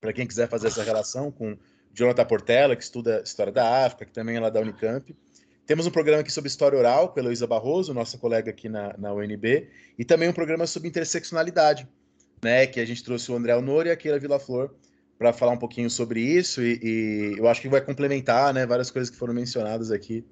para 0.00 0.12
quem 0.12 0.26
quiser 0.26 0.48
fazer 0.48 0.66
essa 0.66 0.82
relação 0.82 1.30
com 1.30 1.56
Jonathan 1.94 2.24
Portela, 2.24 2.74
que 2.74 2.82
estuda 2.82 3.22
História 3.24 3.52
da 3.52 3.86
África, 3.86 4.06
que 4.06 4.12
também 4.12 4.34
é 4.34 4.40
lá 4.40 4.50
da 4.50 4.58
Unicamp. 4.60 5.16
Temos 5.64 5.86
um 5.86 5.90
programa 5.92 6.22
aqui 6.22 6.32
sobre 6.32 6.48
História 6.48 6.76
Oral, 6.76 7.10
com 7.10 7.20
a 7.20 7.22
Heloísa 7.22 7.46
Barroso, 7.46 7.94
nossa 7.94 8.18
colega 8.18 8.50
aqui 8.50 8.68
na, 8.68 8.92
na 8.98 9.14
UNB, 9.14 9.68
e 9.96 10.04
também 10.04 10.28
um 10.28 10.32
programa 10.32 10.66
sobre 10.66 10.88
interseccionalidade, 10.88 11.88
né, 12.42 12.66
que 12.66 12.80
a 12.80 12.84
gente 12.84 13.04
trouxe 13.04 13.30
o 13.30 13.36
André 13.36 13.54
Honor 13.54 13.86
e 13.86 13.90
a 13.92 13.96
Keila 13.96 14.18
Villaflor 14.18 14.74
para 15.16 15.32
falar 15.32 15.52
um 15.52 15.58
pouquinho 15.58 15.88
sobre 15.88 16.20
isso, 16.20 16.60
e, 16.60 16.80
e, 16.82 17.38
eu 17.38 17.46
acho 17.46 17.60
que 17.60 17.68
vai 17.68 17.80
complementar 17.80 18.52
né, 18.52 18.66
várias 18.66 18.90
coisas 18.90 19.08
que 19.08 19.16
foram 19.16 19.32
mencionadas 19.32 19.92
aqui. 19.92 20.24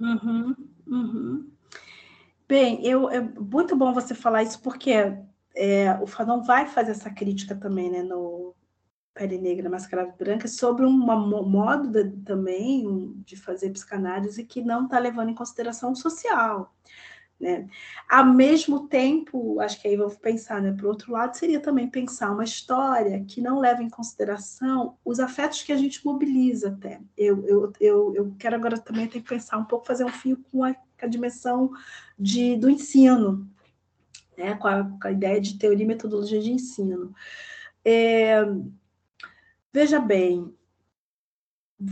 Uhum. 0.00 0.56
Uhum. 0.90 1.48
Bem, 2.48 2.84
eu, 2.84 3.08
é 3.08 3.20
muito 3.20 3.76
bom 3.76 3.94
você 3.94 4.12
falar 4.12 4.42
isso, 4.42 4.60
porque 4.60 4.90
é, 5.54 5.94
o 6.02 6.06
Fanon 6.06 6.42
vai 6.42 6.66
fazer 6.66 6.90
essa 6.90 7.08
crítica 7.08 7.54
também, 7.54 7.88
né, 7.88 8.02
no 8.02 8.54
Pele 9.14 9.38
Negra, 9.38 9.70
Mascarada 9.70 10.12
Branca, 10.18 10.48
sobre 10.48 10.84
um 10.84 10.90
modo 10.90 11.88
de, 11.88 12.10
também 12.24 13.14
de 13.24 13.36
fazer 13.36 13.70
psicanálise 13.70 14.44
que 14.44 14.60
não 14.62 14.84
está 14.84 14.98
levando 14.98 15.28
em 15.28 15.34
consideração 15.34 15.92
o 15.92 15.96
social. 15.96 16.74
Né? 17.40 17.66
Ao 18.06 18.26
mesmo 18.26 18.86
tempo, 18.86 19.58
acho 19.60 19.80
que 19.80 19.88
aí 19.88 19.96
vou 19.96 20.10
pensar, 20.10 20.60
né, 20.60 20.72
por 20.72 20.84
outro 20.84 21.12
lado, 21.12 21.34
seria 21.34 21.58
também 21.58 21.88
pensar 21.88 22.30
uma 22.32 22.44
história 22.44 23.24
que 23.24 23.40
não 23.40 23.58
leva 23.58 23.82
em 23.82 23.88
consideração 23.88 24.98
os 25.02 25.18
afetos 25.18 25.62
que 25.62 25.72
a 25.72 25.76
gente 25.76 26.04
mobiliza 26.04 26.68
até. 26.68 27.00
Eu, 27.16 27.46
eu, 27.46 27.72
eu, 27.80 28.14
eu 28.14 28.34
quero 28.38 28.56
agora 28.56 28.76
também 28.76 29.06
ter 29.06 29.22
que 29.22 29.28
pensar 29.28 29.56
um 29.56 29.64
pouco, 29.64 29.86
fazer 29.86 30.04
um 30.04 30.10
fio 30.10 30.36
com 30.52 30.62
a, 30.62 30.76
a 31.00 31.06
dimensão 31.06 31.70
de, 32.18 32.56
do 32.56 32.68
ensino, 32.68 33.48
né, 34.36 34.54
com, 34.56 34.68
a, 34.68 34.84
com 34.84 35.08
a 35.08 35.12
ideia 35.12 35.40
de 35.40 35.56
teoria 35.58 35.84
e 35.84 35.88
metodologia 35.88 36.42
de 36.42 36.52
ensino. 36.52 37.14
É, 37.82 38.42
veja 39.72 39.98
bem, 39.98 40.54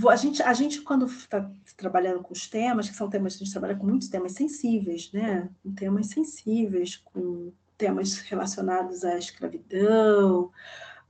a 0.09 0.17
gente, 0.17 0.43
a 0.43 0.53
gente 0.53 0.83
quando 0.83 1.07
está 1.07 1.51
trabalhando 1.77 2.23
com 2.23 2.33
os 2.33 2.47
temas, 2.47 2.89
que 2.89 2.97
são 2.97 3.09
temas, 3.09 3.35
a 3.35 3.39
gente 3.39 3.51
trabalha 3.51 3.77
com 3.77 3.87
muitos 3.87 4.09
temas 4.09 4.33
sensíveis, 4.33 5.11
né? 5.13 5.49
Com 5.63 5.73
temas 5.73 6.09
sensíveis, 6.09 6.97
com 6.97 7.53
temas 7.77 8.19
relacionados 8.19 9.05
à 9.05 9.17
escravidão, 9.17 10.51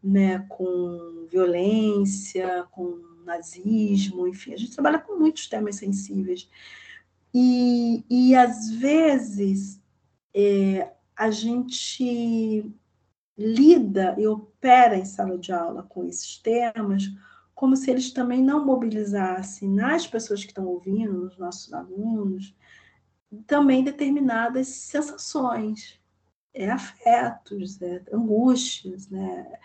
né? 0.02 0.40
com 0.48 1.26
violência, 1.30 2.66
com 2.70 3.08
nazismo, 3.24 4.26
enfim, 4.26 4.54
a 4.54 4.56
gente 4.56 4.72
trabalha 4.72 4.98
com 4.98 5.18
muitos 5.18 5.46
temas 5.48 5.76
sensíveis. 5.76 6.48
E, 7.34 8.04
e 8.08 8.34
às 8.34 8.70
vezes, 8.70 9.80
é, 10.34 10.90
a 11.16 11.30
gente 11.30 12.72
lida 13.36 14.14
e 14.18 14.26
opera 14.26 14.96
em 14.96 15.04
sala 15.04 15.38
de 15.38 15.52
aula 15.52 15.82
com 15.82 16.04
esses 16.04 16.38
temas 16.38 17.04
como 17.58 17.76
se 17.76 17.90
eles 17.90 18.12
também 18.12 18.40
não 18.40 18.64
mobilizassem 18.64 19.68
nas 19.68 20.06
pessoas 20.06 20.42
que 20.44 20.50
estão 20.50 20.64
ouvindo, 20.64 21.24
nos 21.24 21.36
nossos 21.36 21.72
alunos, 21.72 22.54
também 23.48 23.82
determinadas 23.82 24.68
sensações, 24.68 26.00
é, 26.54 26.70
afetos, 26.70 27.82
é, 27.82 28.00
angústias, 28.12 29.08
né? 29.10 29.58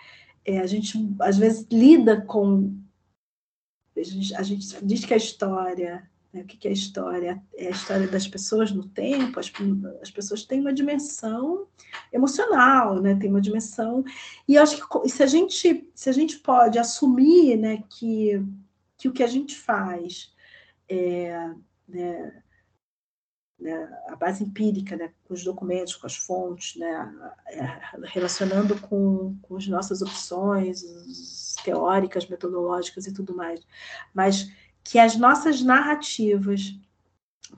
É, 0.43 0.59
a 0.59 0.65
gente 0.65 0.97
às 1.19 1.37
vezes 1.37 1.67
lida 1.71 2.19
com 2.19 2.75
a 3.95 4.01
gente, 4.01 4.35
a 4.35 4.41
gente 4.41 4.83
diz 4.83 5.05
que 5.05 5.13
a 5.13 5.17
história 5.17 6.09
né? 6.33 6.41
O 6.41 6.45
que 6.45 6.67
é 6.67 6.71
a 6.71 6.73
história? 6.73 7.41
É 7.55 7.67
a 7.67 7.71
história 7.71 8.07
das 8.07 8.27
pessoas 8.27 8.71
no 8.71 8.87
tempo, 8.87 9.39
as, 9.39 9.51
as 10.01 10.09
pessoas 10.09 10.43
têm 10.43 10.59
uma 10.59 10.73
dimensão 10.73 11.67
emocional, 12.11 12.99
né? 12.99 13.15
tem 13.15 13.29
uma 13.29 13.41
dimensão. 13.41 14.03
E 14.47 14.57
acho 14.57 14.77
que 14.77 15.09
se 15.09 15.21
a 15.21 15.27
gente, 15.27 15.89
se 15.93 16.09
a 16.09 16.13
gente 16.13 16.39
pode 16.39 16.79
assumir 16.79 17.57
né, 17.57 17.83
que, 17.89 18.43
que 18.97 19.07
o 19.07 19.13
que 19.13 19.23
a 19.23 19.27
gente 19.27 19.55
faz 19.55 20.33
é. 20.89 21.51
Né, 21.87 22.43
né, 23.59 23.89
a 24.09 24.15
base 24.15 24.43
empírica, 24.43 24.97
né, 24.97 25.13
com 25.23 25.33
os 25.33 25.43
documentos, 25.43 25.95
com 25.95 26.05
as 26.05 26.17
fontes, 26.17 26.75
né, 26.75 27.33
é, 27.47 27.79
relacionando 28.07 28.77
com, 28.81 29.37
com 29.41 29.55
as 29.55 29.67
nossas 29.67 30.01
opções 30.01 31.55
teóricas, 31.63 32.27
metodológicas 32.27 33.07
e 33.07 33.13
tudo 33.13 33.33
mais. 33.33 33.65
Mas 34.13 34.51
que 34.83 34.99
as 34.99 35.15
nossas 35.15 35.61
narrativas 35.61 36.77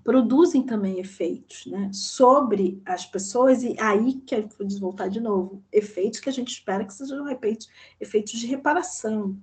produzem 0.04 0.64
também 0.64 1.00
efeitos 1.00 1.66
né, 1.66 1.90
sobre 1.92 2.82
as 2.86 3.06
pessoas, 3.06 3.64
e 3.64 3.76
aí 3.80 4.16
que 4.22 4.36
eu 4.36 4.48
vou 4.60 4.68
voltar 4.80 5.08
de 5.08 5.20
novo, 5.20 5.64
efeitos 5.72 6.20
que 6.20 6.30
a 6.30 6.34
gente 6.34 6.50
espera 6.50 6.86
que 6.86 6.94
sejam 6.94 7.28
efeitos, 7.30 7.70
efeitos 8.00 8.40
de 8.40 8.46
reparação, 8.46 9.38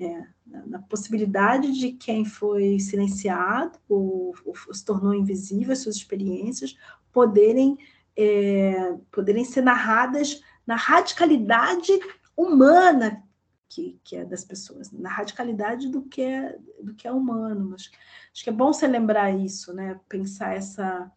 é, 0.00 0.26
na 0.66 0.80
possibilidade 0.80 1.72
de 1.72 1.92
quem 1.92 2.24
foi 2.24 2.80
silenciado 2.80 3.78
ou, 3.88 4.34
ou 4.44 4.74
se 4.74 4.84
tornou 4.84 5.14
invisível, 5.14 5.72
as 5.72 5.78
suas 5.80 5.96
experiências, 5.96 6.76
poderem, 7.12 7.78
é, 8.16 8.96
poderem 9.12 9.44
ser 9.44 9.62
narradas 9.62 10.42
na 10.66 10.74
radicalidade 10.74 11.92
humana 12.36 13.22
que, 13.68 13.98
que 14.04 14.16
é 14.16 14.24
das 14.24 14.44
pessoas, 14.44 14.90
na 14.92 15.08
radicalidade 15.08 15.88
do 15.88 16.02
que 16.02 16.22
é 16.22 16.56
do 16.80 16.94
que 16.94 17.08
é 17.08 17.12
humano. 17.12 17.70
Mas 17.70 17.90
acho 18.32 18.44
que 18.44 18.50
é 18.50 18.52
bom 18.52 18.72
você 18.72 18.86
lembrar 18.86 19.30
isso, 19.30 19.72
né? 19.72 19.98
Pensar 20.08 20.56
essa 20.56 21.10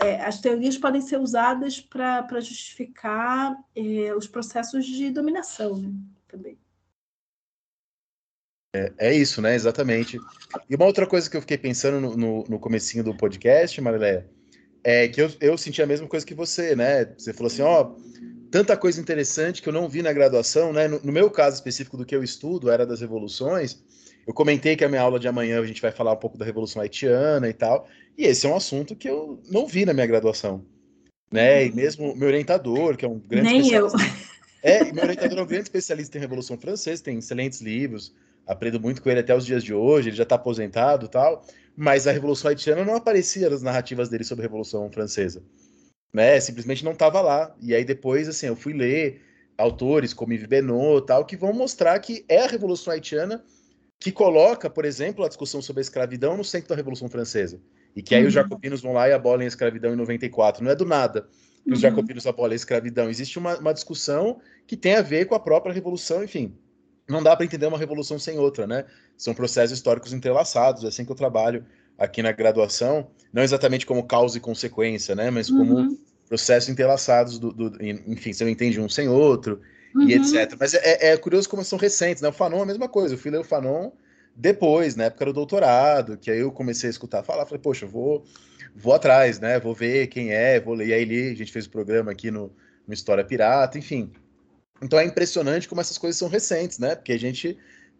é, 0.00 0.20
as 0.24 0.40
teorias 0.40 0.76
podem 0.76 1.00
ser 1.00 1.18
usadas 1.18 1.80
para 1.80 2.40
justificar 2.40 3.56
é, 3.74 4.14
os 4.14 4.26
processos 4.26 4.86
de 4.86 5.10
dominação 5.10 5.76
né? 5.76 5.92
também. 6.28 6.58
É, 8.74 8.92
é, 8.98 9.14
isso, 9.14 9.42
né? 9.42 9.54
Exatamente. 9.54 10.18
E 10.68 10.74
uma 10.74 10.86
outra 10.86 11.06
coisa 11.06 11.28
que 11.28 11.36
eu 11.36 11.42
fiquei 11.42 11.58
pensando 11.58 12.00
no, 12.00 12.16
no, 12.16 12.44
no 12.44 12.58
comecinho 12.58 13.04
do 13.04 13.14
podcast, 13.14 13.78
Marileia, 13.80 14.28
é 14.82 15.06
que 15.08 15.20
eu, 15.20 15.30
eu 15.40 15.58
senti 15.58 15.82
a 15.82 15.86
mesma 15.86 16.08
coisa 16.08 16.24
que 16.24 16.34
você, 16.34 16.74
né? 16.74 17.04
Você 17.16 17.32
falou 17.34 17.52
assim, 17.52 17.62
ó, 17.62 17.94
tanta 18.52 18.76
coisa 18.76 19.00
interessante 19.00 19.62
que 19.62 19.68
eu 19.68 19.72
não 19.72 19.88
vi 19.88 20.02
na 20.02 20.12
graduação, 20.12 20.74
né? 20.74 20.86
No, 20.86 21.00
no 21.02 21.10
meu 21.10 21.30
caso 21.30 21.56
específico 21.56 21.96
do 21.96 22.04
que 22.04 22.14
eu 22.14 22.22
estudo, 22.22 22.70
era 22.70 22.86
das 22.86 23.00
revoluções, 23.00 23.82
eu 24.26 24.34
comentei 24.34 24.76
que 24.76 24.84
a 24.84 24.88
minha 24.90 25.00
aula 25.00 25.18
de 25.18 25.26
amanhã 25.26 25.58
a 25.58 25.66
gente 25.66 25.80
vai 25.80 25.90
falar 25.90 26.12
um 26.12 26.16
pouco 26.16 26.36
da 26.36 26.44
Revolução 26.44 26.82
Haitiana 26.82 27.48
e 27.48 27.54
tal, 27.54 27.88
e 28.16 28.24
esse 28.24 28.46
é 28.46 28.48
um 28.50 28.54
assunto 28.54 28.94
que 28.94 29.08
eu 29.08 29.40
não 29.50 29.66
vi 29.66 29.86
na 29.86 29.94
minha 29.94 30.06
graduação, 30.06 30.64
né? 31.32 31.64
E 31.64 31.70
uhum. 31.70 31.74
mesmo 31.74 32.14
meu 32.14 32.28
orientador, 32.28 32.94
que 32.94 33.06
é 33.06 33.08
um 33.08 33.18
grande 33.18 33.48
Nem 33.48 33.72
eu. 33.72 33.88
É, 34.62 34.92
meu 34.92 35.02
orientador 35.02 35.38
é 35.38 35.42
um 35.42 35.46
grande 35.46 35.64
especialista 35.64 36.18
em 36.18 36.20
Revolução 36.20 36.58
Francesa, 36.58 37.02
tem 37.02 37.18
excelentes 37.18 37.60
livros, 37.62 38.14
aprendo 38.46 38.78
muito 38.78 39.02
com 39.02 39.08
ele 39.08 39.20
até 39.20 39.34
os 39.34 39.46
dias 39.46 39.64
de 39.64 39.72
hoje, 39.72 40.10
ele 40.10 40.16
já 40.16 40.22
está 40.24 40.34
aposentado 40.34 41.08
tal, 41.08 41.44
mas 41.74 42.06
a 42.06 42.12
Revolução 42.12 42.50
Haitiana 42.50 42.84
não 42.84 42.94
aparecia 42.94 43.48
nas 43.48 43.62
narrativas 43.62 44.10
dele 44.10 44.24
sobre 44.24 44.44
a 44.44 44.46
Revolução 44.46 44.88
Francesa, 44.92 45.42
né? 46.12 46.38
Simplesmente 46.40 46.84
não 46.84 46.92
estava 46.92 47.20
lá. 47.20 47.54
E 47.60 47.74
aí 47.74 47.84
depois, 47.84 48.28
assim, 48.28 48.46
eu 48.46 48.56
fui 48.56 48.72
ler 48.72 49.20
autores 49.56 50.12
como 50.12 50.32
Yves 50.32 50.46
Benoit 50.46 51.06
tal, 51.06 51.24
que 51.24 51.36
vão 51.36 51.52
mostrar 51.52 51.98
que 51.98 52.24
é 52.28 52.42
a 52.42 52.46
Revolução 52.46 52.92
Haitiana 52.92 53.44
que 53.98 54.10
coloca, 54.10 54.68
por 54.68 54.84
exemplo, 54.84 55.24
a 55.24 55.28
discussão 55.28 55.62
sobre 55.62 55.80
a 55.80 55.82
escravidão 55.82 56.36
no 56.36 56.42
centro 56.42 56.68
da 56.68 56.74
Revolução 56.74 57.08
Francesa. 57.08 57.60
E 57.94 58.02
que 58.02 58.14
aí 58.14 58.22
uhum. 58.22 58.28
os 58.28 58.34
jacobinos 58.34 58.80
vão 58.80 58.92
lá 58.92 59.08
e 59.08 59.12
abolem 59.12 59.44
a 59.44 59.48
escravidão 59.48 59.92
em 59.92 59.96
94. 59.96 60.64
Não 60.64 60.72
é 60.72 60.74
do 60.74 60.84
nada 60.84 61.28
que 61.64 61.72
os 61.72 61.78
uhum. 61.78 61.82
jacobinos 61.82 62.26
abolem 62.26 62.54
a 62.54 62.56
escravidão. 62.56 63.08
Existe 63.08 63.38
uma, 63.38 63.56
uma 63.58 63.72
discussão 63.72 64.40
que 64.66 64.76
tem 64.76 64.96
a 64.96 65.02
ver 65.02 65.26
com 65.26 65.36
a 65.36 65.40
própria 65.40 65.72
revolução, 65.72 66.24
enfim 66.24 66.56
não 67.08 67.22
dá 67.22 67.36
para 67.36 67.44
entender 67.44 67.66
uma 67.66 67.78
revolução 67.78 68.18
sem 68.18 68.38
outra, 68.38 68.66
né? 68.66 68.84
São 69.16 69.34
processos 69.34 69.76
históricos 69.76 70.12
entrelaçados, 70.12 70.84
é 70.84 70.88
assim 70.88 71.04
que 71.04 71.12
eu 71.12 71.16
trabalho 71.16 71.64
aqui 71.98 72.22
na 72.22 72.32
graduação, 72.32 73.10
não 73.32 73.42
exatamente 73.42 73.86
como 73.86 74.04
causa 74.04 74.36
e 74.36 74.40
consequência, 74.40 75.14
né? 75.14 75.30
Mas 75.30 75.50
como 75.50 75.74
uhum. 75.74 75.98
processos 76.28 76.68
entrelaçados, 76.68 77.38
do, 77.38 77.52
do, 77.52 77.84
enfim, 77.84 78.32
você 78.32 78.44
não 78.44 78.50
entende 78.50 78.80
um 78.80 78.88
sem 78.88 79.08
outro, 79.08 79.60
uhum. 79.94 80.08
e 80.08 80.14
etc. 80.14 80.54
Mas 80.58 80.74
é, 80.74 81.12
é, 81.12 81.16
curioso 81.16 81.48
como 81.48 81.64
são 81.64 81.78
recentes, 81.78 82.22
né? 82.22 82.28
O 82.28 82.32
Fanon 82.32 82.58
é 82.58 82.62
a 82.62 82.66
mesma 82.66 82.88
coisa, 82.88 83.14
eu 83.14 83.18
fui 83.18 83.30
ler 83.30 83.40
o 83.40 83.44
Fanon 83.44 83.90
depois, 84.34 84.96
na 84.96 85.04
época 85.04 85.26
do 85.26 85.32
doutorado, 85.32 86.16
que 86.16 86.30
aí 86.30 86.40
eu 86.40 86.50
comecei 86.50 86.88
a 86.88 86.90
escutar 86.90 87.22
falar, 87.22 87.44
falei, 87.44 87.60
poxa, 87.60 87.86
vou, 87.86 88.24
vou 88.74 88.94
atrás, 88.94 89.38
né? 89.38 89.60
Vou 89.60 89.74
ver 89.74 90.06
quem 90.06 90.32
é, 90.32 90.58
vou 90.58 90.74
ler. 90.74 90.88
E 90.88 90.92
aí 90.94 91.04
li, 91.04 91.30
a 91.30 91.34
gente 91.34 91.52
fez 91.52 91.66
o 91.66 91.70
programa 91.70 92.10
aqui 92.10 92.30
no, 92.30 92.50
no 92.86 92.94
História 92.94 93.24
Pirata, 93.24 93.78
enfim. 93.78 94.10
Então 94.82 94.98
é 94.98 95.04
impressionante 95.04 95.68
como 95.68 95.80
essas 95.80 95.98
coisas 95.98 96.18
são 96.18 96.28
recentes, 96.28 96.78
né? 96.78 96.94
Porque 96.94 97.12
a 97.12 97.18
gente, 97.18 97.58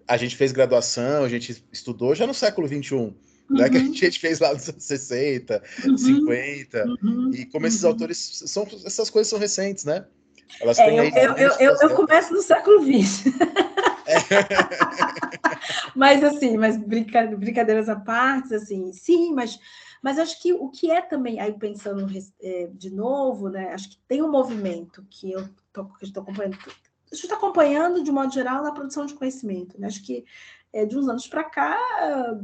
a 0.08 0.16
gente 0.16 0.36
fez 0.36 0.52
graduação, 0.52 1.24
a 1.24 1.28
gente 1.28 1.64
estudou 1.70 2.14
já 2.14 2.26
no 2.26 2.34
século 2.34 2.66
XXI. 2.66 3.14
Uhum. 3.52 3.58
Né, 3.58 3.68
que 3.68 3.76
a 3.76 3.80
uhum. 3.80 3.94
gente 3.94 4.18
fez 4.18 4.40
lá 4.40 4.52
nos 4.52 4.68
anos 4.68 4.82
60, 4.82 5.62
uhum. 5.86 5.98
50, 5.98 6.84
uhum. 7.02 7.30
e 7.34 7.44
como 7.46 7.66
esses 7.66 7.82
uhum. 7.82 7.90
autores 7.90 8.42
são, 8.46 8.66
essas 8.84 9.10
coisas 9.10 9.28
são 9.28 9.38
recentes, 9.38 9.84
né? 9.84 10.06
Elas 10.60 10.78
é, 10.78 10.90
eu, 10.90 11.04
eu, 11.04 11.36
eu, 11.36 11.50
eu, 11.58 11.76
eu 11.80 11.94
começo 11.94 12.32
no 12.32 12.42
século 12.42 12.82
XX. 12.82 13.26
É. 14.06 14.18
mas 15.96 16.22
assim, 16.22 16.56
mas 16.56 16.76
brincadeiras 16.76 17.88
à 17.88 17.96
parte, 17.96 18.54
assim, 18.54 18.92
sim, 18.92 19.32
mas, 19.32 19.58
mas 20.02 20.18
acho 20.18 20.40
que 20.42 20.52
o 20.52 20.68
que 20.68 20.90
é 20.90 21.00
também, 21.00 21.40
aí 21.40 21.52
pensando 21.52 22.06
é, 22.42 22.68
de 22.72 22.90
novo, 22.90 23.48
né? 23.48 23.72
Acho 23.72 23.90
que 23.90 23.98
tem 24.06 24.22
um 24.22 24.30
movimento 24.30 25.04
que 25.08 25.32
eu 25.32 25.48
estou 26.02 26.22
acompanhando, 26.22 26.58
a 27.12 27.14
gente 27.14 27.24
está 27.24 27.36
acompanhando, 27.36 28.02
de 28.02 28.10
modo 28.10 28.32
geral, 28.32 28.62
na 28.62 28.72
produção 28.72 29.06
de 29.06 29.14
conhecimento. 29.14 29.78
Né? 29.80 29.86
Acho 29.86 30.02
que 30.02 30.24
é, 30.72 30.86
de 30.86 30.96
uns 30.96 31.08
anos 31.08 31.26
para 31.26 31.44
cá, 31.44 31.76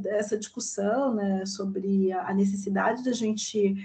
essa 0.07 0.37
discussão 0.37 1.15
né, 1.15 1.47
sobre 1.47 2.13
a 2.13 2.35
necessidade 2.35 3.03
da 3.03 3.13
gente 3.13 3.77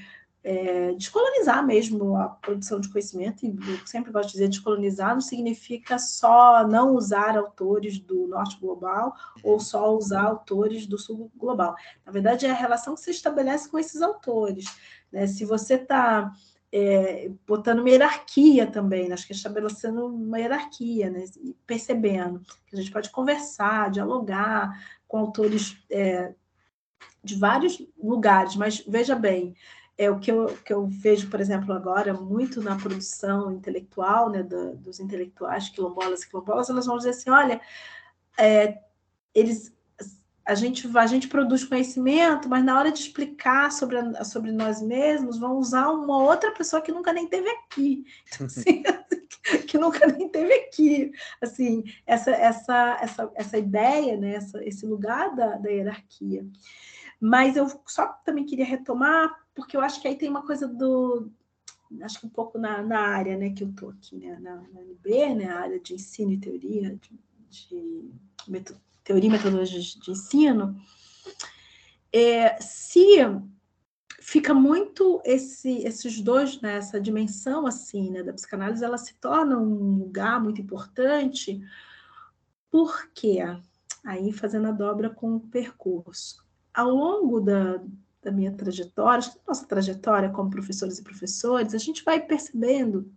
é, 0.43 0.91
descolonizar 0.93 1.65
mesmo 1.65 2.17
a 2.17 2.27
produção 2.27 2.79
de 2.79 2.89
conhecimento, 2.89 3.45
e 3.45 3.49
eu 3.49 3.87
sempre 3.87 4.11
gosto 4.11 4.27
de 4.27 4.33
dizer 4.33 4.49
descolonizar 4.49 5.13
não 5.13 5.21
significa 5.21 5.97
só 5.97 6.67
não 6.67 6.93
usar 6.93 7.37
autores 7.37 7.97
do 7.97 8.27
norte 8.27 8.59
global 8.59 9.15
ou 9.41 9.59
só 9.59 9.95
usar 9.95 10.23
autores 10.23 10.85
do 10.85 10.97
sul 10.97 11.31
global. 11.37 11.75
Na 12.05 12.11
verdade, 12.11 12.45
é 12.45 12.51
a 12.51 12.55
relação 12.55 12.95
que 12.95 13.01
se 13.01 13.11
estabelece 13.11 13.69
com 13.69 13.79
esses 13.79 14.01
autores. 14.01 14.65
Né? 15.11 15.25
Se 15.27 15.45
você 15.45 15.75
está 15.75 16.33
é, 16.75 17.29
botando 17.45 17.81
uma 17.81 17.89
hierarquia 17.91 18.65
também, 18.65 19.07
né? 19.07 19.13
acho 19.13 19.27
que 19.27 19.33
estabelecendo 19.33 20.07
uma 20.07 20.39
hierarquia, 20.39 21.07
né? 21.11 21.23
E 21.39 21.55
percebendo 21.67 22.39
que 22.65 22.75
a 22.75 22.79
gente 22.79 22.91
pode 22.91 23.11
conversar, 23.11 23.91
dialogar 23.91 24.75
com 25.07 25.19
autores 25.19 25.77
é, 25.91 26.33
de 27.23 27.35
vários 27.35 27.79
lugares, 27.95 28.55
mas 28.55 28.83
veja 28.87 29.13
bem, 29.13 29.55
é 29.95 30.09
o 30.09 30.19
que 30.19 30.31
eu, 30.31 30.47
que 30.65 30.73
eu 30.73 30.87
vejo, 30.87 31.29
por 31.29 31.39
exemplo, 31.39 31.71
agora, 31.71 32.11
muito 32.11 32.59
na 32.59 32.75
produção 32.75 33.51
intelectual, 33.51 34.31
né, 34.31 34.41
do, 34.41 34.75
dos 34.77 34.99
intelectuais 34.99 35.69
quilombolas 35.69 36.23
e 36.23 36.29
quilombolas, 36.29 36.71
elas 36.71 36.87
vão 36.87 36.97
dizer 36.97 37.11
assim, 37.11 37.29
olha, 37.29 37.61
é, 38.35 38.79
eles 39.35 39.71
a 40.45 40.55
gente, 40.55 40.89
a 40.97 41.07
gente 41.07 41.27
produz 41.27 41.63
conhecimento, 41.63 42.49
mas 42.49 42.63
na 42.65 42.77
hora 42.77 42.91
de 42.91 42.99
explicar 42.99 43.71
sobre, 43.71 43.97
a, 43.97 44.23
sobre 44.25 44.51
nós 44.51 44.81
mesmos, 44.81 45.37
vão 45.39 45.57
usar 45.57 45.89
uma 45.89 46.21
outra 46.21 46.51
pessoa 46.51 46.81
que 46.81 46.91
nunca 46.91 47.13
nem 47.13 47.27
teve 47.27 47.49
aqui. 47.49 48.05
Então, 48.27 48.47
assim, 48.47 48.83
que 49.67 49.77
nunca 49.77 50.05
nem 50.07 50.27
teve 50.27 50.53
aqui. 50.53 51.11
Assim, 51.41 51.83
essa, 52.05 52.31
essa, 52.31 52.97
essa, 53.01 53.31
essa 53.35 53.57
ideia, 53.57 54.17
né, 54.17 54.35
essa, 54.35 54.63
esse 54.65 54.85
lugar 54.85 55.33
da, 55.33 55.55
da 55.55 55.69
hierarquia. 55.69 56.45
Mas 57.19 57.55
eu 57.55 57.67
só 57.87 58.07
também 58.25 58.45
queria 58.45 58.65
retomar, 58.65 59.33
porque 59.55 59.77
eu 59.77 59.81
acho 59.81 60.01
que 60.01 60.07
aí 60.07 60.17
tem 60.17 60.29
uma 60.29 60.45
coisa 60.45 60.67
do. 60.67 61.31
Acho 62.01 62.19
que 62.19 62.25
um 62.25 62.29
pouco 62.29 62.57
na, 62.57 62.81
na 62.81 62.99
área 62.99 63.37
né, 63.37 63.51
que 63.51 63.63
eu 63.63 63.69
estou 63.69 63.91
aqui, 63.91 64.17
né, 64.17 64.37
na, 64.41 64.55
na 64.55 64.81
UNB, 64.81 65.35
né, 65.35 65.45
a 65.45 65.59
área 65.59 65.79
de 65.79 65.93
ensino 65.93 66.31
e 66.33 66.37
teoria, 66.37 66.97
de, 66.97 67.19
de 67.49 68.11
teoria 69.03 69.29
e 69.29 69.31
metodologia 69.31 69.79
de 69.79 70.11
ensino, 70.11 70.75
é, 72.11 72.59
se 72.61 73.17
fica 74.19 74.53
muito 74.53 75.21
esse, 75.25 75.79
esses 75.79 76.21
dois 76.21 76.61
nessa 76.61 76.97
né, 76.97 77.03
dimensão 77.03 77.67
assim 77.67 78.09
né, 78.09 78.23
da 78.23 78.31
psicanálise, 78.31 78.83
ela 78.83 78.97
se 78.97 79.15
torna 79.15 79.57
um 79.57 79.97
lugar 79.97 80.41
muito 80.41 80.61
importante, 80.61 81.61
porque 82.71 83.39
aí 84.05 84.31
fazendo 84.31 84.67
a 84.67 84.71
dobra 84.71 85.09
com 85.09 85.35
o 85.35 85.39
percurso, 85.39 86.43
ao 86.73 86.89
longo 86.89 87.41
da, 87.41 87.83
da 88.21 88.31
minha 88.31 88.51
trajetória, 88.53 89.29
nossa 89.47 89.65
trajetória 89.65 90.29
como 90.29 90.49
professores 90.49 90.99
e 90.99 91.03
professores, 91.03 91.73
a 91.73 91.77
gente 91.77 92.03
vai 92.03 92.19
percebendo 92.19 93.11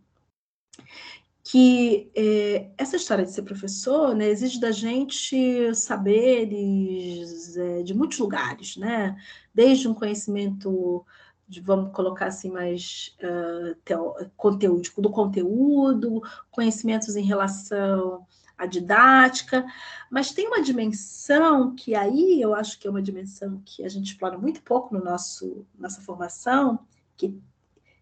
que 1.48 2.10
é, 2.12 2.70
essa 2.76 2.96
história 2.96 3.24
de 3.24 3.30
ser 3.30 3.42
professor 3.42 4.16
né, 4.16 4.28
exige 4.28 4.58
da 4.58 4.72
gente 4.72 5.72
saberes 5.76 7.56
é, 7.56 7.84
de 7.84 7.94
muitos 7.94 8.18
lugares, 8.18 8.76
né? 8.76 9.16
Desde 9.54 9.86
um 9.86 9.94
conhecimento, 9.94 11.06
de, 11.46 11.60
vamos 11.60 11.92
colocar 11.94 12.26
assim, 12.26 12.50
mais 12.50 13.16
uh, 13.22 13.76
teo, 13.84 14.16
conteúdico 14.36 15.00
do 15.00 15.08
conteúdo, 15.08 16.20
conhecimentos 16.50 17.14
em 17.14 17.24
relação 17.24 18.26
à 18.58 18.66
didática, 18.66 19.64
mas 20.10 20.32
tem 20.32 20.48
uma 20.48 20.60
dimensão 20.60 21.76
que 21.76 21.94
aí 21.94 22.42
eu 22.42 22.56
acho 22.56 22.76
que 22.76 22.88
é 22.88 22.90
uma 22.90 23.02
dimensão 23.02 23.62
que 23.64 23.84
a 23.84 23.88
gente 23.88 24.06
explora 24.06 24.36
muito 24.36 24.60
pouco 24.62 24.92
no 24.92 25.04
nosso 25.04 25.64
nossa 25.78 26.00
formação, 26.00 26.80
que, 27.16 27.40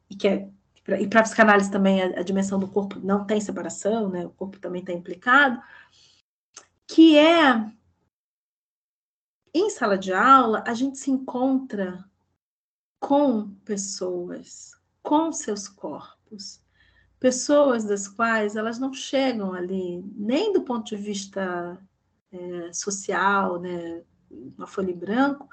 e 0.09 0.17
que 0.17 0.29
é 0.29 0.49
e 0.87 1.09
para 1.09 1.23
psicanálise 1.23 1.71
também 1.71 2.03
a, 2.03 2.21
a, 2.21 2.23
dimensão 2.23 2.59
do 2.59 2.69
corpo 2.69 3.01
não 3.01 3.25
tem 3.25 3.41
separação, 3.41 4.09
né? 4.09 4.27
O 4.27 4.31
corpo 4.31 4.59
também 4.59 4.81
está 4.81 4.93
implicado, 4.93 5.63
que 6.87 7.17
é 7.17 7.73
em 9.55 9.71
sala 9.71 9.97
de 9.97 10.13
aula 10.13 10.63
a 10.67 10.75
gente 10.75 10.99
se 10.99 11.11
encontra 11.11 12.05
com 13.01 13.51
pessoas, 13.65 14.73
com 15.03 15.33
seus 15.33 15.69
corpos, 15.69 16.61
pessoas 17.21 17.85
das 17.85 18.09
quais 18.09 18.57
elas 18.57 18.79
não 18.79 18.93
chegam 18.93 19.53
ali 19.53 20.03
nem 20.17 20.53
do 20.53 20.63
ponto 20.63 20.89
de 20.89 20.97
vista 20.97 21.79
é, 22.33 22.73
social, 22.73 23.61
né, 23.61 24.03
uma 24.31 24.67
folha 24.67 24.91
em 24.91 24.97
branco, 24.97 25.49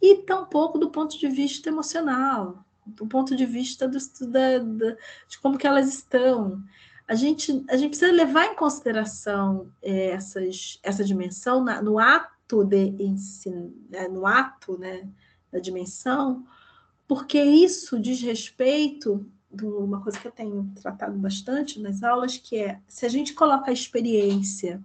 e 0.00 0.16
tampouco 0.22 0.78
do 0.78 0.90
ponto 0.90 1.18
de 1.18 1.28
vista 1.28 1.68
emocional, 1.68 2.65
do 2.86 3.06
ponto 3.06 3.34
de 3.34 3.44
vista 3.44 3.88
do, 3.88 3.98
da, 4.28 4.58
da, 4.58 4.96
de 5.28 5.38
como 5.42 5.58
que 5.58 5.66
elas 5.66 5.88
estão. 5.88 6.62
a 7.08 7.14
gente, 7.14 7.64
a 7.68 7.76
gente 7.76 7.90
precisa 7.90 8.12
levar 8.12 8.46
em 8.46 8.56
consideração 8.56 9.70
é, 9.82 10.10
essas, 10.10 10.78
essa 10.82 11.04
dimensão 11.04 11.62
na, 11.62 11.82
no 11.82 11.98
ato 11.98 12.64
de 12.64 12.94
ensino, 13.02 13.74
né, 13.90 14.08
no 14.08 14.26
ato 14.26 14.78
né, 14.78 15.08
da 15.50 15.58
dimensão, 15.58 16.46
porque 17.08 17.42
isso 17.42 17.98
diz 18.00 18.20
respeito 18.20 19.26
uma 19.62 20.02
coisa 20.02 20.18
que 20.18 20.26
eu 20.26 20.32
tenho 20.32 20.70
tratado 20.74 21.16
bastante 21.18 21.80
nas 21.80 22.02
aulas, 22.02 22.36
que 22.36 22.58
é 22.58 22.80
se 22.86 23.06
a 23.06 23.08
gente 23.08 23.32
coloca 23.32 23.70
a 23.70 23.74
experiência 23.74 24.84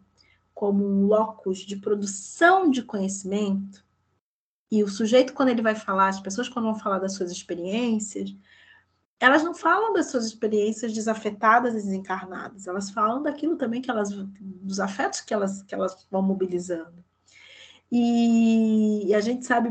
como 0.53 0.85
um 0.85 1.07
locus 1.07 1.59
de 1.59 1.75
produção 1.75 2.69
de 2.69 2.83
conhecimento, 2.83 3.83
e 4.71 4.83
o 4.83 4.87
sujeito, 4.87 5.33
quando 5.33 5.49
ele 5.49 5.61
vai 5.61 5.75
falar, 5.75 6.07
as 6.07 6.21
pessoas, 6.21 6.47
quando 6.47 6.65
vão 6.65 6.75
falar 6.75 6.99
das 6.99 7.13
suas 7.13 7.29
experiências, 7.29 8.33
elas 9.19 9.43
não 9.43 9.53
falam 9.53 9.91
das 9.93 10.09
suas 10.09 10.25
experiências 10.25 10.93
desafetadas 10.93 11.73
e 11.73 11.77
desencarnadas, 11.77 12.67
elas 12.67 12.89
falam 12.89 13.21
daquilo 13.21 13.57
também 13.57 13.81
que 13.81 13.91
elas, 13.91 14.09
dos 14.11 14.79
afetos 14.79 15.21
que 15.21 15.33
elas, 15.33 15.61
que 15.63 15.75
elas 15.75 16.07
vão 16.09 16.21
mobilizando. 16.21 17.03
E, 17.91 19.07
e 19.07 19.13
a 19.13 19.19
gente 19.19 19.45
sabe, 19.45 19.69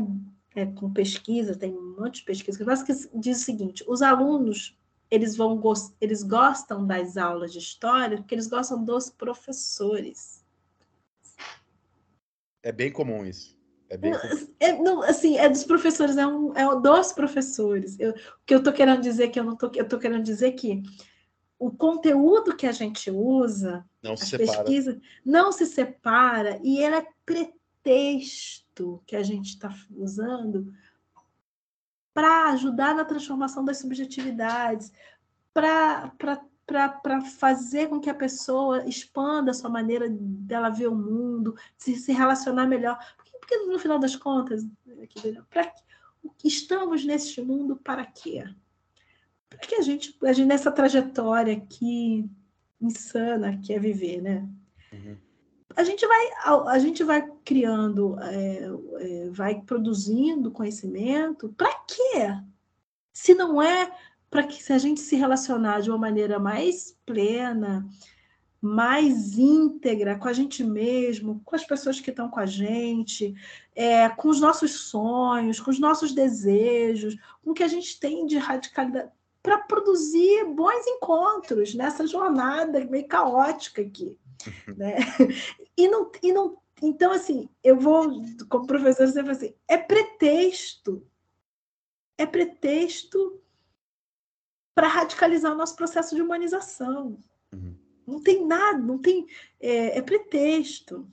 é, 0.55 0.67
com 0.67 0.93
pesquisa, 0.93 1.55
tem 1.55 1.73
um 1.73 1.95
monte 1.99 2.17
de 2.17 2.23
pesquisa 2.23 2.59
que 2.85 3.19
diz 3.19 3.41
o 3.41 3.43
seguinte: 3.43 3.83
os 3.87 4.01
alunos 4.03 4.77
eles 5.09 5.35
vão 5.35 5.61
eles 5.99 6.23
gostam 6.23 6.87
das 6.87 7.17
aulas 7.17 7.51
de 7.51 7.59
história 7.59 8.17
porque 8.17 8.33
eles 8.33 8.47
gostam 8.47 8.83
dos 8.85 9.09
professores. 9.09 10.45
É 12.63 12.71
bem 12.71 12.91
comum 12.91 13.25
isso. 13.25 13.59
É 13.91 13.97
bem 13.97 14.13
é, 14.57 14.81
não, 14.81 15.03
assim, 15.03 15.37
é 15.37 15.49
dos 15.49 15.65
professores, 15.65 16.15
é, 16.15 16.25
um, 16.25 16.55
é 16.55 16.79
dos 16.79 17.11
professores. 17.11 17.99
Eu, 17.99 18.11
o 18.11 18.15
que 18.45 18.53
eu 18.53 18.59
estou 18.59 18.71
querendo 18.71 19.01
dizer 19.01 19.27
que 19.27 19.37
eu 19.37 19.43
não 19.43 19.57
tô, 19.57 19.69
eu 19.75 19.83
estou 19.83 19.99
querendo 19.99 20.23
dizer 20.23 20.53
que 20.53 20.81
o 21.59 21.69
conteúdo 21.69 22.55
que 22.55 22.65
a 22.65 22.71
gente 22.71 23.11
usa, 23.11 23.85
não 24.01 24.15
se 24.15 24.27
separa. 24.27 24.63
pesquisa, 24.63 25.01
não 25.25 25.51
se 25.51 25.65
separa 25.65 26.57
e 26.63 26.81
ele 26.81 26.95
é 26.95 27.07
pretexto 27.25 29.03
que 29.05 29.17
a 29.17 29.23
gente 29.23 29.49
está 29.49 29.69
usando 29.93 30.73
para 32.13 32.45
ajudar 32.51 32.95
na 32.95 33.03
transformação 33.03 33.65
das 33.65 33.79
subjetividades, 33.79 34.89
para 35.53 36.13
para 36.65 37.21
fazer 37.21 37.89
com 37.89 37.99
que 37.99 38.09
a 38.09 38.15
pessoa 38.15 38.87
expanda 38.87 39.51
a 39.51 39.53
sua 39.53 39.69
maneira 39.69 40.07
dela 40.09 40.69
ver 40.69 40.87
o 40.87 40.95
mundo, 40.95 41.55
se, 41.77 41.95
se 41.97 42.13
relacionar 42.13 42.65
melhor. 42.65 42.97
Porque, 43.41 43.57
no 43.57 43.79
final 43.79 43.99
das 43.99 44.15
contas, 44.15 44.65
pra, 45.49 45.73
estamos 46.45 47.03
neste 47.03 47.41
mundo 47.41 47.75
para 47.75 48.05
quê? 48.05 48.45
Para 49.49 49.59
que 49.59 49.75
a 49.75 49.81
gente, 49.81 50.17
a 50.23 50.31
gente, 50.31 50.47
nessa 50.47 50.71
trajetória 50.71 51.53
aqui 51.57 52.29
insana 52.79 53.57
que 53.57 53.73
é 53.73 53.79
viver, 53.79 54.21
né? 54.21 54.47
Uhum. 54.93 55.17
A 55.75 55.83
gente 55.83 56.05
vai, 56.05 56.31
a, 56.43 56.71
a, 56.71 56.79
gente 56.79 57.03
vai 57.03 57.29
criando, 57.43 58.17
é, 58.19 58.69
é, 58.99 59.29
vai 59.29 59.61
produzindo 59.61 60.51
conhecimento. 60.51 61.49
Para 61.57 61.73
quê? 61.85 62.37
Se 63.13 63.33
não 63.33 63.61
é 63.61 63.91
para 64.29 64.43
que 64.43 64.61
se 64.63 64.71
a 64.71 64.77
gente 64.77 65.01
se 65.01 65.15
relacionar 65.15 65.81
de 65.81 65.89
uma 65.89 65.97
maneira 65.97 66.39
mais 66.39 66.97
plena, 67.05 67.85
mais 68.61 69.37
íntegra 69.37 70.17
com 70.17 70.27
a 70.27 70.33
gente 70.33 70.63
mesmo, 70.63 71.41
com 71.43 71.55
as 71.55 71.65
pessoas 71.65 71.99
que 71.99 72.11
estão 72.11 72.29
com 72.29 72.39
a 72.39 72.45
gente, 72.45 73.33
é, 73.75 74.07
com 74.09 74.29
os 74.29 74.39
nossos 74.39 74.71
sonhos, 74.89 75.59
com 75.59 75.71
os 75.71 75.79
nossos 75.79 76.13
desejos, 76.13 77.15
com 77.43 77.51
o 77.51 77.53
que 77.53 77.63
a 77.63 77.67
gente 77.67 77.99
tem 77.99 78.25
de 78.27 78.37
radicalidade, 78.37 79.09
para 79.41 79.57
produzir 79.57 80.45
bons 80.45 80.85
encontros 80.85 81.73
nessa 81.73 82.05
jornada 82.05 82.85
meio 82.85 83.07
caótica 83.07 83.81
aqui. 83.81 84.15
né? 84.77 84.97
E 85.75 85.87
não, 85.87 86.11
e 86.21 86.31
não, 86.31 86.61
então, 86.81 87.11
assim, 87.11 87.47
eu 87.63 87.79
vou, 87.79 88.23
como 88.49 88.65
professor, 88.65 89.07
sempre 89.07 89.31
assim, 89.31 89.53
é 89.67 89.77
pretexto. 89.77 91.05
É 92.17 92.25
pretexto 92.25 93.39
para 94.73 94.87
radicalizar 94.87 95.53
o 95.53 95.57
nosso 95.57 95.75
processo 95.75 96.15
de 96.15 96.21
humanização. 96.21 97.19
Uhum. 97.53 97.75
Não 98.11 98.21
tem 98.21 98.45
nada, 98.45 98.77
não 98.77 98.97
tem. 98.97 99.25
É, 99.59 99.97
é 99.97 100.01
pretexto. 100.01 101.07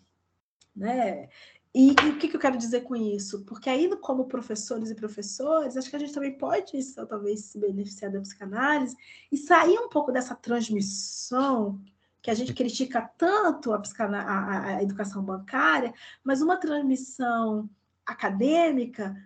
Né? 0.74 1.28
E, 1.74 1.90
e, 1.90 2.08
o 2.10 2.18
que, 2.18 2.28
que, 2.28 2.36
eu 2.36 2.40
quero 2.40 2.58
dizer 2.58 2.82
com 2.82 2.96
isso? 2.96 3.44
Porque 3.44 3.70
aí, 3.70 3.88
como 3.98 4.26
professores 4.26 4.90
e 4.90 4.94
professores, 4.94 5.76
acho 5.76 5.88
que 5.88 5.96
a 5.96 5.98
gente 5.98 6.12
também 6.12 6.36
pode, 6.36 6.72
talvez, 7.08 7.44
se 7.44 7.58
beneficiar 7.58 8.10
da 8.10 8.20
psicanálise 8.20 8.96
e 9.30 9.36
sair 9.36 9.78
um 9.78 9.88
pouco 9.88 10.10
dessa 10.10 10.34
transmissão 10.34 11.80
que 12.20 12.30
a 12.30 12.34
gente 12.34 12.52
critica 12.52 13.08
tanto 13.16 13.72
a, 13.72 13.80
a, 13.80 14.76
a 14.76 14.82
educação 14.82 15.22
bancária, 15.22 15.94
mas 16.24 16.42
uma 16.42 16.56
transmissão 16.56 17.70
acadêmica 18.04 19.16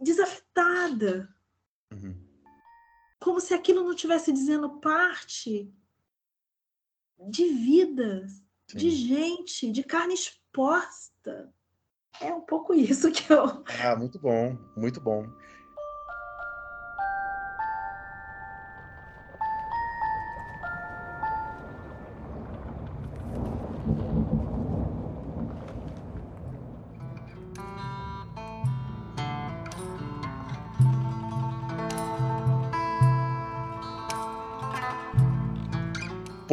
desafetada. 0.00 1.28
Uhum 1.92 2.26
como 3.26 3.40
se 3.40 3.52
aquilo 3.52 3.82
não 3.82 3.92
tivesse 3.92 4.32
dizendo 4.32 4.78
parte 4.78 5.68
de 7.28 7.44
vidas, 7.48 8.42
Sim. 8.68 8.78
de 8.78 8.90
gente, 8.90 9.70
de 9.70 9.82
carne 9.82 10.14
exposta. 10.14 11.52
É 12.20 12.32
um 12.32 12.40
pouco 12.40 12.74
isso 12.74 13.10
que 13.12 13.32
eu. 13.32 13.64
Ah, 13.82 13.96
muito 13.96 14.18
bom, 14.18 14.56
muito 14.76 15.00
bom. 15.00 15.26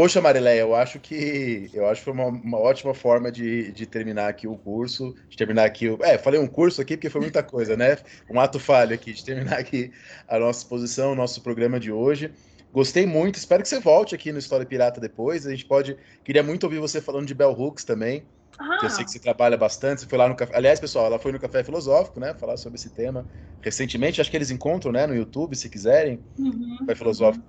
Poxa, 0.03 0.19
Marileia, 0.19 0.59
eu 0.59 0.75
acho 0.75 0.99
que 0.99 1.71
eu 1.73 1.88
acho 1.88 2.01
que 2.01 2.03
foi 2.03 2.13
uma, 2.13 2.25
uma, 2.25 2.57
ótima 2.57 2.93
forma 2.93 3.31
de, 3.31 3.71
de 3.71 3.85
terminar 3.85 4.27
aqui 4.27 4.45
o 4.45 4.57
curso, 4.57 5.15
de 5.30 5.38
terminar 5.38 5.63
aqui 5.63 5.88
o. 5.88 5.97
É, 6.03 6.17
falei 6.17 6.38
um 6.38 6.45
curso 6.45 6.81
aqui 6.81 6.97
porque 6.97 7.09
foi 7.09 7.21
muita 7.21 7.41
coisa, 7.41 7.77
né? 7.77 7.97
Um 8.30 8.38
ato 8.38 8.59
falho 8.59 8.93
aqui, 8.93 9.13
de 9.13 9.23
terminar 9.23 9.57
aqui 9.57 9.93
a 10.27 10.38
nossa 10.38 10.59
exposição, 10.59 11.13
o 11.13 11.15
nosso 11.15 11.39
programa 11.41 11.80
de 11.80 11.89
hoje. 11.89 12.34
Gostei 12.73 13.05
muito, 13.05 13.35
espero 13.35 13.63
que 13.63 13.69
você 13.69 13.80
volte 13.80 14.13
aqui 14.13 14.34
no 14.34 14.39
História 14.39 14.65
Pirata 14.65 14.99
depois. 14.99 15.47
A 15.47 15.51
gente 15.51 15.63
pode. 15.63 15.95
Queria 16.21 16.43
muito 16.43 16.65
ouvir 16.65 16.80
você 16.80 16.99
falando 16.99 17.25
de 17.25 17.34
Bell 17.34 17.53
Hooks 17.57 17.85
também. 17.85 18.25
Ah. 18.59 18.80
Que 18.81 18.88
eu 18.88 18.89
sei 18.89 19.05
que 19.05 19.11
você 19.11 19.19
trabalha 19.19 19.55
bastante. 19.55 20.01
Você 20.01 20.07
foi 20.07 20.17
lá 20.17 20.27
no 20.27 20.35
café. 20.35 20.53
Aliás, 20.53 20.81
pessoal, 20.81 21.05
ela 21.05 21.17
foi 21.17 21.31
no 21.31 21.39
Café 21.39 21.63
Filosófico, 21.63 22.19
né? 22.19 22.34
Falar 22.34 22.57
sobre 22.57 22.77
esse 22.77 22.89
tema 22.89 23.25
recentemente. 23.61 24.19
Acho 24.19 24.30
que 24.30 24.35
eles 24.35 24.51
encontram, 24.51 24.91
né, 24.91 25.07
no 25.07 25.15
YouTube, 25.15 25.55
se 25.55 25.69
quiserem. 25.69 26.19
Uhum. 26.38 26.80
Café 26.80 26.93
Filosófico 26.93 27.45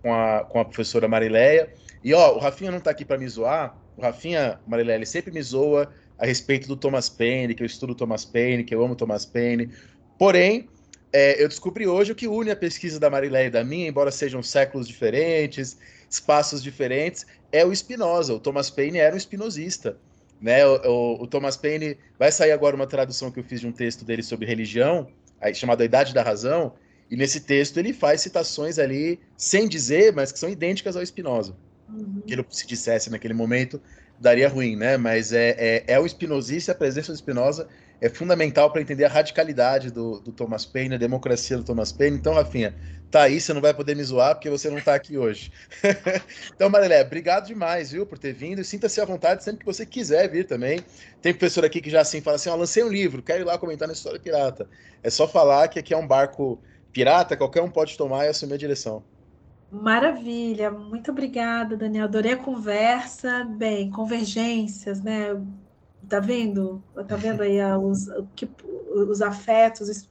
com 0.00 0.14
a, 0.14 0.44
com 0.44 0.58
a 0.58 0.64
professora 0.64 1.06
Marileia. 1.06 1.70
E 2.02 2.14
ó, 2.14 2.34
o 2.34 2.38
Rafinha 2.38 2.70
não 2.70 2.80
tá 2.80 2.90
aqui 2.90 3.04
para 3.04 3.18
me 3.18 3.28
zoar. 3.28 3.76
O 3.96 4.02
Rafinha, 4.02 4.60
Marilene, 4.66 5.04
sempre 5.04 5.32
me 5.32 5.42
zoa 5.42 5.90
a 6.18 6.26
respeito 6.26 6.66
do 6.68 6.76
Thomas 6.76 7.08
Paine, 7.08 7.54
que 7.54 7.62
eu 7.62 7.66
estudo 7.66 7.94
Thomas 7.94 8.24
Paine, 8.24 8.64
que 8.64 8.74
eu 8.74 8.84
amo 8.84 8.96
Thomas 8.96 9.24
Paine. 9.24 9.70
Porém, 10.18 10.68
é, 11.12 11.42
eu 11.42 11.48
descobri 11.48 11.86
hoje 11.86 12.12
o 12.12 12.14
que 12.14 12.28
une 12.28 12.50
a 12.50 12.56
pesquisa 12.56 13.00
da 13.00 13.08
Marileia 13.08 13.46
e 13.46 13.50
da 13.50 13.64
minha, 13.64 13.88
embora 13.88 14.10
sejam 14.10 14.42
séculos 14.42 14.86
diferentes, 14.86 15.78
espaços 16.10 16.62
diferentes, 16.62 17.26
é 17.50 17.64
o 17.64 17.74
Spinoza. 17.74 18.34
O 18.34 18.40
Thomas 18.40 18.70
Paine 18.70 18.98
era 18.98 19.14
um 19.14 19.18
espinosista. 19.18 19.96
Né? 20.40 20.66
O, 20.66 20.76
o, 20.86 21.22
o, 21.22 21.26
Thomas 21.26 21.56
Paine 21.56 21.96
vai 22.18 22.30
sair 22.30 22.52
agora 22.52 22.76
uma 22.76 22.86
tradução 22.86 23.30
que 23.30 23.40
eu 23.40 23.44
fiz 23.44 23.60
de 23.60 23.66
um 23.66 23.72
texto 23.72 24.04
dele 24.04 24.22
sobre 24.22 24.46
religião, 24.46 25.08
aí, 25.40 25.54
chamado 25.54 25.80
A 25.80 25.84
Idade 25.84 26.14
da 26.14 26.22
Razão, 26.22 26.74
e 27.10 27.16
nesse 27.16 27.40
texto 27.40 27.78
ele 27.78 27.92
faz 27.92 28.20
citações 28.20 28.78
ali, 28.78 29.18
sem 29.36 29.66
dizer, 29.66 30.12
mas 30.12 30.30
que 30.30 30.38
são 30.38 30.48
idênticas 30.48 30.96
ao 30.96 31.04
Spinoza. 31.04 31.56
Uhum. 31.88 32.22
Que 32.26 32.34
ele 32.34 32.44
se 32.50 32.66
dissesse 32.66 33.10
naquele 33.10 33.34
momento, 33.34 33.80
daria 34.18 34.48
ruim, 34.48 34.76
né? 34.76 34.96
Mas 34.96 35.32
é, 35.32 35.50
é, 35.58 35.84
é 35.86 36.00
o 36.00 36.06
espinosista, 36.06 36.72
a 36.72 36.74
presença 36.74 37.12
do 37.12 37.18
Spinoza 37.18 37.68
é 38.00 38.08
fundamental 38.08 38.70
para 38.70 38.80
entender 38.80 39.04
a 39.04 39.08
radicalidade 39.08 39.90
do, 39.90 40.20
do 40.20 40.30
Thomas 40.30 40.64
Paine, 40.64 40.94
a 40.94 40.98
democracia 40.98 41.56
do 41.56 41.64
Thomas 41.64 41.90
Paine. 41.90 42.16
Então, 42.16 42.32
Rafinha, 42.32 42.74
tá 43.10 43.22
aí, 43.22 43.40
você 43.40 43.52
não 43.52 43.60
vai 43.60 43.74
poder 43.74 43.96
me 43.96 44.04
zoar 44.04 44.34
porque 44.34 44.48
você 44.48 44.70
não 44.70 44.80
tá 44.80 44.94
aqui 44.94 45.18
hoje. 45.18 45.50
então, 46.54 46.70
Marilé, 46.70 47.02
obrigado 47.02 47.46
demais, 47.46 47.90
viu, 47.90 48.06
por 48.06 48.18
ter 48.18 48.32
vindo. 48.32 48.62
Sinta-se 48.62 49.00
à 49.00 49.04
vontade 49.04 49.42
sempre 49.42 49.60
que 49.60 49.66
você 49.66 49.84
quiser 49.84 50.30
vir 50.30 50.46
também. 50.46 50.80
Tem 51.20 51.32
professor 51.32 51.64
aqui 51.64 51.80
que 51.80 51.90
já 51.90 52.00
assim 52.00 52.20
fala 52.20 52.36
assim: 52.36 52.50
ó, 52.50 52.54
lancei 52.54 52.84
um 52.84 52.88
livro, 52.88 53.22
quero 53.22 53.42
ir 53.42 53.44
lá 53.44 53.58
comentar 53.58 53.88
na 53.88 53.94
história 53.94 54.20
pirata. 54.20 54.68
É 55.02 55.10
só 55.10 55.26
falar 55.26 55.66
que 55.68 55.78
aqui 55.78 55.92
é 55.92 55.96
um 55.96 56.06
barco 56.06 56.60
pirata, 56.92 57.36
qualquer 57.36 57.62
um 57.62 57.70
pode 57.70 57.96
tomar 57.96 58.26
e 58.26 58.28
assumir 58.28 58.54
a 58.54 58.58
direção. 58.58 59.02
Maravilha, 59.70 60.70
muito 60.70 61.10
obrigada, 61.10 61.76
Daniel. 61.76 62.04
Adorei 62.04 62.32
a 62.32 62.36
conversa. 62.36 63.44
Bem, 63.44 63.90
convergências, 63.90 65.02
né? 65.02 65.40
Tá 66.08 66.20
vendo? 66.20 66.82
Tá 67.06 67.16
vendo 67.16 67.42
aí 67.42 67.58
os, 67.76 68.08
os 68.92 69.20
afetos 69.20 70.08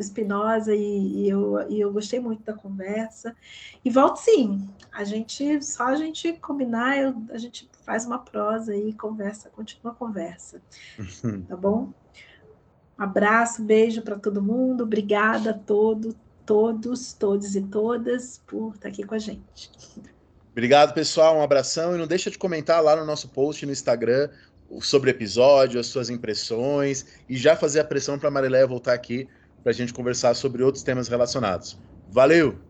Espinosa 0.00 0.74
e, 0.74 1.24
e, 1.24 1.28
eu, 1.28 1.68
e 1.68 1.80
eu 1.80 1.92
gostei 1.92 2.18
muito 2.18 2.42
da 2.42 2.54
conversa. 2.54 3.36
E 3.84 3.90
volto 3.90 4.16
sim. 4.16 4.68
A 4.90 5.04
gente, 5.04 5.62
só 5.62 5.88
a 5.88 5.96
gente 5.96 6.32
combinar, 6.34 6.98
eu, 6.98 7.14
a 7.30 7.38
gente 7.38 7.70
faz 7.84 8.06
uma 8.06 8.18
prosa 8.18 8.74
e 8.74 8.92
conversa, 8.94 9.50
continua 9.50 9.92
a 9.92 9.96
conversa. 9.96 10.60
Tá 11.48 11.56
bom? 11.56 11.92
Um 12.98 13.02
abraço, 13.02 13.62
beijo 13.62 14.02
para 14.02 14.18
todo 14.18 14.42
mundo. 14.42 14.84
Obrigada 14.84 15.50
a 15.50 15.54
todo, 15.54 16.14
todos, 16.50 17.12
todos 17.12 17.54
e 17.54 17.60
todas 17.60 18.42
por 18.44 18.74
estar 18.74 18.88
aqui 18.88 19.04
com 19.04 19.14
a 19.14 19.18
gente. 19.20 19.70
Obrigado, 20.50 20.92
pessoal. 20.92 21.36
Um 21.36 21.42
abração. 21.42 21.94
E 21.94 21.98
não 21.98 22.08
deixa 22.08 22.28
de 22.28 22.36
comentar 22.36 22.82
lá 22.82 22.96
no 22.96 23.06
nosso 23.06 23.28
post 23.28 23.64
no 23.64 23.70
Instagram 23.70 24.28
sobre 24.80 25.10
o 25.10 25.12
episódio, 25.12 25.78
as 25.78 25.86
suas 25.86 26.10
impressões 26.10 27.06
e 27.28 27.36
já 27.36 27.54
fazer 27.54 27.78
a 27.78 27.84
pressão 27.84 28.18
para 28.18 28.26
a 28.26 28.32
Mariléia 28.32 28.66
voltar 28.66 28.94
aqui 28.94 29.28
para 29.62 29.70
a 29.70 29.74
gente 29.74 29.94
conversar 29.94 30.34
sobre 30.34 30.64
outros 30.64 30.82
temas 30.82 31.06
relacionados. 31.06 31.78
Valeu! 32.10 32.69